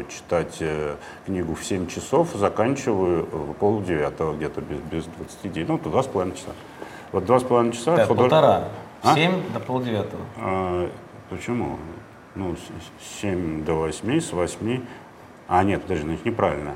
э, 0.00 0.04
читать 0.08 0.56
э, 0.60 0.94
книгу 1.26 1.54
в 1.54 1.62
7 1.62 1.88
часов, 1.88 2.30
заканчиваю 2.32 3.28
в 3.30 3.52
полдевятого 3.54 4.34
где-то 4.34 4.62
без, 4.62 4.78
без 4.90 5.04
29, 5.04 5.68
ну, 5.68 5.78
два 5.78 6.02
с 6.02 6.06
половиной 6.06 6.36
часа. 6.36 6.52
Вот 7.12 7.26
два 7.26 7.40
с 7.40 7.42
половиной 7.42 7.74
часа. 7.74 7.94
Так, 7.94 8.08
худож... 8.08 8.30
полтора. 8.30 8.68
А? 9.02 9.14
7 9.14 9.52
до 9.52 9.60
полдевятого. 9.60 10.22
А, 10.38 10.88
почему? 11.28 11.76
Ну, 12.34 12.56
с 12.56 13.20
7 13.20 13.64
до 13.64 13.74
8, 13.74 14.20
с 14.20 14.32
8, 14.32 14.84
а 15.48 15.64
нет, 15.64 15.82
подожди, 15.82 16.04
значит, 16.04 16.24
неправильно. 16.24 16.74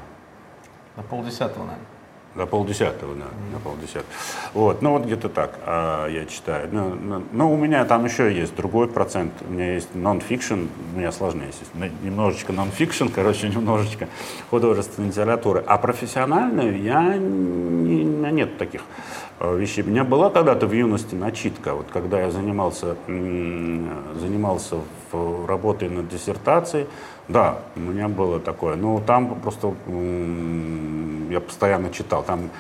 До 0.97 1.03
полдесятого, 1.03 1.65
наверное. 1.65 1.96
До 2.37 2.47
полдесятого, 2.47 3.15
да, 3.15 3.25
mm-hmm. 3.25 3.53
до 3.53 3.59
полдесятого. 3.61 4.13
Вот, 4.53 4.83
ну 4.83 4.91
вот 4.93 5.05
где-то 5.05 5.29
так 5.29 5.59
а, 5.65 6.07
я 6.09 6.27
читаю. 6.27 6.69
Но, 6.71 6.89
ну, 6.89 6.95
но, 6.95 7.19
ну, 7.19 7.25
но 7.33 7.53
у 7.53 7.57
меня 7.57 7.85
там 7.85 8.05
еще 8.05 8.35
есть 8.35 8.55
другой 8.55 8.89
процент. 8.89 9.33
У 9.49 9.53
меня 9.53 9.75
есть 9.75 9.89
non-fiction, 9.95 10.69
у 10.95 10.99
меня 10.99 11.13
сложнее, 11.13 11.49
естественно. 11.49 11.91
Немножечко 12.03 12.53
non-fiction, 12.53 13.11
короче, 13.15 13.49
немножечко 13.55 14.09
художественной 14.51 15.09
литературы. 15.09 15.65
А 15.67 15.79
профессиональную 15.79 16.83
я, 16.83 17.17
не, 17.17 18.05
у 18.05 18.09
меня 18.09 18.31
нет 18.31 18.59
таких 18.59 18.83
Э, 19.39 19.55
вещей. 19.55 19.83
У 19.83 19.89
меня 19.89 20.03
была 20.03 20.31
когда-то 20.31 20.67
в 20.67 20.73
юности 20.73 21.15
начитка, 21.15 21.75
вот 21.75 21.89
когда 21.93 22.21
я 22.21 22.31
занимался, 22.31 22.97
занимался 23.07 24.77
в, 25.13 25.47
работой 25.47 25.91
над 25.91 26.09
диссертацией, 26.09 26.87
да, 27.29 27.59
у 27.75 27.81
меня 27.81 28.09
было 28.09 28.41
такое, 28.41 28.77
но 28.77 29.01
там 29.01 29.41
просто 29.41 29.75
я 31.31 31.41
постоянно 31.41 31.91
читал, 31.91 32.23
там 32.23 32.51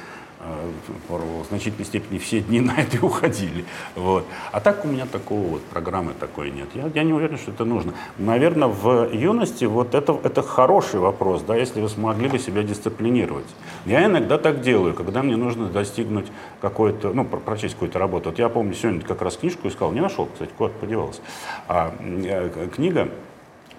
в 1.08 1.44
значительной 1.48 1.84
степени 1.84 2.18
все 2.18 2.40
дни 2.40 2.60
на 2.62 2.76
это 2.76 3.04
уходили. 3.04 3.64
Вот. 3.94 4.24
А 4.52 4.60
так 4.60 4.84
у 4.84 4.88
меня 4.88 5.06
такого 5.06 5.46
вот 5.46 5.62
программы 5.62 6.12
такой 6.18 6.50
нет. 6.50 6.68
Я, 6.74 6.90
я 6.94 7.02
не 7.02 7.12
уверен, 7.12 7.36
что 7.36 7.50
это 7.50 7.64
нужно. 7.64 7.94
Наверное, 8.18 8.68
в 8.68 9.12
юности 9.12 9.64
вот 9.64 9.94
это, 9.94 10.18
это 10.22 10.42
хороший 10.42 11.00
вопрос, 11.00 11.42
да, 11.42 11.56
если 11.56 11.80
вы 11.80 11.88
смогли 11.88 12.28
бы 12.28 12.38
себя 12.38 12.62
дисциплинировать. 12.62 13.46
Я 13.84 14.06
иногда 14.06 14.38
так 14.38 14.60
делаю, 14.60 14.94
когда 14.94 15.22
мне 15.22 15.36
нужно 15.36 15.68
достигнуть 15.68 16.26
какой-то, 16.60 17.12
ну, 17.12 17.24
прочесть 17.24 17.74
какую-то 17.74 17.98
работу. 17.98 18.30
Вот 18.30 18.38
я 18.38 18.48
помню, 18.48 18.74
сегодня 18.74 19.00
как 19.00 19.22
раз 19.22 19.36
книжку 19.36 19.68
искал, 19.68 19.92
не 19.92 20.00
нашел, 20.00 20.26
кстати, 20.26 20.50
куда 20.56 20.72
подевался. 20.80 21.20
А, 21.68 21.92
э, 22.00 22.68
книга 22.74 23.08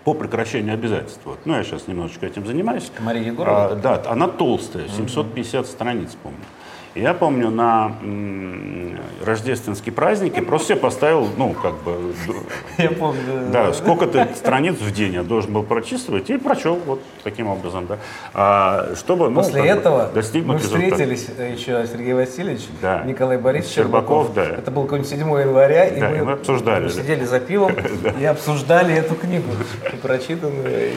по 0.08 0.14
прекращению 0.14 0.74
обязательств. 0.74 1.20
Вот. 1.26 1.40
Ну, 1.44 1.54
я 1.54 1.66
сейчас 1.66 1.90
немножечко 1.90 2.26
этим 2.26 2.46
занимаюсь. 2.46 2.90
Мария 3.02 3.24
Егорова? 3.26 3.72
А, 3.72 3.76
да, 3.76 4.02
она 4.06 4.30
толстая, 4.30 4.88
750 4.88 5.66
mm-hmm. 5.66 5.70
страниц, 5.70 6.16
помню. 6.24 6.40
Я 6.98 7.14
помню, 7.14 7.50
на 7.50 7.92
рождественские 9.24 9.94
праздники 9.94 10.40
просто 10.40 10.70
себе 10.70 10.80
поставил, 10.80 11.28
ну, 11.38 11.54
как 11.54 11.76
бы... 11.84 12.14
Я 12.78 12.92
помню. 12.92 13.22
Да, 13.52 13.74
сколько-то 13.74 14.30
страниц 14.36 14.76
в 14.76 14.92
день 14.92 15.14
я 15.14 15.24
должен 15.24 15.52
был 15.52 15.64
прочувствовать 15.64 16.30
и 16.30 16.38
прочел 16.38 16.80
вот 16.86 17.02
таким 17.24 17.48
образом, 17.48 17.88
да. 17.88 17.98
А, 18.34 18.94
чтобы, 18.96 19.30
ну, 19.30 19.42
После 19.42 19.66
этого 19.66 20.08
достигнуть 20.14 20.56
мы 20.56 20.60
встретились 20.60 21.30
результата. 21.30 21.44
еще 21.44 21.88
Сергей 21.92 22.14
Васильевич, 22.14 22.62
да. 22.82 23.04
Николай 23.04 23.38
Борисович 23.38 23.76
Щербаков. 23.76 24.34
Да. 24.34 24.46
Это 24.46 24.72
был 24.72 24.84
какой-нибудь 24.84 25.10
7 25.10 25.20
января, 25.20 25.86
и, 25.86 26.00
да, 26.00 26.10
мы, 26.10 26.18
и 26.18 26.22
мы 26.22 26.32
обсуждали. 26.34 26.88
сидели 26.90 27.26
за 27.26 27.40
пивом 27.40 27.74
и 28.20 28.26
обсуждали 28.26 28.96
эту 28.96 29.16
книгу, 29.16 29.50
прочитанную. 30.02 30.92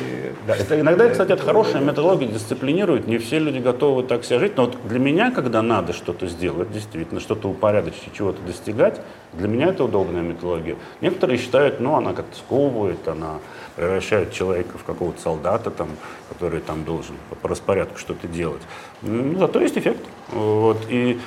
Да, 0.47 0.56
это 0.56 0.81
иногда, 0.81 1.09
кстати, 1.09 1.32
это 1.32 1.43
хорошая 1.43 1.82
методология, 1.82 2.28
дисциплинирует. 2.28 3.06
Не 3.06 3.18
все 3.18 3.39
люди 3.39 3.59
готовы 3.59 4.02
так 4.05 4.24
себя 4.24 4.39
жить, 4.39 4.56
но 4.56 4.66
вот 4.66 4.77
для 4.85 4.98
меня, 4.98 5.31
когда 5.31 5.62
надо 5.62 5.90
надо 5.91 5.93
что-то 5.93 6.27
сделать, 6.27 6.73
действительно, 6.73 7.21
что-то 7.21 7.49
упорядочить, 7.49 8.12
чего-то 8.12 8.41
достигать, 8.43 9.01
для 9.33 9.49
меня 9.49 9.69
это 9.69 9.85
удобная 9.85 10.23
методология. 10.23 10.77
Некоторые 11.01 11.39
считают, 11.39 11.81
ну, 11.81 11.97
она 11.97 12.12
как-то 12.12 12.37
сковывает, 12.37 13.07
она 13.09 13.39
превращает 13.77 14.33
человека 14.33 14.79
в 14.79 14.85
какого-то 14.85 15.21
солдата, 15.21 15.71
там, 15.71 15.91
который 16.29 16.61
там 16.61 16.85
должен 16.85 17.17
по 17.43 17.49
распорядку 17.49 17.99
что-то 17.99 18.29
делать. 18.29 18.62
Ну, 19.03 19.39
зато 19.39 19.61
есть 19.61 19.77
эффект. 19.79 20.05
Вот, 20.33 20.79
и 20.89 21.21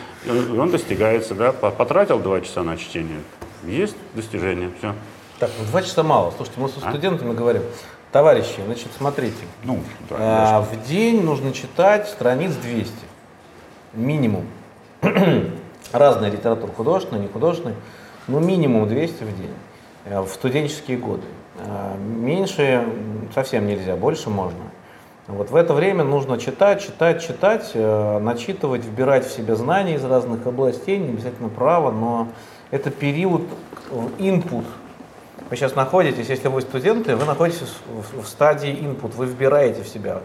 он 0.57 0.71
достигается, 0.71 1.35
да, 1.35 1.51
потратил 1.51 2.19
два 2.19 2.41
часа 2.41 2.63
на 2.63 2.77
чтение, 2.77 3.19
есть 3.65 3.95
достижение, 4.13 4.69
все. 4.79 4.93
Так, 5.39 5.49
ну 5.59 5.65
два 5.65 5.81
часа 5.81 6.03
мало. 6.03 6.31
Слушайте, 6.35 6.61
мы 6.61 6.69
с 6.69 6.77
а? 6.81 6.89
студентами 6.89 7.33
говорим, 7.33 7.63
товарищи, 8.11 8.61
значит, 8.65 8.87
смотрите, 8.97 9.43
ну, 9.63 9.79
да, 10.09 10.57
а, 10.57 10.61
в 10.61 10.87
день 10.87 11.21
нужно 11.21 11.51
читать 11.51 12.07
страниц 12.07 12.53
200 12.55 12.93
минимум. 13.93 14.45
Разная 15.91 16.31
литература, 16.31 16.71
художественная, 16.71 17.21
не 17.21 17.27
художественная, 17.27 17.75
но 18.27 18.39
минимум 18.39 18.87
200 18.87 19.23
в 19.23 19.37
день 19.37 19.53
э, 20.05 20.21
в 20.21 20.29
студенческие 20.29 20.97
годы. 20.97 21.23
Э, 21.59 21.97
меньше 21.97 22.85
совсем 23.35 23.67
нельзя, 23.67 23.95
больше 23.95 24.29
можно. 24.29 24.59
Вот 25.27 25.49
в 25.51 25.55
это 25.55 25.73
время 25.73 26.03
нужно 26.03 26.37
читать, 26.37 26.81
читать, 26.81 27.21
читать, 27.25 27.71
э, 27.73 28.19
начитывать, 28.19 28.85
вбирать 28.85 29.27
в 29.27 29.31
себя 29.33 29.55
знания 29.55 29.95
из 29.95 30.05
разных 30.05 30.47
областей, 30.47 30.97
не 30.97 31.09
обязательно 31.09 31.49
право, 31.49 31.91
но 31.91 32.29
это 32.71 32.89
период 32.89 33.43
input. 34.19 34.65
Вы 35.49 35.57
сейчас 35.57 35.75
находитесь, 35.75 36.29
если 36.29 36.47
вы 36.47 36.61
студенты, 36.61 37.17
вы 37.17 37.25
находитесь 37.25 37.75
в 38.13 38.25
стадии 38.25 38.71
input, 38.71 39.15
вы 39.15 39.25
вбираете 39.25 39.83
в 39.83 39.87
себя 39.87 40.21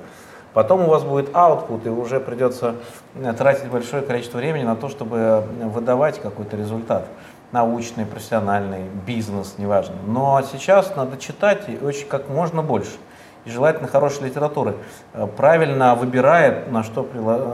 Потом 0.59 0.81
у 0.81 0.89
вас 0.89 1.05
будет 1.05 1.29
output, 1.35 1.87
и 1.87 1.89
уже 1.89 2.19
придется 2.19 2.75
э, 3.15 3.33
тратить 3.33 3.71
большое 3.71 4.03
количество 4.03 4.39
времени 4.39 4.65
на 4.65 4.75
то, 4.75 4.89
чтобы 4.89 5.17
э, 5.17 5.41
выдавать 5.69 6.21
какой-то 6.21 6.57
результат. 6.57 7.07
Научный, 7.53 8.05
профессиональный, 8.05 8.81
бизнес, 9.07 9.55
неважно. 9.59 9.95
Но 10.05 10.43
сейчас 10.51 10.97
надо 10.97 11.17
читать 11.17 11.69
очень 11.81 12.09
как 12.09 12.29
можно 12.29 12.61
больше. 12.61 12.97
И 13.45 13.51
желательно 13.51 13.87
хорошей 13.87 14.25
литературы. 14.25 14.75
Э, 15.13 15.29
правильно 15.29 15.95
выбирает, 15.95 16.73
на 16.73 16.83
что 16.83 17.09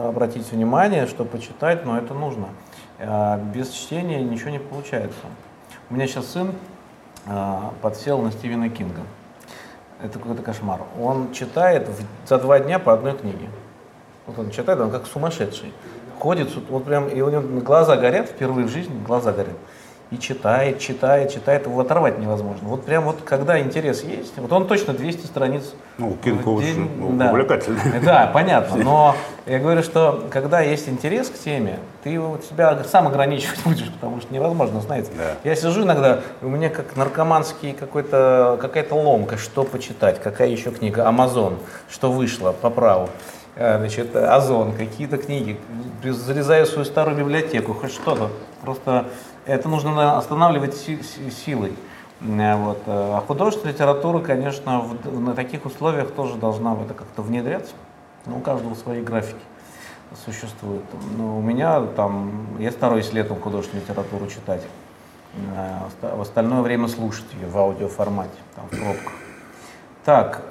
обратить 0.08 0.50
внимание, 0.50 1.06
что 1.06 1.26
почитать, 1.26 1.84
но 1.84 1.98
это 1.98 2.14
нужно. 2.14 2.46
Без 3.52 3.68
чтения 3.68 4.22
ничего 4.22 4.48
не 4.48 4.60
получается. 4.60 5.26
У 5.90 5.94
меня 5.94 6.06
сейчас 6.06 6.28
сын 6.28 6.54
подсел 7.82 8.22
на 8.22 8.32
Стивена 8.32 8.70
Кинга. 8.70 9.02
Это 10.04 10.18
какой-то 10.18 10.42
кошмар. 10.42 10.80
Он 11.00 11.32
читает 11.32 11.88
в, 11.88 12.28
за 12.28 12.38
два 12.38 12.60
дня 12.60 12.78
по 12.78 12.92
одной 12.92 13.16
книге. 13.16 13.48
Вот 14.26 14.38
он 14.38 14.50
читает, 14.50 14.78
он 14.78 14.90
как 14.90 15.06
сумасшедший. 15.06 15.72
Ходит, 16.18 16.50
вот 16.68 16.84
прям, 16.84 17.08
и 17.08 17.22
у 17.22 17.30
него 17.30 17.40
глаза 17.60 17.96
горят, 17.96 18.28
впервые 18.28 18.66
в 18.66 18.70
жизни 18.70 18.94
глаза 19.06 19.32
горят. 19.32 19.56
И 20.10 20.18
читает, 20.18 20.78
читает, 20.78 21.32
читает, 21.32 21.66
его 21.66 21.80
оторвать 21.80 22.18
невозможно. 22.18 22.68
Вот 22.68 22.84
прям 22.84 23.04
вот 23.04 23.22
когда 23.24 23.58
интерес 23.58 24.04
есть, 24.04 24.34
вот 24.36 24.52
он 24.52 24.66
точно 24.66 24.92
200 24.92 25.26
страниц. 25.26 25.74
Ну, 25.98 26.16
Кинг 26.22 26.46
очень 26.46 27.18
да. 27.18 27.30
увлекательный. 27.30 27.80
Да, 28.04 28.30
понятно, 28.32 28.76
но 28.76 29.16
я 29.46 29.58
говорю, 29.58 29.82
что 29.82 30.24
когда 30.30 30.60
есть 30.60 30.88
интерес 30.88 31.28
к 31.30 31.38
теме, 31.38 31.78
ты 32.02 32.10
себя 32.48 32.82
сам 32.84 33.08
ограничивать 33.08 33.60
будешь, 33.64 33.90
потому 33.92 34.20
что 34.20 34.32
невозможно, 34.32 34.80
знаете. 34.80 35.10
Да. 35.16 35.36
Я 35.42 35.56
сижу 35.56 35.84
иногда, 35.84 36.20
у 36.42 36.48
меня 36.48 36.68
как 36.68 36.96
наркоманский 36.96 37.72
какой-то, 37.72 38.58
какая-то 38.60 38.94
ломка, 38.94 39.38
что 39.38 39.64
почитать, 39.64 40.20
какая 40.22 40.48
еще 40.48 40.70
книга, 40.70 41.08
Амазон, 41.08 41.58
что 41.88 42.12
вышло 42.12 42.52
по 42.52 42.70
праву. 42.70 43.08
А, 43.56 43.78
значит, 43.78 44.16
Озон, 44.16 44.72
какие-то 44.72 45.16
книги, 45.16 45.58
зарезаю 46.02 46.66
свою 46.66 46.84
старую 46.84 47.16
библиотеку, 47.16 47.72
хоть 47.72 47.92
что-то. 47.92 48.30
Просто 48.62 49.06
это 49.46 49.68
нужно 49.68 50.16
останавливать 50.16 50.74
силой. 50.74 51.72
Э, 52.20 52.56
вот. 52.56 52.78
Э, 52.86 53.16
а 53.16 53.24
художественная 53.26 53.72
литература, 53.72 54.20
конечно, 54.20 54.80
в, 54.80 55.20
на 55.20 55.34
таких 55.34 55.66
условиях 55.66 56.12
тоже 56.12 56.36
должна 56.36 56.74
в 56.74 56.84
это 56.84 56.94
как-то 56.94 57.22
внедряться. 57.22 57.74
Ну, 58.26 58.38
у 58.38 58.40
каждого 58.40 58.74
свои 58.74 59.02
графики 59.02 59.40
существуют. 60.24 60.84
Но 61.16 61.38
у 61.38 61.42
меня 61.42 61.80
там, 61.80 62.46
я 62.58 62.70
стараюсь 62.70 63.12
летом 63.12 63.40
художественную 63.40 63.86
литературу 63.86 64.26
читать, 64.28 64.62
э, 65.34 66.06
в 66.16 66.20
остальное 66.20 66.62
время 66.62 66.88
слушать 66.88 67.26
ее 67.34 67.48
в 67.48 67.58
аудиоформате, 67.58 68.38
там, 68.54 68.66
в 68.66 68.70
пробках. 68.70 69.12
Так, 70.04 70.42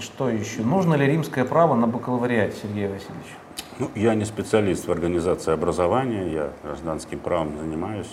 что 0.00 0.28
еще? 0.28 0.62
Нужно 0.62 0.94
ли 0.94 1.06
римское 1.06 1.44
право 1.44 1.76
на 1.76 1.86
бакалавриате, 1.86 2.56
Сергей 2.60 2.88
Васильевич? 2.88 3.36
Ну, 3.78 3.90
я 3.96 4.14
не 4.14 4.24
специалист 4.24 4.86
в 4.86 4.92
организации 4.92 5.52
образования, 5.52 6.32
я 6.32 6.50
гражданским 6.62 7.18
правом 7.18 7.58
занимаюсь. 7.58 8.10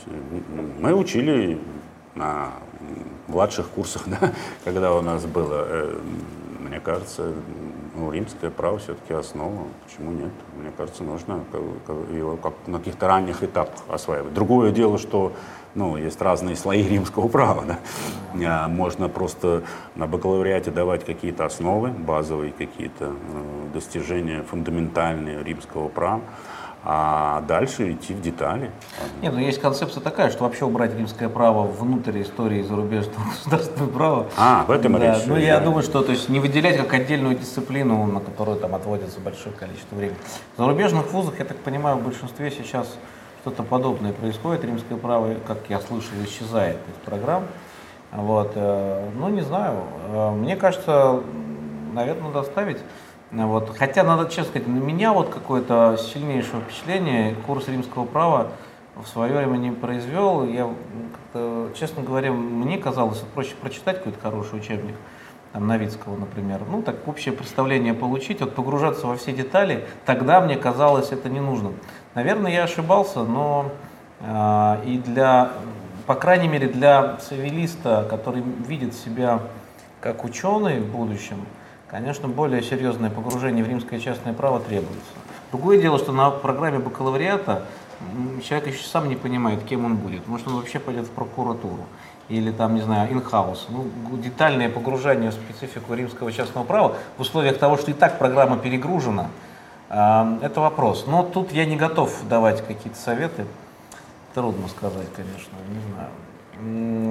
Мы 0.79 0.93
учили 0.93 1.59
на 2.15 2.49
младших 3.27 3.69
курсах, 3.69 4.03
да, 4.07 4.33
когда 4.63 4.93
у 4.93 5.01
нас 5.01 5.25
было, 5.25 5.65
э, 5.67 5.99
мне 6.59 6.79
кажется, 6.79 7.33
ну, 7.95 8.11
римское 8.11 8.49
право 8.49 8.79
все-таки 8.79 9.13
основа. 9.13 9.67
Почему 9.85 10.11
нет? 10.11 10.31
Мне 10.57 10.71
кажется, 10.75 11.03
нужно 11.03 11.43
его 12.11 12.37
как 12.37 12.53
на 12.65 12.79
каких-то 12.79 13.07
ранних 13.07 13.43
этапах 13.43 13.83
осваивать. 13.87 14.33
Другое 14.33 14.71
дело, 14.71 14.97
что 14.97 15.31
ну, 15.75 15.95
есть 15.95 16.21
разные 16.21 16.55
слои 16.55 16.81
римского 16.83 17.27
права. 17.27 17.63
Да? 17.65 17.79
А, 18.47 18.67
можно 18.67 19.09
просто 19.09 19.63
на 19.95 20.07
бакалавриате 20.07 20.71
давать 20.71 21.05
какие-то 21.05 21.45
основы, 21.45 21.89
базовые 21.89 22.51
какие-то 22.51 23.05
э, 23.05 23.60
достижения 23.71 24.43
фундаментальные 24.43 25.43
римского 25.43 25.87
права, 25.87 26.21
а 26.83 27.41
дальше 27.41 27.91
идти 27.91 28.13
в 28.13 28.21
детали. 28.21 28.71
Нет, 29.21 29.33
ну 29.33 29.39
есть 29.39 29.61
концепция 29.61 30.01
такая, 30.01 30.31
что 30.31 30.45
вообще 30.45 30.65
убрать 30.65 30.95
римское 30.97 31.29
право 31.29 31.67
внутрь 31.67 32.23
истории 32.23 32.63
зарубежного 32.63 33.23
государственного 33.29 33.89
права. 33.89 34.27
А, 34.37 34.65
в 34.65 34.71
этом 34.71 34.93
да. 34.93 35.13
речь. 35.13 35.25
Ну, 35.27 35.37
я 35.37 35.59
да. 35.59 35.65
думаю, 35.65 35.83
что 35.83 36.01
то 36.01 36.11
есть 36.11 36.27
не 36.29 36.39
выделять 36.39 36.77
как 36.77 36.91
отдельную 36.93 37.35
дисциплину, 37.35 38.05
на 38.07 38.19
которую 38.19 38.57
там 38.57 38.73
отводится 38.73 39.19
большое 39.19 39.55
количество 39.55 39.95
времени. 39.95 40.17
В 40.55 40.57
зарубежных 40.57 41.11
вузах, 41.11 41.37
я 41.37 41.45
так 41.45 41.57
понимаю, 41.57 41.97
в 41.97 42.03
большинстве 42.03 42.49
сейчас 42.49 42.97
что-то 43.41 43.61
подобное 43.61 44.13
происходит. 44.13 44.63
Римское 44.63 44.97
право, 44.97 45.35
как 45.47 45.59
я 45.69 45.79
слышал, 45.79 46.13
исчезает 46.23 46.77
из 46.77 47.05
программ. 47.05 47.43
Вот. 48.11 48.53
Э, 48.55 49.09
ну, 49.15 49.29
не 49.29 49.41
знаю. 49.41 49.83
Э, 50.09 50.31
мне 50.31 50.55
кажется, 50.55 51.21
наверное, 51.93 52.31
надо 52.31 52.43
ставить. 52.43 52.77
Вот. 53.31 53.77
Хотя, 53.77 54.03
надо 54.03 54.29
честно 54.29 54.45
сказать, 54.45 54.67
на 54.67 54.79
меня 54.79 55.13
вот 55.13 55.29
какое-то 55.29 55.97
сильнейшее 55.97 56.61
впечатление 56.61 57.35
курс 57.47 57.67
римского 57.67 58.05
права 58.05 58.49
в 58.95 59.07
свое 59.07 59.33
время 59.33 59.57
не 59.57 59.71
произвел. 59.71 60.45
Я, 60.45 60.69
честно 61.73 62.03
говоря, 62.03 62.31
мне 62.31 62.77
казалось 62.77 63.19
проще 63.33 63.55
прочитать 63.55 63.99
какой-то 63.99 64.19
хороший 64.19 64.59
учебник, 64.59 64.95
там, 65.53 65.65
Новицкого, 65.65 66.17
например. 66.17 66.61
Ну, 66.69 66.81
так 66.81 67.07
общее 67.07 67.33
представление 67.33 67.93
получить, 67.93 68.41
вот 68.41 68.53
погружаться 68.53 69.07
во 69.07 69.15
все 69.15 69.31
детали, 69.31 69.85
тогда 70.05 70.41
мне 70.41 70.57
казалось 70.57 71.11
это 71.11 71.29
не 71.29 71.39
нужно. 71.39 71.71
Наверное, 72.15 72.51
я 72.51 72.63
ошибался, 72.63 73.23
но 73.23 73.71
э, 74.19 74.77
и 74.85 74.97
для, 74.97 75.51
по 76.05 76.15
крайней 76.15 76.49
мере, 76.49 76.67
для 76.67 77.15
цивилиста, 77.17 78.05
который 78.09 78.41
видит 78.41 78.93
себя 78.93 79.39
как 80.01 80.25
ученый 80.25 80.81
в 80.81 80.91
будущем, 80.91 81.45
конечно, 81.91 82.27
более 82.27 82.63
серьезное 82.63 83.09
погружение 83.09 83.63
в 83.63 83.67
римское 83.67 83.99
частное 83.99 84.33
право 84.33 84.59
требуется. 84.59 85.11
Другое 85.51 85.79
дело, 85.79 85.99
что 85.99 86.13
на 86.13 86.31
программе 86.31 86.79
бакалавриата 86.79 87.65
человек 88.43 88.67
еще 88.67 88.83
сам 88.83 89.09
не 89.09 89.15
понимает, 89.15 89.63
кем 89.63 89.85
он 89.85 89.97
будет. 89.97 90.25
Может, 90.27 90.47
он 90.47 90.55
вообще 90.55 90.79
пойдет 90.79 91.05
в 91.05 91.11
прокуратуру 91.11 91.85
или 92.29 92.51
там, 92.51 92.75
не 92.75 92.81
знаю, 92.81 93.11
инхаус. 93.11 93.67
Ну, 93.69 93.85
детальное 94.17 94.69
погружение 94.69 95.31
в 95.31 95.33
специфику 95.33 95.93
римского 95.93 96.31
частного 96.31 96.63
права 96.63 96.95
в 97.17 97.21
условиях 97.21 97.57
того, 97.57 97.77
что 97.77 97.91
и 97.91 97.93
так 97.93 98.17
программа 98.17 98.57
перегружена, 98.57 99.27
это 99.89 100.61
вопрос. 100.61 101.05
Но 101.05 101.23
тут 101.23 101.51
я 101.51 101.65
не 101.65 101.75
готов 101.75 102.23
давать 102.29 102.65
какие-то 102.65 102.97
советы. 102.97 103.45
Трудно 104.33 104.69
сказать, 104.69 105.07
конечно, 105.13 105.57
не 105.67 105.91
знаю. 105.91 106.09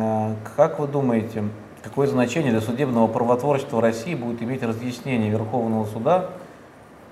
А, 0.03 0.35
как 0.57 0.79
вы 0.79 0.87
думаете, 0.87 1.45
какое 1.83 2.07
значение 2.07 2.53
для 2.53 2.61
судебного 2.61 3.07
правотворчества 3.07 3.81
России 3.81 4.15
будет 4.15 4.43
иметь 4.43 4.63
разъяснение 4.63 5.31
Верховного 5.31 5.87
суда 5.87 6.31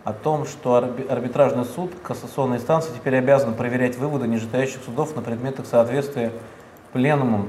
о 0.05 0.12
том, 0.12 0.47
что 0.47 0.77
арбитражный 0.77 1.65
суд 1.65 1.93
кассационной 2.03 2.57
инстанции 2.57 2.93
теперь 2.95 3.16
обязан 3.16 3.55
проверять 3.55 3.97
выводы 3.97 4.27
нижестоящих 4.27 4.82
судов 4.85 5.15
на 5.16 5.23
предмет 5.23 5.59
их 5.59 5.66
соответствия 5.66 6.32
пленумом, 6.93 7.49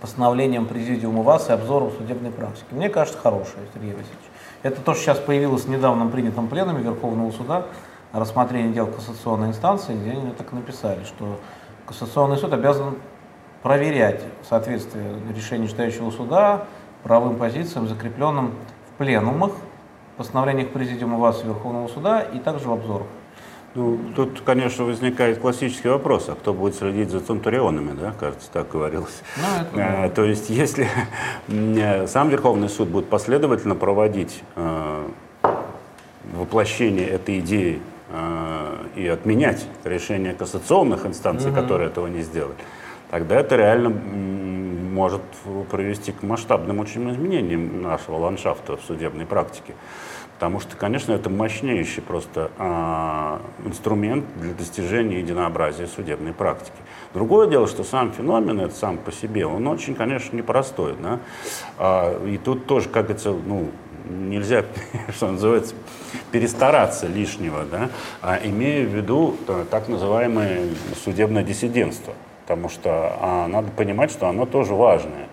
постановлением 0.00 0.66
Президиума 0.66 1.22
ВАС 1.22 1.48
и 1.48 1.52
обзором 1.52 1.90
судебной 1.92 2.30
практики? 2.30 2.66
Мне 2.70 2.88
кажется, 2.88 3.18
хорошее, 3.18 3.66
Сергей 3.72 3.92
Васильевич. 3.92 4.24
Это 4.62 4.80
то, 4.80 4.94
что 4.94 5.02
сейчас 5.02 5.18
появилось 5.18 5.64
в 5.64 5.68
недавно 5.68 6.06
принятом 6.06 6.48
пленуме 6.48 6.82
Верховного 6.82 7.30
суда 7.32 7.66
рассмотрение 8.12 8.72
дел 8.72 8.86
кассационной 8.86 9.48
инстанции, 9.48 9.94
где 9.94 10.12
они 10.12 10.30
так 10.30 10.52
написали, 10.52 11.02
что 11.04 11.38
Кассационный 11.86 12.38
суд 12.38 12.52
обязан 12.54 12.96
проверять 13.64 14.20
соответствие 14.46 15.06
решения 15.34 15.66
читающего 15.66 16.10
суда 16.10 16.66
правовым 17.02 17.36
позициям, 17.36 17.88
закрепленным 17.88 18.52
в 18.90 18.98
пленумах, 18.98 19.52
постановлениях 20.18 20.68
Президиума 20.68 21.18
ВАС 21.18 21.42
Верховного 21.42 21.88
суда 21.88 22.20
и 22.20 22.38
также 22.38 22.68
в 22.68 22.72
обзорах. 22.72 23.06
Ну, 23.74 23.98
тут, 24.14 24.42
конечно, 24.42 24.84
возникает 24.84 25.38
классический 25.38 25.88
вопрос, 25.88 26.28
а 26.28 26.34
кто 26.34 26.52
будет 26.52 26.76
следить 26.76 27.10
за 27.10 27.20
центурионами, 27.20 27.98
да, 27.98 28.12
кажется, 28.20 28.48
так 28.52 28.68
говорилось. 28.68 29.22
Ну, 29.38 29.80
это, 29.80 30.04
а, 30.04 30.08
то 30.10 30.24
есть, 30.24 30.50
если 30.50 30.86
э, 31.48 32.06
сам 32.06 32.28
Верховный 32.28 32.68
суд 32.68 32.88
будет 32.88 33.08
последовательно 33.08 33.74
проводить 33.74 34.42
э, 34.56 35.08
воплощение 36.34 37.08
этой 37.08 37.40
идеи 37.40 37.80
э, 38.10 38.76
и 38.94 39.08
отменять 39.08 39.66
решения 39.84 40.34
кассационных 40.34 41.06
инстанций, 41.06 41.50
угу. 41.50 41.60
которые 41.60 41.88
этого 41.88 42.06
не 42.06 42.20
сделали, 42.20 42.54
тогда 43.14 43.36
это 43.36 43.54
реально 43.54 43.90
может 43.90 45.22
привести 45.70 46.10
к 46.10 46.24
масштабным 46.24 46.80
очень 46.80 47.08
изменениям 47.12 47.80
нашего 47.80 48.16
ландшафта 48.16 48.76
в 48.76 48.82
судебной 48.82 49.24
практике. 49.24 49.74
Потому 50.34 50.58
что, 50.58 50.76
конечно, 50.76 51.12
это 51.12 51.30
мощнейший 51.30 52.02
просто 52.02 52.50
а, 52.58 53.40
инструмент 53.64 54.24
для 54.40 54.52
достижения 54.52 55.20
единообразия 55.20 55.86
судебной 55.86 56.32
практики. 56.32 56.74
Другое 57.12 57.46
дело, 57.46 57.68
что 57.68 57.84
сам 57.84 58.10
феномен, 58.10 58.60
это 58.60 58.74
сам 58.74 58.98
по 58.98 59.12
себе, 59.12 59.46
он 59.46 59.68
очень, 59.68 59.94
конечно, 59.94 60.36
непростой. 60.36 60.96
Да? 61.00 61.20
А, 61.78 62.26
и 62.26 62.36
тут 62.36 62.66
тоже, 62.66 62.88
как 62.88 63.04
говорится, 63.04 63.30
ну, 63.30 63.70
нельзя, 64.10 64.64
что 65.14 65.30
называется, 65.30 65.76
перестараться 66.32 67.06
лишнего, 67.06 67.64
да? 67.64 67.90
а 68.22 68.40
имея 68.42 68.84
в 68.84 68.90
виду 68.90 69.36
э, 69.46 69.66
так 69.70 69.86
называемое 69.86 70.62
судебное 71.04 71.44
диссидентство. 71.44 72.12
Потому 72.46 72.68
что 72.68 73.16
а, 73.20 73.48
надо 73.48 73.70
понимать, 73.70 74.10
что 74.10 74.28
оно 74.28 74.46
тоже 74.46 74.74
важное. 74.74 75.26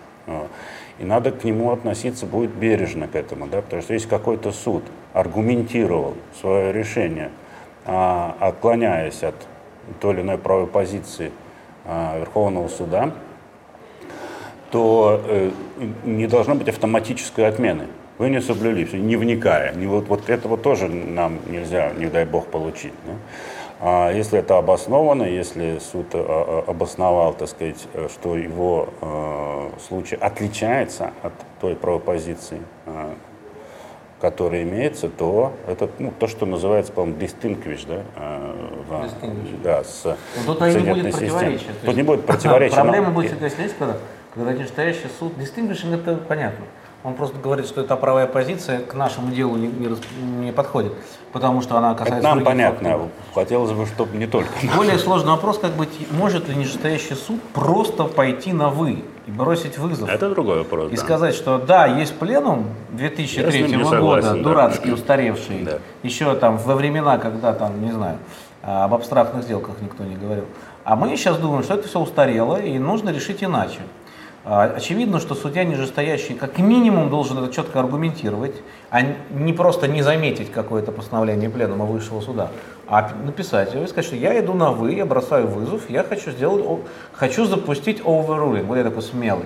И 1.00 1.04
надо 1.04 1.32
к 1.32 1.44
нему 1.44 1.72
относиться 1.72 2.26
будет 2.26 2.52
бережно 2.52 3.08
к 3.08 3.16
этому, 3.16 3.48
да, 3.48 3.62
потому 3.62 3.82
что 3.82 3.94
если 3.94 4.08
какой-то 4.08 4.52
суд 4.52 4.84
аргументировал 5.14 6.16
свое 6.40 6.72
решение, 6.72 7.32
а, 7.86 8.36
отклоняясь 8.40 9.24
от 9.24 9.36
той 10.00 10.14
или 10.14 10.22
иной 10.22 10.38
правой 10.38 10.68
позиции 10.68 11.32
а, 11.86 12.20
Верховного 12.20 12.68
суда, 12.68 13.12
то 14.70 15.22
э, 15.26 15.52
не 16.06 16.28
должно 16.28 16.56
быть 16.56 16.70
автоматической 16.70 17.46
отмены. 17.46 17.88
Вы 18.18 18.30
не 18.30 18.40
соблюли, 18.40 18.88
не 18.96 19.18
вникая. 19.18 19.74
Не 19.74 19.86
вот, 19.86 20.08
вот 20.08 20.30
этого 20.30 20.58
тоже 20.58 20.88
нам 20.88 21.40
нельзя, 21.48 21.92
не 21.98 22.06
дай 22.06 22.24
бог, 22.24 22.48
получить. 22.48 22.94
Да? 23.06 23.14
А 23.84 24.12
если 24.12 24.38
это 24.38 24.60
обосновано, 24.60 25.24
если 25.24 25.80
суд 25.80 26.06
э, 26.14 26.20
э, 26.24 26.64
обосновал, 26.70 27.34
так 27.34 27.48
сказать, 27.50 27.88
э, 27.94 28.08
что 28.14 28.38
его 28.38 28.90
случай 29.88 30.16
отличается 30.16 31.12
от 31.24 31.34
той 31.60 31.76
правопозиции, 31.76 32.62
который 34.20 34.62
имеется, 34.64 35.10
то 35.10 35.52
это 35.68 35.90
ну, 35.98 36.14
то, 36.20 36.28
что 36.28 36.46
называется, 36.46 36.92
по-моему, 36.92 37.20
distinguish, 37.20 37.88
да? 37.88 38.04
в- 38.88 39.06
Distinguish. 39.06 39.62
Да, 39.64 39.84
с 39.84 40.16
Ну, 40.46 40.54
тут 40.54 40.62
не 40.62 40.78
будет 40.80 41.06
системой. 41.06 41.12
противоречия. 41.12 41.66
Тут 41.84 41.96
не 41.96 42.04
будет 42.04 42.26
противоречия. 42.28 42.76
но- 42.78 42.84
Проблема 42.84 43.10
будет 43.12 43.32
всегда 43.32 43.48
есть, 43.48 43.76
когда, 43.80 43.98
когда 44.36 44.54
нижестоящий 44.54 45.10
суд, 45.20 45.34
distinguishing 45.38 45.96
это 45.96 46.18
понятно. 46.18 46.66
Он 47.04 47.16
просто 47.16 47.38
говорит, 47.40 47.66
что 47.66 47.82
эта 47.82 47.96
правая 47.96 48.28
позиция 48.28 48.80
к 48.80 48.94
нашему 48.94 49.32
делу 49.32 49.56
не, 49.56 49.68
не 49.68 49.90
не 50.46 50.52
подходит, 50.52 50.94
потому 51.34 51.62
что 51.62 51.78
она 51.78 51.94
касается 51.96 52.28
Это 52.28 52.36
нам 52.36 52.44
понятно. 52.44 52.90
факторов. 52.90 53.12
Хотелось 53.34 53.72
бы, 53.72 53.86
чтобы 53.88 54.18
не 54.18 54.28
только. 54.28 54.50
Более 54.76 55.00
сложный 55.00 55.32
вопрос, 55.32 55.58
как 55.58 55.72
быть, 55.72 55.90
может 56.12 56.48
ли 56.48 56.56
нижестоящий 56.56 57.16
суд 57.16 57.42
просто 57.54 58.04
пойти 58.04 58.54
на 58.54 58.70
«вы» 58.70 59.04
и 59.26 59.32
бросить 59.32 59.78
вызов? 59.80 60.10
Это 60.10 60.30
другой 60.30 60.60
вопрос. 60.60 60.92
И 60.92 60.96
да. 60.96 61.02
сказать, 61.02 61.34
что 61.34 61.58
да, 61.58 61.88
есть 61.88 62.16
пленум 62.18 62.68
Я 62.92 62.98
2003 63.10 63.52
с 63.52 63.56
ним 63.56 63.78
не 63.80 63.84
года, 63.84 63.96
согласен, 63.96 64.38
да. 64.38 64.44
дурацкий, 64.44 64.92
устаревший, 64.92 65.64
Да. 65.64 65.78
еще 66.04 66.36
там 66.36 66.58
во 66.58 66.76
времена, 66.76 67.18
когда 67.18 67.54
там, 67.54 67.82
не 67.84 67.92
знаю, 67.92 68.18
а, 68.62 68.86
об 68.86 68.94
абстрактных 68.94 69.44
сделках 69.44 69.76
никто 69.82 70.04
не 70.04 70.16
говорил. 70.16 70.46
А 70.84 70.96
мы 70.96 71.16
сейчас 71.18 71.38
думаем, 71.38 71.64
что 71.64 71.76
это 71.76 71.88
все 71.88 72.00
устарело 72.00 72.58
и 72.62 72.78
нужно 72.78 73.10
решить 73.10 73.44
иначе. 73.44 73.80
А, 74.44 74.64
Очевидно, 74.76 75.20
что 75.20 75.36
судья 75.36 75.64
нижестоящий 75.64 76.34
как 76.34 76.58
минимум 76.58 77.10
должен 77.12 77.38
это 77.38 77.54
четко 77.54 77.80
аргументировать, 77.80 78.56
а 78.90 79.02
не 79.30 79.54
просто 79.54 79.88
не 79.88 80.02
заметить 80.02 80.52
какое-то 80.52 80.92
постановление 80.92 81.50
пленума 81.50 81.86
высшего 81.86 82.22
суда, 82.22 82.50
а 82.88 83.12
написать 83.24 83.74
его 83.74 83.84
и 83.84 83.88
сказать, 83.88 84.06
что 84.06 84.16
я 84.16 84.40
иду 84.40 84.54
на 84.54 84.72
«вы», 84.72 84.94
я 84.94 85.06
бросаю 85.06 85.48
вызов, 85.48 85.90
я 85.90 86.04
хочу 86.04 86.32
сделать, 86.32 86.66
хочу 87.14 87.46
запустить 87.46 88.02
overruling, 88.02 88.64
вот 88.64 88.78
я 88.78 88.84
такой 88.84 89.04
смелый. 89.04 89.46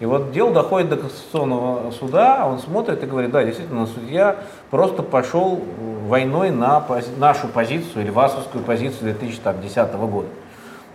И 0.00 0.06
вот 0.06 0.32
дело 0.32 0.52
доходит 0.52 0.88
до 0.88 0.96
Конституционного 0.96 1.92
суда, 1.92 2.44
он 2.48 2.58
смотрит 2.58 3.04
и 3.04 3.06
говорит, 3.06 3.30
да, 3.30 3.44
действительно, 3.44 3.86
судья 3.86 4.36
просто 4.70 5.04
пошел 5.04 5.62
войной 6.08 6.50
на 6.50 6.84
пози- 6.86 7.16
нашу 7.16 7.46
позицию 7.46 8.02
или 8.02 8.10
ВАСовскую 8.10 8.64
позицию 8.64 9.14
2010 9.14 9.94
года. 9.94 10.26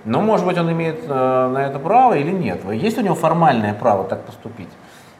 Но, 0.05 0.21
может 0.21 0.45
быть, 0.45 0.57
он 0.57 0.71
имеет 0.71 1.01
э, 1.07 1.47
на 1.47 1.65
это 1.67 1.77
право 1.79 2.13
или 2.13 2.31
нет. 2.31 2.61
Есть 2.71 2.97
у 2.97 3.01
него 3.01 3.15
формальное 3.15 3.73
право 3.73 4.03
так 4.05 4.23
поступить 4.23 4.69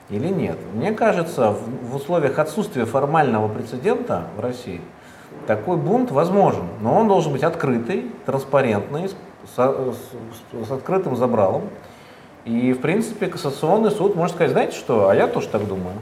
или 0.10 0.27
нет? 0.27 0.57
Мне 0.73 0.91
кажется, 0.91 1.51
в, 1.51 1.95
условиях 1.95 2.39
отсутствия 2.39 2.85
формального 2.85 3.47
прецедента 3.47 4.23
в 4.38 4.39
России 4.39 4.81
такой 5.47 5.77
бунт 5.77 6.11
возможен, 6.11 6.65
но 6.81 6.95
он 6.95 7.07
должен 7.07 7.31
быть 7.34 7.43
открытый, 7.43 8.11
транспарентный, 8.26 9.10
с, 9.10 9.14
с- 9.56 10.68
с 10.68 10.72
открытым 10.72 11.15
забралом. 11.15 11.64
И, 12.45 12.73
в 12.73 12.80
принципе, 12.80 13.27
Кассационный 13.27 13.91
суд 13.91 14.15
может 14.15 14.35
сказать, 14.35 14.51
знаете 14.53 14.76
что, 14.77 15.10
а 15.10 15.15
я 15.15 15.27
тоже 15.27 15.49
так 15.49 15.68
думаю. 15.68 15.95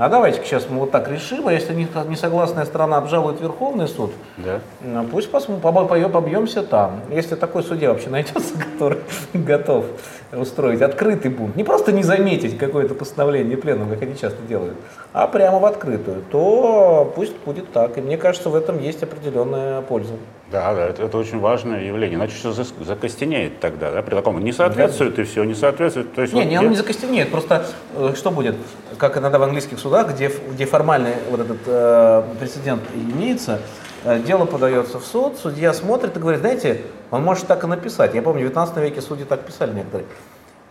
А 0.00 0.08
давайте 0.08 0.42
сейчас 0.42 0.66
мы 0.70 0.78
вот 0.78 0.92
так 0.92 1.10
решим, 1.10 1.46
а 1.46 1.52
если 1.52 1.74
не- 1.74 1.86
несогласная 2.08 2.64
сторона 2.64 2.96
обжалует 2.96 3.38
Верховный 3.38 3.86
суд, 3.86 4.12
Да. 4.38 4.60
ну, 4.80 5.04
пусть 5.04 5.30
посмотрим, 5.30 6.10
побьемся 6.10 6.62
там. 6.62 7.02
Если 7.10 7.34
такой 7.34 7.62
судья 7.62 7.90
вообще 7.90 8.08
найдется, 8.08 8.54
который 8.72 9.00
готов 9.34 9.84
устроить 10.32 10.80
открытый 10.80 11.30
бунт, 11.30 11.54
не 11.54 11.64
просто 11.64 11.92
не 11.92 12.02
заметить 12.02 12.56
какое-то 12.56 12.94
постановление 12.94 13.58
пленума, 13.58 13.90
как 13.92 14.02
они 14.04 14.16
часто 14.16 14.40
делают, 14.48 14.78
а 15.12 15.26
прямо 15.26 15.58
в 15.58 15.66
открытую, 15.66 16.22
то 16.30 17.12
пусть 17.14 17.36
будет 17.44 17.70
так. 17.70 17.98
И 17.98 18.00
мне 18.00 18.16
кажется, 18.16 18.48
в 18.48 18.54
этом 18.54 18.80
есть 18.80 19.02
определенная 19.02 19.82
польза. 19.82 20.14
Да, 20.50 20.74
да, 20.74 20.86
это, 20.88 21.04
это 21.04 21.16
очень 21.18 21.38
важное 21.38 21.84
явление. 21.84 22.16
Иначе 22.16 22.34
все 22.34 22.52
закостенеет 22.52 23.60
тогда, 23.60 23.92
да, 23.92 24.02
при 24.02 24.14
таком 24.14 24.42
не 24.42 24.52
соответствует 24.52 25.18
и 25.18 25.24
все, 25.24 25.44
не 25.44 25.54
соответствует. 25.54 26.12
То 26.14 26.22
есть 26.22 26.32
Не, 26.34 26.40
вот 26.42 26.50
не, 26.50 26.58
он 26.58 26.70
не 26.70 26.76
закостенеет. 26.76 27.30
Просто 27.30 27.66
э, 27.96 28.14
что 28.16 28.30
будет, 28.32 28.56
как 29.00 29.16
иногда 29.16 29.38
в 29.38 29.42
английских 29.42 29.78
судах, 29.80 30.10
где, 30.10 30.28
где 30.28 30.66
формальный 30.66 31.14
вот 31.30 31.40
этот 31.40 31.58
э, 31.66 32.22
прецедент 32.38 32.82
имеется, 32.94 33.60
э, 34.04 34.20
дело 34.20 34.44
подается 34.44 35.00
в 35.00 35.06
суд, 35.06 35.38
судья 35.38 35.72
смотрит 35.72 36.16
и 36.16 36.20
говорит, 36.20 36.40
знаете, 36.40 36.82
он 37.10 37.24
может 37.24 37.46
так 37.46 37.64
и 37.64 37.66
написать. 37.66 38.14
Я 38.14 38.20
помню, 38.20 38.42
в 38.42 38.48
19 38.48 38.76
веке 38.76 39.00
судьи 39.00 39.24
так 39.24 39.40
писали 39.40 39.72
некоторые. 39.72 40.06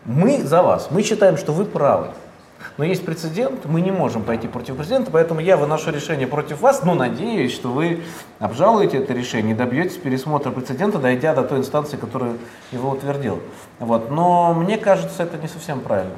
Мы 0.05 0.43
за 0.43 0.61
вас, 0.61 0.89
мы 0.91 1.01
считаем, 1.01 1.37
что 1.37 1.53
вы 1.53 1.65
правы. 1.65 2.09
Но 2.77 2.85
есть 2.85 3.03
прецедент, 3.03 3.65
мы 3.65 3.81
не 3.81 3.91
можем 3.91 4.23
пойти 4.23 4.47
против 4.47 4.75
президента, 4.75 5.11
поэтому 5.11 5.39
я 5.39 5.57
выношу 5.57 5.91
решение 5.91 6.27
против 6.27 6.61
вас, 6.61 6.83
но 6.83 6.93
надеюсь, 6.93 7.53
что 7.53 7.69
вы 7.69 8.03
обжалуете 8.37 8.97
это 8.97 9.13
решение 9.13 9.53
и 9.53 9.57
добьетесь 9.57 9.97
пересмотра 9.97 10.51
прецедента, 10.51 10.99
дойдя 10.99 11.33
до 11.33 11.43
той 11.43 11.59
инстанции, 11.59 11.97
которая 11.97 12.33
его 12.71 12.91
утвердила. 12.91 13.39
Вот. 13.79 14.11
Но 14.11 14.53
мне 14.53 14.77
кажется, 14.77 15.23
это 15.23 15.37
не 15.37 15.47
совсем 15.47 15.79
правильно. 15.79 16.13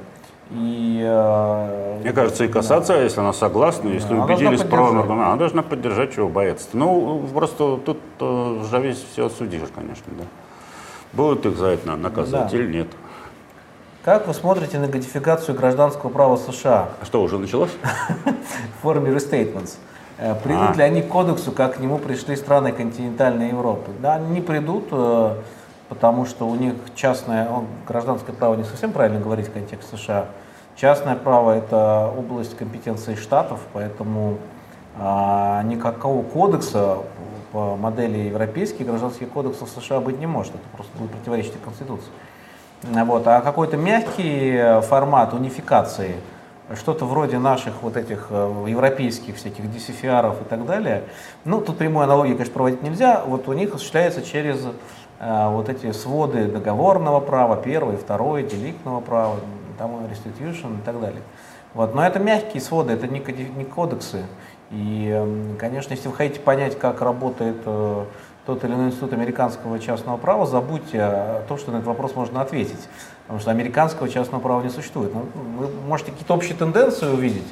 И, 0.53 1.01
э, 1.01 1.99
Мне 2.03 2.11
кажется, 2.11 2.43
и 2.43 2.47
касаться, 2.49 2.93
если 2.95 3.21
она 3.21 3.31
согласна, 3.31 3.87
если 3.87 4.13
она 4.13 4.25
убедились 4.25 4.61
аргументе, 4.61 5.13
она 5.13 5.35
должна 5.37 5.61
поддержать, 5.61 6.13
чего 6.13 6.27
бояться. 6.27 6.67
Ну, 6.73 7.25
просто 7.33 7.77
тут 7.77 7.99
э, 8.19 8.63
зависит 8.69 9.05
все 9.13 9.27
от 9.27 9.31
судьи, 9.33 9.59
конечно, 9.73 10.05
да. 10.17 10.25
Будут 11.13 11.45
их 11.45 11.57
за 11.57 11.67
это 11.67 11.87
на- 11.87 11.95
наказывать 11.97 12.51
Да. 12.51 12.57
или 12.57 12.71
нет. 12.73 12.87
Как 14.03 14.27
вы 14.27 14.33
смотрите 14.33 14.79
на 14.79 14.87
кодификацию 14.87 15.55
гражданского 15.55 16.09
права 16.09 16.35
США 16.35 16.89
А 17.01 17.05
что, 17.05 17.21
уже 17.21 17.37
началось? 17.37 17.71
в 18.25 18.81
форме 18.81 19.11
restatements? 19.11 19.77
Э, 20.17 20.35
Придут 20.35 20.71
А. 20.71 20.73
ли 20.73 20.83
они 20.83 21.01
к 21.01 21.07
кодексу, 21.07 21.51
как 21.53 21.75
к 21.77 21.79
нему 21.79 21.97
пришли 21.97 22.35
страны 22.35 22.73
континентальной 22.73 23.49
Европы? 23.49 23.91
Да, 24.01 24.15
они 24.15 24.31
не 24.31 24.41
придут, 24.41 24.87
э, 24.91 25.35
потому 25.87 26.25
что 26.25 26.45
у 26.47 26.55
них 26.55 26.73
частное, 26.95 27.47
гражданское 27.87 28.33
право 28.33 28.55
не 28.55 28.63
совсем 28.65 28.91
правильно 28.91 29.19
говорить 29.21 29.47
в 29.47 29.53
контексте 29.53 29.95
США. 29.95 30.25
Частное 30.75 31.15
право– 31.15 31.51
это 31.57 32.11
область 32.17 32.57
компетенции 32.57 33.15
штатов, 33.15 33.59
поэтому 33.73 34.37
а, 34.97 35.61
никакого 35.63 36.23
кодекса 36.23 36.97
по 37.51 37.75
модели 37.75 38.17
европейских 38.29 38.85
гражданских 38.85 39.29
кодексов 39.29 39.69
США 39.69 39.99
быть 39.99 40.19
не 40.19 40.25
может. 40.25 40.55
Это 40.55 40.63
просто 40.73 40.97
будет 40.97 41.11
противоречить 41.11 41.53
Конституции. 41.63 42.09
Вот. 42.83 43.27
А 43.27 43.41
какой-то 43.41 43.77
мягкий 43.77 44.81
формат 44.81 45.33
унификации, 45.33 46.15
что-то 46.75 47.05
вроде 47.05 47.37
наших 47.37 47.81
вот 47.81 47.97
этих 47.97 48.27
э, 48.29 48.65
европейских 48.67 49.35
всяких 49.35 49.65
DCFR 49.65 50.41
и 50.41 50.43
так 50.45 50.65
далее, 50.65 51.03
ну, 51.45 51.61
тут 51.61 51.77
прямой 51.77 52.05
аналогии, 52.05 52.33
конечно, 52.33 52.53
проводить 52.53 52.81
нельзя, 52.81 53.23
вот 53.25 53.47
у 53.47 53.53
них 53.53 53.73
осуществляется 53.75 54.21
через 54.21 54.65
э, 55.19 55.49
вот 55.49 55.69
эти 55.69 55.91
своды 55.91 56.45
договорного 56.45 57.19
права, 57.19 57.57
первый, 57.57 57.97
второй, 57.97 58.43
деликтного 58.43 59.01
права, 59.01 59.35
там 59.81 60.05
restitution 60.05 60.79
и 60.79 60.81
так 60.83 61.01
далее. 61.01 61.21
Вот. 61.73 61.95
Но 61.95 62.05
это 62.05 62.19
мягкие 62.19 62.61
своды, 62.61 62.93
это 62.93 63.07
не, 63.07 63.19
не 63.19 63.65
кодексы. 63.65 64.23
И, 64.69 65.55
конечно, 65.59 65.93
если 65.93 66.07
вы 66.07 66.15
хотите 66.15 66.39
понять, 66.39 66.77
как 66.77 67.01
работает 67.01 67.57
э, 67.65 68.05
тот 68.45 68.63
или 68.63 68.73
иной 68.73 68.87
институт 68.87 69.13
американского 69.13 69.79
частного 69.79 70.17
права, 70.17 70.45
забудьте 70.45 71.01
о 71.01 71.43
том, 71.47 71.57
что 71.57 71.71
на 71.71 71.77
этот 71.77 71.87
вопрос 71.87 72.15
можно 72.15 72.41
ответить. 72.41 72.87
Потому 73.23 73.39
что 73.39 73.51
американского 73.51 74.07
частного 74.07 74.41
права 74.41 74.61
не 74.61 74.69
существует. 74.69 75.13
Ну, 75.13 75.25
вы 75.57 75.67
можете 75.87 76.11
какие-то 76.11 76.35
общие 76.35 76.55
тенденции 76.55 77.07
увидеть, 77.07 77.47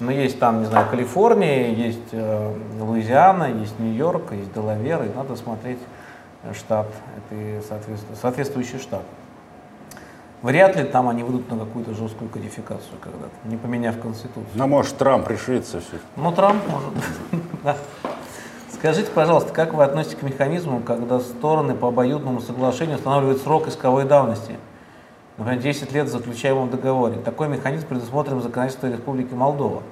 но 0.00 0.10
есть 0.10 0.38
там, 0.38 0.60
не 0.60 0.66
знаю, 0.66 0.88
Калифорния, 0.90 1.68
есть 1.68 2.08
э, 2.12 2.52
Луизиана, 2.80 3.52
есть 3.52 3.78
Нью-Йорк, 3.78 4.32
есть 4.32 4.52
Делавер, 4.54 5.02
и 5.02 5.08
надо 5.14 5.36
смотреть 5.36 5.78
штат, 6.54 6.86
это 7.18 7.34
и 7.34 7.60
соответствующий 8.20 8.78
штат. 8.78 9.02
Вряд 10.42 10.76
ли 10.76 10.84
там 10.84 11.08
они 11.08 11.22
выйдут 11.22 11.50
на 11.50 11.58
какую-то 11.58 11.94
жесткую 11.94 12.30
кодификацию 12.30 12.98
когда-то, 13.00 13.32
не 13.44 13.56
поменяв 13.56 13.98
Конституцию. 13.98 14.46
Ну, 14.54 14.66
может, 14.66 14.96
Трамп 14.96 15.28
решится 15.28 15.80
все. 15.80 15.98
Ну, 16.16 16.30
Трамп 16.32 16.62
может. 16.68 17.76
Скажите, 18.72 19.10
пожалуйста, 19.10 19.52
как 19.52 19.72
вы 19.72 19.84
относитесь 19.84 20.18
к 20.18 20.22
механизму, 20.22 20.80
когда 20.80 21.18
стороны 21.20 21.74
по 21.74 21.88
обоюдному 21.88 22.40
соглашению 22.40 22.96
устанавливают 22.96 23.40
срок 23.40 23.68
исковой 23.68 24.04
давности? 24.04 24.58
Например, 25.38 25.60
10 25.60 25.92
лет 25.92 26.06
в 26.06 26.10
заключаемом 26.10 26.70
договоре. 26.70 27.16
Такой 27.16 27.48
механизм 27.48 27.86
предусмотрен 27.86 28.38
в 28.38 28.42
законодательстве 28.42 28.92
Республики 28.92 29.32
Молдова. 29.32 29.82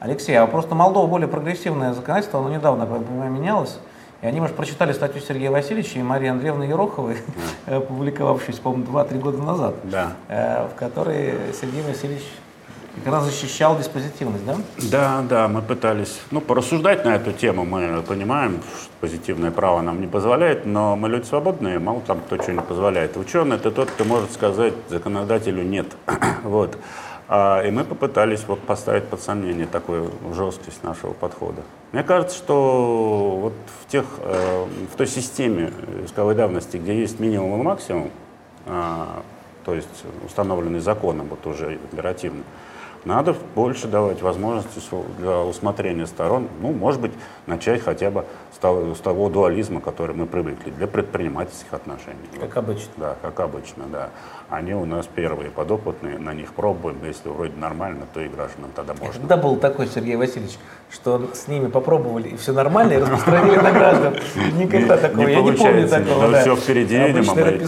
Алексей, 0.00 0.34
а 0.34 0.46
просто 0.46 0.74
Молдова 0.74 1.06
более 1.06 1.28
прогрессивное 1.28 1.92
законодательство, 1.92 2.40
оно 2.40 2.50
недавно, 2.50 2.82
я 2.82 2.88
понимаю, 2.88 3.30
менялось. 3.30 3.78
И 4.22 4.26
они, 4.26 4.40
может, 4.40 4.54
прочитали 4.54 4.92
статью 4.92 5.20
Сергея 5.20 5.50
Васильевича 5.50 5.98
и 5.98 6.02
Марии 6.02 6.28
Андреевны 6.28 6.62
Ероховой, 6.62 7.16
э, 7.66 7.80
публиковавшуюся, 7.88 8.62
по-моему, 8.62 8.86
2-3 8.86 9.18
года 9.18 9.38
назад, 9.38 9.74
Да. 9.82 10.12
э, 10.28 10.68
в 10.68 10.78
которой 10.78 11.34
Сергей 11.60 11.82
Васильевич 11.82 12.22
как 13.04 13.14
раз 13.14 13.24
защищал 13.24 13.76
диспозитивность, 13.78 14.44
да? 14.44 14.56
Да, 14.90 15.22
да, 15.28 15.48
мы 15.48 15.60
пытались, 15.60 16.20
ну, 16.30 16.40
порассуждать 16.40 17.04
на 17.04 17.16
эту 17.16 17.32
тему. 17.32 17.64
Мы 17.64 18.02
понимаем, 18.06 18.60
что 18.80 18.90
позитивное 19.00 19.50
право 19.50 19.80
нам 19.80 20.00
не 20.00 20.06
позволяет, 20.06 20.66
но 20.66 20.94
мы 20.94 21.08
люди 21.08 21.24
свободные, 21.24 21.78
мало 21.80 22.00
там 22.02 22.20
кто 22.20 22.40
что 22.40 22.52
не 22.52 22.60
позволяет. 22.60 23.16
Ученый– 23.16 23.56
это 23.58 23.70
тот, 23.72 23.90
кто 23.90 24.04
может 24.04 24.30
сказать 24.32 24.74
законодателю 24.88 25.64
«нет». 25.64 25.86
вот. 26.44 26.78
А, 27.34 27.62
и 27.62 27.70
мы 27.70 27.84
попытались 27.84 28.44
вот 28.46 28.60
поставить 28.60 29.04
под 29.04 29.22
сомнение 29.22 29.66
такую 29.66 30.10
жесткость 30.34 30.84
нашего 30.84 31.14
подхода. 31.14 31.62
Мне 31.92 32.02
кажется, 32.02 32.36
что 32.36 33.38
вот 33.40 33.54
в, 33.80 33.90
тех, 33.90 34.04
э, 34.18 34.66
в 34.92 34.96
той 34.98 35.06
системе 35.06 35.72
исковой 36.04 36.34
давности, 36.34 36.76
где 36.76 36.94
есть 36.94 37.20
минимум 37.20 37.58
и 37.58 37.62
максимум, 37.62 38.10
а, 38.66 39.22
то 39.64 39.74
есть 39.74 39.88
установленный 40.26 40.80
законом, 40.80 41.28
вот 41.30 41.46
уже 41.46 41.78
оперативно, 41.90 42.42
Надо 43.04 43.34
больше 43.54 43.88
давать 43.88 44.22
возможности 44.22 44.80
для 45.18 45.38
усмотрения 45.38 46.06
сторон. 46.06 46.48
Ну, 46.60 46.72
может 46.72 47.00
быть, 47.00 47.12
начать 47.46 47.82
хотя 47.82 48.10
бы 48.10 48.26
с 48.54 48.58
того, 48.58 48.94
с 48.94 48.98
того 48.98 49.28
дуализма, 49.28 49.80
который 49.80 50.14
мы 50.14 50.26
привыкли, 50.26 50.70
для 50.70 50.86
предпринимательских 50.86 51.72
отношений. 51.72 52.18
Как 52.38 52.56
обычно. 52.56 52.92
Да, 52.98 53.16
как 53.20 53.40
обычно, 53.40 53.84
да. 53.90 54.10
Они 54.52 54.74
у 54.74 54.84
нас 54.84 55.06
первые 55.06 55.50
подопытные, 55.50 56.18
на 56.18 56.34
них 56.34 56.52
пробуем. 56.52 56.98
Если 57.06 57.26
вроде 57.30 57.54
нормально, 57.56 58.06
то 58.12 58.20
и 58.20 58.28
гражданам 58.28 58.70
тогда 58.76 58.92
можно. 58.92 59.14
Когда 59.14 59.38
был 59.38 59.56
такой 59.56 59.86
Сергей 59.86 60.16
Васильевич, 60.16 60.58
что 60.90 61.30
с 61.32 61.48
ними 61.48 61.68
попробовали 61.68 62.28
и 62.28 62.36
все 62.36 62.52
нормально, 62.52 62.92
и 62.92 62.96
распространили 62.98 63.56
на 63.56 63.72
граждан? 63.72 64.14
Никогда 64.58 64.98
такого, 64.98 65.26
я 65.26 65.40
не 65.40 65.52
помню 65.52 65.88
такого. 65.88 66.28
Да. 66.28 66.42
Все 66.42 66.56
впереди, 66.56 66.98
видимо. 66.98 67.34
Мы, 67.34 67.60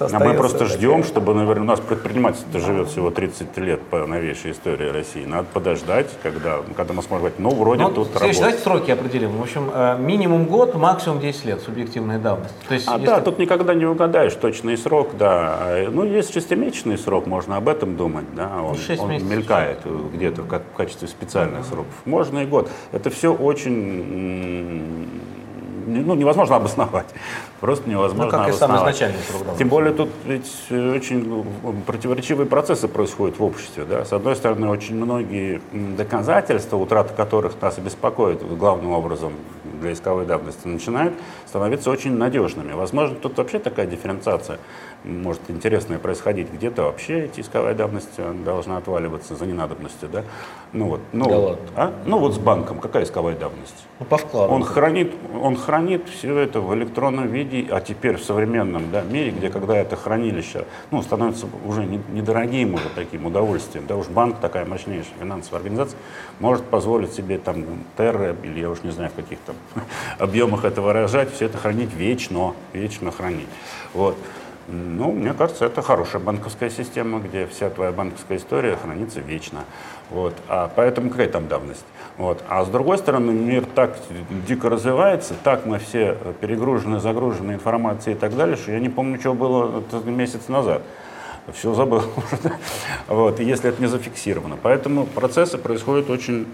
а 0.00 0.18
мы 0.18 0.34
просто 0.34 0.66
ждем, 0.66 1.04
чтобы, 1.04 1.32
наверное, 1.32 1.62
у 1.62 1.66
нас 1.66 1.78
предпринимательство 1.78 2.58
живет 2.58 2.88
всего 2.88 3.12
30 3.12 3.56
лет 3.58 3.80
по 3.82 4.04
новейшей 4.04 4.50
истории 4.50 4.88
России. 4.88 5.24
Надо 5.24 5.46
подождать, 5.52 6.10
когда, 6.24 6.56
когда 6.76 6.92
мы 6.92 7.04
сможем 7.04 7.18
говорить, 7.18 7.38
ну, 7.38 7.50
вроде 7.50 7.82
ну, 7.82 7.90
тут 7.90 8.14
работает. 8.14 8.36
Давайте 8.36 8.58
сроки 8.58 8.90
определим. 8.90 9.36
В 9.36 9.42
общем, 9.42 9.70
э, 9.72 9.96
минимум 10.00 10.46
год, 10.46 10.74
максимум 10.74 11.20
10 11.20 11.44
лет 11.44 11.60
субъективной 11.60 12.18
давности. 12.18 12.56
А. 12.88 12.98
Да, 12.98 13.20
тут 13.20 13.38
никогда 13.38 13.74
не 13.74 13.86
угадаешь 13.86 14.34
точный 14.34 14.76
срок, 14.76 15.10
да. 15.16 15.86
Ну, 15.88 16.02
есть 16.02 16.31
шестимесячный 16.32 16.98
срок, 16.98 17.26
можно 17.26 17.56
об 17.56 17.68
этом 17.68 17.96
думать, 17.96 18.26
да. 18.34 18.62
Он, 18.62 18.76
он 18.98 19.28
мелькает 19.28 19.80
где-то 20.14 20.42
как 20.42 20.62
в 20.72 20.76
качестве 20.76 21.08
специальных 21.08 21.64
сроков. 21.64 21.92
Можно 22.04 22.40
и 22.40 22.46
год. 22.46 22.70
Это 22.92 23.10
все 23.10 23.32
очень 23.32 25.08
ну, 25.86 26.14
невозможно 26.14 26.56
обосновать. 26.56 27.06
Просто 27.62 27.88
невозможно 27.88 28.24
ну, 28.24 28.30
как. 28.44 28.48
И 28.48 28.52
сам 28.58 28.76
изначальный 28.76 29.20
срок 29.20 29.56
Тем 29.56 29.68
более 29.68 29.92
тут 29.92 30.08
ведь 30.24 30.50
очень 30.68 31.24
ну, 31.24 31.46
противоречивые 31.86 32.46
процессы 32.46 32.88
происходят 32.88 33.38
в 33.38 33.44
обществе. 33.44 33.84
Да? 33.84 34.04
С 34.04 34.12
одной 34.12 34.34
стороны, 34.34 34.68
очень 34.68 34.96
многие 34.96 35.62
доказательства, 35.70 36.76
утрата 36.76 37.14
которых 37.14 37.52
нас 37.62 37.78
беспокоит 37.78 38.44
главным 38.58 38.90
образом 38.90 39.34
для 39.80 39.92
исковой 39.92 40.26
давности, 40.26 40.66
начинают 40.66 41.14
становиться 41.46 41.90
очень 41.90 42.16
надежными. 42.16 42.72
Возможно, 42.72 43.14
тут 43.14 43.38
вообще 43.38 43.60
такая 43.60 43.86
дифференциация 43.86 44.58
может 45.04 45.42
интересное 45.48 45.98
происходить. 45.98 46.52
Где-то 46.52 46.82
вообще 46.82 47.26
эти 47.26 47.40
исковая 47.40 47.74
давность 47.74 48.18
должна 48.44 48.78
отваливаться 48.78 49.36
за 49.36 49.46
ненадобностью, 49.46 50.08
да? 50.08 50.24
Ну 50.72 50.86
вот, 50.88 51.00
ну, 51.12 51.28
да 51.28 51.36
вот, 51.38 51.60
а? 51.76 51.92
ну 52.06 52.18
вот 52.18 52.34
с 52.34 52.38
банком 52.38 52.78
какая 52.78 53.04
исковая 53.04 53.36
давность? 53.36 53.84
Ну, 53.98 54.06
по 54.06 54.16
вкладу. 54.16 54.52
Он 54.52 54.64
хранит, 54.64 55.12
он 55.40 55.56
хранит 55.56 56.08
все 56.08 56.36
это 56.38 56.60
в 56.60 56.74
электронном 56.74 57.28
виде, 57.28 57.51
а 57.70 57.80
теперь 57.80 58.16
в 58.16 58.24
современном 58.24 58.90
да, 58.90 59.02
мире, 59.02 59.30
где 59.30 59.50
когда 59.50 59.76
это 59.76 59.96
хранилище, 59.96 60.64
ну, 60.90 61.02
становится 61.02 61.46
уже 61.64 61.84
недорогим 61.84 62.74
уже 62.74 62.88
таким 62.94 63.26
удовольствием, 63.26 63.86
да 63.86 63.96
уж 63.96 64.06
банк 64.08 64.40
такая 64.40 64.64
мощнейшая 64.64 65.14
финансовая 65.18 65.60
организация 65.60 65.98
может 66.40 66.64
позволить 66.64 67.12
себе 67.12 67.38
там 67.38 67.64
терры 67.96 68.36
или 68.42 68.60
я 68.60 68.70
уж 68.70 68.82
не 68.82 68.90
знаю 68.90 69.10
в 69.10 69.14
каких 69.14 69.38
там 69.40 69.56
объемах 70.18 70.64
это 70.64 70.80
выражать, 70.80 71.32
все 71.32 71.46
это 71.46 71.58
хранить 71.58 71.92
вечно, 71.94 72.54
вечно 72.72 73.10
хранить. 73.10 73.48
Вот. 73.92 74.16
Ну, 74.68 75.10
мне 75.12 75.34
кажется, 75.34 75.66
это 75.66 75.82
хорошая 75.82 76.22
банковская 76.22 76.70
система, 76.70 77.18
где 77.18 77.46
вся 77.46 77.68
твоя 77.68 77.90
банковская 77.90 78.36
история 78.36 78.76
хранится 78.76 79.20
вечно. 79.20 79.64
Вот. 80.08 80.34
А 80.48 80.70
поэтому 80.74 81.10
какая 81.10 81.28
там 81.28 81.48
давность? 81.48 81.84
Вот. 82.18 82.42
А 82.48 82.64
с 82.64 82.68
другой 82.68 82.98
стороны, 82.98 83.32
мир 83.32 83.64
так 83.74 83.96
дико 84.46 84.68
развивается, 84.68 85.34
так 85.42 85.66
мы 85.66 85.78
все 85.78 86.16
перегружены, 86.40 87.00
загружены 87.00 87.52
информацией 87.52 88.16
и 88.16 88.18
так 88.18 88.36
далее, 88.36 88.56
что 88.56 88.72
я 88.72 88.80
не 88.80 88.90
помню, 88.90 89.18
что 89.18 89.34
было 89.34 89.82
месяц 90.04 90.48
назад. 90.48 90.82
Все 91.52 91.74
забыл. 91.74 92.02
вот, 93.08 93.40
если 93.40 93.70
это 93.70 93.80
не 93.80 93.88
зафиксировано. 93.88 94.56
Поэтому 94.62 95.06
процессы 95.06 95.58
происходят 95.58 96.08
очень 96.10 96.46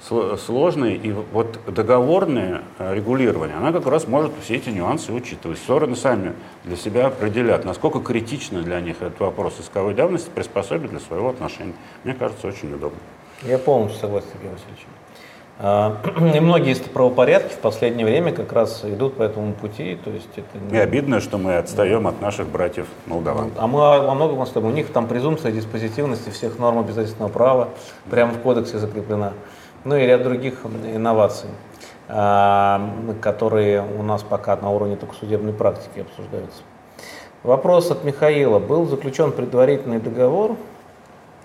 сложные, 0.00 0.96
и 0.96 1.12
вот 1.12 1.58
договорное 1.66 2.62
э, 2.78 2.94
регулирование, 2.94 3.56
она 3.56 3.72
как 3.72 3.86
раз 3.86 4.06
может 4.06 4.32
все 4.42 4.56
эти 4.56 4.70
нюансы 4.70 5.12
учитывать. 5.12 5.58
Стороны 5.58 5.96
сами 5.96 6.34
для 6.64 6.76
себя 6.76 7.08
определят, 7.08 7.64
насколько 7.64 8.00
критично 8.00 8.62
для 8.62 8.80
них 8.80 9.02
этот 9.02 9.18
вопрос 9.20 9.60
исковой 9.60 9.94
давности 9.94 10.30
приспособить 10.30 10.90
для 10.90 11.00
своего 11.00 11.30
отношения. 11.30 11.74
Мне 12.04 12.14
кажется, 12.14 12.46
очень 12.46 12.72
удобно. 12.72 12.98
Я 13.42 13.58
полностью 13.58 14.00
согласен, 14.00 14.28
Сергей 14.32 14.50
Васильевич. 14.50 14.86
А, 15.60 15.96
и 16.36 16.40
многие 16.40 16.72
из 16.72 16.78
правопорядки 16.80 17.52
в 17.52 17.58
последнее 17.58 18.06
время 18.06 18.32
как 18.32 18.52
раз 18.52 18.84
идут 18.84 19.16
по 19.16 19.22
этому 19.22 19.52
пути. 19.52 19.98
То 20.04 20.10
есть 20.10 20.30
это 20.36 20.58
не... 20.58 20.76
И 20.76 20.80
обидно, 20.80 21.20
что 21.20 21.38
мы 21.38 21.56
отстаем 21.56 22.06
от 22.06 22.20
наших 22.20 22.48
братьев 22.48 22.86
молдаван. 23.06 23.50
А 23.56 23.66
мы 23.66 23.78
во 23.78 24.14
многом 24.14 24.40
отстаем. 24.42 24.66
У 24.66 24.70
них 24.70 24.92
там 24.92 25.06
презумпция 25.06 25.52
диспозитивности 25.52 26.30
всех 26.30 26.58
норм 26.58 26.78
обязательного 26.78 27.28
права 27.28 27.68
прямо 28.10 28.32
в 28.32 28.38
кодексе 28.38 28.78
закреплена 28.78 29.32
ну 29.84 29.96
и 29.96 30.06
ряд 30.06 30.22
других 30.22 30.64
инноваций, 30.64 31.48
а, 32.08 32.80
которые 33.20 33.82
у 33.82 34.02
нас 34.02 34.22
пока 34.22 34.56
на 34.56 34.70
уровне 34.70 34.96
только 34.96 35.14
судебной 35.14 35.52
практики 35.52 36.00
обсуждаются. 36.00 36.62
Вопрос 37.42 37.90
от 37.90 38.04
Михаила. 38.04 38.58
Был 38.58 38.86
заключен 38.86 39.32
предварительный 39.32 40.00
договор, 40.00 40.56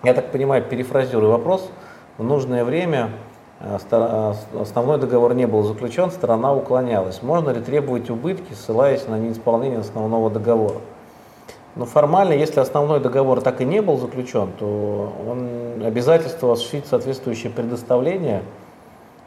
я 0.04 0.14
так 0.14 0.32
понимаю, 0.32 0.64
перефразирую 0.64 1.32
вопрос, 1.32 1.70
в 2.18 2.24
нужное 2.24 2.64
время 2.64 3.10
а, 3.60 3.80
а, 3.92 4.36
основной 4.60 4.98
договор 4.98 5.34
не 5.34 5.48
был 5.48 5.64
заключен, 5.64 6.12
сторона 6.12 6.54
уклонялась. 6.54 7.22
Можно 7.22 7.52
ли 7.52 7.62
требовать 7.62 8.10
убытки, 8.10 8.54
ссылаясь 8.54 9.08
на 9.08 9.18
неисполнение 9.18 9.80
основного 9.80 10.30
договора? 10.30 10.82
Но 11.76 11.86
формально, 11.86 12.34
если 12.34 12.60
основной 12.60 13.00
договор 13.00 13.42
так 13.42 13.62
и 13.62 13.66
не 13.66 13.82
был 13.82 13.98
заключен, 13.98 14.52
то 14.60 15.12
он 15.28 15.84
обязательство 15.84 16.54
осуществить 16.54 16.86
соответствующее 16.86 17.52
предоставление 17.52 18.44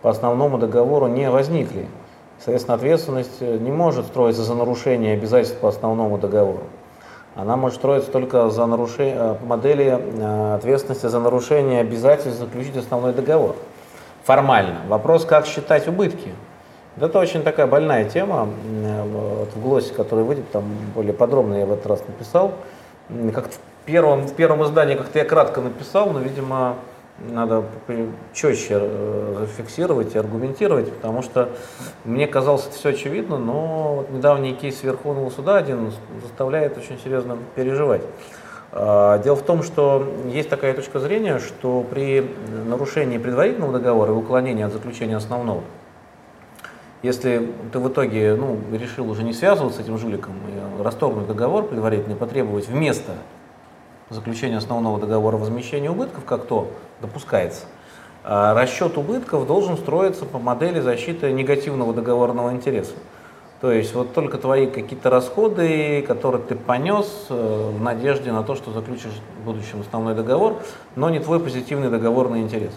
по 0.02 0.10
основному 0.10 0.58
договору 0.58 1.08
не 1.08 1.28
возникли. 1.28 1.88
Соответственно, 2.38 2.76
ответственность 2.76 3.40
не 3.40 3.72
может 3.72 4.06
строиться 4.06 4.42
за 4.42 4.54
нарушение 4.54 5.14
обязательств 5.14 5.58
по 5.58 5.68
основному 5.68 6.18
договору. 6.18 6.62
Она 7.36 7.56
может 7.56 7.78
строиться 7.78 8.10
только 8.10 8.48
за 8.48 8.64
нарушение, 8.64 9.14
э, 9.14 9.36
модели 9.44 9.84
э, 9.84 10.54
ответственности 10.54 11.06
за 11.06 11.20
нарушение 11.20 11.82
обязательств 11.82 12.40
заключить 12.40 12.76
основной 12.78 13.12
договор. 13.12 13.56
Формально. 14.24 14.80
Вопрос, 14.88 15.26
как 15.26 15.46
считать 15.46 15.86
убытки. 15.86 16.32
Это 16.98 17.18
очень 17.18 17.42
такая 17.42 17.66
больная 17.66 18.06
тема. 18.06 18.48
Вот 19.12 19.50
в 19.54 19.62
глоссе, 19.62 19.92
который 19.92 20.24
выйдет, 20.24 20.50
там 20.50 20.64
более 20.94 21.12
подробно 21.12 21.56
я 21.56 21.66
в 21.66 21.72
этот 21.72 21.86
раз 21.86 22.02
написал. 22.08 22.52
Как 23.34 23.50
в 23.50 23.58
первом, 23.84 24.22
в 24.22 24.32
первом 24.32 24.64
издании 24.64 24.94
как-то 24.94 25.18
я 25.18 25.26
кратко 25.26 25.60
написал, 25.60 26.08
но, 26.10 26.20
видимо, 26.20 26.76
надо 27.18 27.64
четче 28.32 28.78
э, 28.80 29.36
зафиксировать 29.40 30.14
и 30.14 30.18
аргументировать, 30.18 30.92
потому 30.92 31.22
что 31.22 31.50
мне 32.04 32.26
казалось 32.26 32.66
это 32.66 32.76
все 32.76 32.90
очевидно, 32.90 33.38
но 33.38 33.94
вот 33.96 34.10
недавний 34.10 34.52
кейс 34.52 34.82
Верховного 34.82 35.30
суда 35.30 35.56
один 35.56 35.92
заставляет 36.22 36.76
очень 36.76 36.98
серьезно 36.98 37.38
переживать. 37.54 38.02
А, 38.72 39.18
дело 39.18 39.36
в 39.36 39.42
том, 39.42 39.62
что 39.62 40.12
есть 40.26 40.50
такая 40.50 40.74
точка 40.74 41.00
зрения, 41.00 41.38
что 41.38 41.82
при 41.88 42.30
нарушении 42.66 43.16
предварительного 43.16 43.72
договора 43.72 44.12
и 44.12 44.14
уклонении 44.14 44.64
от 44.64 44.72
заключения 44.72 45.16
основного, 45.16 45.62
если 47.02 47.50
ты 47.72 47.78
в 47.78 47.88
итоге 47.88 48.34
ну, 48.34 48.58
решил 48.72 49.08
уже 49.08 49.22
не 49.22 49.32
связываться 49.32 49.80
с 49.80 49.82
этим 49.82 49.96
жуликом 49.96 50.34
и 50.48 50.82
расторгнуть 50.82 51.26
договор 51.26 51.64
предварительно 51.64 52.16
потребовать 52.16 52.68
вместо 52.68 53.12
заключения 54.10 54.58
основного 54.58 54.98
договора 54.98 55.36
возмещения 55.36 55.90
убытков, 55.90 56.24
как 56.24 56.46
то 56.46 56.70
допускается, 57.00 57.64
а 58.24 58.54
расчет 58.54 58.96
убытков 58.98 59.46
должен 59.46 59.76
строиться 59.76 60.24
по 60.24 60.38
модели 60.38 60.80
защиты 60.80 61.32
негативного 61.32 61.92
договорного 61.92 62.52
интереса. 62.52 62.92
То 63.60 63.72
есть 63.72 63.94
вот 63.94 64.12
только 64.12 64.36
твои 64.36 64.66
какие-то 64.66 65.08
расходы, 65.08 66.02
которые 66.06 66.42
ты 66.42 66.54
понес 66.54 67.26
э, 67.30 67.70
в 67.74 67.80
надежде 67.80 68.30
на 68.30 68.42
то, 68.42 68.54
что 68.54 68.70
заключишь 68.70 69.18
в 69.40 69.44
будущем 69.46 69.80
основной 69.80 70.14
договор, 70.14 70.58
но 70.94 71.08
не 71.08 71.20
твой 71.20 71.40
позитивный 71.40 71.88
договорный 71.88 72.42
интерес. 72.42 72.72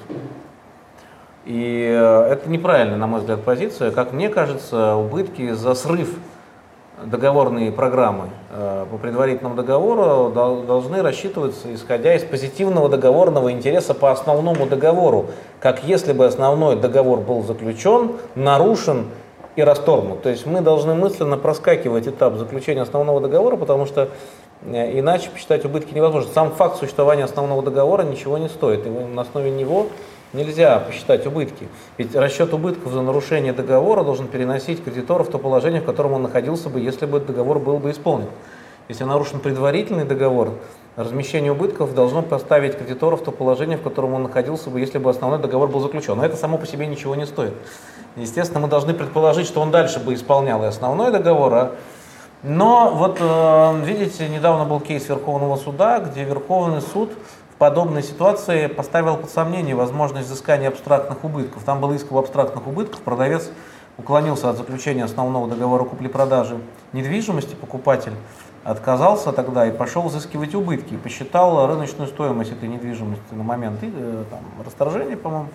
И 1.45 1.85
э, 1.85 2.31
это 2.31 2.49
неправильная, 2.49 2.95
на 2.95 3.07
мой 3.07 3.19
взгляд, 3.19 3.43
позиция. 3.43 3.91
Как 3.91 4.13
мне 4.13 4.29
кажется, 4.29 4.95
убытки 4.95 5.51
за 5.51 5.73
срыв 5.73 6.15
договорной 7.05 7.71
программы 7.71 8.29
э, 8.49 8.85
по 8.89 8.97
предварительному 8.97 9.55
договору 9.55 10.29
должны 10.31 11.01
рассчитываться, 11.01 11.73
исходя 11.73 12.15
из 12.15 12.23
позитивного 12.23 12.89
договорного 12.89 13.51
интереса 13.51 13.93
по 13.93 14.11
основному 14.11 14.65
договору, 14.65 15.27
как 15.59 15.83
если 15.83 16.13
бы 16.13 16.25
основной 16.25 16.75
договор 16.75 17.19
был 17.19 17.43
заключен, 17.43 18.13
нарушен 18.35 19.07
и 19.55 19.61
расторгнут. 19.61 20.21
То 20.21 20.29
есть 20.29 20.45
мы 20.45 20.61
должны 20.61 20.95
мысленно 20.95 21.37
проскакивать 21.37 22.07
этап 22.07 22.35
заключения 22.35 22.81
основного 22.81 23.21
договора, 23.21 23.55
потому 23.55 23.85
что 23.85 24.09
э, 24.63 24.99
иначе 24.99 25.29
посчитать 25.29 25.65
убытки 25.65 25.93
невозможно. 25.93 26.31
Сам 26.33 26.51
факт 26.51 26.77
существования 26.77 27.23
основного 27.23 27.61
договора 27.61 28.03
ничего 28.03 28.37
не 28.37 28.49
стоит, 28.49 28.85
и 28.85 28.89
на 28.89 29.21
основе 29.21 29.51
него 29.51 29.87
нельзя 30.33 30.79
посчитать 30.79 31.25
убытки. 31.25 31.67
Ведь 31.97 32.15
расчет 32.15 32.53
убытков 32.53 32.91
за 32.91 33.01
нарушение 33.01 33.53
договора 33.53 34.03
должен 34.03 34.27
переносить 34.27 34.83
кредитора 34.83 35.23
в 35.23 35.29
то 35.29 35.37
положение, 35.37 35.81
в 35.81 35.85
котором 35.85 36.13
он 36.13 36.23
находился 36.23 36.69
бы, 36.69 36.79
если 36.79 37.05
бы 37.05 37.19
договор 37.19 37.59
был 37.59 37.77
бы 37.77 37.91
исполнен. 37.91 38.29
Если 38.87 39.03
нарушен 39.03 39.39
предварительный 39.39 40.03
договор, 40.03 40.53
размещение 40.95 41.51
убытков 41.51 41.93
должно 41.93 42.23
поставить 42.23 42.75
кредитора 42.75 43.17
в 43.17 43.21
то 43.21 43.31
положение, 43.31 43.77
в 43.77 43.83
котором 43.83 44.15
он 44.15 44.23
находился 44.23 44.71
бы, 44.71 44.79
если 44.79 44.97
бы 44.97 45.11
основной 45.11 45.39
договор 45.39 45.69
был 45.69 45.79
заключен. 45.79 46.17
Но 46.17 46.25
это 46.25 46.35
само 46.35 46.57
по 46.57 46.65
себе 46.65 46.87
ничего 46.87 47.15
не 47.15 47.27
стоит. 47.27 47.53
Естественно, 48.15 48.59
мы 48.59 48.67
должны 48.67 48.95
предположить, 48.95 49.45
что 49.45 49.61
он 49.61 49.69
дальше 49.69 49.99
бы 49.99 50.15
исполнял 50.15 50.63
и 50.63 50.67
основной 50.67 51.11
договор, 51.11 51.53
а 51.53 51.75
но 52.41 52.91
вот, 52.95 53.17
э, 53.19 53.81
видите, 53.83 54.29
недавно 54.29 54.63
был 54.63 54.79
кейс 54.79 55.09
Верховного 55.09 55.57
суда, 55.57 55.99
где 55.99 56.23
Верховный 56.23 56.81
суд 56.81 57.11
подобной 57.59 58.01
ситуации 58.01 58.67
поставил 58.67 59.17
под 59.17 59.29
сомнение 59.29 59.75
возможность 59.75 60.27
взыскания 60.27 60.69
абстрактных 60.69 61.23
убытков. 61.23 61.63
Там 61.63 61.81
был 61.81 61.91
иск 61.91 62.11
об 62.11 62.17
абстрактных 62.17 62.65
убытках, 62.65 63.01
продавец 63.01 63.51
уклонился 63.97 64.49
от 64.49 64.57
заключения 64.57 65.03
основного 65.03 65.47
договора 65.47 65.83
купли-продажи 65.83 66.57
недвижимости, 66.93 67.53
покупатель 67.55 68.13
отказался 68.63 69.33
тогда 69.33 69.67
и 69.67 69.71
пошел 69.71 70.03
взыскивать 70.03 70.55
убытки, 70.55 70.93
и 70.93 70.97
посчитал 70.97 71.67
рыночную 71.67 72.07
стоимость 72.07 72.51
этой 72.51 72.69
недвижимости 72.69 73.33
на 73.33 73.43
момент 73.43 73.79
э, 73.81 74.23
там, 74.29 74.39
расторжения, 74.65 75.17
по-моему, 75.17 75.49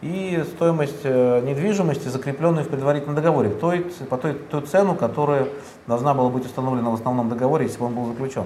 и 0.00 0.44
стоимость 0.54 1.00
э, 1.02 1.40
недвижимости, 1.40 2.08
закрепленной 2.08 2.62
в 2.62 2.68
предварительном 2.68 3.16
договоре, 3.16 3.50
той, 3.50 3.80
по 4.08 4.16
той, 4.16 4.34
той 4.34 4.62
цену, 4.62 4.94
которая 4.94 5.48
должна 5.86 6.14
была 6.14 6.30
быть 6.30 6.46
установлена 6.46 6.90
в 6.90 6.94
основном 6.94 7.28
договоре, 7.28 7.66
если 7.66 7.78
бы 7.78 7.86
он 7.86 7.94
был 7.94 8.06
заключен. 8.06 8.44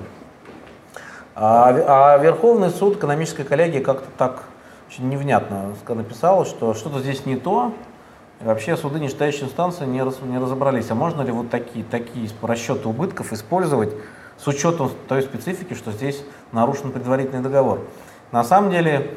А, 1.35 2.15
а 2.15 2.19
Верховный 2.19 2.71
суд, 2.71 2.97
экономическая 2.97 3.45
коллегия 3.45 3.81
как-то 3.81 4.07
так 4.19 4.45
очень 4.89 5.09
невнятно 5.09 5.75
написала, 5.89 6.45
что 6.45 6.75
что-то 6.75 7.01
здесь 7.01 7.25
не 7.25 7.37
то, 7.37 7.73
и 8.43 8.45
вообще 8.45 8.77
суды 8.77 9.01
нижестоящей 9.01 9.45
инстанции 9.45 9.87
не, 9.87 10.03
раз, 10.03 10.19
не 10.23 10.37
разобрались, 10.39 10.91
а 10.91 10.95
можно 10.95 11.23
ли 11.23 11.33
вот 11.33 11.49
такие, 11.49 11.85
такие 11.85 12.29
расчеты 12.43 12.89
убытков 12.89 13.33
использовать 13.33 13.95
с 14.37 14.47
учетом 14.47 14.91
той 15.09 15.23
специфики, 15.23 15.75
что 15.75 15.93
здесь 15.93 16.23
нарушен 16.51 16.91
предварительный 16.91 17.43
договор. 17.43 17.81
На 18.33 18.45
самом 18.45 18.71
деле, 18.71 19.15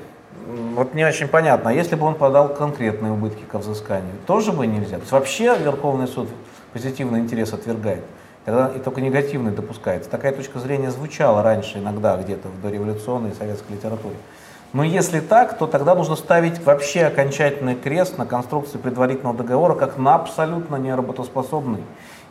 вот 0.76 0.94
не 0.94 1.04
очень 1.04 1.28
понятно, 1.28 1.72
а 1.72 1.74
если 1.74 1.96
бы 1.96 2.06
он 2.06 2.16
подал 2.16 2.54
конкретные 2.54 3.12
убытки 3.12 3.44
к 3.44 3.56
взысканию, 3.56 4.14
тоже 4.28 4.52
бы 4.52 4.68
нельзя. 4.68 4.98
То 4.98 5.02
есть 5.02 5.12
вообще 5.12 5.58
Верховный 5.58 6.08
суд 6.08 6.30
позитивный 6.72 7.20
интерес 7.20 7.52
отвергает, 7.52 8.04
тогда 8.46 8.72
и 8.76 8.80
только 8.80 9.02
негативный 9.02 9.52
допускается. 9.52 10.10
Такая 10.10 10.32
точка 10.32 10.60
зрения 10.60 10.92
звучала 10.92 11.44
раньше 11.44 11.80
иногда 11.80 12.16
где-то 12.16 12.48
в 12.48 12.62
дореволюционной 12.62 13.34
советской 13.34 13.74
литературе. 13.74 14.16
Но 14.74 14.84
если 14.84 15.20
так, 15.20 15.58
то 15.58 15.68
тогда 15.68 15.96
нужно 15.96 16.16
ставить 16.16 16.64
вообще 16.64 17.06
окончательный 17.06 17.76
крест 17.76 18.18
на 18.18 18.26
конструкции 18.26 18.78
предварительного 18.78 19.36
договора 19.36 19.74
как 19.74 19.98
на 19.98 20.16
абсолютно 20.16 20.76
неработоспособный. 20.76 21.84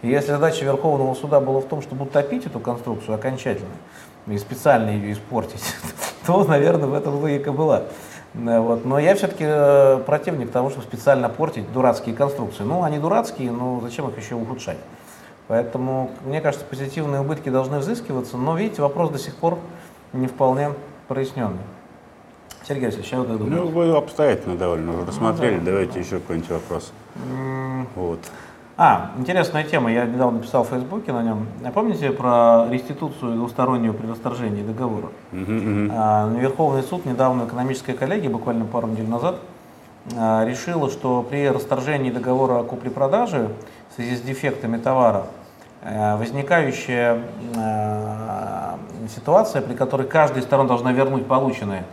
И 0.02 0.08
если 0.08 0.32
задача 0.32 0.64
Верховного 0.64 1.14
суда 1.14 1.40
была 1.40 1.60
в 1.60 1.64
том, 1.64 1.80
чтобы 1.80 2.04
утопить 2.04 2.44
эту 2.44 2.60
конструкцию 2.60 3.14
окончательно 3.14 3.74
и 4.26 4.36
специально 4.36 4.90
ее 4.90 5.14
испортить, 5.14 5.62
то, 6.26 6.44
наверное, 6.44 6.86
в 6.86 6.94
этом 6.94 7.14
логика 7.18 7.50
была. 7.52 7.84
Э, 8.34 8.60
вот. 8.60 8.84
Но 8.84 8.98
я 8.98 9.14
все-таки 9.14 9.44
э, 9.46 10.02
противник 10.04 10.50
того, 10.50 10.68
чтобы 10.68 10.84
специально 10.84 11.30
портить 11.30 11.72
дурацкие 11.72 12.14
конструкции. 12.14 12.64
Ну, 12.64 12.82
они 12.82 12.98
дурацкие, 12.98 13.50
но 13.50 13.80
зачем 13.82 14.08
их 14.10 14.18
еще 14.18 14.34
ухудшать? 14.34 14.76
Поэтому, 15.48 16.10
мне 16.24 16.40
кажется, 16.40 16.64
позитивные 16.64 17.20
убытки 17.20 17.48
должны 17.50 17.78
взыскиваться, 17.78 18.36
но, 18.36 18.56
видите, 18.56 18.82
вопрос 18.82 19.10
до 19.10 19.18
сих 19.18 19.34
пор 19.36 19.58
не 20.12 20.26
вполне 20.26 20.70
проясненный. 21.08 21.58
Сергей 22.66 22.86
Васильевич, 22.86 23.12
а 23.12 23.18
вы 23.18 23.26
как 23.26 23.38
думаете? 23.38 23.60
Ну, 23.60 23.68
вы 23.68 23.96
обстоятельно 23.96 24.56
довольно 24.56 25.04
рассмотрели. 25.06 25.56
Ну, 25.56 25.60
да. 25.60 25.70
Давайте 25.72 26.00
еще 26.00 26.18
какой-нибудь 26.18 26.50
вопрос. 26.50 26.92
Mm. 27.16 27.86
Вот. 27.94 28.20
А, 28.76 29.12
интересная 29.18 29.62
тема, 29.62 29.92
я 29.92 30.04
недавно 30.04 30.38
написал 30.38 30.64
в 30.64 30.68
Фейсбуке 30.68 31.12
на 31.12 31.22
нем. 31.22 31.46
А 31.62 31.70
помните 31.70 32.10
про 32.10 32.66
реституцию 32.70 33.34
двустороннего 33.34 33.92
при 33.92 34.06
расторжении 34.08 34.62
договора? 34.62 35.08
А, 35.32 36.28
Верховный 36.34 36.82
суд 36.82 37.04
недавно 37.04 37.44
экономическая 37.44 37.92
коллегия, 37.92 38.28
буквально 38.28 38.64
пару 38.64 38.88
недель 38.88 39.08
назад, 39.08 39.36
а, 40.16 40.44
решила, 40.44 40.90
что 40.90 41.22
при 41.22 41.48
расторжении 41.48 42.10
договора 42.10 42.60
о 42.60 42.64
купле-продаже 42.64 43.50
в 43.94 43.96
связи 43.96 44.16
с 44.16 44.22
дефектами 44.22 44.76
товара 44.76 45.26
а, 45.82 46.16
возникающая 46.16 47.20
а, 47.56 48.76
ситуация, 49.14 49.62
при 49.62 49.74
которой 49.74 50.08
каждая 50.08 50.40
из 50.40 50.46
сторон 50.46 50.66
должна 50.66 50.90
вернуть 50.90 51.26
полученное, 51.26 51.84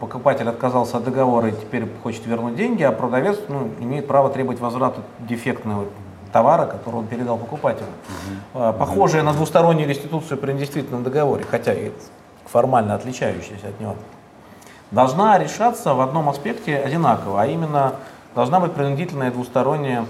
покупатель 0.00 0.48
отказался 0.48 0.96
от 0.96 1.04
договора 1.04 1.48
и 1.48 1.52
теперь 1.52 1.86
хочет 2.02 2.24
вернуть 2.24 2.56
деньги, 2.56 2.82
а 2.82 2.92
продавец 2.92 3.38
ну, 3.48 3.70
имеет 3.80 4.06
право 4.06 4.30
требовать 4.30 4.58
возврата 4.58 5.02
дефектного 5.18 5.84
товара, 6.32 6.64
который 6.64 6.96
он 6.96 7.06
передал 7.06 7.36
покупателю. 7.36 7.88
Угу. 8.54 8.72
Похожая 8.78 9.20
угу. 9.20 9.30
на 9.30 9.36
двустороннюю 9.36 9.86
реституцию 9.86 10.38
при 10.38 10.52
недействительном 10.52 11.02
договоре, 11.02 11.44
хотя 11.44 11.74
и 11.74 11.92
формально 12.46 12.94
отличающаяся 12.94 13.68
от 13.68 13.80
него, 13.80 13.96
должна 14.90 15.38
решаться 15.38 15.92
в 15.92 16.00
одном 16.00 16.30
аспекте 16.30 16.78
одинаково, 16.78 17.42
а 17.42 17.46
именно 17.46 17.96
должна 18.34 18.60
быть 18.60 18.72
принудительная 18.72 19.30
двусторонняя 19.30 20.06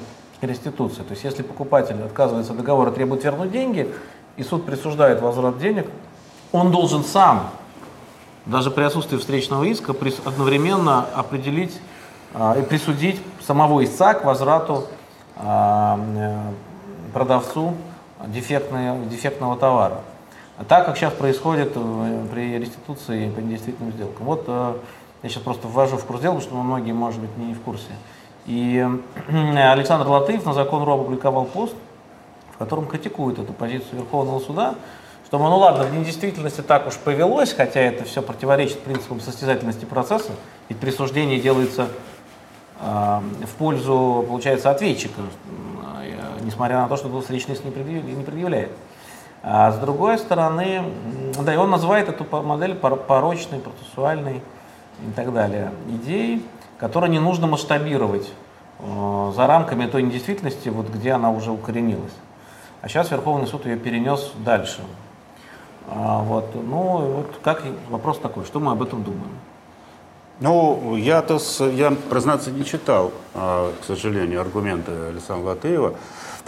реституция. 0.47 1.05
То 1.05 1.13
есть 1.13 1.25
если 1.25 1.43
покупатель 1.43 2.01
отказывается 2.03 2.53
от 2.53 2.59
договора, 2.59 2.91
требует 2.91 3.25
вернуть 3.25 3.51
деньги, 3.51 3.93
и 4.37 4.43
суд 4.43 4.67
присуждает 4.67 5.21
возврат 5.21 5.59
денег, 5.59 5.87
он 6.53 6.71
должен 6.71 7.05
сам, 7.05 7.51
даже 8.47 8.71
при 8.71 8.85
отсутствии 8.85 9.17
встречного 9.17 9.65
иска, 9.65 9.95
одновременно 10.25 11.07
определить 11.15 11.81
а, 12.35 12.57
и 12.59 12.63
присудить 12.63 13.21
самого 13.47 13.85
истца 13.85 14.15
к 14.15 14.25
возврату 14.25 14.85
а, 15.37 15.99
э, 16.17 16.39
продавцу 17.13 17.75
дефектные, 18.27 18.99
дефектного 19.07 19.57
товара. 19.57 20.01
Так, 20.69 20.87
как 20.87 20.97
сейчас 20.97 21.13
происходит 21.13 21.73
э, 21.75 22.27
при 22.33 22.59
реституции 22.59 23.29
по 23.31 23.41
недействительным 23.41 23.93
сделкам. 23.93 24.27
Вот 24.27 24.45
э, 24.47 24.75
я 25.23 25.29
сейчас 25.29 25.43
просто 25.43 25.67
ввожу 25.67 25.97
в 25.97 26.05
курс 26.05 26.21
дела, 26.21 26.35
потому 26.35 26.49
что 26.49 26.63
многие, 26.63 26.93
может 26.93 27.21
быть, 27.21 27.37
не 27.37 27.55
в 27.55 27.61
курсе. 27.61 27.91
И 28.47 28.87
Александр 29.29 30.07
Латыев 30.07 30.45
на 30.45 30.53
закон 30.53 30.83
РУ 30.83 30.93
опубликовал 30.93 31.45
пост, 31.45 31.75
в 32.53 32.59
котором 32.59 32.87
критикует 32.87 33.39
эту 33.39 33.53
позицию 33.53 34.01
Верховного 34.01 34.41
суда, 34.41 34.75
что, 35.27 35.39
ну 35.39 35.57
ладно, 35.57 35.85
в 35.85 35.95
недействительности 35.95 36.61
так 36.61 36.87
уж 36.87 36.95
повелось, 36.97 37.53
хотя 37.53 37.81
это 37.81 38.05
все 38.05 38.23
противоречит 38.23 38.81
принципам 38.81 39.21
состязательности 39.21 39.85
процесса, 39.85 40.33
ведь 40.69 40.79
присуждение 40.79 41.41
делается 41.41 41.89
в 42.81 43.55
пользу, 43.59 44.25
получается, 44.29 44.71
ответчика, 44.71 45.23
несмотря 46.43 46.83
на 46.83 46.89
то, 46.89 46.97
что 46.97 47.09
двустречный 47.09 47.57
не 47.57 48.23
предъявляет. 48.23 48.71
А 49.43 49.73
с 49.73 49.79
другой 49.79 50.19
стороны, 50.19 50.83
да, 51.41 51.53
и 51.53 51.57
он 51.57 51.71
называет 51.71 52.09
эту 52.09 52.25
модель 52.43 52.75
порочной, 52.75 53.59
процессуальной 53.59 54.43
и 55.07 55.11
так 55.17 55.33
далее 55.33 55.71
идеей, 55.89 56.45
которую 56.79 57.11
не 57.11 57.19
нужно 57.19 57.47
масштабировать 57.47 58.31
э, 58.79 59.33
за 59.35 59.47
рамками 59.47 59.87
той 59.87 60.03
недействительности, 60.03 60.69
вот 60.69 60.89
где 60.89 61.13
она 61.13 61.31
уже 61.31 61.51
укоренилась. 61.51 62.13
А 62.81 62.89
сейчас 62.89 63.11
Верховный 63.11 63.47
суд 63.47 63.65
ее 63.67 63.77
перенес 63.77 64.33
дальше. 64.45 64.83
А, 65.89 66.23
вот, 66.23 66.55
ну, 66.55 66.99
вот 67.17 67.41
как 67.43 67.63
вопрос 67.89 68.19
такой, 68.19 68.45
что 68.45 68.61
мы 68.61 68.73
об 68.73 68.83
этом 68.83 69.03
думаем? 69.03 69.39
Ну, 70.41 70.97
я-то, 70.97 71.39
я, 71.73 71.93
признаться, 72.11 72.51
не 72.51 72.65
читал, 72.65 73.13
а, 73.35 73.73
к 73.81 73.85
сожалению, 73.85 74.41
аргументы 74.41 74.91
Александра 74.91 75.51
Латыева, 75.51 75.95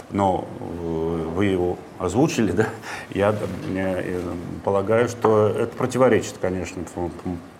но 0.09 0.47
э, 0.59 1.27
вы 1.35 1.45
его 1.45 1.77
озвучили, 1.99 2.51
да? 2.53 2.67
Я, 3.09 3.35
я 3.73 4.03
полагаю, 4.63 5.09
что 5.09 5.47
это 5.47 5.75
противоречит, 5.75 6.35
конечно, 6.39 6.83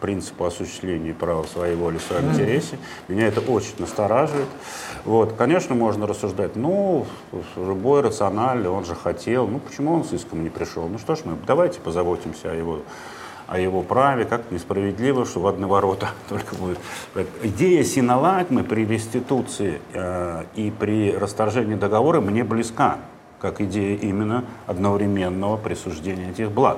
принципу 0.02 0.46
осуществления 0.46 1.14
права 1.14 1.44
своей 1.44 1.76
воли 1.76 1.98
в 1.98 2.04
своем 2.04 2.32
интересе. 2.32 2.78
Меня 3.08 3.28
это 3.28 3.42
очень 3.42 3.74
настораживает. 3.80 4.48
Вот, 5.06 5.34
конечно, 5.34 5.76
можно 5.76 6.08
рассуждать, 6.08 6.56
ну, 6.56 7.06
любой 7.56 8.02
рациональный, 8.02 8.70
он 8.70 8.86
же 8.86 8.96
хотел, 8.96 9.48
ну, 9.48 9.60
почему 9.60 9.94
он 9.94 10.04
с 10.04 10.14
иском 10.14 10.44
не 10.44 10.50
пришел? 10.50 10.88
Ну 10.88 11.00
что 11.00 11.16
ж, 11.16 11.20
мы 11.26 11.38
давайте 11.46 11.80
позаботимся 11.80 12.52
о 12.52 12.56
его 12.56 12.82
о 13.48 13.58
его 13.58 13.82
праве, 13.82 14.26
как 14.26 14.52
несправедливо, 14.52 15.26
что 15.26 15.40
в 15.40 15.48
одни 15.48 15.66
ворота 15.66 16.10
только 16.30 16.56
будет. 16.56 16.80
Идея 17.42 17.84
синалагмы 17.84 18.64
при 18.64 18.86
реституции 18.86 19.82
э, 19.94 20.44
и 20.56 20.72
при 20.72 21.16
расторжении 21.16 21.76
договора 21.76 22.20
мне 22.22 22.44
близка, 22.44 22.98
как 23.40 23.62
идея 23.62 23.98
именно 23.98 24.44
одновременного 24.68 25.58
присуждения 25.58 26.32
этих 26.32 26.52
благ. 26.52 26.78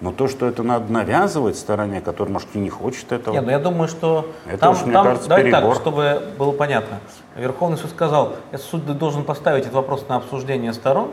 Но 0.00 0.12
то, 0.12 0.28
что 0.28 0.46
это 0.46 0.62
надо 0.62 0.92
навязывать 0.92 1.56
стороне, 1.56 2.02
которая, 2.02 2.34
может, 2.34 2.48
и 2.54 2.58
не 2.58 2.68
хочет 2.68 3.12
этого. 3.12 3.32
Нет, 3.34 3.44
ну 3.44 3.50
я 3.50 3.58
думаю, 3.58 3.88
что 3.88 4.30
это 4.46 4.58
там, 4.58 4.74
уж, 4.74 4.82
мне 4.82 4.92
там, 4.92 5.06
кажется, 5.06 5.28
давайте 5.28 5.50
перебор. 5.50 5.72
так, 5.72 5.80
чтобы 5.80 6.22
было 6.38 6.52
понятно. 6.52 6.98
Верховный 7.34 7.78
суд 7.78 7.90
сказал, 7.90 8.34
суд 8.70 8.84
должен 8.98 9.24
поставить 9.24 9.62
этот 9.62 9.74
вопрос 9.74 10.04
на 10.06 10.16
обсуждение 10.16 10.74
сторон, 10.74 11.12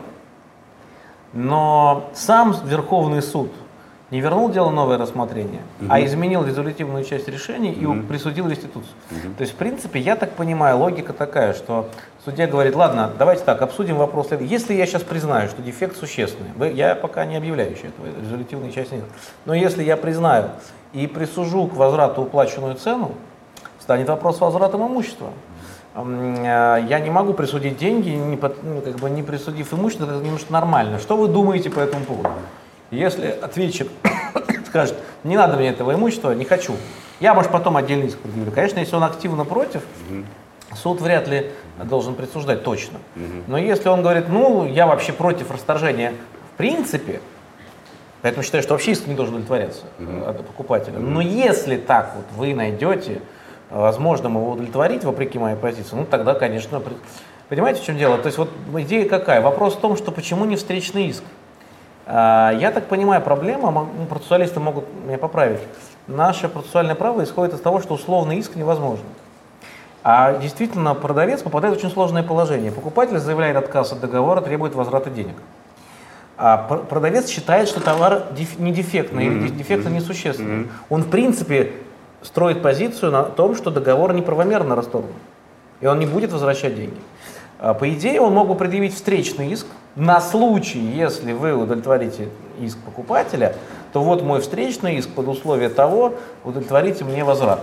но 1.32 2.10
сам 2.14 2.54
Верховный 2.66 3.22
суд 3.22 3.50
не 4.14 4.20
вернул 4.20 4.48
дело 4.48 4.70
новое 4.70 4.96
рассмотрение, 4.96 5.62
угу. 5.80 5.88
а 5.90 6.00
изменил 6.04 6.44
резолютивную 6.46 7.04
часть 7.04 7.26
решения 7.26 7.72
и 7.72 7.84
угу. 7.84 8.04
присудил 8.04 8.48
реституцию. 8.48 8.92
Угу. 9.10 9.34
То 9.36 9.40
есть, 9.40 9.54
в 9.54 9.56
принципе, 9.56 9.98
я 9.98 10.14
так 10.14 10.34
понимаю, 10.34 10.78
логика 10.78 11.12
такая, 11.12 11.52
что 11.52 11.88
судья 12.24 12.46
говорит, 12.46 12.76
ладно, 12.76 13.10
давайте 13.18 13.42
так, 13.42 13.60
обсудим 13.60 13.96
вопрос. 13.96 14.28
Если 14.38 14.74
я 14.74 14.86
сейчас 14.86 15.02
признаю, 15.02 15.48
что 15.48 15.62
дефект 15.62 15.96
существенный, 15.96 16.50
вы, 16.54 16.68
я 16.68 16.94
пока 16.94 17.24
не 17.24 17.34
объявляю 17.34 17.72
еще 17.72 17.88
этого, 17.88 18.06
резолютивной 18.22 18.70
части 18.70 18.94
нет, 18.94 19.04
но 19.46 19.54
если 19.54 19.82
я 19.82 19.96
признаю 19.96 20.50
и 20.92 21.08
присужу 21.08 21.66
к 21.66 21.74
возврату 21.74 22.22
уплаченную 22.22 22.76
цену, 22.76 23.10
станет 23.80 24.08
вопрос 24.08 24.40
возвратом 24.40 24.86
имущества. 24.86 25.30
Э, 25.96 26.86
я 26.88 27.00
не 27.00 27.10
могу 27.10 27.34
присудить 27.34 27.78
деньги, 27.78 28.10
не, 28.10 28.36
ну, 28.36 28.80
как 28.80 28.94
бы 28.94 29.10
не 29.10 29.24
присудив 29.24 29.74
имущество, 29.74 30.04
это 30.04 30.24
немножко 30.24 30.52
нормально. 30.52 31.00
Что 31.00 31.16
вы 31.16 31.26
думаете 31.26 31.68
по 31.68 31.80
этому 31.80 32.04
поводу? 32.04 32.30
Если 32.94 33.26
ответчик 33.26 33.88
скажет, 34.66 34.94
не 35.24 35.36
надо 35.36 35.56
мне 35.56 35.68
этого 35.68 35.94
имущества, 35.94 36.32
не 36.32 36.44
хочу, 36.44 36.74
я, 37.20 37.34
может, 37.34 37.50
потом 37.50 37.76
отдельный 37.76 38.08
иск 38.08 38.18
предъявлю. 38.18 38.52
Конечно, 38.52 38.78
если 38.78 38.96
он 38.96 39.04
активно 39.04 39.44
против, 39.44 39.82
суд 40.74 41.00
вряд 41.00 41.28
ли 41.28 41.50
должен 41.84 42.14
присуждать 42.14 42.64
точно. 42.64 42.98
Но 43.46 43.58
если 43.58 43.88
он 43.88 44.02
говорит, 44.02 44.28
ну, 44.28 44.66
я 44.66 44.86
вообще 44.86 45.12
против 45.12 45.50
расторжения 45.50 46.12
в 46.54 46.56
принципе, 46.56 47.20
поэтому 48.22 48.44
считаю, 48.44 48.62
что 48.62 48.74
вообще 48.74 48.92
иск 48.92 49.06
не 49.06 49.14
должен 49.14 49.34
удовлетворяться 49.34 49.82
от 50.26 50.46
покупателя. 50.46 50.98
Но 50.98 51.20
если 51.20 51.76
так 51.76 52.12
вот 52.16 52.26
вы 52.36 52.54
найдете 52.54 53.20
возможным 53.70 54.36
его 54.36 54.52
удовлетворить, 54.52 55.02
вопреки 55.04 55.38
моей 55.38 55.56
позиции, 55.56 55.96
ну 55.96 56.04
тогда, 56.04 56.34
конечно, 56.34 56.80
понимаете, 57.48 57.80
в 57.80 57.84
чем 57.84 57.98
дело? 57.98 58.18
То 58.18 58.26
есть 58.26 58.38
вот 58.38 58.50
идея 58.78 59.08
какая? 59.08 59.40
Вопрос 59.40 59.74
в 59.74 59.80
том, 59.80 59.96
что 59.96 60.12
почему 60.12 60.44
не 60.44 60.54
встречный 60.54 61.08
иск? 61.08 61.24
А, 62.06 62.52
я 62.52 62.70
так 62.70 62.86
понимаю, 62.86 63.22
проблема, 63.22 63.70
ну, 63.70 64.06
процессуалисты 64.06 64.60
могут 64.60 64.84
меня 65.06 65.18
поправить, 65.18 65.60
наше 66.06 66.48
процессуальное 66.48 66.94
право 66.94 67.22
исходит 67.24 67.54
из 67.54 67.60
того, 67.60 67.80
что 67.80 67.94
условный 67.94 68.38
иск 68.38 68.56
невозможен. 68.56 69.04
А 70.02 70.36
действительно, 70.38 70.94
продавец 70.94 71.40
попадает 71.40 71.74
в 71.74 71.78
очень 71.78 71.90
сложное 71.90 72.22
положение. 72.22 72.70
Покупатель 72.70 73.18
заявляет 73.18 73.56
отказ 73.56 73.92
от 73.92 74.00
договора, 74.00 74.42
требует 74.42 74.74
возврата 74.74 75.08
денег. 75.08 75.36
А 76.36 76.58
продавец 76.58 77.28
считает, 77.28 77.68
что 77.68 77.80
товар 77.80 78.24
не 78.58 78.72
дефектный 78.72 79.26
mm-hmm. 79.26 79.38
или 79.38 79.48
дефектно 79.48 79.88
несущественный. 79.88 80.64
Mm-hmm. 80.64 80.70
Он, 80.90 81.02
в 81.04 81.08
принципе, 81.08 81.72
строит 82.20 82.60
позицию 82.60 83.12
на 83.12 83.22
том, 83.22 83.54
что 83.54 83.70
договор 83.70 84.12
неправомерно 84.12 84.74
расторгнут, 84.74 85.14
и 85.80 85.86
он 85.86 85.98
не 85.98 86.06
будет 86.06 86.32
возвращать 86.32 86.74
деньги. 86.74 86.96
А, 87.64 87.74
по 87.74 87.88
идее, 87.88 88.20
он 88.20 88.34
мог 88.34 88.48
бы 88.48 88.54
предъявить 88.54 88.94
встречный 88.94 89.50
иск 89.50 89.66
на 89.96 90.20
случай, 90.20 90.78
если 90.78 91.32
вы 91.32 91.54
удовлетворите 91.54 92.28
иск 92.60 92.78
покупателя, 92.78 93.54
то 93.92 94.02
вот 94.02 94.22
мой 94.22 94.40
встречный 94.40 94.96
иск 94.96 95.10
под 95.10 95.28
условие 95.28 95.68
того, 95.68 96.14
удовлетворите 96.44 97.04
мне 97.04 97.24
возврат. 97.24 97.60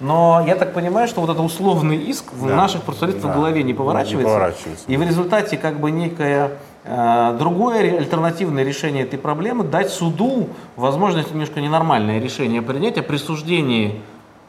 Но 0.00 0.44
я 0.46 0.54
так 0.54 0.74
понимаю, 0.74 1.08
что 1.08 1.20
вот 1.20 1.30
этот 1.30 1.42
условный 1.44 1.96
иск 1.96 2.26
да. 2.32 2.46
в 2.46 2.56
наших 2.56 2.82
процессуалистов 2.82 3.24
да. 3.24 3.32
в 3.32 3.34
голове 3.36 3.62
не 3.62 3.74
поворачивается, 3.74 4.16
не 4.16 4.24
поворачивается. 4.24 4.84
И 4.86 4.96
в 4.96 5.02
результате 5.02 5.56
как 5.56 5.80
бы 5.80 5.90
некая 5.90 6.52
Э, 6.90 7.36
другое 7.38 7.98
альтернативное 7.98 8.64
решение 8.64 9.02
этой 9.02 9.18
проблемы– 9.18 9.62
дать 9.64 9.90
суду 9.90 10.48
возможность 10.74 11.30
немножко 11.32 11.60
ненормальное 11.60 12.18
решение 12.18 12.62
принять 12.62 12.96
о 12.96 13.02
присуждении 13.02 14.00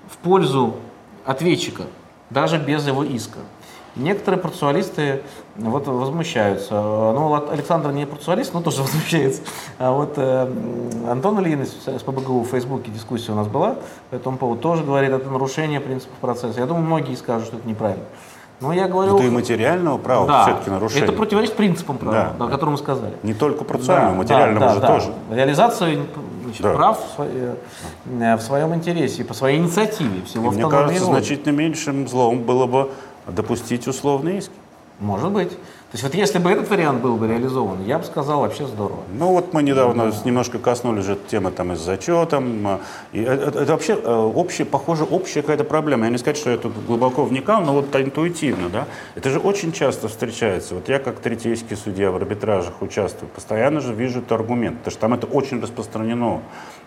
в 0.10 0.16
пользу 0.18 0.78
ответчика, 1.26 1.84
даже 2.30 2.58
без 2.58 2.88
его 2.88 3.04
иска. 3.04 3.40
Некоторые 3.96 4.40
процессуалисты 4.40 5.22
вот 5.56 5.88
возмущаются. 5.88 6.74
Ну, 6.74 7.50
Александр 7.52 7.92
не 7.92 8.06
процессуалист, 8.06 8.54
но 8.54 8.62
тоже 8.62 8.82
возмущается. 8.84 9.42
А 9.78 9.92
вот 9.92 10.14
э, 10.18 10.52
Антон 11.10 11.40
Ильин 11.42 11.64
из 11.64 11.72
ПБГУ 12.04 12.42
в 12.42 12.48
Фейсбуке 12.48 12.92
дискуссия 12.92 13.32
у 13.32 13.36
нас 13.36 13.48
была 13.48 13.76
по 14.10 14.16
этому 14.16 14.38
поводу, 14.38 14.62
тоже 14.62 14.84
говорит, 14.84 15.12
это 15.12 15.30
нарушение 15.30 15.80
принципов 15.80 16.18
процесса. 16.20 16.60
Я 16.60 16.66
думаю, 16.66 16.86
многие 16.86 17.16
скажут, 17.16 17.48
что 17.48 17.58
это 17.58 17.68
неправильно. 17.68 18.06
Но 18.62 18.74
я 18.74 18.88
говорю... 18.88 19.16
Это 19.16 19.26
и 19.26 19.30
материального 19.30 19.98
права 19.98 20.28
да, 20.28 20.44
все-таки 20.44 20.70
нарушение. 20.70 21.06
Это 21.06 21.14
противоречит 21.14 21.56
принципам 21.56 21.98
права, 21.98 22.34
да, 22.38 22.46
о 22.46 22.50
котором 22.50 22.74
мы 22.74 22.78
сказали. 22.78 23.14
Не 23.24 23.34
только 23.34 23.64
процессуальному, 23.64 24.12
да, 24.12 24.18
материальному 24.18 24.60
да, 24.60 24.74
же 24.74 24.80
да, 24.82 24.88
тоже. 24.88 25.14
Реализация 25.32 25.98
значит, 26.44 26.62
да. 26.62 26.74
прав 26.74 27.00
в, 27.18 27.22
э, 27.22 28.36
в 28.36 28.42
своем 28.42 28.76
интересе, 28.76 29.24
по 29.24 29.34
своей 29.34 29.60
инициативе. 29.60 30.24
Всего 30.26 30.52
и 30.52 30.56
мне 30.56 30.70
кажется, 30.70 31.06
значительно 31.06 31.54
меньшим 31.54 32.08
злом 32.08 32.44
было 32.44 32.66
бы 32.66 32.90
допустить 33.32 33.88
условные 33.88 34.40
иски. 34.40 34.54
Может 35.00 35.32
быть. 35.32 35.50
То 35.50 35.96
есть 35.96 36.04
вот 36.04 36.14
если 36.14 36.38
бы 36.38 36.52
этот 36.52 36.70
вариант 36.70 37.02
был 37.02 37.16
бы 37.16 37.28
реализован, 37.28 37.84
я 37.86 37.98
бы 37.98 38.04
сказал, 38.04 38.42
вообще 38.42 38.68
здорово. 38.68 39.00
Ну 39.12 39.30
вот 39.32 39.54
мы 39.54 39.64
недавно 39.64 40.12
да. 40.12 40.18
немножко 40.24 40.60
коснулись 40.60 41.06
же 41.06 41.18
темы 41.30 41.50
там 41.50 41.72
и 41.72 41.76
с 41.76 41.80
зачетом. 41.80 42.68
А, 42.68 42.80
и 43.12 43.22
это, 43.22 43.62
это 43.62 43.72
вообще 43.72 43.94
э, 43.94 44.14
общая, 44.14 44.66
похоже, 44.66 45.06
общая 45.06 45.42
какая-то 45.42 45.64
проблема. 45.64 46.06
Я 46.06 46.12
не 46.12 46.20
сказать, 46.20 46.38
что 46.38 46.52
я 46.52 46.58
тут 46.58 46.74
глубоко 46.86 47.24
вникал, 47.24 47.62
но 47.62 47.74
вот 47.74 47.96
интуитивно, 47.96 48.70
да. 48.70 48.88
Это 49.16 49.32
же 49.32 49.40
очень 49.40 49.72
часто 49.72 50.10
встречается. 50.10 50.76
Вот 50.76 50.90
я 50.90 51.00
как 51.00 51.22
третейский 51.22 51.76
судья 51.76 52.12
в 52.12 52.18
арбитражах 52.18 52.82
участвую, 52.82 53.30
постоянно 53.30 53.80
же 53.80 53.94
вижу 53.94 54.20
этот 54.20 54.34
аргумент, 54.34 54.78
потому 54.80 54.92
что 54.92 55.02
там 55.02 55.14
это 55.14 55.26
очень 55.26 55.60
распространено, 55.60 56.42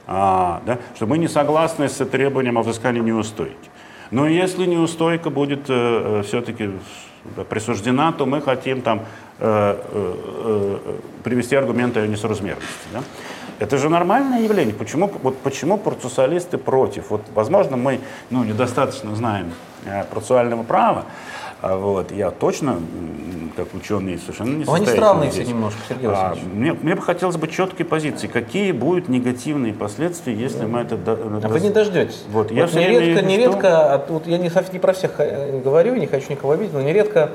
а, 0.06 0.62
да, 0.64 0.78
что 0.94 1.06
мы 1.06 1.18
не 1.18 1.26
согласны 1.26 1.88
с 1.88 2.04
требованием 2.04 2.56
о 2.56 2.62
взыскании 2.62 3.00
неустойки. 3.00 3.71
Но 4.12 4.28
если 4.28 4.66
неустойка 4.66 5.30
будет 5.30 5.68
э, 5.68 6.20
э 6.20 6.22
все-таки 6.22 6.70
присуждена, 7.48 8.12
то 8.12 8.26
мы 8.26 8.40
хотим 8.40 8.82
там 8.82 9.00
э, 9.38 9.80
э, 9.90 10.14
э, 10.84 10.98
привести 11.24 11.56
аргументы 11.56 12.00
о 12.00 12.06
несоразмерности. 12.06 12.88
Да? 12.92 13.02
Это 13.58 13.78
же 13.78 13.88
нормальное 13.88 14.42
явление. 14.42 14.74
Почему, 14.74 15.10
вот 15.22 15.38
почему 15.38 15.78
процессуалисты 15.78 16.58
против? 16.58 17.10
Вот, 17.10 17.22
возможно, 17.34 17.76
мы 17.76 18.00
ну, 18.30 18.44
недостаточно 18.44 19.14
знаем 19.14 19.52
э, 19.86 20.04
процессуального 20.04 20.62
права, 20.62 21.04
а 21.62 21.76
вот, 21.76 22.10
я 22.10 22.32
точно, 22.32 22.80
как 23.56 23.72
ученый, 23.72 24.18
совершенно 24.18 24.56
не 24.56 24.64
Они 24.66 24.84
странные 24.84 25.30
все 25.30 25.44
немножко, 25.44 25.78
Сергей 25.88 26.08
а, 26.10 26.34
мне, 26.52 26.72
мне 26.72 26.96
бы 26.96 27.02
хотелось 27.02 27.36
бы 27.36 27.46
четкой 27.46 27.86
позиции. 27.86 28.26
Какие 28.26 28.72
будут 28.72 29.08
негативные 29.08 29.72
последствия, 29.72 30.34
если 30.34 30.64
мы 30.64 30.80
это... 30.80 30.98
А 31.06 31.48
вы 31.48 31.60
не 31.60 31.70
дождетесь. 31.70 32.24
Вот, 32.30 32.50
вот 32.50 32.52
я 32.52 32.66
нередко, 32.66 33.24
нередко, 33.24 33.94
а, 33.94 34.04
вот 34.08 34.26
я 34.26 34.38
не, 34.38 34.50
не 34.72 34.78
про 34.80 34.92
всех 34.92 35.12
э, 35.18 35.60
говорю, 35.60 35.94
не 35.94 36.08
хочу 36.08 36.32
никого 36.32 36.54
обидеть, 36.54 36.72
но 36.72 36.80
нередко 36.80 37.30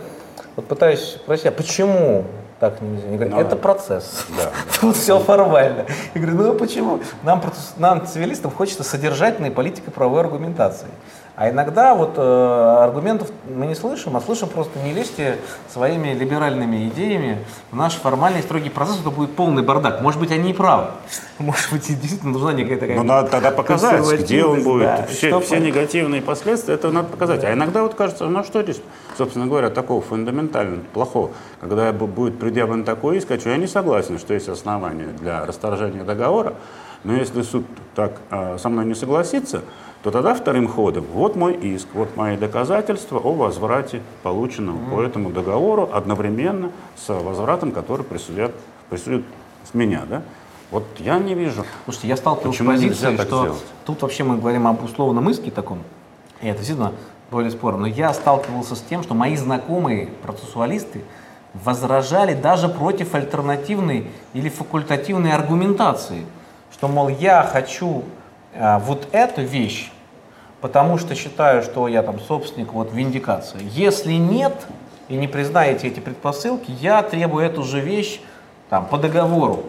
вот 0.57 0.67
пытаюсь 0.67 1.15
спросить, 1.23 1.45
а 1.45 1.51
почему 1.51 2.25
так 2.59 2.81
нельзя? 2.81 3.07
Они 3.07 3.15
говорят, 3.15 3.35
ну, 3.35 3.41
это 3.41 3.55
процесс. 3.55 4.25
Да, 4.35 4.51
Тут 4.81 4.93
да. 4.93 4.99
все 4.99 5.19
формально. 5.19 5.85
Я 6.13 6.21
говорю, 6.21 6.51
ну 6.51 6.53
почему? 6.55 6.99
Нам, 7.23 7.41
нам, 7.77 8.05
цивилистам, 8.05 8.51
хочется 8.51 8.83
содержательной 8.83 9.51
политико-правовой 9.51 10.21
аргументации. 10.21 10.87
А 11.37 11.51
иногда 11.51 11.93
вот 11.93 12.13
э, 12.17 12.77
аргументов 12.81 13.29
мы 13.47 13.67
не 13.67 13.75
слышим, 13.75 14.17
а 14.17 14.21
слышим 14.21 14.49
просто 14.49 14.79
не 14.79 14.91
лезьте 14.91 15.37
своими 15.71 16.15
либеральными 16.15 16.87
идеями 16.87 17.37
в 17.69 17.75
наш 17.75 17.93
формальный 17.93 18.41
строгий 18.41 18.71
процесс, 18.71 19.01
это 19.01 19.11
будет 19.11 19.35
полный 19.35 19.61
бардак. 19.61 20.01
Может 20.01 20.19
быть, 20.19 20.31
они 20.31 20.49
и 20.49 20.53
правы. 20.53 20.87
Может 21.37 21.71
быть, 21.71 21.85
действительно 21.85 22.31
нужна 22.31 22.53
некая 22.53 22.77
такая... 22.77 22.97
Ну, 22.97 23.03
надо 23.03 23.29
тогда 23.29 23.51
показать, 23.51 24.03
где 24.19 24.43
он 24.45 24.63
будет. 24.63 24.87
Да, 24.87 25.05
все, 25.05 25.39
все 25.39 25.59
негативные 25.59 26.23
последствия, 26.23 26.73
это 26.73 26.89
надо 26.89 27.09
показать. 27.09 27.41
Да. 27.41 27.49
А 27.49 27.53
иногда 27.53 27.83
вот 27.83 27.93
кажется, 27.93 28.25
ну 28.25 28.43
что 28.43 28.63
здесь, 28.63 28.81
собственно 29.15 29.45
говоря, 29.45 29.69
такого 29.69 30.01
фундаментально 30.01 30.85
плохого, 30.91 31.29
когда 31.61 31.93
будет 31.93 32.39
предъявлен 32.39 32.83
такой 32.83 33.19
иск, 33.19 33.29
а 33.29 33.37
я 33.37 33.57
не 33.57 33.67
согласен, 33.67 34.17
что 34.17 34.33
есть 34.33 34.49
основания 34.49 35.09
для 35.19 35.45
расторжения 35.45 36.03
договора, 36.03 36.55
но 37.03 37.13
если 37.13 37.43
суд 37.43 37.63
так 37.93 38.13
э, 38.31 38.57
со 38.57 38.69
мной 38.69 38.85
не 38.85 38.95
согласится, 38.95 39.61
то 40.07 40.11
тогда 40.11 40.33
вторым 40.33 40.69
ходом, 40.69 41.05
вот 41.11 41.35
мой 41.35 41.53
иск, 41.53 41.89
вот 41.93 42.15
мои 42.15 42.37
доказательства 42.37 43.19
о 43.19 43.33
возврате 43.33 44.01
полученного 44.23 44.77
mm. 44.77 44.95
по 44.95 45.01
этому 45.01 45.31
договору 45.31 45.89
одновременно 45.91 46.71
с 46.95 47.09
возвратом, 47.09 47.73
который 47.73 48.05
присудят, 48.05 48.53
присудят 48.89 49.23
с 49.69 49.73
меня, 49.73 50.03
да? 50.09 50.21
Вот 50.71 50.85
я 50.99 51.19
не 51.19 51.33
вижу. 51.33 51.65
Слушайте, 51.83 52.07
я 52.07 52.15
сталкивался 52.15 52.63
с 52.63 52.65
позицией, 52.65 53.17
что 53.17 53.25
сделать? 53.25 53.65
тут 53.85 54.01
вообще 54.01 54.23
мы 54.23 54.37
говорим 54.37 54.65
об 54.67 54.81
условном 54.81 55.29
иске 55.29 55.51
таком, 55.51 55.79
и 56.41 56.47
это 56.47 56.59
действительно 56.59 56.93
более 57.29 57.51
спорно, 57.51 57.81
но 57.81 57.87
я 57.87 58.13
сталкивался 58.13 58.77
с 58.77 58.81
тем, 58.81 59.03
что 59.03 59.13
мои 59.13 59.35
знакомые 59.35 60.07
процессуалисты 60.23 61.01
возражали 61.53 62.33
даже 62.33 62.69
против 62.69 63.13
альтернативной 63.13 64.09
или 64.33 64.47
факультативной 64.47 65.33
аргументации, 65.33 66.23
что, 66.71 66.87
мол, 66.87 67.09
я 67.09 67.43
хочу 67.43 68.05
а, 68.55 68.79
вот 68.79 69.09
эту 69.11 69.41
вещь, 69.41 69.91
потому 70.61 70.97
что 70.97 71.15
считаю, 71.15 71.63
что 71.63 71.87
я 71.87 72.03
там 72.03 72.19
собственник, 72.19 72.73
вот 72.73 72.93
виндикация. 72.93 73.61
Если 73.61 74.13
нет, 74.13 74.53
и 75.09 75.15
не 75.15 75.27
признаете 75.27 75.87
эти 75.87 75.99
предпосылки, 75.99 76.71
я 76.79 77.01
требую 77.03 77.45
эту 77.45 77.63
же 77.63 77.79
вещь 77.79 78.19
там, 78.69 78.85
по 78.85 78.97
договору. 78.97 79.63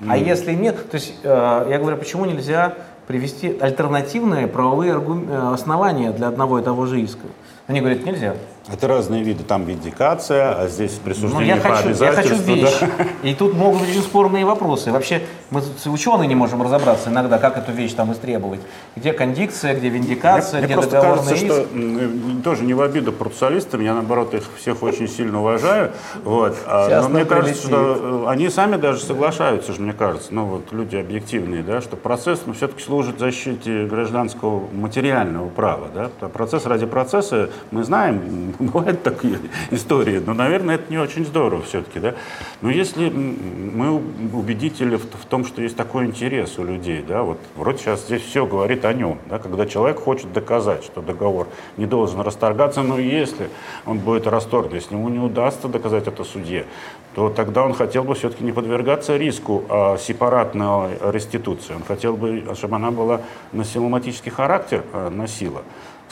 Mm. 0.00 0.06
А 0.10 0.16
если 0.16 0.52
нет, 0.52 0.90
то 0.90 0.96
есть 0.96 1.14
э, 1.22 1.66
я 1.70 1.78
говорю, 1.78 1.96
почему 1.96 2.24
нельзя 2.24 2.74
привести 3.06 3.56
альтернативные 3.58 4.46
правовые 4.46 4.92
аргум... 4.92 5.28
Э, 5.30 5.52
основания 5.54 6.10
для 6.10 6.28
одного 6.28 6.58
и 6.58 6.62
того 6.62 6.86
же 6.86 7.00
иска? 7.00 7.26
Они 7.66 7.80
говорят, 7.80 8.04
нельзя. 8.04 8.34
Это 8.70 8.86
разные 8.86 9.24
виды. 9.24 9.42
Там 9.42 9.64
виндикация, 9.64 10.54
а 10.56 10.68
здесь 10.68 10.92
присуждение 10.92 11.56
ну, 11.56 11.60
я 11.62 11.68
по 11.68 11.74
хочу, 11.76 12.04
я 12.04 12.12
хочу 12.12 12.36
вещь. 12.36 12.78
Да? 12.80 13.06
И 13.22 13.34
тут 13.34 13.54
могут 13.54 13.80
быть 13.80 13.90
очень 13.90 14.02
спорные 14.02 14.44
вопросы. 14.44 14.92
Вообще, 14.92 15.22
мы 15.50 15.62
ученые 15.86 16.28
не 16.28 16.36
можем 16.36 16.62
разобраться 16.62 17.10
иногда, 17.10 17.38
как 17.38 17.58
эту 17.58 17.72
вещь 17.72 17.92
там 17.94 18.12
истребовать. 18.12 18.60
Где 18.94 19.12
кондикция, 19.12 19.74
где 19.74 19.88
виндикация, 19.88 20.58
мне, 20.58 20.66
где 20.66 20.76
мне 20.76 20.86
договорный 20.86 21.30
кажется, 21.30 21.60
иск. 21.62 21.68
что 21.70 22.42
тоже 22.44 22.64
не 22.64 22.74
в 22.74 22.82
обиду 22.82 23.12
процессуалистам, 23.12 23.80
я 23.80 23.94
наоборот 23.94 24.32
их 24.34 24.44
всех 24.56 24.82
очень 24.84 25.08
сильно 25.08 25.40
уважаю. 25.40 25.90
Вот. 26.22 26.56
А, 26.66 26.88
Сейчас 26.88 27.04
но 27.04 27.08
мне 27.10 27.24
прилетит. 27.24 27.44
кажется, 27.44 27.66
что 27.66 28.24
э, 28.26 28.30
они 28.30 28.48
сами 28.48 28.76
даже 28.76 29.00
соглашаются, 29.00 29.72
же, 29.72 29.80
мне 29.80 29.92
кажется, 29.92 30.32
ну 30.32 30.44
вот 30.44 30.72
люди 30.72 30.94
объективные, 30.94 31.64
да, 31.64 31.80
что 31.80 31.96
процесс 31.96 32.42
ну, 32.46 32.52
все-таки 32.52 32.82
служит 32.82 33.18
защите 33.18 33.86
гражданского 33.86 34.68
материального 34.72 35.48
права. 35.48 35.88
Да? 35.92 36.28
Процесс 36.28 36.64
ради 36.66 36.86
процесса, 36.86 37.50
мы 37.72 37.82
знаем, 37.82 38.52
бывают 38.66 39.02
такие 39.02 39.38
истории, 39.70 40.22
но, 40.24 40.34
наверное, 40.34 40.76
это 40.76 40.90
не 40.90 40.98
очень 40.98 41.24
здорово 41.24 41.62
все-таки. 41.62 42.00
Да? 42.00 42.14
Но 42.60 42.70
если 42.70 43.08
мы 43.08 43.94
убедители 44.32 44.96
в, 44.96 45.24
том, 45.26 45.44
что 45.44 45.62
есть 45.62 45.76
такой 45.76 46.06
интерес 46.06 46.58
у 46.58 46.64
людей, 46.64 47.04
да, 47.06 47.22
вот 47.22 47.38
вроде 47.56 47.78
сейчас 47.78 48.02
здесь 48.02 48.22
все 48.22 48.46
говорит 48.46 48.84
о 48.84 48.92
нем, 48.92 49.18
да, 49.28 49.38
когда 49.38 49.66
человек 49.66 50.00
хочет 50.00 50.32
доказать, 50.32 50.84
что 50.84 51.00
договор 51.00 51.48
не 51.76 51.86
должен 51.86 52.20
расторгаться, 52.20 52.82
но 52.82 52.98
если 52.98 53.48
он 53.86 53.98
будет 53.98 54.26
расторгнут, 54.26 54.74
если 54.74 54.94
ему 54.94 55.08
не 55.08 55.18
удастся 55.18 55.68
доказать 55.68 56.06
это 56.06 56.24
судье, 56.24 56.66
то 57.14 57.28
тогда 57.28 57.64
он 57.64 57.74
хотел 57.74 58.04
бы 58.04 58.14
все-таки 58.14 58.42
не 58.42 58.52
подвергаться 58.52 59.16
риску 59.16 59.64
а, 59.68 59.98
сепаратной 59.98 60.98
реституции. 61.12 61.74
Он 61.74 61.82
хотел 61.82 62.16
бы, 62.16 62.44
чтобы 62.54 62.76
она 62.76 62.90
была 62.90 63.20
на 63.52 63.64
симулматический 63.64 64.30
характер 64.30 64.84
а, 64.92 65.10
носила. 65.10 65.62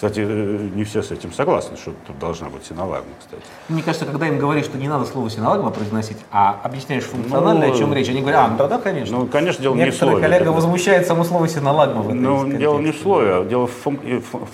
Кстати, 0.00 0.20
э, 0.26 0.68
не 0.74 0.84
все 0.84 1.02
с 1.02 1.10
этим 1.10 1.30
согласны, 1.30 1.76
что 1.76 1.92
тут 2.06 2.18
должна 2.18 2.48
быть 2.48 2.64
синолагма, 2.64 3.10
кстати. 3.18 3.42
Мне 3.68 3.82
кажется, 3.82 4.06
когда 4.06 4.28
им 4.28 4.38
говоришь, 4.38 4.64
что 4.64 4.78
не 4.78 4.88
надо 4.88 5.04
слово 5.04 5.28
синолагма 5.28 5.70
произносить, 5.70 6.16
а 6.32 6.58
объясняешь 6.62 7.04
функционально, 7.04 7.66
ну, 7.66 7.74
о 7.74 7.76
чем 7.76 7.92
речь, 7.92 8.08
они 8.08 8.22
говорят, 8.22 8.46
а, 8.46 8.48
ну 8.48 8.56
тогда, 8.56 8.78
конечно. 8.78 9.18
Ну, 9.18 9.26
конечно, 9.26 9.60
дело 9.60 9.74
Некоторые 9.74 9.92
не 9.92 9.96
в 9.96 9.98
слове. 9.98 10.22
коллега 10.22 10.44
тогда. 10.46 10.52
возмущает 10.52 11.06
само 11.06 11.22
слово 11.24 11.44
в 11.44 11.54
этом 11.54 12.22
Ну, 12.22 12.50
дело 12.50 12.78
не 12.78 12.92
в 12.92 12.96
слове, 12.96 13.34
а 13.34 13.44
дело 13.44 13.66
в 13.66 13.72
фун 13.72 14.00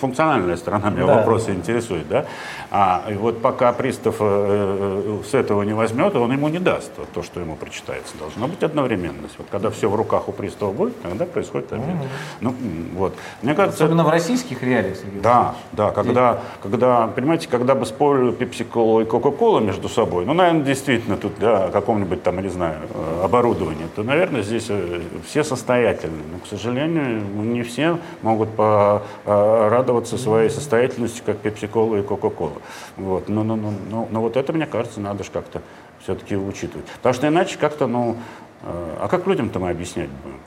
функциональная 0.01 0.57
сторона 0.57 0.91
меня 0.91 1.07
да. 1.07 1.15
вопросы 1.19 1.53
интересует, 1.53 2.09
да? 2.09 2.27
А 2.73 3.05
и 3.09 3.15
вот 3.15 3.41
пока 3.41 3.73
пристав 3.73 4.17
э, 4.19 5.21
с 5.31 5.33
этого 5.33 5.63
не 5.63 5.75
возьмет, 5.75 6.17
он 6.17 6.33
ему 6.33 6.49
не 6.49 6.59
даст 6.59 6.91
вот, 6.97 7.09
то, 7.13 7.23
что 7.23 7.39
ему 7.39 7.55
прочитается. 7.55 8.19
Должна 8.19 8.49
быть 8.49 8.65
одновременность. 8.65 9.37
Вот 9.39 9.47
когда 9.49 9.71
все 9.71 9.89
в 9.89 9.95
руках 9.95 10.29
у 10.29 10.33
пристава 10.33 10.73
будет, 10.73 11.01
тогда 11.03 11.25
происходит 11.25 11.73
обмен. 11.73 11.91
Mm 11.91 12.01
-hmm. 12.01 12.07
Ну, 12.41 12.55
вот. 12.97 13.15
Мне 13.43 13.55
кажется, 13.55 13.85
Особенно 13.85 14.03
в 14.03 14.09
российских 14.11 14.61
реалиях, 14.65 14.97
Сергей 14.97 15.21
Да, 15.21 15.36
да, 15.73 15.91
когда, 15.91 16.41
когда, 16.63 17.07
понимаете, 17.07 17.49
когда 17.49 17.75
бы 17.75 17.87
спорили 17.87 18.33
Pepsi-Cola 18.33 19.03
и 19.03 19.05
Coca-Cola 19.07 19.61
между 19.61 19.89
собой, 19.89 20.25
ну, 20.25 20.35
наверное, 20.35 20.63
действительно 20.63 21.17
тут, 21.17 21.33
да, 21.39 21.67
о 21.67 21.71
каком-нибудь 21.71 22.23
там, 22.23 22.41
не 22.41 22.49
знаю, 22.49 22.81
э, 22.93 23.25
оборудовании, 23.25 23.87
то, 23.95 24.03
наверное, 24.03 24.43
здесь 24.43 24.67
э, 24.69 25.01
все 25.27 25.45
состоятельны. 25.45 26.23
Но, 26.33 26.39
к 26.39 26.47
сожалению, 26.47 27.23
не 27.23 27.63
все 27.63 27.99
могут 28.23 28.51
порадоваться 28.51 30.19
своей 30.19 30.51
состоятельностью, 30.51 31.25
как 31.25 31.37
Pepsi-Cola 31.43 32.01
и 32.01 32.03
Coca-Cola. 32.03 32.61
Вот. 32.97 33.29
Но, 33.29 33.43
но, 33.43 33.57
но, 33.57 33.73
но, 33.91 34.09
но 34.11 34.21
вот 34.21 34.37
это, 34.37 34.53
мне 34.53 34.67
кажется, 34.67 35.01
надо 35.01 35.25
же 35.25 35.31
как-то 35.31 35.63
все-таки 36.03 36.37
учитывать. 36.37 36.87
Потому 36.87 37.15
что 37.15 37.29
иначе 37.29 37.59
как-то, 37.59 37.87
ну, 37.87 38.17
э, 38.63 38.97
а 39.01 39.09
как 39.09 39.27
людям-то 39.27 39.59
мы 39.59 39.71
объяснять 39.71 40.09
будем? 40.09 40.39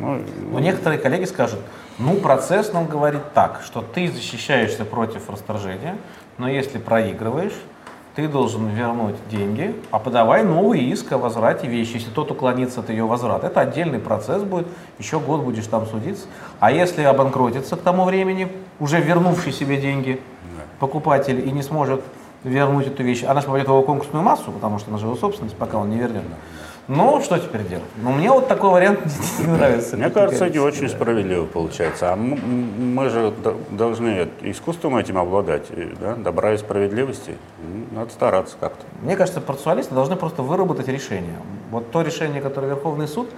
Ну, 0.00 0.22
Но 0.50 0.60
некоторые 0.60 0.98
коллеги 0.98 1.26
скажут, 1.26 1.60
ну, 1.98 2.16
процесс 2.16 2.72
нам 2.72 2.86
говорит 2.86 3.32
так, 3.34 3.60
что 3.64 3.82
ты 3.82 4.10
защищаешься 4.10 4.84
против 4.84 5.28
расторжения, 5.28 5.98
но 6.38 6.48
если 6.48 6.78
проигрываешь, 6.78 7.52
ты 8.16 8.26
должен 8.26 8.66
вернуть 8.68 9.16
деньги, 9.30 9.74
а 9.90 9.98
подавай 9.98 10.42
новый 10.42 10.80
иск 10.80 11.12
о 11.12 11.18
возврате 11.18 11.68
вещи, 11.68 11.94
если 11.94 12.10
тот 12.10 12.30
уклонится 12.30 12.80
от 12.80 12.88
ее 12.88 13.04
возврата. 13.04 13.46
Это 13.46 13.60
отдельный 13.60 13.98
процесс 13.98 14.42
будет, 14.42 14.66
еще 14.98 15.20
год 15.20 15.42
будешь 15.42 15.66
там 15.66 15.86
судиться. 15.86 16.26
А 16.58 16.72
если 16.72 17.02
обанкротится 17.02 17.76
к 17.76 17.82
тому 17.82 18.04
времени, 18.04 18.48
уже 18.80 19.00
вернувший 19.00 19.52
себе 19.52 19.76
деньги 19.76 20.20
покупатель 20.80 21.46
и 21.46 21.52
не 21.52 21.62
сможет 21.62 22.02
вернуть 22.42 22.86
эту 22.86 23.02
вещь, 23.02 23.22
она 23.22 23.40
же 23.42 23.46
попадет 23.46 23.68
в 23.68 23.70
его 23.70 23.82
конкурсную 23.82 24.24
массу, 24.24 24.50
потому 24.50 24.78
что 24.78 24.90
она 24.90 24.98
же 24.98 25.06
его 25.06 25.14
собственность, 25.14 25.56
пока 25.56 25.76
он 25.78 25.90
не 25.90 25.98
вернет. 25.98 26.24
Ну, 26.92 27.20
что 27.20 27.38
теперь 27.38 27.62
делать? 27.68 27.84
Ну, 28.02 28.10
мне 28.10 28.28
вот 28.32 28.48
такой 28.48 28.70
вариант 28.70 28.98
не 29.38 29.46
нравится. 29.46 29.96
Мне 29.96 30.10
кажется, 30.10 30.50
не 30.50 30.58
очень 30.58 30.88
справедливо 30.88 31.46
получается. 31.46 32.12
А 32.12 32.16
мы 32.16 33.08
же 33.10 33.32
должны 33.70 34.28
искусством 34.42 34.96
этим 34.96 35.16
обладать, 35.16 35.68
да? 36.00 36.16
добра 36.16 36.52
и 36.52 36.58
справедливости. 36.58 37.36
Надо 37.92 38.10
стараться 38.10 38.56
как-то. 38.58 38.84
Мне 39.02 39.14
кажется, 39.14 39.40
процессуалисты 39.40 39.94
должны 39.94 40.16
просто 40.16 40.42
выработать 40.42 40.88
решение. 40.88 41.36
Вот 41.70 41.92
то 41.92 42.02
решение, 42.02 42.42
которое 42.42 42.66
Верховный 42.66 43.06
суд, 43.06 43.30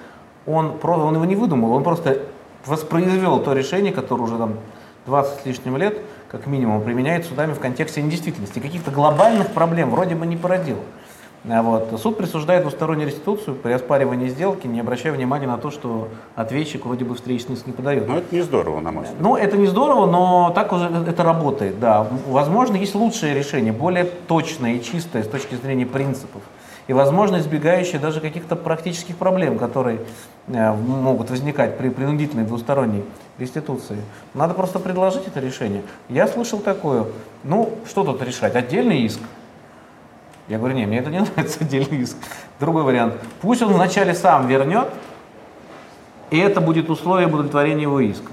он, 0.46 0.78
он 0.82 1.14
его 1.14 1.24
не 1.26 1.36
выдумал, 1.36 1.72
он 1.72 1.84
просто 1.84 2.20
воспроизвел 2.64 3.38
то 3.40 3.52
решение, 3.52 3.92
которое 3.92 4.22
уже 4.22 4.38
там 4.38 4.54
20 5.04 5.42
с 5.42 5.44
лишним 5.44 5.76
лет, 5.76 5.98
как 6.30 6.46
минимум, 6.46 6.80
применяет 6.80 7.26
судами 7.26 7.52
в 7.52 7.60
контексте 7.60 8.00
недействительности. 8.00 8.60
Каких-то 8.60 8.90
глобальных 8.90 9.48
проблем 9.48 9.90
вроде 9.90 10.14
бы 10.14 10.26
не 10.26 10.38
породил. 10.38 10.78
А 11.48 11.60
вот. 11.62 12.00
Суд 12.00 12.16
присуждает 12.16 12.62
двустороннюю 12.62 13.08
реституцию 13.08 13.56
при 13.56 13.72
оспаривании 13.72 14.28
сделки, 14.28 14.68
не 14.68 14.80
обращая 14.80 15.12
внимания 15.12 15.48
на 15.48 15.58
то, 15.58 15.70
что 15.70 16.08
ответчик 16.36 16.86
вроде 16.86 17.04
бы 17.04 17.16
встречный 17.16 17.56
не 17.66 17.72
подает. 17.72 18.06
Ну, 18.06 18.16
это 18.16 18.34
не 18.34 18.42
здорово, 18.42 18.80
на 18.80 18.92
мой 18.92 19.04
взгляд. 19.04 19.20
Ну, 19.20 19.36
это 19.36 19.56
не 19.56 19.66
здорово, 19.66 20.06
но 20.06 20.52
так 20.54 20.72
уже 20.72 20.86
это 20.86 21.22
работает, 21.24 21.80
да. 21.80 22.06
Возможно, 22.28 22.76
есть 22.76 22.94
лучшее 22.94 23.34
решение, 23.34 23.72
более 23.72 24.04
точное 24.04 24.74
и 24.74 24.82
чистое 24.82 25.24
с 25.24 25.28
точки 25.28 25.56
зрения 25.56 25.84
принципов. 25.84 26.42
И, 26.86 26.92
возможно, 26.92 27.38
избегающее 27.38 28.00
даже 28.00 28.20
каких-то 28.20 28.56
практических 28.56 29.16
проблем, 29.16 29.58
которые 29.58 30.00
э, 30.48 30.72
могут 30.72 31.30
возникать 31.30 31.78
при 31.78 31.88
принудительной 31.90 32.44
двусторонней 32.44 33.04
реституции. 33.38 33.98
Надо 34.34 34.54
просто 34.54 34.80
предложить 34.80 35.26
это 35.26 35.38
решение. 35.40 35.82
Я 36.08 36.26
слышал 36.26 36.58
такое, 36.58 37.06
ну, 37.44 37.70
что 37.88 38.04
тут 38.04 38.22
решать? 38.22 38.54
Отдельный 38.54 39.02
иск– 39.02 39.20
я 40.48 40.58
говорю, 40.58 40.74
не, 40.74 40.86
мне 40.86 40.98
это 40.98 41.10
не 41.10 41.20
нравится 41.34 41.58
отдельный 41.60 41.98
иск. 41.98 42.16
Другой 42.60 42.82
вариант. 42.82 43.14
Пусть 43.40 43.62
он 43.62 43.72
вначале 43.72 44.14
сам 44.14 44.46
вернет, 44.46 44.88
и 46.30 46.38
это 46.38 46.60
будет 46.60 46.90
условие 46.90 47.28
удовлетворения 47.28 47.82
его 47.82 48.00
иска. 48.00 48.32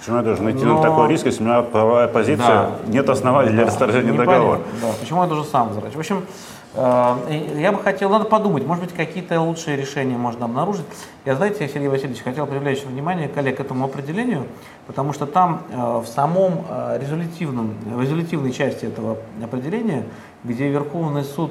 Почему 0.00 0.16
я 0.16 0.22
должен 0.22 0.50
идти 0.50 0.64
Но... 0.64 0.76
на 0.76 0.82
такой 0.82 1.08
риск, 1.08 1.26
если 1.26 1.42
у 1.42 1.46
меня 1.46 1.60
правовая 1.60 2.08
позиция, 2.08 2.46
да. 2.46 2.70
нет 2.86 3.06
оснований 3.10 3.50
да. 3.50 3.56
для 3.56 3.66
расторжения 3.66 4.14
договора? 4.14 4.60
Да. 4.80 4.88
Почему 4.98 5.20
я 5.20 5.28
должен 5.28 5.44
сам 5.44 5.68
возвращать? 5.68 5.94
В 5.94 5.98
общем, 5.98 6.24
э, 6.72 7.58
я 7.58 7.70
бы 7.70 7.78
хотел, 7.82 8.08
надо 8.08 8.24
подумать, 8.24 8.64
может 8.64 8.84
быть, 8.84 8.94
какие-то 8.94 9.38
лучшие 9.42 9.76
решения 9.76 10.16
можно 10.16 10.46
обнаружить. 10.46 10.86
Я, 11.26 11.34
знаете, 11.34 11.68
Сергей 11.68 11.88
Васильевич, 11.88 12.22
хотел 12.22 12.46
привлечь 12.46 12.82
внимание 12.82 13.28
коллег 13.28 13.58
к 13.58 13.60
этому 13.60 13.84
определению, 13.84 14.46
потому 14.86 15.12
что 15.12 15.26
там 15.26 15.64
э, 15.70 15.76
в 15.76 16.06
самом 16.06 16.64
э, 16.70 16.98
резолютивном, 16.98 17.74
в 17.84 18.00
резолютивной 18.00 18.52
части 18.52 18.86
этого 18.86 19.18
определения 19.44 20.04
где 20.44 20.68
Верховный 20.68 21.24
суд 21.24 21.50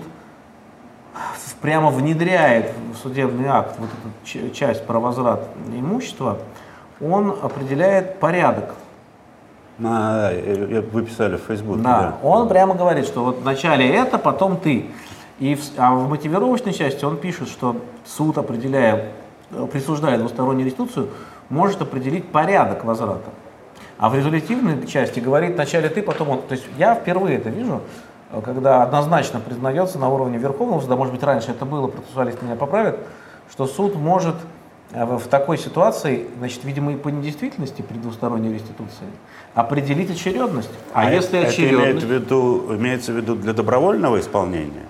прямо 1.62 1.90
внедряет 1.90 2.72
в 2.94 2.98
судебный 2.98 3.48
акт 3.48 3.76
вот 3.78 3.90
эту 3.90 4.50
часть 4.54 4.86
про 4.86 5.00
возврат 5.00 5.48
имущества, 5.74 6.38
он 7.02 7.36
определяет 7.42 8.20
порядок. 8.20 8.76
А, 9.84 10.32
вы 10.92 11.04
писали 11.04 11.38
в 11.38 11.42
Фейсбуке. 11.44 11.82
Да, 11.82 12.02
да, 12.02 12.18
он 12.28 12.50
прямо 12.50 12.76
говорит, 12.76 13.06
что 13.06 13.24
вот 13.24 13.40
вначале 13.40 13.90
это, 13.90 14.18
потом 14.18 14.58
ты. 14.58 14.88
И 15.40 15.56
в, 15.56 15.62
а 15.78 15.96
в 15.96 16.10
мотивировочной 16.10 16.74
части 16.74 17.06
он 17.06 17.18
пишет, 17.18 17.48
что 17.48 17.78
суд, 18.06 18.38
определяя, 18.38 19.12
присуждая 19.72 20.18
двустороннюю 20.18 20.66
реституцию, 20.66 21.10
может 21.50 21.82
определить 21.82 22.28
порядок 22.28 22.84
возврата. 22.84 23.30
А 23.98 24.10
в 24.10 24.16
резолютивной 24.16 24.86
части 24.86 25.20
говорит 25.20 25.56
вначале 25.56 25.90
ты, 25.90 26.02
потом 26.02 26.30
он. 26.30 26.42
То 26.42 26.56
есть 26.56 26.66
я 26.78 26.96
впервые 26.96 27.38
это 27.38 27.50
вижу, 27.50 27.82
когда 28.44 28.84
однозначно 28.84 29.40
признается 29.40 29.98
на 29.98 30.10
уровне 30.10 30.38
Верховного 30.38 30.82
суда, 30.82 30.96
может 30.96 31.14
быть, 31.14 31.24
раньше 31.24 31.52
это 31.52 31.66
было, 31.66 31.88
процессуалист 31.88 32.42
меня 32.42 32.56
поправит, 32.56 33.00
что 33.52 33.66
суд 33.66 33.96
может 33.96 34.36
э, 34.92 35.04
в 35.04 35.28
такой 35.28 35.58
ситуации, 35.58 36.28
значит, 36.38 36.64
видимо, 36.64 36.94
и 36.94 36.96
по 36.96 37.10
недействительности 37.10 37.82
при 37.82 37.98
двусторонней 37.98 38.54
реституции 38.54 39.08
определить 39.56 40.12
очередность. 40.12 40.70
А, 40.94 41.08
а 41.08 41.12
если 41.12 41.40
это 41.40 41.50
очередность... 41.50 42.04
Имеет 42.04 42.04
в 42.04 42.12
виду, 42.12 42.76
имеется 42.76 43.12
в 43.12 43.16
виду 43.16 43.36
для 43.36 43.54
добровольного 43.54 44.20
исполнения? 44.20 44.86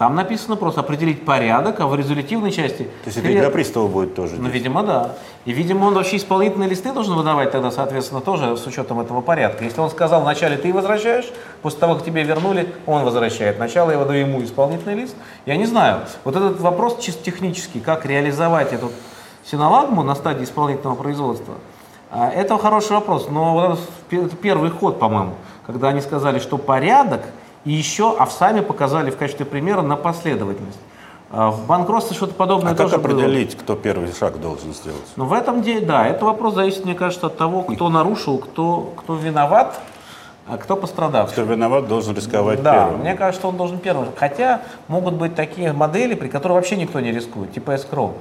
Там 0.00 0.14
написано 0.14 0.56
просто 0.56 0.80
определить 0.80 1.26
порядок, 1.26 1.78
а 1.80 1.86
в 1.86 1.94
резолютивной 1.94 2.52
части... 2.52 2.84
То 2.84 3.08
есть 3.08 3.18
это 3.18 3.28
и 3.28 3.36
для 3.36 3.50
пристава 3.50 3.86
будет 3.86 4.14
тоже? 4.14 4.36
Ну, 4.38 4.48
видимо, 4.48 4.82
да. 4.82 5.16
И, 5.44 5.52
видимо, 5.52 5.84
он 5.84 5.92
вообще 5.92 6.16
исполнительные 6.16 6.70
листы 6.70 6.90
должен 6.94 7.16
выдавать 7.16 7.50
тогда, 7.50 7.70
соответственно, 7.70 8.22
тоже 8.22 8.56
с 8.56 8.66
учетом 8.66 9.00
этого 9.00 9.20
порядка. 9.20 9.62
Если 9.62 9.78
он 9.78 9.90
сказал 9.90 10.22
вначале 10.22 10.56
ты 10.56 10.72
возвращаешь, 10.72 11.30
после 11.60 11.80
того, 11.80 11.96
как 11.96 12.04
тебе 12.06 12.22
вернули, 12.22 12.72
он 12.86 13.04
возвращает. 13.04 13.56
Сначала 13.56 13.90
я 13.90 13.98
выдаю 13.98 14.20
ему 14.26 14.42
исполнительный 14.42 14.94
лист. 14.94 15.14
Я 15.44 15.58
не 15.58 15.66
знаю. 15.66 16.00
Вот 16.24 16.34
этот 16.34 16.58
вопрос 16.62 16.96
чисто 16.98 17.22
технический, 17.22 17.80
как 17.80 18.06
реализовать 18.06 18.72
эту 18.72 18.92
синолагму 19.44 20.02
на 20.02 20.14
стадии 20.14 20.44
исполнительного 20.44 20.94
производства, 20.94 21.56
а, 22.10 22.30
это 22.30 22.56
хороший 22.56 22.92
вопрос. 22.92 23.28
Но 23.28 23.52
вот 23.52 23.78
это 24.10 24.34
первый 24.36 24.70
ход, 24.70 24.98
по-моему 24.98 25.34
когда 25.70 25.88
они 25.88 26.00
сказали, 26.00 26.38
что 26.38 26.58
порядок, 26.58 27.22
и 27.64 27.72
еще, 27.72 28.16
а 28.18 28.26
сами 28.26 28.60
показали 28.60 29.10
в 29.10 29.16
качестве 29.16 29.46
примера 29.46 29.82
на 29.82 29.96
последовательность. 29.96 30.78
А 31.32 31.50
в 31.50 31.66
банкротстве 31.66 32.16
что-то 32.16 32.34
подобное 32.34 32.72
а 32.72 32.74
как 32.74 32.90
тоже 32.90 32.98
было. 32.98 33.12
определить, 33.12 33.56
кто 33.56 33.76
первый 33.76 34.12
шаг 34.12 34.40
должен 34.40 34.74
сделать? 34.74 35.06
Ну, 35.14 35.26
в 35.26 35.32
этом 35.32 35.62
деле, 35.62 35.86
да, 35.86 36.06
это 36.08 36.24
вопрос 36.24 36.54
зависит, 36.54 36.84
мне 36.84 36.94
кажется, 36.94 37.28
от 37.28 37.36
того, 37.36 37.62
кто 37.62 37.88
нарушил, 37.88 38.38
кто, 38.38 38.92
кто 38.96 39.14
виноват, 39.14 39.78
а 40.48 40.56
кто 40.56 40.74
пострадавший. 40.74 41.34
Кто 41.34 41.42
виноват, 41.42 41.86
должен 41.86 42.16
рисковать 42.16 42.62
да, 42.62 42.86
первым. 42.86 43.00
мне 43.00 43.14
кажется, 43.14 43.46
он 43.46 43.56
должен 43.56 43.78
первым. 43.78 44.08
Хотя 44.16 44.62
могут 44.88 45.14
быть 45.14 45.36
такие 45.36 45.72
модели, 45.72 46.14
при 46.14 46.26
которых 46.26 46.56
вообще 46.56 46.76
никто 46.76 46.98
не 46.98 47.12
рискует, 47.12 47.52
типа 47.52 47.72
escrow. 47.76 48.14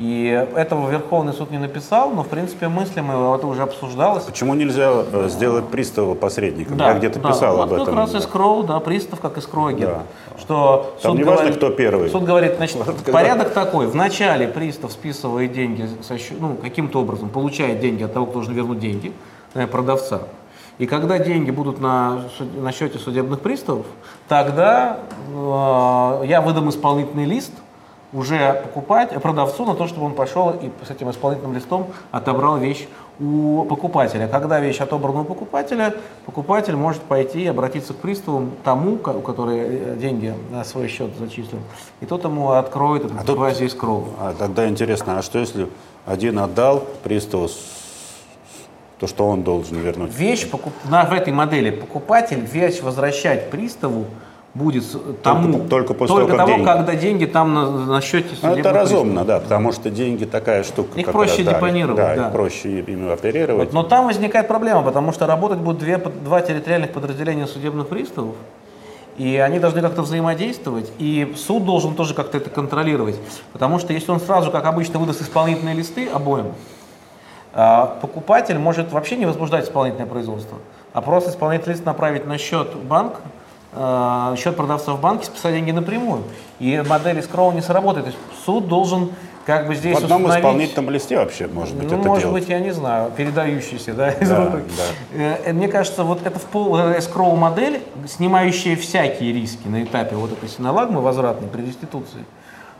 И 0.00 0.46
этого 0.56 0.88
Верховный 0.90 1.34
суд 1.34 1.50
не 1.50 1.58
написал, 1.58 2.10
но, 2.10 2.22
в 2.22 2.28
принципе, 2.28 2.68
мыслимо 2.68 3.36
это 3.36 3.46
уже 3.46 3.62
обсуждалось. 3.62 4.24
Почему 4.24 4.54
нельзя 4.54 4.90
э, 4.90 5.28
сделать 5.28 5.68
пристава 5.68 6.14
посредником? 6.14 6.78
Да, 6.78 6.92
Я 6.92 6.98
где-то 6.98 7.20
да. 7.20 7.28
писал 7.28 7.58
вот 7.58 7.64
об 7.64 7.72
этом. 7.74 7.84
как 7.84 7.94
раз 7.94 8.12
да. 8.12 8.18
эскроу, 8.20 8.62
да, 8.62 8.80
пристав 8.80 9.20
как 9.20 9.36
эскроу 9.36 9.66
агент. 9.66 9.90
Да. 9.92 10.38
Что 10.38 10.94
Там 11.02 11.12
суд 11.12 11.18
не 11.18 11.24
важно, 11.24 11.42
говорит- 11.42 11.56
кто 11.58 11.70
первый. 11.70 12.08
Суд 12.08 12.24
говорит, 12.24 12.56
значит, 12.56 12.78
Когда- 12.82 13.12
порядок 13.12 13.52
такой. 13.52 13.88
Вначале 13.88 14.48
пристав 14.48 14.90
списывает 14.90 15.52
деньги, 15.52 15.86
со 16.00 16.16
ну, 16.38 16.54
каким-то 16.54 17.02
образом 17.02 17.28
получает 17.28 17.80
деньги 17.80 18.02
от 18.02 18.14
того, 18.14 18.24
кто 18.24 18.36
должен 18.36 18.54
вернуть 18.54 18.78
деньги, 18.78 19.12
э, 19.52 19.66
продавца. 19.66 20.22
И 20.78 20.86
когда 20.86 21.18
деньги 21.18 21.50
будут 21.50 21.78
на, 21.78 22.22
на 22.58 22.72
счете 22.72 22.98
судебных 22.98 23.40
приставов, 23.40 23.84
тогда 24.28 24.96
э, 25.28 26.22
я 26.24 26.40
выдам 26.40 26.70
исполнительный 26.70 27.26
лист 27.26 27.52
уже 28.12 28.54
покупать, 28.64 29.12
э, 29.12 29.20
продавцу 29.20 29.64
на 29.64 29.74
то, 29.74 29.86
чтобы 29.86 30.06
он 30.06 30.14
пошел 30.14 30.50
и 30.50 30.70
с 30.84 30.90
этим 30.90 31.10
исполнительным 31.10 31.54
листом 31.54 31.86
отобрал 32.10 32.58
вещь 32.58 32.88
у 33.20 33.64
покупателя. 33.68 34.26
Когда 34.28 34.58
вещь 34.60 34.80
отобрана 34.80 35.20
у 35.20 35.24
покупателя, 35.24 35.94
покупатель 36.26 36.74
может 36.74 37.02
пойти 37.02 37.42
и 37.42 37.46
обратиться 37.46 37.92
к 37.92 37.96
приставу 37.98 38.48
тому, 38.64 38.94
у 38.94 38.98
который 39.20 39.58
э, 39.60 39.96
деньги 40.00 40.34
на 40.50 40.64
свой 40.64 40.88
счет 40.88 41.10
зачислен, 41.18 41.60
и 42.00 42.06
тот 42.06 42.24
ему 42.24 42.50
откроет 42.52 43.04
этот 43.04 43.24
тут- 43.26 43.36
квази-эскроу. 43.36 44.04
А 44.18 44.34
тогда 44.36 44.68
интересно, 44.68 45.18
а 45.18 45.22
что 45.22 45.38
если 45.38 45.68
один 46.06 46.38
отдал 46.38 46.82
приставу 47.04 47.48
то, 48.98 49.06
что 49.06 49.26
он 49.28 49.42
должен 49.42 49.78
вернуть? 49.78 50.12
Вещь 50.12 50.48
покуп- 50.50 50.72
на, 50.90 51.04
в 51.04 51.12
этой 51.12 51.32
модели 51.32 51.70
покупатель 51.70 52.40
вещь 52.40 52.80
возвращать 52.82 53.50
приставу 53.50 54.06
будет 54.54 54.84
тому, 55.22 55.68
только 55.68 55.94
после 55.94 56.16
того, 56.16 56.26
как 56.26 56.36
того, 56.38 56.50
деньги. 56.50 56.64
когда 56.64 56.94
деньги 56.94 57.24
там 57.24 57.54
на, 57.54 57.70
на 57.70 58.00
счете 58.00 58.28
Ну, 58.42 58.56
это 58.56 58.72
разумно, 58.72 59.24
да, 59.24 59.38
потому 59.38 59.72
что 59.72 59.90
деньги 59.90 60.24
такая 60.24 60.64
штука. 60.64 60.98
Их 60.98 61.10
проще 61.12 61.44
да, 61.44 61.54
депонировать, 61.54 61.96
Да, 61.96 62.14
да. 62.16 62.26
их 62.26 62.32
проще 62.32 62.80
ими 62.80 63.12
оперировать. 63.12 63.66
Вот, 63.66 63.72
но 63.72 63.82
там 63.84 64.06
возникает 64.06 64.48
проблема, 64.48 64.82
потому 64.82 65.12
что 65.12 65.26
работать 65.26 65.58
будут 65.58 65.78
две, 65.78 65.98
два 65.98 66.40
территориальных 66.40 66.90
подразделения 66.90 67.46
судебных 67.46 67.88
приставов, 67.88 68.34
и 69.18 69.36
они 69.36 69.60
должны 69.60 69.82
как-то 69.82 70.02
взаимодействовать, 70.02 70.90
и 70.98 71.32
суд 71.36 71.64
должен 71.64 71.94
тоже 71.94 72.14
как-то 72.14 72.38
это 72.38 72.50
контролировать. 72.50 73.16
Потому 73.52 73.78
что 73.78 73.92
если 73.92 74.10
он 74.10 74.18
сразу, 74.18 74.50
как 74.50 74.64
обычно, 74.66 74.98
выдаст 74.98 75.22
исполнительные 75.22 75.76
листы 75.76 76.08
обоим, 76.08 76.54
а, 77.52 77.98
покупатель 78.00 78.58
может 78.58 78.92
вообще 78.92 79.16
не 79.16 79.26
возбуждать 79.26 79.64
исполнительное 79.64 80.06
производство, 80.06 80.58
а 80.92 81.02
просто 81.02 81.30
исполнительный 81.30 81.74
лист 81.74 81.84
направить 81.84 82.26
на 82.26 82.38
счет 82.38 82.74
банка, 82.76 83.20
а, 83.72 84.34
счет 84.36 84.56
продавца 84.56 84.92
в 84.92 85.00
банке, 85.00 85.26
списать 85.26 85.54
деньги 85.54 85.70
напрямую. 85.70 86.22
И 86.58 86.82
модель 86.88 87.18
искроу 87.18 87.52
не 87.52 87.60
сработает. 87.62 88.06
То 88.06 88.10
есть 88.12 88.22
суд 88.44 88.68
должен 88.68 89.10
как 89.46 89.66
бы 89.66 89.74
здесь 89.74 89.98
В 89.98 90.04
одном 90.04 90.24
установить... 90.24 90.44
исполнительном 90.44 90.90
листе 90.90 91.16
вообще, 91.16 91.46
может 91.46 91.74
быть, 91.74 91.90
Ну, 91.90 91.98
это 91.98 92.08
может 92.08 92.24
делать. 92.24 92.42
быть, 92.42 92.48
я 92.50 92.60
не 92.60 92.72
знаю, 92.72 93.10
передающийся, 93.16 93.94
да, 93.94 94.10
из 94.10 94.28
Да, 94.28 94.44
рук 94.44 94.62
да. 94.76 95.38
Э, 95.46 95.52
Мне 95.52 95.68
кажется, 95.68 96.04
вот 96.04 96.24
это 96.24 96.38
в 96.38 96.44
пол 96.44 96.76
escrow 96.76 97.34
модель, 97.36 97.82
снимающая 98.06 98.76
всякие 98.76 99.32
риски 99.32 99.66
на 99.66 99.82
этапе 99.82 100.14
вот 100.16 100.32
этой 100.32 100.48
синалагмы 100.48 101.00
возвратной 101.00 101.48
при 101.48 101.62
реституции, 101.62 102.24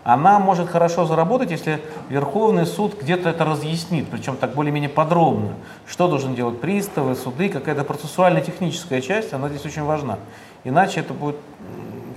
она 0.05 0.39
может 0.39 0.69
хорошо 0.71 1.05
заработать, 1.07 1.51
если 1.51 1.81
Верховный 2.09 2.67
суд 2.67 3.01
где-то 3.01 3.29
это 3.31 3.45
разъяснит, 3.45 4.07
причем 4.11 4.37
так 4.37 4.55
более-менее 4.55 4.89
подробно, 4.91 5.55
что 5.87 6.09
должен 6.09 6.35
делать 6.35 6.61
приставы, 6.61 7.15
суды, 7.15 7.49
какая-то 7.49 7.85
процессуально-техническая 7.85 9.01
часть, 9.01 9.33
она 9.33 9.49
здесь 9.49 9.65
очень 9.67 9.83
важна. 9.83 10.19
Иначе 10.65 11.01
это 11.01 11.15
будет, 11.15 11.37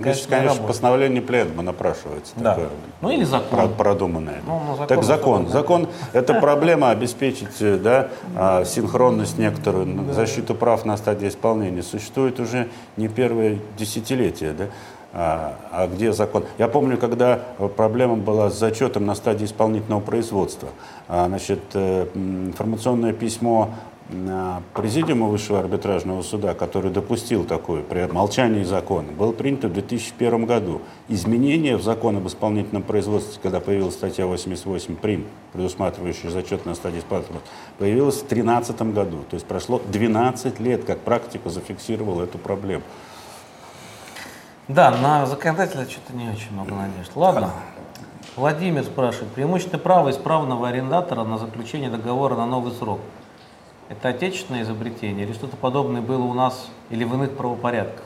конечно, 0.00 0.24
не 0.24 0.30
конечно, 0.30 0.48
работать. 0.48 0.66
постановление 0.66 1.22
Пледма 1.22 1.62
напрашивается. 1.62 2.32
Да. 2.36 2.50
такое. 2.54 2.68
Ну 3.00 3.10
или 3.10 3.24
закон. 3.24 3.58
Про- 3.58 3.68
продуманное. 3.68 4.40
Ну, 4.46 4.60
ну, 4.66 4.72
закон 4.72 4.86
так 4.88 5.02
закон. 5.04 5.44
да. 5.46 5.50
Закон– 5.50 5.88
это 6.12 6.34
проблема 6.40 6.90
обеспечить 6.90 7.60
э, 7.60 7.76
да, 7.78 8.08
а, 8.36 8.64
синхронность 8.64 9.38
некоторую, 9.38 9.86
н- 9.86 10.12
защиту 10.12 10.54
прав 10.54 10.84
на 10.84 10.96
стадии 10.96 11.28
исполнения. 11.28 11.82
Существует 11.82 12.38
уже 12.40 12.68
не 12.96 13.08
первое 13.08 13.58
десятилетие. 13.78 14.52
Да? 14.52 14.64
А, 15.16 15.54
а 15.70 15.86
где 15.86 16.12
закон? 16.12 16.44
Я 16.58 16.66
помню, 16.68 16.98
когда 16.98 17.40
э, 17.58 17.68
проблема 17.68 18.16
была 18.16 18.50
с 18.50 18.58
зачетом 18.58 19.06
на 19.06 19.14
стадии 19.14 19.44
исполнительного 19.44 20.00
производства. 20.00 20.68
А, 21.08 21.28
Значит, 21.28 21.60
э, 21.74 22.08
информационное 22.14 23.12
письмо 23.12 23.70
Президиума 24.74 25.28
Высшего 25.28 25.60
арбитражного 25.60 26.20
суда, 26.20 26.52
который 26.52 26.90
допустил 26.90 27.44
такое 27.44 27.82
при 27.82 28.06
молчании 28.06 28.62
закона, 28.62 29.10
было 29.12 29.32
принято 29.32 29.68
в 29.68 29.72
2001 29.72 30.44
году. 30.44 30.82
Изменения 31.08 31.78
в 31.78 31.82
закон 31.82 32.18
об 32.18 32.26
исполнительном 32.26 32.82
производстве, 32.82 33.40
когда 33.42 33.60
появилась 33.60 33.94
статья 33.94 34.26
88 34.26 34.96
прим, 34.96 35.26
предусматривающая 35.54 36.28
зачет 36.30 36.66
на 36.66 36.74
стадии 36.74 36.98
исполнительного, 36.98 37.42
появилась 37.78 38.16
в 38.16 38.28
2013 38.28 38.82
году. 38.92 39.24
То 39.30 39.36
есть 39.36 39.46
прошло 39.46 39.80
12 39.86 40.60
лет, 40.60 40.84
как 40.84 40.98
практика 40.98 41.48
зафиксировала 41.48 42.24
эту 42.24 42.36
проблему. 42.36 42.82
Да, 44.68 44.90
на 44.90 45.24
законодателя 45.24 45.84
что-то 45.88 46.12
не 46.14 46.28
очень 46.28 46.52
много 46.52 46.74
надежд. 46.74 47.10
Ладно. 47.14 47.52
Владимир 48.36 48.84
спрашивает, 48.84 49.32
преимущественное 49.32 49.82
право 49.82 50.10
исправного 50.10 50.68
арендатора 50.68 51.24
на 51.24 51.38
заключение 51.38 51.88
договора 51.88 52.36
на 52.36 52.44
новый 52.44 52.72
срок. 52.72 53.00
Это 53.98 54.08
отечественное 54.08 54.62
изобретение 54.62 55.24
или 55.24 55.32
что-то 55.32 55.56
подобное 55.56 56.02
было 56.02 56.24
у 56.24 56.34
нас 56.34 56.68
или 56.90 57.04
в 57.04 57.14
иных 57.14 57.36
правопорядках? 57.36 58.04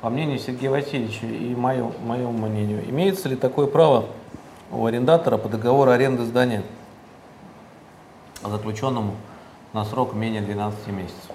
По 0.00 0.10
мнению 0.10 0.38
Сергея 0.38 0.70
Васильевича 0.70 1.26
и 1.26 1.54
моему, 1.54 1.92
моему 2.04 2.32
мнению, 2.32 2.88
имеется 2.88 3.28
ли 3.28 3.36
такое 3.36 3.66
право 3.66 4.06
у 4.70 4.84
арендатора 4.86 5.36
по 5.36 5.48
договору 5.48 5.90
аренды 5.90 6.24
здания, 6.24 6.62
заключенному 8.42 9.14
на 9.72 9.84
срок 9.84 10.14
менее 10.14 10.40
12 10.40 10.88
месяцев? 10.88 11.30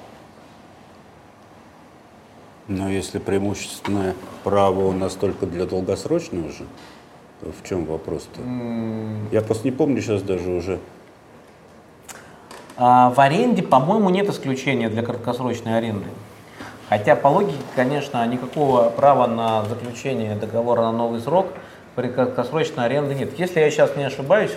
Но 2.67 2.89
если 2.89 3.19
преимущественное 3.19 4.15
право 4.43 4.87
у 4.87 4.91
нас 4.91 5.13
только 5.13 5.45
для 5.45 5.65
долгосрочного 5.65 6.49
же, 6.49 6.65
то 7.39 7.51
в 7.51 7.65
чем 7.65 7.85
вопрос-то? 7.85 8.41
Я 9.31 9.41
просто 9.41 9.65
не 9.65 9.71
помню 9.71 10.01
сейчас 10.01 10.23
даже 10.23 10.49
уже. 10.49 10.79
А, 12.79 13.09
в 13.09 13.19
аренде, 13.19 13.63
по-моему, 13.63 14.09
нет 14.09 14.29
исключения 14.29 14.87
для 14.87 15.01
краткосрочной 15.01 15.77
аренды. 15.77 16.05
Хотя 16.89 17.15
по 17.15 17.27
логике, 17.27 17.57
конечно, 17.75 18.25
никакого 18.27 18.89
права 18.91 19.25
на 19.25 19.65
заключение 19.65 20.35
договора 20.35 20.83
на 20.83 20.91
новый 20.91 21.19
срок 21.19 21.47
при 21.95 22.07
краткосрочной 22.07 22.85
аренде 22.85 23.15
нет. 23.15 23.37
Если 23.39 23.59
я 23.59 23.71
сейчас 23.71 23.95
не 23.95 24.03
ошибаюсь, 24.03 24.55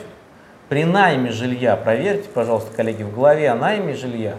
при 0.68 0.84
найме 0.84 1.32
жилья, 1.32 1.76
проверьте, 1.76 2.28
пожалуйста, 2.28 2.76
коллеги, 2.76 3.02
в 3.02 3.12
главе 3.12 3.51
о 3.51 3.55
найме 3.55 3.94
жилья 3.94 4.34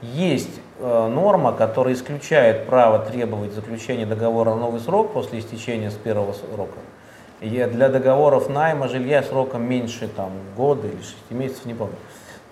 есть 0.00 0.60
э, 0.78 1.08
норма, 1.08 1.52
которая 1.52 1.94
исключает 1.94 2.66
право 2.66 3.00
требовать 3.00 3.52
заключения 3.52 4.06
договора 4.06 4.50
на 4.50 4.60
новый 4.60 4.80
срок 4.80 5.12
после 5.12 5.40
истечения 5.40 5.90
с 5.90 5.94
первого 5.94 6.32
срока. 6.32 6.78
И 7.40 7.48
для 7.48 7.88
договоров 7.88 8.48
найма 8.48 8.86
жилья 8.86 9.24
сроком 9.24 9.64
меньше 9.64 10.06
там, 10.06 10.30
года 10.56 10.86
или 10.86 11.02
6 11.02 11.30
месяцев, 11.30 11.66
не 11.66 11.74
помню. 11.74 11.96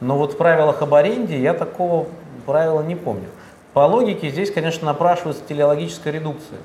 Но 0.01 0.17
вот 0.17 0.35
в 0.35 0.37
правилах 0.37 0.83
об 0.83 0.95
аренде 0.95 1.41
я 1.41 1.55
такого 1.55 2.07
правила 2.47 2.83
не 2.83 2.97
помню. 2.97 3.29
По 3.73 3.81
логике 3.81 4.31
здесь, 4.31 4.51
конечно, 4.51 4.87
напрашивается 4.87 5.43
телеологическая 5.49 6.13
редукция. 6.13 6.59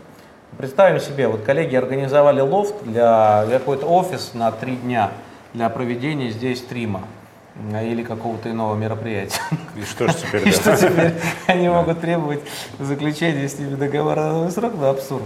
Представим 0.58 1.00
себе, 1.00 1.28
вот 1.28 1.42
коллеги 1.42 1.76
организовали 1.76 2.40
лофт 2.40 2.76
для 2.84 3.46
для 3.46 3.60
какой-то 3.60 3.86
офис 3.86 4.32
на 4.34 4.52
три 4.52 4.78
дня 4.78 5.12
для 5.54 5.70
проведения 5.70 6.30
здесь 6.32 6.60
стрима 6.60 7.02
м, 7.56 7.76
или 7.78 8.04
какого-то 8.04 8.50
иного 8.50 8.76
мероприятия. 8.76 9.42
И 9.76 9.84
что 9.84 10.08
же 10.08 10.14
теперь? 10.14 10.48
И 10.48 10.52
да? 10.52 10.52
что 10.52 10.78
теперь 10.78 11.14
они 11.48 11.68
могут 11.68 12.00
требовать 12.00 12.42
заключения 12.80 13.50
с 13.50 13.60
ними 13.60 13.76
договора 13.76 14.22
на 14.22 14.34
новый 14.34 14.52
срок? 14.52 14.74
Ну, 14.80 14.88
абсурд. 14.88 15.24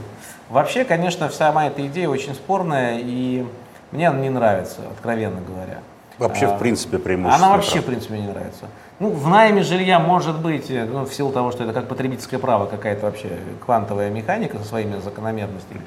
Вообще, 0.49 0.83
конечно, 0.83 1.29
вся 1.29 1.51
моя 1.51 1.69
эта 1.69 1.85
идея 1.85 2.09
очень 2.09 2.33
спорная, 2.33 2.97
и 2.99 3.45
мне 3.91 4.09
она 4.09 4.19
не 4.19 4.29
нравится, 4.31 4.81
откровенно 4.91 5.41
говоря. 5.41 5.79
Вообще, 6.19 6.47
А, 6.47 6.55
в 6.55 6.59
принципе, 6.59 6.97
преимущество. 6.99 7.45
Она 7.45 7.55
вообще, 7.55 7.79
в 7.79 7.85
принципе, 7.85 8.13
мне 8.15 8.23
не 8.23 8.27
нравится. 8.31 8.65
Ну, 8.99 9.09
в 9.11 9.27
найме 9.29 9.63
жилья 9.63 9.99
может 9.99 10.37
быть, 10.39 10.69
э, 10.69 10.83
ну, 10.85 11.05
в 11.05 11.13
силу 11.13 11.31
того, 11.31 11.51
что 11.51 11.63
это 11.63 11.71
как 11.73 11.87
потребительское 11.87 12.39
право, 12.39 12.65
какая-то 12.65 13.05
вообще 13.05 13.29
квантовая 13.65 14.09
механика 14.09 14.57
со 14.59 14.65
своими 14.65 14.99
закономерностями, 14.99 15.81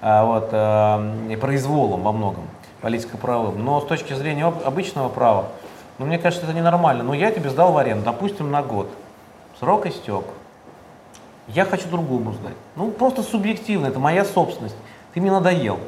а, 0.00 0.24
вот, 0.24 0.48
э, 0.52 1.32
и 1.32 1.36
произволом 1.36 2.02
во 2.02 2.12
многом, 2.12 2.44
политико-правовым. 2.80 3.64
Но 3.64 3.80
с 3.80 3.84
точки 3.86 4.12
зрения 4.14 4.44
об- 4.46 4.64
обычного 4.64 5.08
права, 5.08 5.46
ну, 5.98 6.06
мне 6.06 6.18
кажется, 6.18 6.46
это 6.46 6.54
ненормально. 6.54 7.02
Ну, 7.02 7.12
я 7.12 7.32
тебе 7.32 7.50
сдал 7.50 7.72
в 7.72 7.78
аренду, 7.78 8.04
допустим, 8.04 8.50
на 8.52 8.62
год. 8.62 8.88
Срок 9.58 9.86
истек. 9.86 10.24
Я 11.48 11.64
хочу 11.64 11.88
другому 11.88 12.32
сдать. 12.32 12.54
Ну, 12.76 12.92
просто 12.92 13.22
субъективно, 13.24 13.86
это 13.86 13.98
моя 13.98 14.24
собственность. 14.24 14.76
Ты 15.12 15.20
мне 15.20 15.30
надоел. 15.32 15.80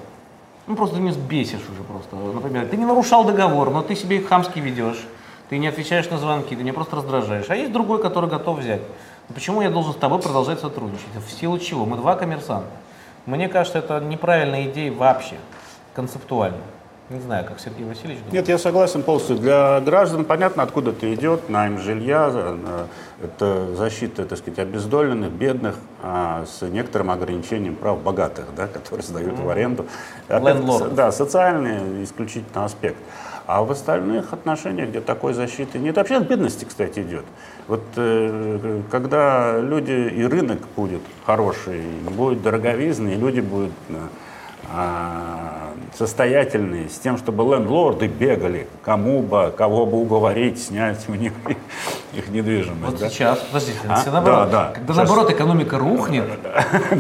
Ну, 0.67 0.77
просто 0.77 0.97
ты 0.97 1.03
меня 1.03 1.15
бесишь 1.15 1.69
уже 1.71 1.83
просто. 1.83 2.17
Например, 2.17 2.67
ты 2.67 2.77
не 2.77 2.87
нарушал 2.87 3.25
договор, 3.25 3.71
но 3.71 3.83
ты 3.83 3.95
себе 3.95 4.21
хамски 4.21 4.59
ведешь. 4.61 5.05
Ты 5.51 5.59
не 5.59 5.69
отвечаешь 5.69 6.09
на 6.09 6.19
звонки, 6.19 6.57
ты 6.57 6.63
меня 6.63 6.73
просто 6.73 6.97
раздражаешь. 6.97 7.47
А 7.51 7.57
есть 7.57 7.71
другой, 7.71 8.01
который 8.01 8.31
готов 8.31 8.61
взять. 8.61 8.81
Ну, 9.29 9.35
почему 9.35 9.61
я 9.61 9.71
должен 9.71 9.93
с 9.93 9.97
тобой 9.97 10.21
продолжать 10.21 10.61
сотрудничать? 10.61 11.07
В 11.15 11.31
силу 11.31 11.59
чего? 11.59 11.85
Мы 11.85 11.97
два 11.97 12.17
коммерсанта. 12.17 12.71
Мне 13.27 13.49
кажется, 13.49 13.79
это 13.79 14.01
неправильная 14.01 14.65
идея 14.65 14.93
вообще, 14.93 15.37
концептуально. 15.95 16.59
Не 17.11 17.21
знаю, 17.21 17.45
как 17.45 17.61
Сергей 17.61 17.85
Васильевич 17.85 18.19
думает. 18.21 18.33
Нет, 18.33 18.49
я 18.49 18.57
согласен 18.57 19.03
полностью. 19.03 19.37
Для 19.37 19.79
граждан 19.81 20.25
понятно, 20.25 20.63
откуда 20.63 20.93
это 20.93 21.13
идет. 21.15 21.51
Найм 21.51 21.79
жилья, 21.79 22.31
э, 22.33 22.87
это 23.23 23.75
защита, 23.75 24.25
так 24.25 24.39
сказать, 24.39 24.59
обездоленных, 24.61 25.31
бедных, 25.31 25.77
а 26.03 26.47
с 26.47 26.63
некоторым 26.63 27.11
ограничением 27.11 27.77
прав 27.77 28.03
богатых, 28.03 28.47
да, 28.57 28.69
которые 28.69 29.05
сдают 29.05 29.39
в 29.39 29.49
аренду. 29.51 29.85
Это, 30.29 30.89
да, 30.91 31.13
социальный 31.13 32.05
исключительно 32.05 32.65
аспект. 32.65 32.97
А 33.47 33.63
в 33.63 33.71
остальных 33.71 34.33
отношениях, 34.33 34.89
где 34.89 35.03
такой 35.03 35.35
защиты 35.35 35.79
нет, 35.79 35.97
вообще 35.97 36.17
от 36.17 36.27
бедности, 36.27 36.65
кстати, 36.65 37.01
идет. 37.01 37.25
Вот 37.69 37.83
э, 37.97 38.81
когда 38.91 39.61
люди 39.61 39.93
и 39.93 40.25
рынок 40.25 40.61
будет 40.75 41.03
хороший, 41.27 41.83
будет 42.17 42.43
дороговизный, 42.43 43.13
и 43.13 43.17
люди 43.17 43.41
будут 43.41 43.73
э, 43.91 43.95
состоятельные, 45.95 46.89
с 46.89 46.99
тем, 46.99 47.17
чтобы 47.19 47.45
лендлорды 47.45 48.07
бегали, 48.07 48.67
кому 48.83 49.23
бы, 49.23 49.53
кого 49.57 49.87
бы 49.87 50.01
уговорить 50.01 50.63
снять 50.63 51.09
у 51.09 51.15
них 51.15 51.33
их 52.17 52.29
недвижимость. 52.29 52.93
Вот 52.93 53.01
да? 53.01 53.09
сейчас, 53.09 53.39
подождите, 53.39 53.79
а? 53.89 53.97
все 53.97 54.11
наоборот. 54.11 54.51
Да, 54.51 54.65
да. 54.69 54.73
Когда 54.75 54.95
сейчас... 54.95 55.09
наоборот 55.09 55.31
экономика 55.31 55.79
рухнет, 55.79 56.25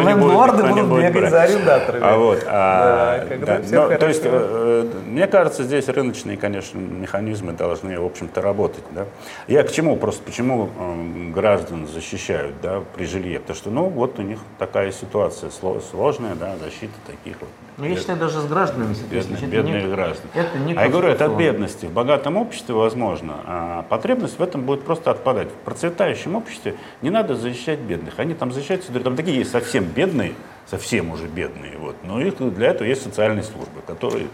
лендлорды 0.00 0.64
будут 0.64 0.88
бегать 0.88 1.30
за 1.30 1.42
арендаторами. 1.42 2.04
А 2.04 2.16
вот, 2.16 2.44
а, 2.46 3.26
да, 3.28 3.58
да. 3.58 3.88
Ну, 3.90 3.98
то 3.98 4.08
есть, 4.08 4.22
э, 4.24 4.90
мне 5.06 5.26
кажется, 5.26 5.64
здесь 5.64 5.88
рыночные, 5.88 6.36
конечно, 6.36 6.78
механизмы 6.78 7.52
должны, 7.52 7.98
в 7.98 8.04
общем-то, 8.04 8.40
работать. 8.40 8.84
Да? 8.90 9.06
Я 9.46 9.62
к 9.62 9.72
чему 9.72 9.96
просто, 9.96 10.22
почему 10.22 10.70
э, 10.78 11.30
граждан 11.32 11.86
защищают 11.86 12.54
да, 12.62 12.82
при 12.94 13.04
жилье? 13.04 13.40
Потому 13.40 13.56
что, 13.56 13.70
ну, 13.70 13.88
вот 13.88 14.18
у 14.18 14.22
них 14.22 14.38
такая 14.58 14.92
ситуация 14.92 15.50
сложная, 15.50 16.34
да, 16.34 16.56
защита 16.62 16.94
таких 17.06 17.36
вот. 17.40 17.50
Ну, 17.78 17.84
я 17.84 17.96
считаю, 17.96 18.18
даже 18.18 18.40
с 18.40 18.46
гражданами 18.46 18.94
бедные, 19.10 19.46
бедные 19.46 19.82
не, 19.82 19.90
граждане. 19.90 20.30
Это 20.32 20.58
не 20.58 20.72
а 20.72 20.84
я 20.84 20.88
говорю, 20.88 21.08
это 21.08 21.26
от 21.26 21.36
бедности. 21.36 21.84
В 21.84 21.92
богатом 21.92 22.38
обществе 22.38 22.74
возможно, 22.74 23.34
а 23.44 23.82
потребность 23.82 24.38
в 24.38 24.42
этом 24.42 24.62
будет 24.62 24.82
просто 24.82 25.10
отпадать. 25.10 25.48
В 25.48 25.64
процветающем 25.64 26.36
обществе 26.36 26.76
не 27.02 27.10
надо 27.10 27.36
защищать 27.36 27.78
бедных. 27.80 28.18
Они 28.18 28.32
там 28.32 28.50
защищаются, 28.50 28.92
там 28.98 29.14
такие 29.14 29.36
есть 29.36 29.50
совсем 29.50 29.84
бедные, 29.84 30.32
совсем 30.66 31.10
уже 31.10 31.26
бедные. 31.26 31.76
Вот. 31.76 31.96
Но 32.02 32.20
их, 32.20 32.36
для 32.54 32.68
этого 32.68 32.88
есть 32.88 33.02
социальные 33.02 33.42
службы, 33.42 33.82
которые 33.86 34.28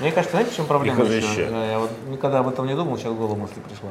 Мне 0.00 0.10
кажется, 0.10 0.36
знаете, 0.36 0.52
в 0.52 0.56
чем 0.56 0.66
проблема? 0.66 1.04
Я 1.04 1.78
вот 1.78 1.90
никогда 2.08 2.40
об 2.40 2.48
этом 2.48 2.66
не 2.66 2.74
думал, 2.74 2.96
сейчас 2.98 3.12
в 3.12 3.16
голову 3.16 3.36
мысль 3.36 3.60
пришла. 3.68 3.90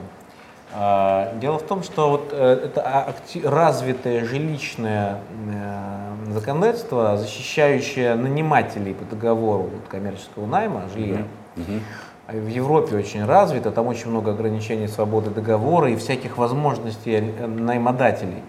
А, 0.72 1.34
дело 1.40 1.58
в 1.58 1.64
том, 1.64 1.82
что 1.82 2.12
вот 2.12 2.30
э, 2.32 2.66
это 2.66 3.16
развитое 3.44 4.24
жилищное 4.24 5.18
э, 5.52 6.32
законодательство, 6.32 7.18
защищающее 7.18 8.14
нанимателей 8.14 8.94
по 8.94 9.04
договору 9.04 9.72
коммерческого 9.90 10.46
найма 10.46 10.84
жилья, 10.94 11.24
mm-hmm. 11.56 12.42
в 12.42 12.48
Европе 12.48 12.98
очень 12.98 13.26
развито, 13.26 13.72
там 13.72 13.88
очень 13.88 14.12
много 14.12 14.32
ограничений 14.32 14.88
свободы 14.88 15.32
договора 15.32 15.90
и 15.90 15.96
всяких 15.96 16.38
возможностей 16.38 17.16
э, 17.16 17.48
наймодателей. 17.48 18.44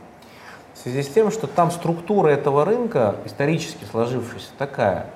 В 0.75 0.79
связи 0.79 1.03
с 1.03 1.09
тем, 1.09 1.31
что 1.31 1.47
там 1.47 1.71
структура 1.71 2.29
этого 2.29 2.67
рынка, 2.67 3.17
исторически 3.25 3.85
сложившаяся, 3.91 4.51
такая, 4.59 5.07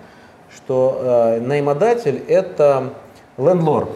что 0.54 1.00
э, 1.02 1.40
наймодатель– 1.40 2.22
это 2.28 2.94
лендлорд, 3.36 3.90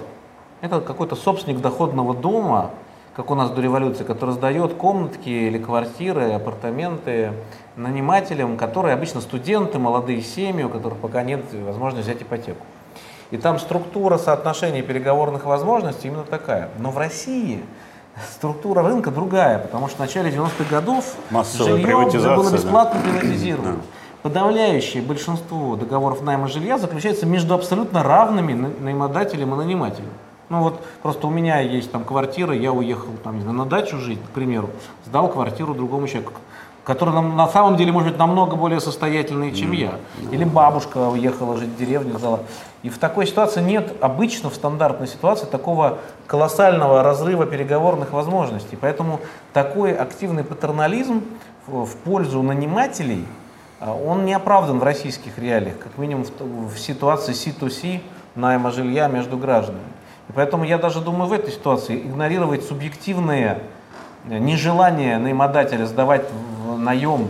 это 0.60 0.82
какой-то 0.82 1.16
собственник 1.16 1.62
доходного 1.62 2.14
дома, 2.14 2.72
как 3.18 3.32
у 3.32 3.34
нас 3.34 3.50
до 3.50 3.60
революции, 3.60 4.04
который 4.04 4.30
сдает 4.30 4.74
комнатки 4.74 5.28
или 5.28 5.58
квартиры, 5.58 6.34
апартаменты 6.34 7.32
нанимателям, 7.74 8.56
которые 8.56 8.94
обычно 8.94 9.20
студенты, 9.20 9.80
молодые 9.80 10.22
семьи, 10.22 10.62
у 10.62 10.68
которых 10.68 10.98
пока 10.98 11.24
нет 11.24 11.40
возможности 11.52 12.08
взять 12.08 12.22
ипотеку. 12.22 12.64
И 13.32 13.36
там 13.36 13.58
структура 13.58 14.18
соотношения 14.18 14.82
переговорных 14.82 15.46
возможностей 15.46 16.06
именно 16.06 16.22
такая. 16.22 16.68
Но 16.78 16.92
в 16.92 16.98
России 16.98 17.60
структура 18.36 18.84
рынка 18.84 19.10
другая, 19.10 19.58
потому 19.58 19.88
что 19.88 19.96
в 19.96 20.00
начале 20.00 20.30
90-х 20.30 20.70
годов 20.70 21.16
Массовая 21.30 21.72
жилье 21.72 21.96
было 22.36 22.52
бесплатно 22.52 23.00
да. 23.04 23.10
приватизировано. 23.10 23.72
Да. 23.72 23.82
Подавляющее 24.22 25.02
большинство 25.02 25.74
договоров 25.74 26.22
найма 26.22 26.46
жилья 26.46 26.78
заключается 26.78 27.26
между 27.26 27.54
абсолютно 27.54 28.04
равными 28.04 28.72
наимодателем 28.78 29.54
и 29.54 29.56
нанимателем. 29.56 30.10
Ну 30.48 30.62
вот 30.62 30.80
просто 31.02 31.26
у 31.26 31.30
меня 31.30 31.60
есть 31.60 31.92
там 31.92 32.04
квартира, 32.04 32.54
я 32.54 32.72
уехал 32.72 33.12
там, 33.22 33.36
не 33.36 33.42
знаю, 33.42 33.58
на 33.58 33.66
дачу 33.66 33.98
жить, 33.98 34.18
к 34.18 34.30
примеру, 34.30 34.70
сдал 35.04 35.28
квартиру 35.28 35.74
другому 35.74 36.08
человеку, 36.08 36.32
который 36.84 37.12
нам, 37.12 37.36
на 37.36 37.48
самом 37.48 37.76
деле 37.76 37.92
может 37.92 38.10
быть 38.10 38.18
намного 38.18 38.56
более 38.56 38.80
состоятельный, 38.80 39.52
чем 39.52 39.72
я. 39.72 39.96
Или 40.30 40.44
бабушка 40.44 41.08
уехала 41.08 41.58
жить 41.58 41.68
в 41.68 41.76
деревню, 41.76 42.18
сдала. 42.18 42.40
И 42.82 42.88
в 42.88 42.98
такой 42.98 43.26
ситуации 43.26 43.60
нет 43.60 43.92
обычно 44.00 44.48
в 44.48 44.54
стандартной 44.54 45.06
ситуации 45.06 45.44
такого 45.44 45.98
колоссального 46.26 47.02
разрыва 47.02 47.44
переговорных 47.44 48.12
возможностей. 48.12 48.78
Поэтому 48.80 49.20
такой 49.52 49.92
активный 49.92 50.44
патернализм 50.44 51.24
в, 51.66 51.94
пользу 52.04 52.40
нанимателей, 52.42 53.26
а, 53.80 53.92
он 53.92 54.24
не 54.24 54.32
оправдан 54.32 54.78
в 54.78 54.82
российских 54.82 55.38
реалиях, 55.38 55.78
как 55.78 55.98
минимум 55.98 56.24
в, 56.24 56.74
в 56.74 56.78
ситуации 56.78 57.34
C2C 57.34 58.00
найма 58.34 58.70
жилья 58.70 59.08
между 59.08 59.36
гражданами. 59.36 59.84
И 60.28 60.32
поэтому 60.32 60.64
я 60.64 60.78
даже 60.78 61.00
думаю 61.00 61.28
в 61.28 61.32
этой 61.32 61.50
ситуации 61.50 61.96
игнорировать 62.00 62.64
субъективные 62.64 63.62
э, 64.28 64.38
нежелание 64.38 65.18
наимодателя 65.18 65.86
сдавать 65.86 66.26
в 66.64 66.78
наем 66.78 67.28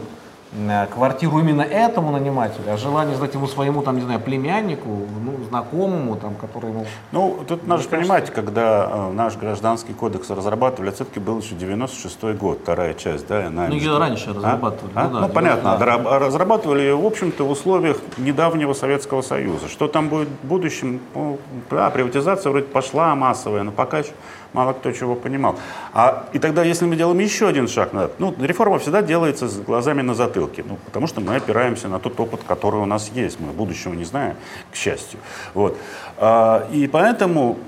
квартиру 0.92 1.38
именно 1.38 1.62
этому 1.62 2.10
нанимателю, 2.10 2.72
а 2.72 2.76
желание 2.76 3.16
сдать 3.16 3.34
ему 3.34 3.46
своему, 3.46 3.82
там, 3.82 3.96
не 3.96 4.02
знаю, 4.02 4.20
племяннику, 4.20 4.88
ну, 4.88 5.44
знакомому, 5.48 6.16
там, 6.16 6.34
который 6.34 6.70
ему... 6.70 6.86
Ну, 7.12 7.44
тут 7.46 7.66
надо 7.66 7.82
же 7.82 7.88
понимать, 7.88 8.30
когда 8.30 8.88
э, 8.90 9.12
наш 9.12 9.36
гражданский 9.36 9.92
кодекс 9.92 10.30
разрабатывали, 10.30 10.90
все-таки 10.90 11.20
был 11.20 11.38
еще 11.38 11.54
96-й 11.54 12.34
год, 12.34 12.60
вторая 12.62 12.94
часть, 12.94 13.26
да? 13.26 13.48
Ну, 13.50 13.72
ее 13.72 13.98
раньше 13.98 14.32
разрабатывали. 14.32 14.92
А? 14.94 15.04
Ну, 15.04 15.14
да, 15.14 15.20
ну 15.20 15.28
понятно, 15.28 15.76
да. 15.78 16.18
разрабатывали 16.18 16.80
ее, 16.80 16.96
в 16.96 17.06
общем-то, 17.06 17.44
в 17.44 17.50
условиях 17.50 17.98
недавнего 18.16 18.72
Советского 18.72 19.22
Союза. 19.22 19.68
Что 19.68 19.88
там 19.88 20.08
будет 20.08 20.28
в 20.42 20.46
будущем? 20.46 21.00
Ну, 21.14 21.38
да, 21.70 21.90
приватизация 21.90 22.50
вроде 22.50 22.66
пошла 22.66 23.14
массовая, 23.14 23.62
но 23.62 23.72
пока 23.72 23.98
еще 23.98 24.12
мало 24.52 24.72
кто 24.72 24.92
чего 24.92 25.14
понимал. 25.14 25.56
А, 25.92 26.28
и 26.32 26.38
тогда, 26.38 26.64
если 26.64 26.86
мы 26.86 26.96
делаем 26.96 27.18
еще 27.18 27.48
один 27.48 27.68
шаг 27.68 27.92
назад, 27.92 28.12
ну, 28.18 28.34
реформа 28.40 28.78
всегда 28.78 29.02
делается 29.02 29.48
с 29.48 29.58
глазами 29.58 30.02
на 30.02 30.14
затылке, 30.14 30.64
ну, 30.66 30.78
потому 30.84 31.06
что 31.06 31.20
мы 31.20 31.36
опираемся 31.36 31.88
на 31.88 31.98
тот 31.98 32.18
опыт, 32.20 32.40
который 32.46 32.80
у 32.80 32.86
нас 32.86 33.10
есть, 33.14 33.40
мы 33.40 33.52
будущего 33.52 33.94
не 33.94 34.04
знаем, 34.04 34.36
к 34.72 34.76
счастью. 34.76 35.18
Вот. 35.54 35.76
А, 36.16 36.66
и 36.72 36.86
поэтому 36.86 37.58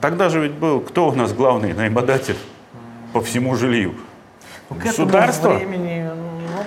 тогда 0.00 0.28
же 0.28 0.40
ведь 0.40 0.52
был, 0.52 0.80
кто 0.80 1.08
у 1.08 1.12
нас 1.14 1.32
главный 1.32 1.72
наимодатель 1.72 2.36
по 3.12 3.20
всему 3.20 3.56
жилью? 3.56 3.94
Ну, 4.68 4.76
Государство? 4.76 5.50
времени 5.50 6.10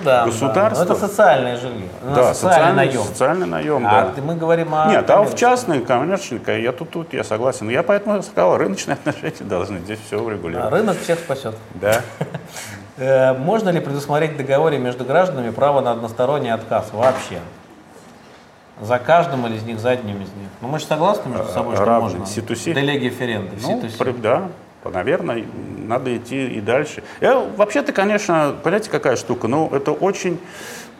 да. 0.04 0.26
Государство. 0.26 0.84
Да. 0.84 0.94
Но 0.94 0.96
это 0.96 1.08
социальное 1.08 1.56
жилье. 1.56 1.88
Да, 2.14 2.34
социальный, 2.34 2.86
наем. 2.86 3.02
Социальный 3.02 3.46
наем, 3.46 3.86
а 3.86 4.12
да. 4.14 4.22
мы 4.22 4.34
говорим 4.34 4.74
о... 4.74 4.86
Нет, 4.88 5.08
а 5.10 5.22
в 5.22 5.34
частной 5.34 5.80
коммерческой, 5.80 6.62
я 6.62 6.72
тут, 6.72 6.90
тут 6.90 7.12
я 7.12 7.24
согласен. 7.24 7.68
Я 7.68 7.82
поэтому 7.82 8.22
сказал, 8.22 8.56
рыночные 8.56 8.94
отношения 9.04 9.34
должны 9.40 9.78
здесь 9.78 9.98
все 10.06 10.20
урегулировать. 10.20 10.66
А 10.66 10.70
рынок 10.70 10.98
всех 11.00 11.18
спасет. 11.18 11.54
Да. 11.74 12.00
Э, 12.96 13.32
можно 13.32 13.70
ли 13.70 13.80
предусмотреть 13.80 14.32
в 14.32 14.36
договоре 14.36 14.76
между 14.76 15.06
гражданами 15.06 15.48
право 15.48 15.80
на 15.80 15.92
односторонний 15.92 16.50
отказ 16.50 16.90
вообще? 16.92 17.38
За 18.82 18.98
каждым 18.98 19.46
или 19.46 19.56
из 19.56 19.62
них, 19.62 19.78
за 19.78 19.90
одним 19.90 20.16
из 20.16 20.28
них. 20.34 20.48
Ну, 20.60 20.68
мы 20.68 20.78
же 20.78 20.84
согласны 20.84 21.30
между 21.30 21.48
собой, 21.48 21.76
что 21.76 21.86
Равный. 21.86 22.18
можно. 22.18 22.26
Ситуси. 22.26 22.74
Делеги 22.74 23.08
ференды. 23.08 23.56
Ну, 23.62 23.82
да, 24.18 24.48
наверное, 24.84 25.44
надо 25.86 26.16
идти 26.16 26.46
и 26.46 26.60
дальше. 26.60 27.02
Я, 27.20 27.38
вообще-то, 27.38 27.92
конечно, 27.92 28.56
понимаете, 28.62 28.90
какая 28.90 29.16
штука? 29.16 29.48
Ну, 29.48 29.68
это 29.72 29.92
очень, 29.92 30.38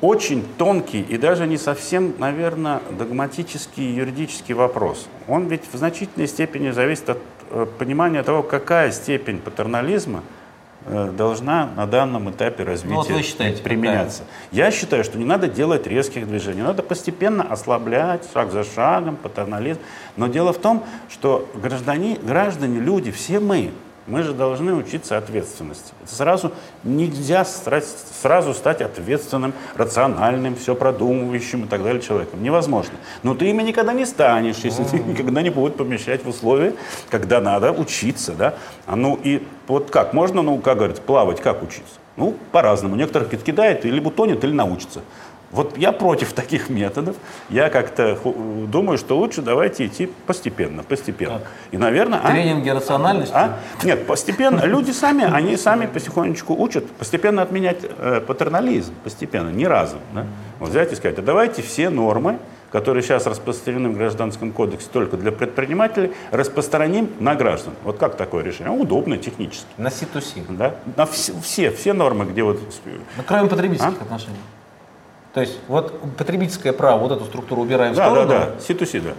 очень 0.01 0.45
тонкий 0.59 1.01
и 1.01 1.17
даже 1.17 1.47
не 1.47 1.57
совсем, 1.57 2.15
наверное, 2.19 2.81
догматический 2.91 3.93
юридический 3.93 4.55
вопрос. 4.55 5.09
Он 5.29 5.47
ведь 5.47 5.63
в 5.73 5.77
значительной 5.77 6.29
степени 6.29 6.71
зависит 6.71 7.11
от 7.11 7.19
э, 7.51 7.67
понимания 7.79 8.23
того, 8.23 8.43
какая 8.43 8.91
степень 8.91 9.39
патернализма– 9.39 10.23
должна 10.87 11.69
на 11.77 11.87
данном 11.87 12.31
этапе 12.31 12.65
развития 12.65 12.95
ну, 12.95 13.01
вот 13.01 13.11
вы 13.11 13.23
считаете, 13.23 13.63
применяться. 13.63 14.23
Какая? 14.51 14.67
Я 14.67 14.71
считаю, 14.71 15.05
что 15.05 15.19
не 15.19 15.25
надо 15.25 15.47
делать 15.47 15.87
резких 15.87 16.27
движений, 16.27 16.63
надо 16.63 16.83
постепенно 16.83 17.45
ослаблять, 17.45 18.27
шаг 18.33 18.51
за 18.51 18.65
шагом, 18.65 19.17
патернализм. 19.17 19.81
Но 20.17 20.27
дело 20.27 20.53
в 20.53 20.59
том, 20.59 20.85
что 21.11 21.49
граждане, 21.55 22.19
граждане, 22.23 22.81
люди, 22.81 23.11
все 23.11 23.41
мы, 23.41 23.73
Мы 24.11 24.25
же 24.25 24.35
должны 24.35 24.75
учиться 24.75 25.17
ответственности. 25.17 25.93
Это 26.03 26.13
сразу 26.13 26.53
нельзя 26.83 27.45
сразу 27.45 28.55
стать 28.55 28.81
ответственным, 28.83 29.53
рациональным, 29.77 30.57
все 30.57 30.75
продумывающим 30.75 31.65
и 31.65 31.69
так 31.69 31.85
далее 31.85 32.03
человеком. 32.03 32.43
Невозможно. 32.43 32.95
Но 33.23 33.37
ты 33.37 33.49
ими 33.49 33.63
никогда 33.63 33.93
не 33.93 34.05
станешь, 34.05 34.57
если 34.65 34.83
ты 34.83 34.99
никогда 34.99 35.43
не 35.43 35.51
будут 35.51 35.77
помещать 35.77 36.25
в 36.25 36.29
условия, 36.29 36.75
когда 37.09 37.41
надо 37.41 37.71
учиться. 37.71 38.33
Да? 38.33 38.55
А 38.85 38.97
ну 38.97 39.17
и 39.23 39.47
вот 39.69 39.93
как? 39.93 40.13
Можно, 40.13 40.43
ну, 40.43 40.59
как 40.59 40.79
говорят, 40.79 41.01
плавать, 41.03 41.41
как 41.41 41.63
учиться? 41.63 41.95
Ну, 42.17 42.37
по-разному. 42.51 42.97
Некоторых 42.97 43.31
кидает, 43.31 43.87
или 43.87 44.01
утонет, 44.01 44.43
или 44.43 44.53
научится. 44.53 45.03
Вот 45.51 45.77
я 45.77 45.91
против 45.91 46.33
таких 46.33 46.71
методов. 46.71 47.17
Я 47.49 47.71
как-то 47.71 48.17
думаю, 48.69 48.99
что 48.99 49.19
лучше 49.19 49.43
давайте 49.43 49.87
идти 49.87 50.09
постепенно, 50.27 50.85
постепенно. 50.85 51.41
Так. 51.41 51.49
И, 51.73 51.77
наверное... 51.77 52.21
А? 52.23 52.31
Тренинги 52.31 52.69
а? 52.69 52.75
рациональности? 52.75 53.35
А? 53.35 53.59
Нет, 53.83 54.07
постепенно. 54.07 54.65
Люди 54.65 54.93
сами, 54.93 55.25
они 55.25 55.57
сами 55.57 55.87
потихонечку 55.87 56.55
учат 56.55 56.89
постепенно 56.93 57.43
отменять 57.43 57.79
э, 57.83 58.21
патернализм. 58.25 58.95
Постепенно, 59.03 59.51
ни 59.51 59.65
разу. 59.65 59.97
Да? 60.15 60.27
Вот 60.61 60.71
взять 60.71 60.93
и 60.93 60.97
сказать, 60.97 61.19
а 61.19 61.23
давайте 61.23 61.63
все 61.63 61.91
нормы, 61.91 62.39
которые 62.71 63.03
сейчас 63.03 63.27
распространены 63.27 63.89
в 63.89 63.97
Гражданском 63.97 64.53
кодексе 64.53 64.89
только 64.93 65.17
для 65.17 65.33
предпринимателей, 65.33 66.13
распространим 66.31 67.11
на 67.19 67.35
граждан. 67.35 67.75
Вот 67.83 67.99
как 67.99 68.17
такое 68.17 68.45
решение? 68.45 68.73
Удобно 68.73 69.19
технически. 69.19 69.67
На 69.77 69.89
C2C. 69.89 70.45
Да? 70.51 70.77
На 70.97 71.07
все, 71.07 71.33
все, 71.43 71.73
все 71.73 71.93
нормы, 71.93 72.27
где 72.27 72.45
вот... 72.45 72.61
Ну, 72.87 73.23
кроме 73.27 73.49
потребительских 73.49 74.01
а? 74.01 74.05
отношений. 74.05 74.39
То 75.33 75.41
есть 75.41 75.59
вот 75.69 75.95
потребительское 76.17 76.73
право, 76.73 76.99
вот 77.01 77.13
эту 77.13 77.25
структуру 77.25 77.63
убираем 77.63 77.95
да, 77.95 78.09
в 78.09 78.13
сторону. 78.13 78.29
Да, 78.29 78.47
да, 78.47 78.53
C2C, 78.59 79.01
да. 79.01 79.11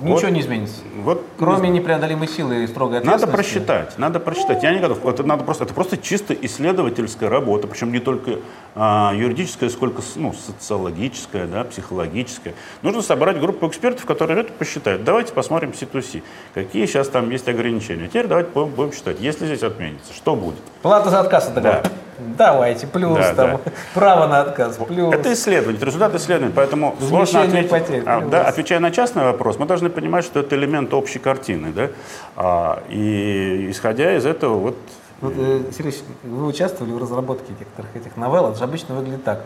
Ничего 0.00 0.14
вот, 0.14 0.30
не 0.30 0.40
изменится. 0.40 0.76
Вот, 1.02 1.24
Кроме 1.38 1.70
непреодолимой 1.70 2.28
силы 2.28 2.62
и 2.62 2.66
строгой 2.68 2.98
ответственности. 2.98 3.26
Надо 3.26 3.36
просчитать, 3.36 3.98
надо 3.98 4.20
просчитать. 4.20 4.62
Я 4.62 4.72
не 4.72 4.78
готов. 4.78 5.04
Это, 5.04 5.24
надо 5.24 5.42
просто, 5.42 5.64
это 5.64 5.74
просто 5.74 5.96
чисто 5.96 6.34
исследовательская 6.34 7.28
работа, 7.28 7.66
причем 7.66 7.90
не 7.90 7.98
только 7.98 8.38
а, 8.76 9.12
юридическая, 9.14 9.68
сколько 9.68 10.00
ну, 10.14 10.32
социологическая, 10.32 11.46
да, 11.48 11.64
психологическая. 11.64 12.54
Нужно 12.82 13.02
собрать 13.02 13.40
группу 13.40 13.66
экспертов, 13.66 14.06
которые 14.06 14.40
это 14.40 14.52
посчитают. 14.52 15.02
Давайте 15.02 15.32
посмотрим 15.32 15.70
C2C. 15.70 16.22
Какие 16.54 16.86
сейчас 16.86 17.08
там 17.08 17.28
есть 17.30 17.48
ограничения. 17.48 18.06
Теперь 18.06 18.28
давайте 18.28 18.50
будем, 18.50 18.68
будем 18.68 18.92
считать. 18.92 19.20
Если 19.20 19.46
здесь 19.46 19.64
отменится, 19.64 20.12
что 20.14 20.36
будет? 20.36 20.58
Плата 20.82 21.10
за 21.10 21.20
отказ 21.20 21.48
от 21.48 21.54
договора. 21.54 21.82
Да. 21.82 21.90
Давайте, 22.18 22.86
плюс 22.86 23.18
да, 23.18 23.34
там, 23.34 23.60
да. 23.64 23.72
право 23.94 24.26
на 24.26 24.40
отказ, 24.40 24.76
плюс. 24.88 25.14
Это 25.14 25.32
исследование, 25.32 25.80
результат 25.84 26.14
исследования, 26.16 26.52
поэтому 26.54 26.96
сложно 27.00 27.42
ответить. 27.42 27.70
Потерь, 27.70 28.02
а, 28.06 28.20
да, 28.20 28.42
отвечая 28.42 28.80
на 28.80 28.90
частный 28.90 29.22
вопрос, 29.22 29.58
мы 29.58 29.66
должны 29.66 29.88
понимать, 29.88 30.24
что 30.24 30.40
это 30.40 30.56
элемент 30.56 30.92
общей 30.94 31.20
картины, 31.20 31.72
да, 31.72 31.88
а, 32.36 32.82
и 32.88 33.68
исходя 33.70 34.16
из 34.16 34.26
этого 34.26 34.54
вот. 34.54 34.76
Вот, 35.20 35.34
э, 35.36 35.62
Сергей, 35.76 35.94
вы 36.22 36.46
участвовали 36.46 36.92
в 36.92 36.98
разработке 36.98 37.52
некоторых 37.58 37.94
этих 37.96 38.16
новелл, 38.16 38.50
это 38.50 38.58
же 38.58 38.64
обычно 38.64 38.94
выглядит 38.94 39.24
так. 39.24 39.44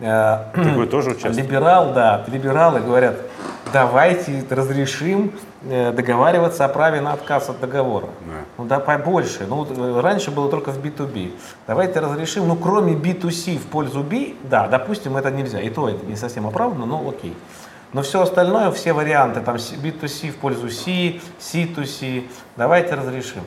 Э, 0.00 0.38
так 0.54 0.76
вы 0.76 0.86
тоже 0.86 1.10
участвуете? 1.10 1.42
Либерал, 1.42 1.92
да, 1.92 2.24
либералы 2.26 2.80
говорят, 2.80 3.16
давайте 3.72 4.44
разрешим 4.50 5.32
э, 5.62 5.92
договариваться 5.92 6.64
о 6.64 6.68
праве 6.68 7.00
на 7.00 7.12
отказ 7.12 7.48
от 7.50 7.60
договора. 7.60 8.06
Да. 8.20 8.32
Ну 8.58 8.64
да, 8.64 8.80
побольше. 8.80 9.46
Ну, 9.48 9.66
э, 9.68 10.00
раньше 10.00 10.30
было 10.30 10.50
только 10.50 10.70
в 10.70 10.78
B2B. 10.78 11.32
Давайте 11.66 12.00
разрешим, 12.00 12.48
ну, 12.48 12.56
кроме 12.56 12.94
B2C 12.94 13.58
в 13.58 13.66
пользу 13.66 14.02
B, 14.02 14.34
да, 14.44 14.68
допустим, 14.68 15.16
это 15.16 15.30
нельзя. 15.30 15.60
И 15.60 15.70
то 15.70 15.88
это 15.88 16.04
не 16.06 16.16
совсем 16.16 16.46
оправдано, 16.46 16.86
но 16.86 17.08
окей. 17.08 17.36
Но 17.92 18.00
все 18.02 18.22
остальное, 18.22 18.70
все 18.70 18.94
варианты, 18.94 19.40
там 19.40 19.56
B2C 19.56 20.30
в 20.30 20.36
пользу 20.36 20.70
C, 20.70 21.20
C2C, 21.38 22.26
давайте 22.56 22.94
разрешим. 22.94 23.42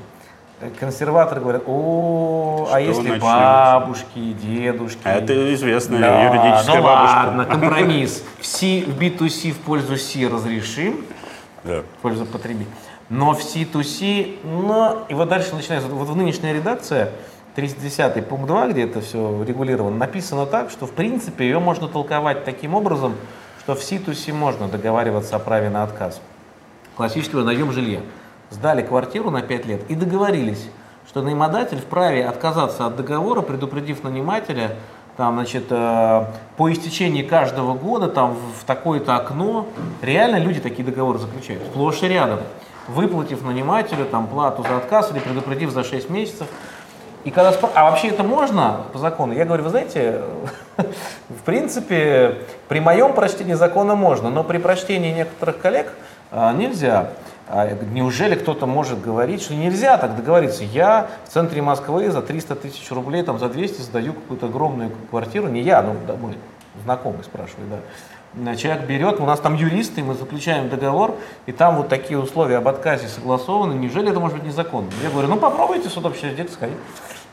Консерваторы 0.80 1.42
говорят, 1.42 1.64
о, 1.68 2.70
а 2.72 2.80
если 2.80 3.10
начнем? 3.10 3.20
бабушки, 3.20 4.34
дедушки? 4.42 5.02
А 5.04 5.16
это 5.16 5.54
известная 5.54 6.00
да, 6.00 6.24
юридическая 6.24 6.78
ну 6.78 6.84
бабушка. 6.84 7.16
ладно, 7.16 7.46
компромисс. 7.46 8.24
В, 8.40 8.46
C, 8.46 8.86
в 8.88 8.98
B2C 8.98 9.52
в 9.52 9.58
пользу 9.58 9.98
C 9.98 10.26
разрешим, 10.30 11.04
да. 11.66 11.82
в 11.82 12.02
пользу 12.02 12.26
потребителя. 12.26 12.74
Но 13.10 13.34
в 13.34 13.40
C2C, 13.40 14.46
но... 14.46 15.06
И 15.10 15.14
вот 15.14 15.28
дальше 15.28 15.54
начинается, 15.54 15.90
вот 15.90 16.08
в 16.08 16.16
нынешняя 16.16 16.54
редакция, 16.54 17.12
30 17.56 18.26
пункт 18.26 18.48
2, 18.48 18.68
где 18.70 18.84
это 18.86 19.02
все 19.02 19.44
регулировано, 19.44 19.98
написано 19.98 20.46
так, 20.46 20.70
что 20.70 20.88
в 20.88 20.92
принципе 20.92 21.46
ее 21.46 21.60
можно 21.60 21.90
толковать 21.90 22.46
таким 22.46 22.76
образом, 22.76 23.16
что 23.60 23.76
в 23.76 23.80
C2C 23.80 24.32
можно 24.32 24.70
договариваться 24.70 25.36
о 25.36 25.40
праве 25.40 25.70
на 25.70 25.84
отказ. 25.84 26.22
Классический 26.96 27.36
наем 27.36 27.74
жилья 27.74 28.00
сдали 28.50 28.82
квартиру 28.82 29.30
на 29.30 29.42
5 29.42 29.66
лет 29.66 29.82
и 29.90 29.96
договорились, 29.96 30.70
что 31.08 31.22
наимодатель 31.22 31.78
вправе 31.78 32.26
отказаться 32.26 32.86
от 32.86 32.96
договора, 32.96 33.42
предупредив 33.42 34.04
нанимателя, 34.04 34.76
там, 35.18 35.36
значит, 35.36 35.66
э, 35.70 36.26
по 36.58 36.72
истечении 36.72 37.22
каждого 37.22 37.74
года 37.74 38.10
там, 38.10 38.36
в 38.60 38.66
такое-то 38.66 39.16
окно, 39.16 39.66
реально 40.02 40.38
люди 40.38 40.60
такие 40.60 40.84
договоры 40.84 41.20
заключают, 41.20 41.64
сплошь 41.64 42.04
и 42.04 42.08
рядом, 42.08 42.40
выплатив 42.88 43.44
нанимателю 43.44 44.06
там, 44.06 44.28
плату 44.28 44.64
за 44.64 44.78
отказ 44.78 45.12
или 45.12 45.20
предупредив 45.20 45.72
за 45.72 45.84
6 45.84 46.10
месяцев. 46.10 46.48
И 47.24 47.32
когда 47.32 47.54
спро... 47.54 47.70
А 47.74 47.90
вообще 47.90 48.10
это 48.10 48.24
можно 48.24 48.82
по 48.94 49.00
закону? 49.00 49.34
Я 49.34 49.46
говорю, 49.46 49.64
вы 49.64 49.70
знаете, 49.70 50.22
в 50.78 51.42
принципе, 51.44 52.40
при 52.68 52.80
моем 52.80 53.14
прочтении 53.14 53.54
закона 53.54 53.96
можно, 53.96 54.30
но 54.30 54.44
при 54.44 54.60
прочтении 54.60 55.12
некоторых 55.12 55.60
коллег 55.60 55.92
э, 56.32 56.54
нельзя. 56.56 57.12
А 57.48 57.70
неужели 57.92 58.36
кто-то 58.36 58.66
может 58.66 59.02
говорить, 59.02 59.44
что 59.44 59.54
нельзя 59.54 59.98
так 59.98 60.16
договориться? 60.16 60.64
Я 60.64 61.10
в 61.26 61.30
центре 61.30 61.62
Москвы 61.62 62.10
за 62.10 62.22
300 62.22 62.56
тысяч 62.56 62.90
рублей, 62.92 63.22
там, 63.24 63.38
за 63.38 63.50
200 63.50 63.82
сдаю 63.82 64.14
какую-то 64.14 64.48
огромную 64.48 64.92
квартиру. 65.10 65.48
Не 65.48 65.62
я, 65.62 65.82
ну, 65.84 65.96
да, 66.08 66.16
мой 66.16 66.36
знакомый 66.84 67.24
спрашивает, 67.24 67.70
да. 67.70 68.56
Человек 68.56 68.86
берет, 68.86 69.22
у 69.22 69.26
нас 69.26 69.40
там 69.40 69.56
юристы, 69.56 70.04
мы 70.04 70.14
заключаем 70.14 70.68
договор, 70.70 71.16
и 71.46 71.54
там 71.54 71.78
вот 71.78 71.88
такие 71.88 72.20
условия 72.20 72.58
об 72.58 72.68
отказе 72.68 73.08
согласованы. 73.08 73.76
Неужели 73.76 74.10
это 74.10 74.20
может 74.20 74.38
быть 74.38 74.46
незаконно? 74.46 74.90
Я 75.02 75.10
говорю, 75.10 75.30
ну 75.30 75.38
попробуйте 75.38 75.88
суд 75.88 76.04
дела 76.04 76.48
сходить. 76.50 76.78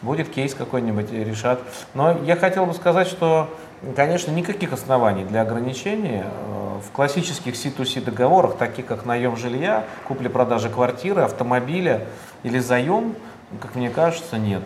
Будет 0.00 0.28
кейс 0.28 0.54
какой-нибудь, 0.54 1.10
решат. 1.10 1.60
Но 1.94 2.16
я 2.24 2.36
хотел 2.36 2.66
бы 2.66 2.74
сказать, 2.74 3.08
что 3.08 3.48
Конечно, 3.96 4.30
никаких 4.30 4.72
оснований 4.72 5.24
для 5.24 5.42
ограничения 5.42 6.24
э, 6.24 6.78
в 6.86 6.92
классических 6.92 7.54
C2C 7.54 8.04
договорах, 8.04 8.56
таких 8.56 8.86
как 8.86 9.04
наем 9.04 9.36
жилья, 9.36 9.84
купли-продажи 10.06 10.70
квартиры, 10.70 11.22
автомобиля 11.22 12.06
или 12.44 12.60
заем, 12.60 13.16
как 13.60 13.74
мне 13.74 13.90
кажется, 13.90 14.38
нет. 14.38 14.62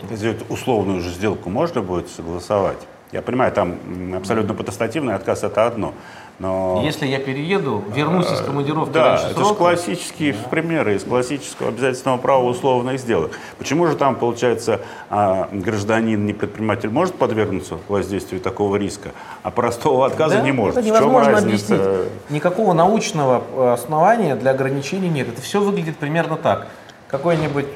Условную 0.51 1.01
же 1.01 1.11
сделку 1.11 1.49
можно 1.49 1.81
будет 1.81 2.11
согласовать? 2.11 2.79
Я 3.11 3.23
понимаю, 3.23 3.53
там 3.53 3.79
абсолютно 4.15 4.53
потестативный 4.53 5.15
отказ 5.15 5.45
это 5.45 5.67
одно. 5.67 5.95
Но... 6.39 6.83
Если 6.85 7.07
я 7.07 7.19
перееду, 7.19 7.83
вернусь 7.95 8.31
из 8.31 8.41
командировки 8.41 8.93
да, 8.93 9.17
раньше 9.17 9.29
это 9.31 9.43
же 9.43 9.55
классические 9.55 10.35
да. 10.35 10.39
примеры 10.51 10.95
из 10.95 11.05
классического 11.05 11.71
обязательного 11.71 12.19
права 12.19 12.45
условных 12.45 13.01
сделок. 13.01 13.33
Почему 13.57 13.87
же 13.87 13.97
там, 13.97 14.17
получается, 14.17 14.83
а, 15.09 15.49
гражданин, 15.51 16.27
не 16.27 16.35
предприниматель 16.35 16.91
может 16.91 17.15
подвергнуться 17.15 17.79
воздействию 17.89 18.43
такого 18.43 18.77
риска, 18.77 19.13
а 19.43 19.51
простого 19.51 20.05
отказа 20.05 20.37
да, 20.37 20.43
не 20.43 20.53
может? 20.53 20.77
Это 20.77 20.87
невозможно 20.87 21.39
объяснить. 21.39 21.81
Никакого 22.29 22.75
научного 22.75 23.43
э, 23.55 23.73
основания 23.73 24.37
для 24.37 24.51
ограничений 24.51 25.09
нет. 25.09 25.29
Это 25.29 25.41
все 25.41 25.61
выглядит 25.61 25.97
примерно 25.97 26.37
так. 26.37 26.67
Какой-нибудь 27.09 27.67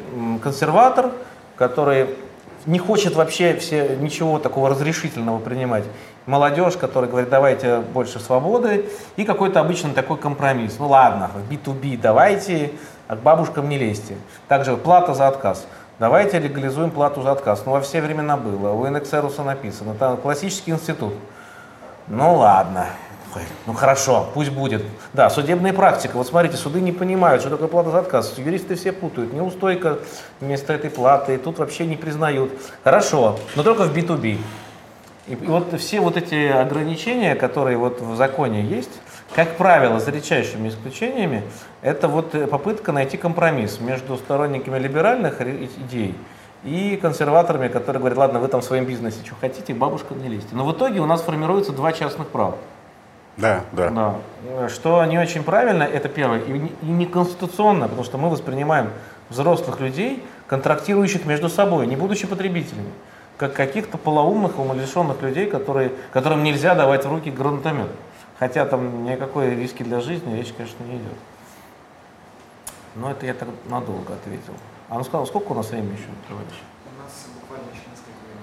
консерватор, 0.42 1.12
который 1.56 2.08
не 2.66 2.78
хочет 2.78 3.14
вообще 3.14 3.54
все, 3.56 3.96
ничего 3.96 4.38
такого 4.38 4.68
разрешительного 4.70 5.38
принимать. 5.38 5.84
Молодежь, 6.26 6.76
которая 6.76 7.10
говорит, 7.10 7.30
давайте 7.30 7.80
больше 7.80 8.20
свободы, 8.20 8.86
и 9.16 9.24
какой-то 9.24 9.60
обычный 9.60 9.92
такой 9.92 10.18
компромисс. 10.18 10.76
Ну 10.78 10.88
ладно, 10.88 11.30
в 11.34 11.52
B2B 11.52 11.98
давайте, 12.00 12.72
а 13.08 13.16
к 13.16 13.20
бабушкам 13.20 13.68
не 13.68 13.78
лезьте. 13.78 14.16
Также 14.48 14.76
плата 14.76 15.14
за 15.14 15.28
отказ. 15.28 15.66
Давайте 15.98 16.38
легализуем 16.38 16.90
плату 16.90 17.20
за 17.20 17.32
отказ. 17.32 17.64
Ну, 17.66 17.72
во 17.72 17.82
все 17.82 18.00
времена 18.00 18.38
было. 18.38 18.72
У 18.72 18.88
Инексеруса 18.88 19.42
написано. 19.42 19.94
Там 19.94 20.16
классический 20.16 20.70
институт. 20.70 21.12
Ну, 22.08 22.36
ладно. 22.36 22.86
Ну 23.70 23.76
хорошо, 23.76 24.26
пусть 24.34 24.50
будет. 24.50 24.82
Да, 25.12 25.30
судебная 25.30 25.72
практика. 25.72 26.16
Вот 26.16 26.26
смотрите, 26.26 26.56
суды 26.56 26.80
не 26.80 26.90
понимают, 26.90 27.40
что 27.40 27.50
такое 27.50 27.68
плата 27.68 27.90
за 27.90 28.00
отказ. 28.00 28.34
Юристы 28.36 28.74
все 28.74 28.90
путают. 28.90 29.32
Неустойка 29.32 30.00
вместо 30.40 30.72
этой 30.72 30.90
платы. 30.90 31.38
Тут 31.38 31.60
вообще 31.60 31.86
не 31.86 31.94
признают. 31.94 32.50
Хорошо, 32.82 33.38
но 33.54 33.62
только 33.62 33.84
в 33.84 33.96
B2B. 33.96 34.38
И, 35.28 35.36
вот 35.36 35.72
все 35.78 36.00
вот 36.00 36.16
эти 36.16 36.48
ограничения, 36.48 37.36
которые 37.36 37.76
вот 37.76 38.00
в 38.00 38.16
законе 38.16 38.60
есть, 38.60 38.90
как 39.36 39.56
правило, 39.56 40.00
за 40.00 40.10
редчайшими 40.10 40.68
исключениями, 40.68 41.44
это 41.80 42.08
вот 42.08 42.32
попытка 42.50 42.90
найти 42.90 43.16
компромисс 43.16 43.78
между 43.78 44.16
сторонниками 44.16 44.80
либеральных 44.80 45.40
идей 45.40 46.16
и 46.64 46.98
консерваторами, 47.00 47.68
которые 47.68 48.00
говорят, 48.00 48.18
ладно, 48.18 48.40
вы 48.40 48.48
там 48.48 48.62
в 48.62 48.64
своем 48.64 48.84
бизнесе 48.84 49.24
что 49.24 49.36
хотите, 49.40 49.74
бабушка 49.74 50.12
не 50.14 50.28
лезьте. 50.28 50.56
Но 50.56 50.66
в 50.66 50.72
итоге 50.72 50.98
у 50.98 51.06
нас 51.06 51.20
формируется 51.20 51.70
два 51.70 51.92
частных 51.92 52.26
права. 52.26 52.56
Да, 53.40 53.64
да. 53.72 53.90
Да. 53.90 54.68
Что 54.68 55.04
не 55.06 55.18
очень 55.18 55.42
правильно, 55.42 55.82
это 55.82 56.08
первое, 56.08 56.40
и 56.40 56.50
не- 56.52 56.72
и 56.82 56.86
неконституционно, 56.86 57.86
потому 57.86 58.04
что 58.04 58.18
мы 58.18 58.28
воспринимаем 58.28 58.90
взрослых 59.28 59.80
людей, 59.80 60.24
контрактирующих 60.46 61.24
между 61.24 61.48
собой, 61.48 61.86
не 61.86 61.96
будучи 61.96 62.26
потребителями, 62.26 62.90
как 63.36 63.54
каких-то 63.54 63.96
полоумных, 63.98 64.58
умалишенных 64.58 65.22
людей, 65.22 65.46
которые, 65.46 65.92
которым 66.12 66.42
нельзя 66.42 66.74
давать 66.74 67.04
в 67.06 67.10
руки 67.10 67.30
гранатомет. 67.30 67.88
Хотя 68.38 68.64
там 68.66 69.04
никакой 69.04 69.54
риски 69.54 69.82
для 69.82 70.00
жизни 70.00 70.36
речь, 70.36 70.52
конечно, 70.56 70.82
не 70.84 70.96
идет. 70.96 71.18
Но 72.96 73.10
это 73.10 73.26
я 73.26 73.34
так 73.34 73.48
надолго 73.68 74.14
ответил. 74.14 74.54
А 74.88 74.94
ну 74.98 75.04
сказал, 75.04 75.26
сколько 75.26 75.52
у 75.52 75.54
нас 75.54 75.70
времени 75.70 75.92
еще, 75.92 76.08
товарищ? 76.28 76.48
У 76.84 77.02
нас 77.02 77.26
буквально 77.40 77.70
еще 77.70 77.84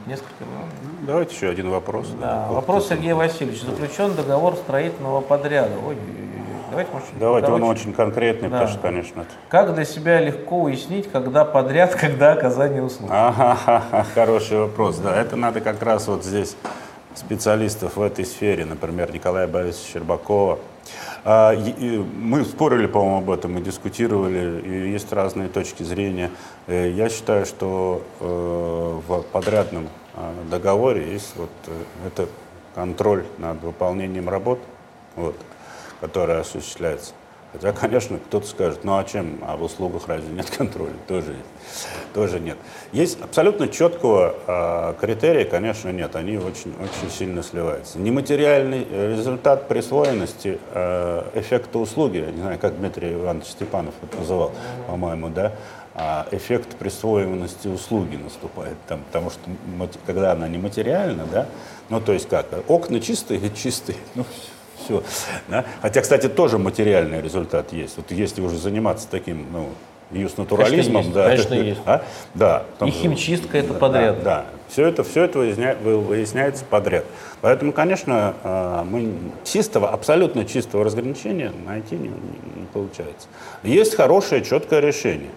несколько 0.08 0.44
минут. 0.44 0.66
Ну, 1.02 1.08
Давайте 1.08 1.36
еще 1.36 1.50
один 1.50 1.70
вопрос. 1.70 2.08
Да. 2.20 2.46
Вот 2.48 2.56
Вопрос 2.56 2.88
тут. 2.88 2.98
Сергея 2.98 3.16
Васильевича. 3.16 3.66
Заключен 3.66 4.16
договор 4.16 4.56
строительного 4.56 5.22
подряда. 5.22 5.72
Ой, 5.86 5.96
давайте, 6.70 6.92
может, 6.92 7.08
Давайте, 7.20 7.52
он 7.52 7.64
очень 7.64 7.94
конкретный, 7.94 8.50
Да. 8.50 8.56
потому 8.60 8.72
что, 8.72 8.80
конечно, 8.82 9.22
это... 9.22 9.30
Как 9.50 9.76
для 9.76 9.86
себя 9.86 10.20
легко 10.22 10.62
уяснить, 10.62 11.12
когда 11.12 11.46
подряд, 11.46 11.94
когда 12.00 12.34
оказание 12.34 12.82
услуг? 12.82 13.10
Ага, 13.14 14.06
хороший 14.16 14.60
вопрос. 14.60 14.98
Да, 14.98 15.16
это 15.16 15.36
надо 15.36 15.62
как 15.62 15.82
раз 15.84 16.08
вот 16.08 16.24
здесь 16.24 16.56
специалистов 17.16 17.96
в 17.98 18.02
этой 18.02 18.26
сфере, 18.26 18.64
например, 18.66 19.12
Николая 19.12 19.48
Борисовича 19.48 19.94
Щербакова. 19.94 20.60
А, 21.30 21.54
Мы 21.54 22.46
спорили, 22.46 22.88
по-моему, 22.88 23.18
об 23.18 23.30
этом 23.30 23.58
и 23.58 23.62
дискутировали, 23.62 24.62
и 24.62 24.92
есть 24.92 25.12
разные 25.12 25.50
точки 25.50 25.84
зрения. 25.84 26.32
Э, 26.68 26.90
Я 26.90 27.10
считаю, 27.10 27.46
что 27.46 28.02
э, 28.22 29.02
в 29.06 29.24
подрядном 29.34 29.90
а, 30.16 30.34
договоре 30.50 31.12
есть 31.12 31.34
вот 31.36 31.50
э, 31.68 32.08
это 32.08 32.30
контроль 32.76 33.26
над 33.40 33.62
выполнением 33.62 34.30
работ, 34.30 34.60
вот, 35.18 35.36
который 36.00 36.40
осуществляется. 36.40 37.12
Хотя, 37.54 37.72
конечно, 37.72 38.18
кто-то 38.18 38.46
скажет, 38.46 38.84
ну 38.84 38.98
а 38.98 39.04
чем, 39.06 39.40
а 39.42 39.56
в 39.56 39.64
услугах 39.64 40.08
разве 40.08 40.34
нет 40.34 40.50
контроля? 40.50 40.94
Тоже, 41.08 41.34
тоже 42.14 42.40
нет. 42.40 42.58
Есть 42.92 43.22
абсолютно 43.22 43.70
четкого 43.70 44.36
э, 44.46 44.94
критерия, 45.00 45.46
конечно, 45.46 45.90
нет, 45.90 46.16
они 46.18 46.38
очень, 46.38 46.74
очень 46.76 47.10
сильно 47.10 47.42
сливаются. 47.42 48.00
Нематериальный 48.00 48.86
результат 49.16 49.70
присвоенности 49.70 50.60
э, 50.74 51.24
эффекта 51.36 51.80
услуги, 51.80 52.18
я 52.18 52.32
не 52.32 52.42
знаю, 52.42 52.60
как 52.60 52.78
Дмитрий 52.78 53.14
Иванович 53.14 53.48
Степанов 53.48 53.94
это 54.04 54.18
называл, 54.18 54.52
по-моему, 54.88 55.30
да, 55.30 55.54
а 55.96 56.28
эффект 56.32 56.76
присвоенности 56.76 57.70
услуги 57.70 58.18
наступает, 58.18 58.76
там, 58.88 59.00
потому 59.06 59.32
что 59.32 59.40
когда 60.06 60.34
она 60.34 60.48
нематериальна, 60.48 61.26
да, 61.32 61.48
ну 61.90 62.02
то 62.02 62.12
есть 62.12 62.28
как, 62.30 62.46
окна 62.68 63.00
чистые, 63.00 63.40
чистые, 63.56 63.98
ну 64.16 64.24
все. 64.24 64.57
Да? 65.48 65.66
Хотя, 65.82 66.02
кстати, 66.02 66.28
тоже 66.28 66.58
материальный 66.58 67.22
результат 67.22 67.74
есть. 67.74 67.98
Вот 67.98 68.12
если 68.12 68.42
уже 68.42 68.58
заниматься 68.58 69.08
таким, 69.10 69.46
ну, 69.52 69.70
юс-натурализмом, 70.12 71.02
есть, 71.02 71.14
да, 71.14 71.28
конечно, 71.30 71.54
это- 71.54 71.64
есть. 71.64 71.82
а? 71.86 72.02
да, 72.34 72.64
И 72.86 72.90
химчистка 72.92 73.58
это 73.58 73.74
подряд. 73.74 74.24
Да, 74.24 74.24
да. 74.24 74.46
Все 74.70 74.86
это, 74.88 75.04
все 75.04 75.24
это 75.24 75.40
выясня- 75.40 75.78
вы- 75.82 75.98
выясняется 76.00 76.64
подряд. 76.66 77.06
Поэтому, 77.42 77.72
конечно, 77.74 78.34
э, 78.44 78.84
мы 78.90 79.14
чистого, 79.46 79.90
абсолютно 79.90 80.46
чистого 80.46 80.84
разграничения 80.84 81.52
найти 81.66 81.96
не, 81.96 82.08
не- 82.10 82.62
не 82.62 82.66
получается. 82.74 83.28
Есть 83.64 83.96
хорошее, 83.96 84.44
четкое 84.44 84.80
решение. 84.82 85.30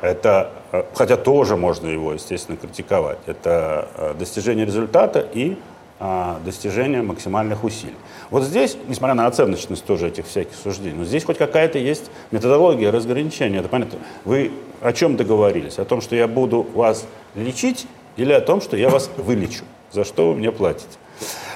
Это, 0.00 0.50
э, 0.72 0.84
хотя 0.94 1.16
тоже 1.16 1.56
можно 1.56 1.88
его, 1.88 2.12
естественно, 2.12 2.56
критиковать. 2.56 3.18
Это 3.26 3.88
э, 3.96 4.14
достижение 4.18 4.64
результата 4.66 5.20
и 5.20 5.56
а, 6.00 6.40
достижение 6.44 7.02
максимальных 7.02 7.64
усилий. 7.64 7.96
Вот 8.30 8.44
здесь, 8.44 8.76
несмотря 8.86 9.14
на 9.14 9.26
оценочность 9.26 9.84
тоже 9.84 10.08
этих 10.08 10.26
всяких 10.26 10.54
суждений, 10.54 10.96
но 10.96 11.04
здесь 11.04 11.24
хоть 11.24 11.38
какая-то 11.38 11.78
есть 11.78 12.10
методология 12.30 12.92
разграничения. 12.92 13.58
Это 13.58 13.68
понятно. 13.68 13.98
Вы 14.24 14.52
о 14.80 14.92
чем 14.92 15.16
договорились? 15.16 15.78
О 15.78 15.84
том, 15.84 16.00
что 16.00 16.14
я 16.14 16.28
буду 16.28 16.62
вас 16.74 17.06
лечить 17.34 17.86
или 18.16 18.32
о 18.32 18.40
том, 18.40 18.60
что 18.60 18.76
я 18.76 18.90
вас 18.90 19.10
вылечу? 19.16 19.64
За 19.90 20.04
что 20.04 20.28
вы 20.30 20.36
мне 20.36 20.52
платите? 20.52 20.98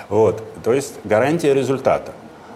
Вот. 0.08 0.42
То 0.64 0.72
есть 0.72 0.94
гарантия 1.04 1.54
результата. 1.54 2.12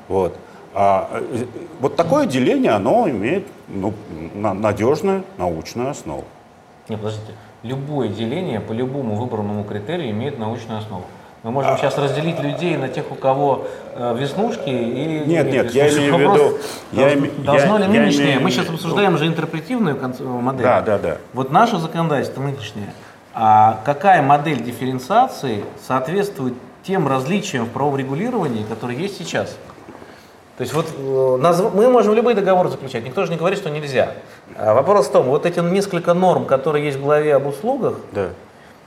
Вот. 0.09 0.37
А, 0.75 1.09
э, 1.13 1.47
вот 1.81 1.97
такое 1.97 2.27
деление, 2.27 2.73
оно 2.73 3.09
имеет 3.09 3.47
ну, 3.69 3.95
на- 4.35 4.55
надежную 4.55 5.25
научную 5.39 5.91
основу. 5.91 6.25
Не, 6.89 6.97
подождите. 6.97 7.33
Любое 7.63 8.09
деление 8.09 8.61
по 8.61 8.73
любому 8.73 9.17
выбранному 9.17 9.65
критерию 9.65 10.11
имеет 10.11 10.39
научную 10.39 10.81
основу. 10.81 11.05
Мы 11.47 11.53
можем 11.53 11.77
сейчас 11.79 11.97
разделить 11.97 12.41
людей 12.41 12.77
на 12.77 12.89
тех, 12.89 13.05
у 13.13 13.15
кого 13.15 13.69
э, 13.95 14.17
веснушки 14.19 14.69
или 14.69 15.23
Нет, 15.27 15.47
нет, 15.49 15.71
я 15.71 15.89
имею 15.95 16.17
в 16.17 16.19
виду- 16.21 16.59
я 16.91 17.03
должно, 17.05 17.25
име- 17.27 17.45
должно 17.45 17.79
я- 17.79 17.87
ли 17.87 17.99
нынешнее? 18.01 18.25
имею 18.31 18.41
Мы 18.41 18.51
сейчас 18.51 18.69
обсуждаем 18.69 19.17
же 19.17 19.29
интерпретивную 19.29 19.95
конц- 19.95 20.21
модель. 20.21 20.65
Да, 20.65 20.81
да, 20.81 20.99
да. 20.99 21.19
Вот 21.35 21.53
наше 21.53 21.79
законодательство 21.79 22.43
нынешнее, 22.43 22.93
а 23.33 23.79
какая 23.85 24.23
модель 24.23 24.61
дифференциации 24.61 25.63
соответствует 25.87 26.55
тем 26.83 27.07
различиям 27.07 27.67
в 27.67 27.69
правовом 27.69 27.97
регулировании, 27.97 28.65
которые 28.65 28.99
есть 28.99 29.17
сейчас? 29.17 29.51
То 30.57 30.63
есть 30.63 30.75
вот 30.75 30.87
э, 30.99 31.71
мы 31.75 31.89
можем 31.91 32.15
любые 32.15 32.35
договоры 32.35 32.71
заключать, 32.71 33.05
никто 33.05 33.25
же 33.25 33.31
не 33.31 33.39
говорит, 33.39 33.61
что 33.61 33.71
нельзя. 33.71 34.15
А 34.59 34.75
вопрос 34.75 35.07
в 35.07 35.13
том, 35.13 35.27
вот 35.27 35.47
эти 35.47 35.61
несколько 35.61 36.13
норм, 36.13 36.45
которые 36.45 36.87
есть 36.87 36.99
в 36.99 37.03
главе 37.05 37.37
об 37.37 37.47
услугах 37.47 37.95
Да, 38.11 38.31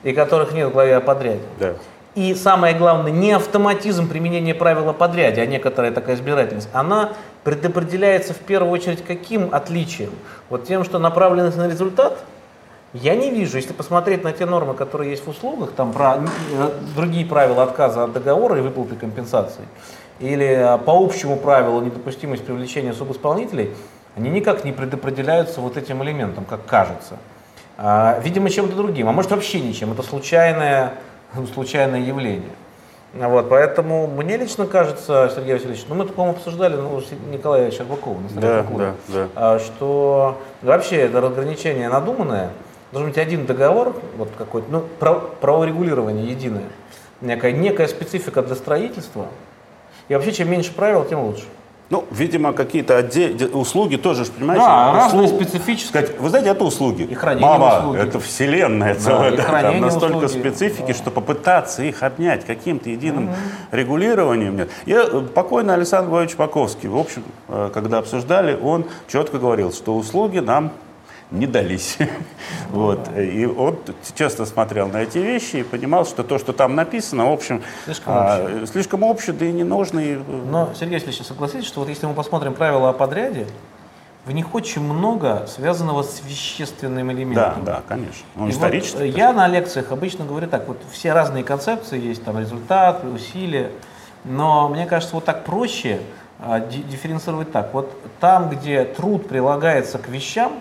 и 0.03 0.11
которых 0.11 0.51
нет 0.51 0.67
в 0.67 0.71
главе 0.73 0.97
о 0.97 0.99
подряде, 0.99 1.39
да. 1.57 1.75
И 2.19 2.35
самое 2.35 2.75
главное, 2.75 3.13
не 3.13 3.31
автоматизм 3.31 4.09
применения 4.09 4.53
правил 4.53 4.89
о 4.89 4.93
подряде, 4.93 5.41
а 5.41 5.45
некоторая 5.45 5.93
такая 5.93 6.17
избирательность, 6.17 6.67
она 6.73 7.13
предопределяется 7.45 8.33
в 8.33 8.39
первую 8.39 8.73
очередь 8.73 9.05
каким 9.05 9.55
отличием? 9.55 10.11
Вот 10.49 10.65
тем, 10.65 10.83
что 10.83 10.99
направленность 10.99 11.55
на 11.55 11.69
результат, 11.69 12.17
я 12.91 13.15
не 13.15 13.31
вижу, 13.31 13.55
если 13.55 13.71
посмотреть 13.71 14.25
на 14.25 14.33
те 14.33 14.45
нормы, 14.45 14.73
которые 14.73 15.11
есть 15.11 15.25
в 15.25 15.29
услугах, 15.29 15.71
там 15.71 15.93
про 15.93 16.17
э, 16.17 16.71
другие 16.93 17.25
правила 17.25 17.63
отказа 17.63 18.03
от 18.03 18.11
договора 18.11 18.57
и 18.57 18.61
выплаты 18.61 18.95
компенсации, 18.95 19.63
или 20.19 20.45
э, 20.45 20.77
по 20.79 21.01
общему 21.01 21.37
правилу 21.37 21.79
недопустимость 21.79 22.43
привлечения 22.43 22.91
субисполнителей, 22.91 23.73
они 24.17 24.29
никак 24.29 24.65
не 24.65 24.73
предопределяются 24.73 25.61
вот 25.61 25.77
этим 25.77 26.03
элементом, 26.03 26.43
как 26.43 26.65
кажется. 26.65 27.15
А, 27.77 28.19
видимо, 28.21 28.49
чем-то 28.49 28.75
другим, 28.75 29.07
а 29.07 29.13
может 29.13 29.31
вообще 29.31 29.61
ничем. 29.61 29.93
Это 29.93 30.03
случайное, 30.03 30.95
случайное 31.53 31.99
явление. 32.01 32.49
Вот, 33.13 33.49
поэтому 33.49 34.05
мне 34.05 34.37
лично 34.37 34.67
кажется, 34.67 35.31
Сергей 35.33 35.53
Васильевич, 35.53 35.85
ну 35.89 35.95
мы 35.95 36.05
такому 36.05 36.31
обсуждали 36.31 36.75
ну, 36.75 37.01
с 37.01 37.07
Николая 37.31 37.71
Щербакова 37.71 38.19
на 38.19 38.41
Да, 38.41 38.65
да, 38.77 39.27
да. 39.35 39.59
что 39.59 40.37
вообще 40.61 40.97
это 40.97 41.19
разграничение 41.19 41.89
надуманное. 41.89 42.51
Должен 42.91 43.09
быть 43.09 43.17
один 43.17 43.45
договор, 43.47 43.95
вот 44.17 44.29
какой-то, 44.37 44.67
ну, 44.71 44.83
прав- 44.99 45.35
праворегулирование 45.41 46.27
единое, 46.27 46.65
некая, 47.21 47.51
некая 47.51 47.87
специфика 47.87 48.41
для 48.43 48.55
строительства. 48.55 49.25
И 50.07 50.13
вообще, 50.13 50.31
чем 50.31 50.51
меньше 50.51 50.73
правил, 50.73 51.03
тем 51.05 51.21
лучше. 51.21 51.45
Ну, 51.89 52.05
видимо, 52.11 52.53
какие-то 52.53 52.97
отдельные 52.97 53.47
услуги 53.49 53.95
тоже, 53.95 54.23
понимаете? 54.25 54.63
Да, 54.63 54.93
разные 54.93 55.23
услуг- 55.25 55.41
специфические. 55.41 55.89
Сказать, 56.03 56.19
вы 56.19 56.29
знаете, 56.29 56.49
это 56.49 56.63
услуги. 56.63 57.01
И 57.01 57.15
хранение 57.15 57.49
Мама, 57.49 57.79
услуги. 57.79 57.99
это 57.99 58.19
вселенная 58.19 58.93
Да, 58.93 58.99
целая. 58.99 59.31
да, 59.35 59.43
там 59.61 59.81
настолько 59.81 60.25
услуги. 60.25 60.39
специфики, 60.49 60.93
что 60.93 61.09
попытаться 61.09 61.81
их 61.81 62.03
обнять 62.03 62.45
каким-то 62.45 62.91
единым 62.91 63.31
регулированием 63.71 64.55
нет. 64.57 64.69
Я, 64.85 65.03
э, 65.03 65.21
покойный 65.33 65.73
Александр 65.73 66.09
Львович 66.09 66.35
Паковский, 66.35 66.89
в 66.89 66.97
общем, 66.97 67.23
э, 67.47 67.71
когда 67.73 67.97
обсуждали, 67.97 68.55
он 68.61 68.85
четко 69.07 69.39
говорил, 69.39 69.71
что 69.73 69.95
услуги 69.95 70.37
нам 70.39 70.71
не 71.31 71.47
дались. 71.47 71.97
Вот. 72.71 73.09
И 73.17 73.45
он 73.47 73.79
честно 74.15 74.45
смотрел 74.45 74.87
на 74.89 74.97
эти 74.97 75.17
вещи 75.17 75.57
и 75.57 75.63
понимал, 75.63 76.05
что 76.05 76.23
то, 76.23 76.37
что 76.37 76.53
там 76.53 76.75
написано, 76.75 77.29
в 77.29 77.33
общем, 77.33 77.63
Слишком 77.85 78.13
а, 78.15 78.65
слишком 78.71 79.01
общее, 79.03 79.35
да 79.35 79.45
и 79.45 79.51
не 79.51 79.63
нужно. 79.63 79.99
и, 79.99 80.15
Но, 80.15 80.69
Сергей 80.75 80.95
Васильевич, 80.99 81.25
согласитесь, 81.25 81.65
что 81.65 81.79
вот 81.79 81.89
если 81.89 82.05
мы 82.05 82.13
посмотрим 82.13 82.53
правила 82.53 82.89
о 82.89 82.93
подряде, 82.93 83.47
в 84.25 84.31
них 84.31 84.53
очень 84.53 84.83
много 84.83 85.47
связанного 85.47 86.03
с 86.03 86.21
вещественным 86.23 87.07
Да, 87.07 87.13
элементом. 87.13 87.63
да, 87.65 87.81
конечно. 87.87 88.25
Он 88.37 88.49
И 88.49 88.51
вот, 88.51 88.71
э, 88.99 89.07
я 89.07 89.33
на 89.33 89.47
лекциях 89.47 89.91
обычно 89.91 90.25
говорю 90.25 90.45
так, 90.47 90.67
вот 90.67 90.77
все 90.91 91.13
разные 91.13 91.43
концепции 91.43 91.99
есть, 91.99 92.23
там 92.23 92.37
результат, 92.37 93.03
усилия, 93.03 93.71
но 94.25 94.69
мне 94.69 94.85
кажется, 94.85 95.15
вот 95.15 95.25
так 95.25 95.43
проще 95.43 96.01
а, 96.39 96.59
ди- 96.59 96.83
дифференцировать 96.83 97.51
так. 97.51 97.73
Вот 97.73 97.91
там, 98.19 98.49
где 98.49 98.83
труд 98.83 99.27
прилагается 99.27 99.97
к 99.97 100.07
вещам, 100.09 100.53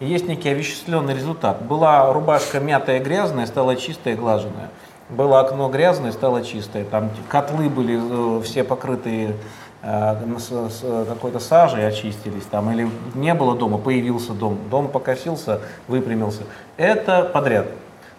и 0.00 0.06
есть 0.06 0.26
некий 0.26 0.48
овеществленный 0.48 1.14
результат. 1.14 1.62
Была 1.62 2.12
рубашка 2.12 2.60
мятая, 2.60 3.00
грязная, 3.00 3.46
стала 3.46 3.76
чистая, 3.76 4.16
глаженная. 4.16 4.70
Было 5.08 5.40
окно 5.40 5.68
грязное, 5.68 6.12
стало 6.12 6.42
чистое. 6.42 6.84
Там 6.84 7.10
котлы 7.28 7.68
были 7.68 8.38
э, 8.38 8.42
все 8.42 8.64
покрытые 8.64 9.36
э, 9.82 11.04
какой-то 11.08 11.38
сажей, 11.38 11.86
очистились. 11.86 12.44
Там, 12.50 12.72
или 12.72 12.88
не 13.14 13.34
было 13.34 13.54
дома, 13.54 13.78
появился 13.78 14.32
дом. 14.32 14.58
Дом 14.70 14.88
покосился, 14.88 15.60
выпрямился. 15.88 16.42
Это 16.76 17.22
подряд. 17.24 17.66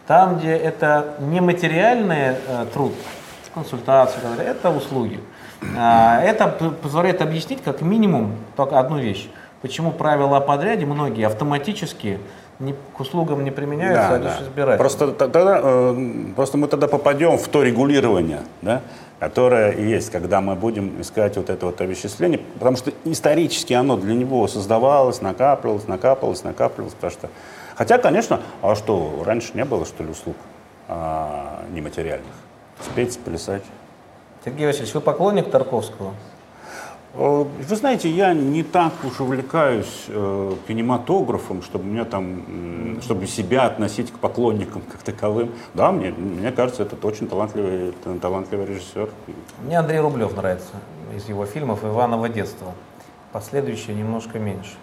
Там, 0.07 0.37
где 0.37 0.51
это 0.51 1.15
нематериальный 1.19 2.35
э, 2.47 2.65
труд, 2.71 2.93
консультации, 3.53 4.19
это 4.39 4.69
услуги. 4.69 5.19
А, 5.77 6.21
Это 6.21 6.47
позволяет 6.47 7.21
объяснить 7.21 7.63
как 7.63 7.81
минимум 7.81 8.35
только 8.55 8.79
одну 8.79 8.99
вещь. 8.99 9.27
Почему 9.65 9.91
правила 9.91 10.37
о 10.37 10.41
подряде 10.41 10.85
многие 10.85 11.25
автоматически 11.25 12.19
не- 12.59 12.75
к 12.95 12.99
услугам 12.99 13.43
не 13.43 13.49
применяются, 13.49 14.13
а 14.13 14.17
лишь 14.19 14.47
избирательно. 14.47 14.77
Просто, 14.77 15.07
т- 15.07 15.27
тогда, 15.27 15.59
э, 15.63 15.95
просто 16.35 16.59
мы 16.59 16.67
тогда 16.67 16.87
попадем 16.87 17.39
в 17.39 17.47
то 17.47 17.63
регулирование, 17.63 18.41
да, 18.61 18.81
которое 19.19 19.71
есть, 19.75 20.11
когда 20.11 20.39
мы 20.39 20.53
будем 20.53 21.01
искать 21.01 21.35
вот 21.37 21.49
это 21.49 21.65
вот 21.65 21.81
овеществление, 21.81 22.41
потому 22.59 22.77
что 22.77 22.91
исторически 23.05 23.73
оно 23.73 23.97
для 23.97 24.13
него 24.13 24.47
создавалось, 24.47 25.23
накапливалось, 25.23 25.87
накапливалось, 25.87 26.43
накапливалось, 26.43 26.93
потому 26.93 27.11
что... 27.11 27.29
Хотя, 27.75 27.97
конечно, 27.97 28.41
а 28.61 28.75
что, 28.75 29.23
раньше 29.25 29.49
не 29.55 29.65
было, 29.65 29.83
что 29.87 30.03
ли, 30.03 30.11
услуг 30.11 30.35
а, 30.87 31.63
нематериальных? 31.71 32.35
Спеть, 32.81 33.17
плясать. 33.17 33.63
Сергей 34.45 34.67
Васильевич, 34.67 34.93
вы 34.93 35.01
поклонник 35.01 35.49
Тарковского? 35.49 36.13
Э, 37.17 37.45
Вы 37.69 37.75
знаете, 37.75 38.09
я 38.09 38.33
не 38.33 38.63
так 38.63 38.93
уж 39.03 39.19
увлекаюсь 39.21 40.05
э, 40.07 40.53
кинематографом, 40.67 41.61
чтобы 41.61 41.85
меня 41.85 42.05
там, 42.05 42.23
м, 42.95 43.01
чтобы 43.01 43.27
себя 43.27 43.65
относить 43.65 44.11
к 44.11 44.19
поклонникам 44.19 44.81
как 44.81 45.01
таковым. 45.01 45.51
Да, 45.73 45.91
мне, 45.91 46.11
мне 46.11 46.51
кажется, 46.51 46.83
это 46.83 46.95
очень 47.07 47.27
талантливый, 47.27 47.91
т- 48.03 48.19
талантливый 48.19 48.65
режиссер. 48.65 49.09
Мне 49.65 49.79
Андрей 49.79 49.99
Рублев 49.99 50.35
нравится 50.35 50.73
из 51.15 51.27
его 51.29 51.45
фильмов 51.45 51.83
«Иваново 51.83 52.29
детство». 52.29 52.73
Последующие 53.31 53.95
немножко 53.95 54.39
меньше. 54.39 54.75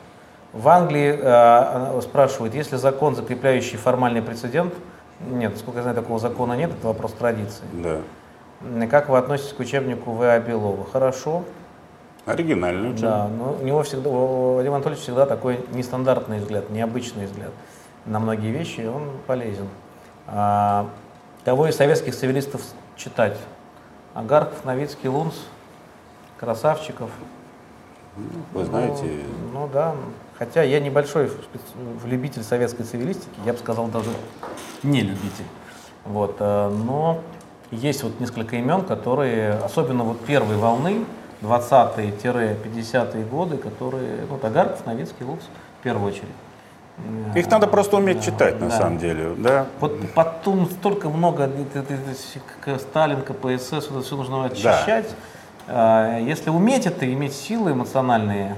В 0.53 0.69
Англии 0.69 1.19
э, 1.19 2.01
спрашивают, 2.03 2.55
есть 2.55 2.73
ли 2.73 2.79
закон, 2.79 3.15
закрепляющий 3.17 3.79
формальный 3.79 4.21
прецедент? 4.23 4.75
Нет, 5.31 5.57
сколько 5.59 5.79
я 5.79 5.83
знаю, 5.83 5.97
такого 5.97 6.19
закона 6.19 6.55
нет, 6.55 6.71
это 6.77 6.87
вопрос 6.89 7.13
традиции. 7.13 7.65
Да. 7.73 7.99
Как 8.91 9.09
вы 9.09 9.19
относитесь 9.19 9.53
к 9.55 9.61
учебнику 9.61 10.13
В.А. 10.13 10.39
Белова? 10.41 10.85
Хорошо, 10.93 11.43
Оригинальный 12.25 12.91
очень. 12.91 13.03
да, 13.03 13.29
но 13.29 13.57
у 13.61 13.65
него 13.65 13.83
всегда, 13.83 14.09
у 14.09 14.55
Вадима 14.55 14.77
Анатольевича 14.77 15.03
всегда 15.03 15.27
такой 15.27 15.61
нестандартный 15.73 16.39
взгляд, 16.39 16.71
необычный 16.71 17.27
взгляд 17.27 17.51
на 18.07 18.21
многие 18.21 18.53
вещи, 18.53 18.81
и 18.81 18.87
он 18.87 19.11
полезен. 19.27 19.67
А, 20.29 20.87
кого 21.45 21.69
из 21.69 21.77
советских 21.77 22.15
цивилистов 22.15 22.63
читать? 22.97 23.37
Агарков, 24.15 24.65
Новицкий, 24.65 25.09
Лунс, 25.09 25.35
Красавчиков. 26.39 27.11
Вы 28.53 28.65
знаете, 28.67 29.21
Ну, 29.53 29.61
ну 29.61 29.71
да, 29.73 29.95
хотя 30.39 30.63
я 30.63 30.81
небольшой 30.81 31.31
любитель 32.05 32.43
советской 32.43 32.85
цивилистики, 32.85 33.39
я 33.47 33.53
бы 33.53 33.59
сказал 33.59 33.87
даже 33.89 34.11
не 34.83 35.01
любитель. 35.01 35.47
Вот, 36.05 36.37
э, 36.41 36.69
но 36.69 37.21
есть 37.71 38.03
вот 38.03 38.21
несколько 38.21 38.57
имен, 38.57 38.83
которые, 38.83 39.55
особенно 39.55 40.05
вот 40.05 40.21
первой 40.21 40.57
волны, 40.57 41.07
20-50-е 41.43 43.25
годы, 43.25 43.57
которые, 43.57 44.21
ну, 44.29 44.39
Тагарков, 44.39 44.87
Новицкий, 44.87 45.25
Лукс, 45.27 45.45
в 45.81 45.83
первую 45.83 46.09
очередь. 46.09 46.29
их 47.35 47.51
надо 47.51 47.67
просто 47.67 47.97
уметь 47.97 48.19
Да, 48.19 48.23
читать 48.23 48.61
на 48.61 48.69
да. 48.69 48.77
самом 48.77 48.99
деле. 48.99 49.35
Да. 49.39 49.67
Вот 49.81 49.99
потом 50.15 50.69
столько 50.71 51.09
много, 51.09 51.45
это 51.75 51.85
к- 52.65 52.79
Сталин, 52.79 53.23
КПСС, 53.23 53.73
это 53.91 54.03
все 54.03 54.17
нужно 54.17 54.45
очищать. 54.45 55.09
А, 55.69 56.19
Если 56.19 56.51
уметь 56.51 56.87
это, 56.87 57.11
иметь 57.13 57.33
силы 57.35 57.73
эмоциональные, 57.73 58.57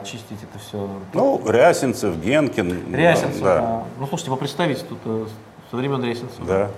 очистить 0.00 0.38
это 0.42 0.58
все. 0.58 0.88
Ну, 1.12 1.40
Рясинцев, 1.46 2.16
Генкин. 2.16 2.94
Рясинцев, 2.94 3.42
Да. 3.42 3.58
да. 3.60 3.82
ну 3.98 4.06
слушайте, 4.06 4.30
попредставить 4.30 4.88
тут 4.88 4.98
э, 5.04 5.26
со 5.70 5.76
времен 5.76 6.02
Рясинцева. 6.02 6.46
Да. 6.46 6.70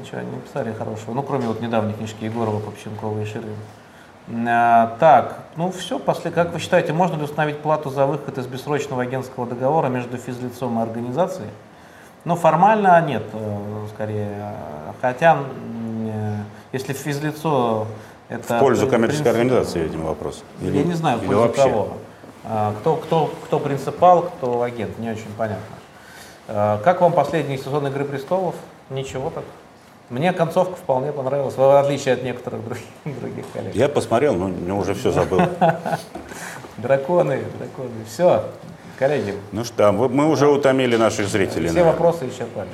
Ничего, 0.00 0.18
они 0.20 0.30
писали 0.40 0.72
хорошего. 0.72 1.12
Ну, 1.14 1.22
кроме 1.22 1.46
вот 1.46 1.60
недавней 1.60 1.92
книжки 1.94 2.24
Егорова, 2.24 2.60
Попченкова 2.60 3.20
и 3.20 3.24
Ширин. 3.26 3.54
А, 4.46 4.96
так, 5.00 5.38
ну 5.56 5.70
все, 5.70 5.98
после, 5.98 6.30
как 6.30 6.52
вы 6.52 6.58
считаете, 6.58 6.92
можно 6.94 7.16
ли 7.16 7.22
установить 7.24 7.58
плату 7.58 7.90
за 7.90 8.06
выход 8.06 8.38
из 8.38 8.46
бессрочного 8.46 9.02
агентского 9.02 9.46
договора 9.46 9.88
между 9.88 10.16
физлицом 10.16 10.78
и 10.78 10.82
организацией? 10.82 11.50
Ну, 12.24 12.36
формально 12.36 13.02
нет, 13.02 13.22
э, 13.34 13.86
скорее. 13.94 14.54
Хотя, 15.02 15.36
э, 16.06 16.36
если 16.72 16.94
физлицо 16.94 17.86
это... 18.30 18.56
В 18.56 18.58
пользу 18.60 18.86
коммерческой 18.86 19.24
принцип- 19.24 19.36
организации, 19.42 19.80
видимо, 19.80 20.04
вопрос. 20.06 20.42
Или- 20.62 20.78
Я 20.78 20.84
не 20.84 20.94
знаю, 20.94 21.18
в 21.18 21.24
пользу 21.26 21.40
вообще? 21.42 21.62
кого. 21.62 21.88
А, 22.44 22.72
Кто, 22.80 22.96
кто, 22.96 23.30
кто 23.44 23.58
принципал, 23.58 24.22
кто 24.22 24.62
агент, 24.62 24.98
не 24.98 25.10
очень 25.10 25.32
понятно. 25.36 25.62
А, 26.48 26.80
Как 26.82 27.02
вам 27.02 27.12
последний 27.12 27.58
сезон 27.58 27.86
«Игры 27.88 28.06
престолов»? 28.06 28.54
Ничего 28.88 29.28
так. 29.28 29.44
Мне 30.10 30.32
концовка 30.32 30.76
вполне 30.76 31.12
понравилась, 31.12 31.56
в 31.56 31.78
отличие 31.80 32.14
от 32.14 32.22
некоторых 32.22 32.62
других, 32.64 32.84
других 33.20 33.44
коллег. 33.52 33.74
Я 33.74 33.88
посмотрел, 33.88 34.34
но 34.34 34.48
мне 34.48 34.72
уже 34.72 34.94
все 34.94 35.10
забыл. 35.10 35.40
Драконы, 36.76 37.42
драконы. 37.58 37.90
Все, 38.06 38.44
коллеги, 38.98 39.34
Ну 39.52 39.64
что, 39.64 39.92
мы 39.92 40.28
уже 40.28 40.48
утомили 40.48 40.96
наших 40.96 41.28
зрителей. 41.28 41.68
все 41.68 41.84
вопросы 41.84 42.28
исчерпали. 42.28 42.68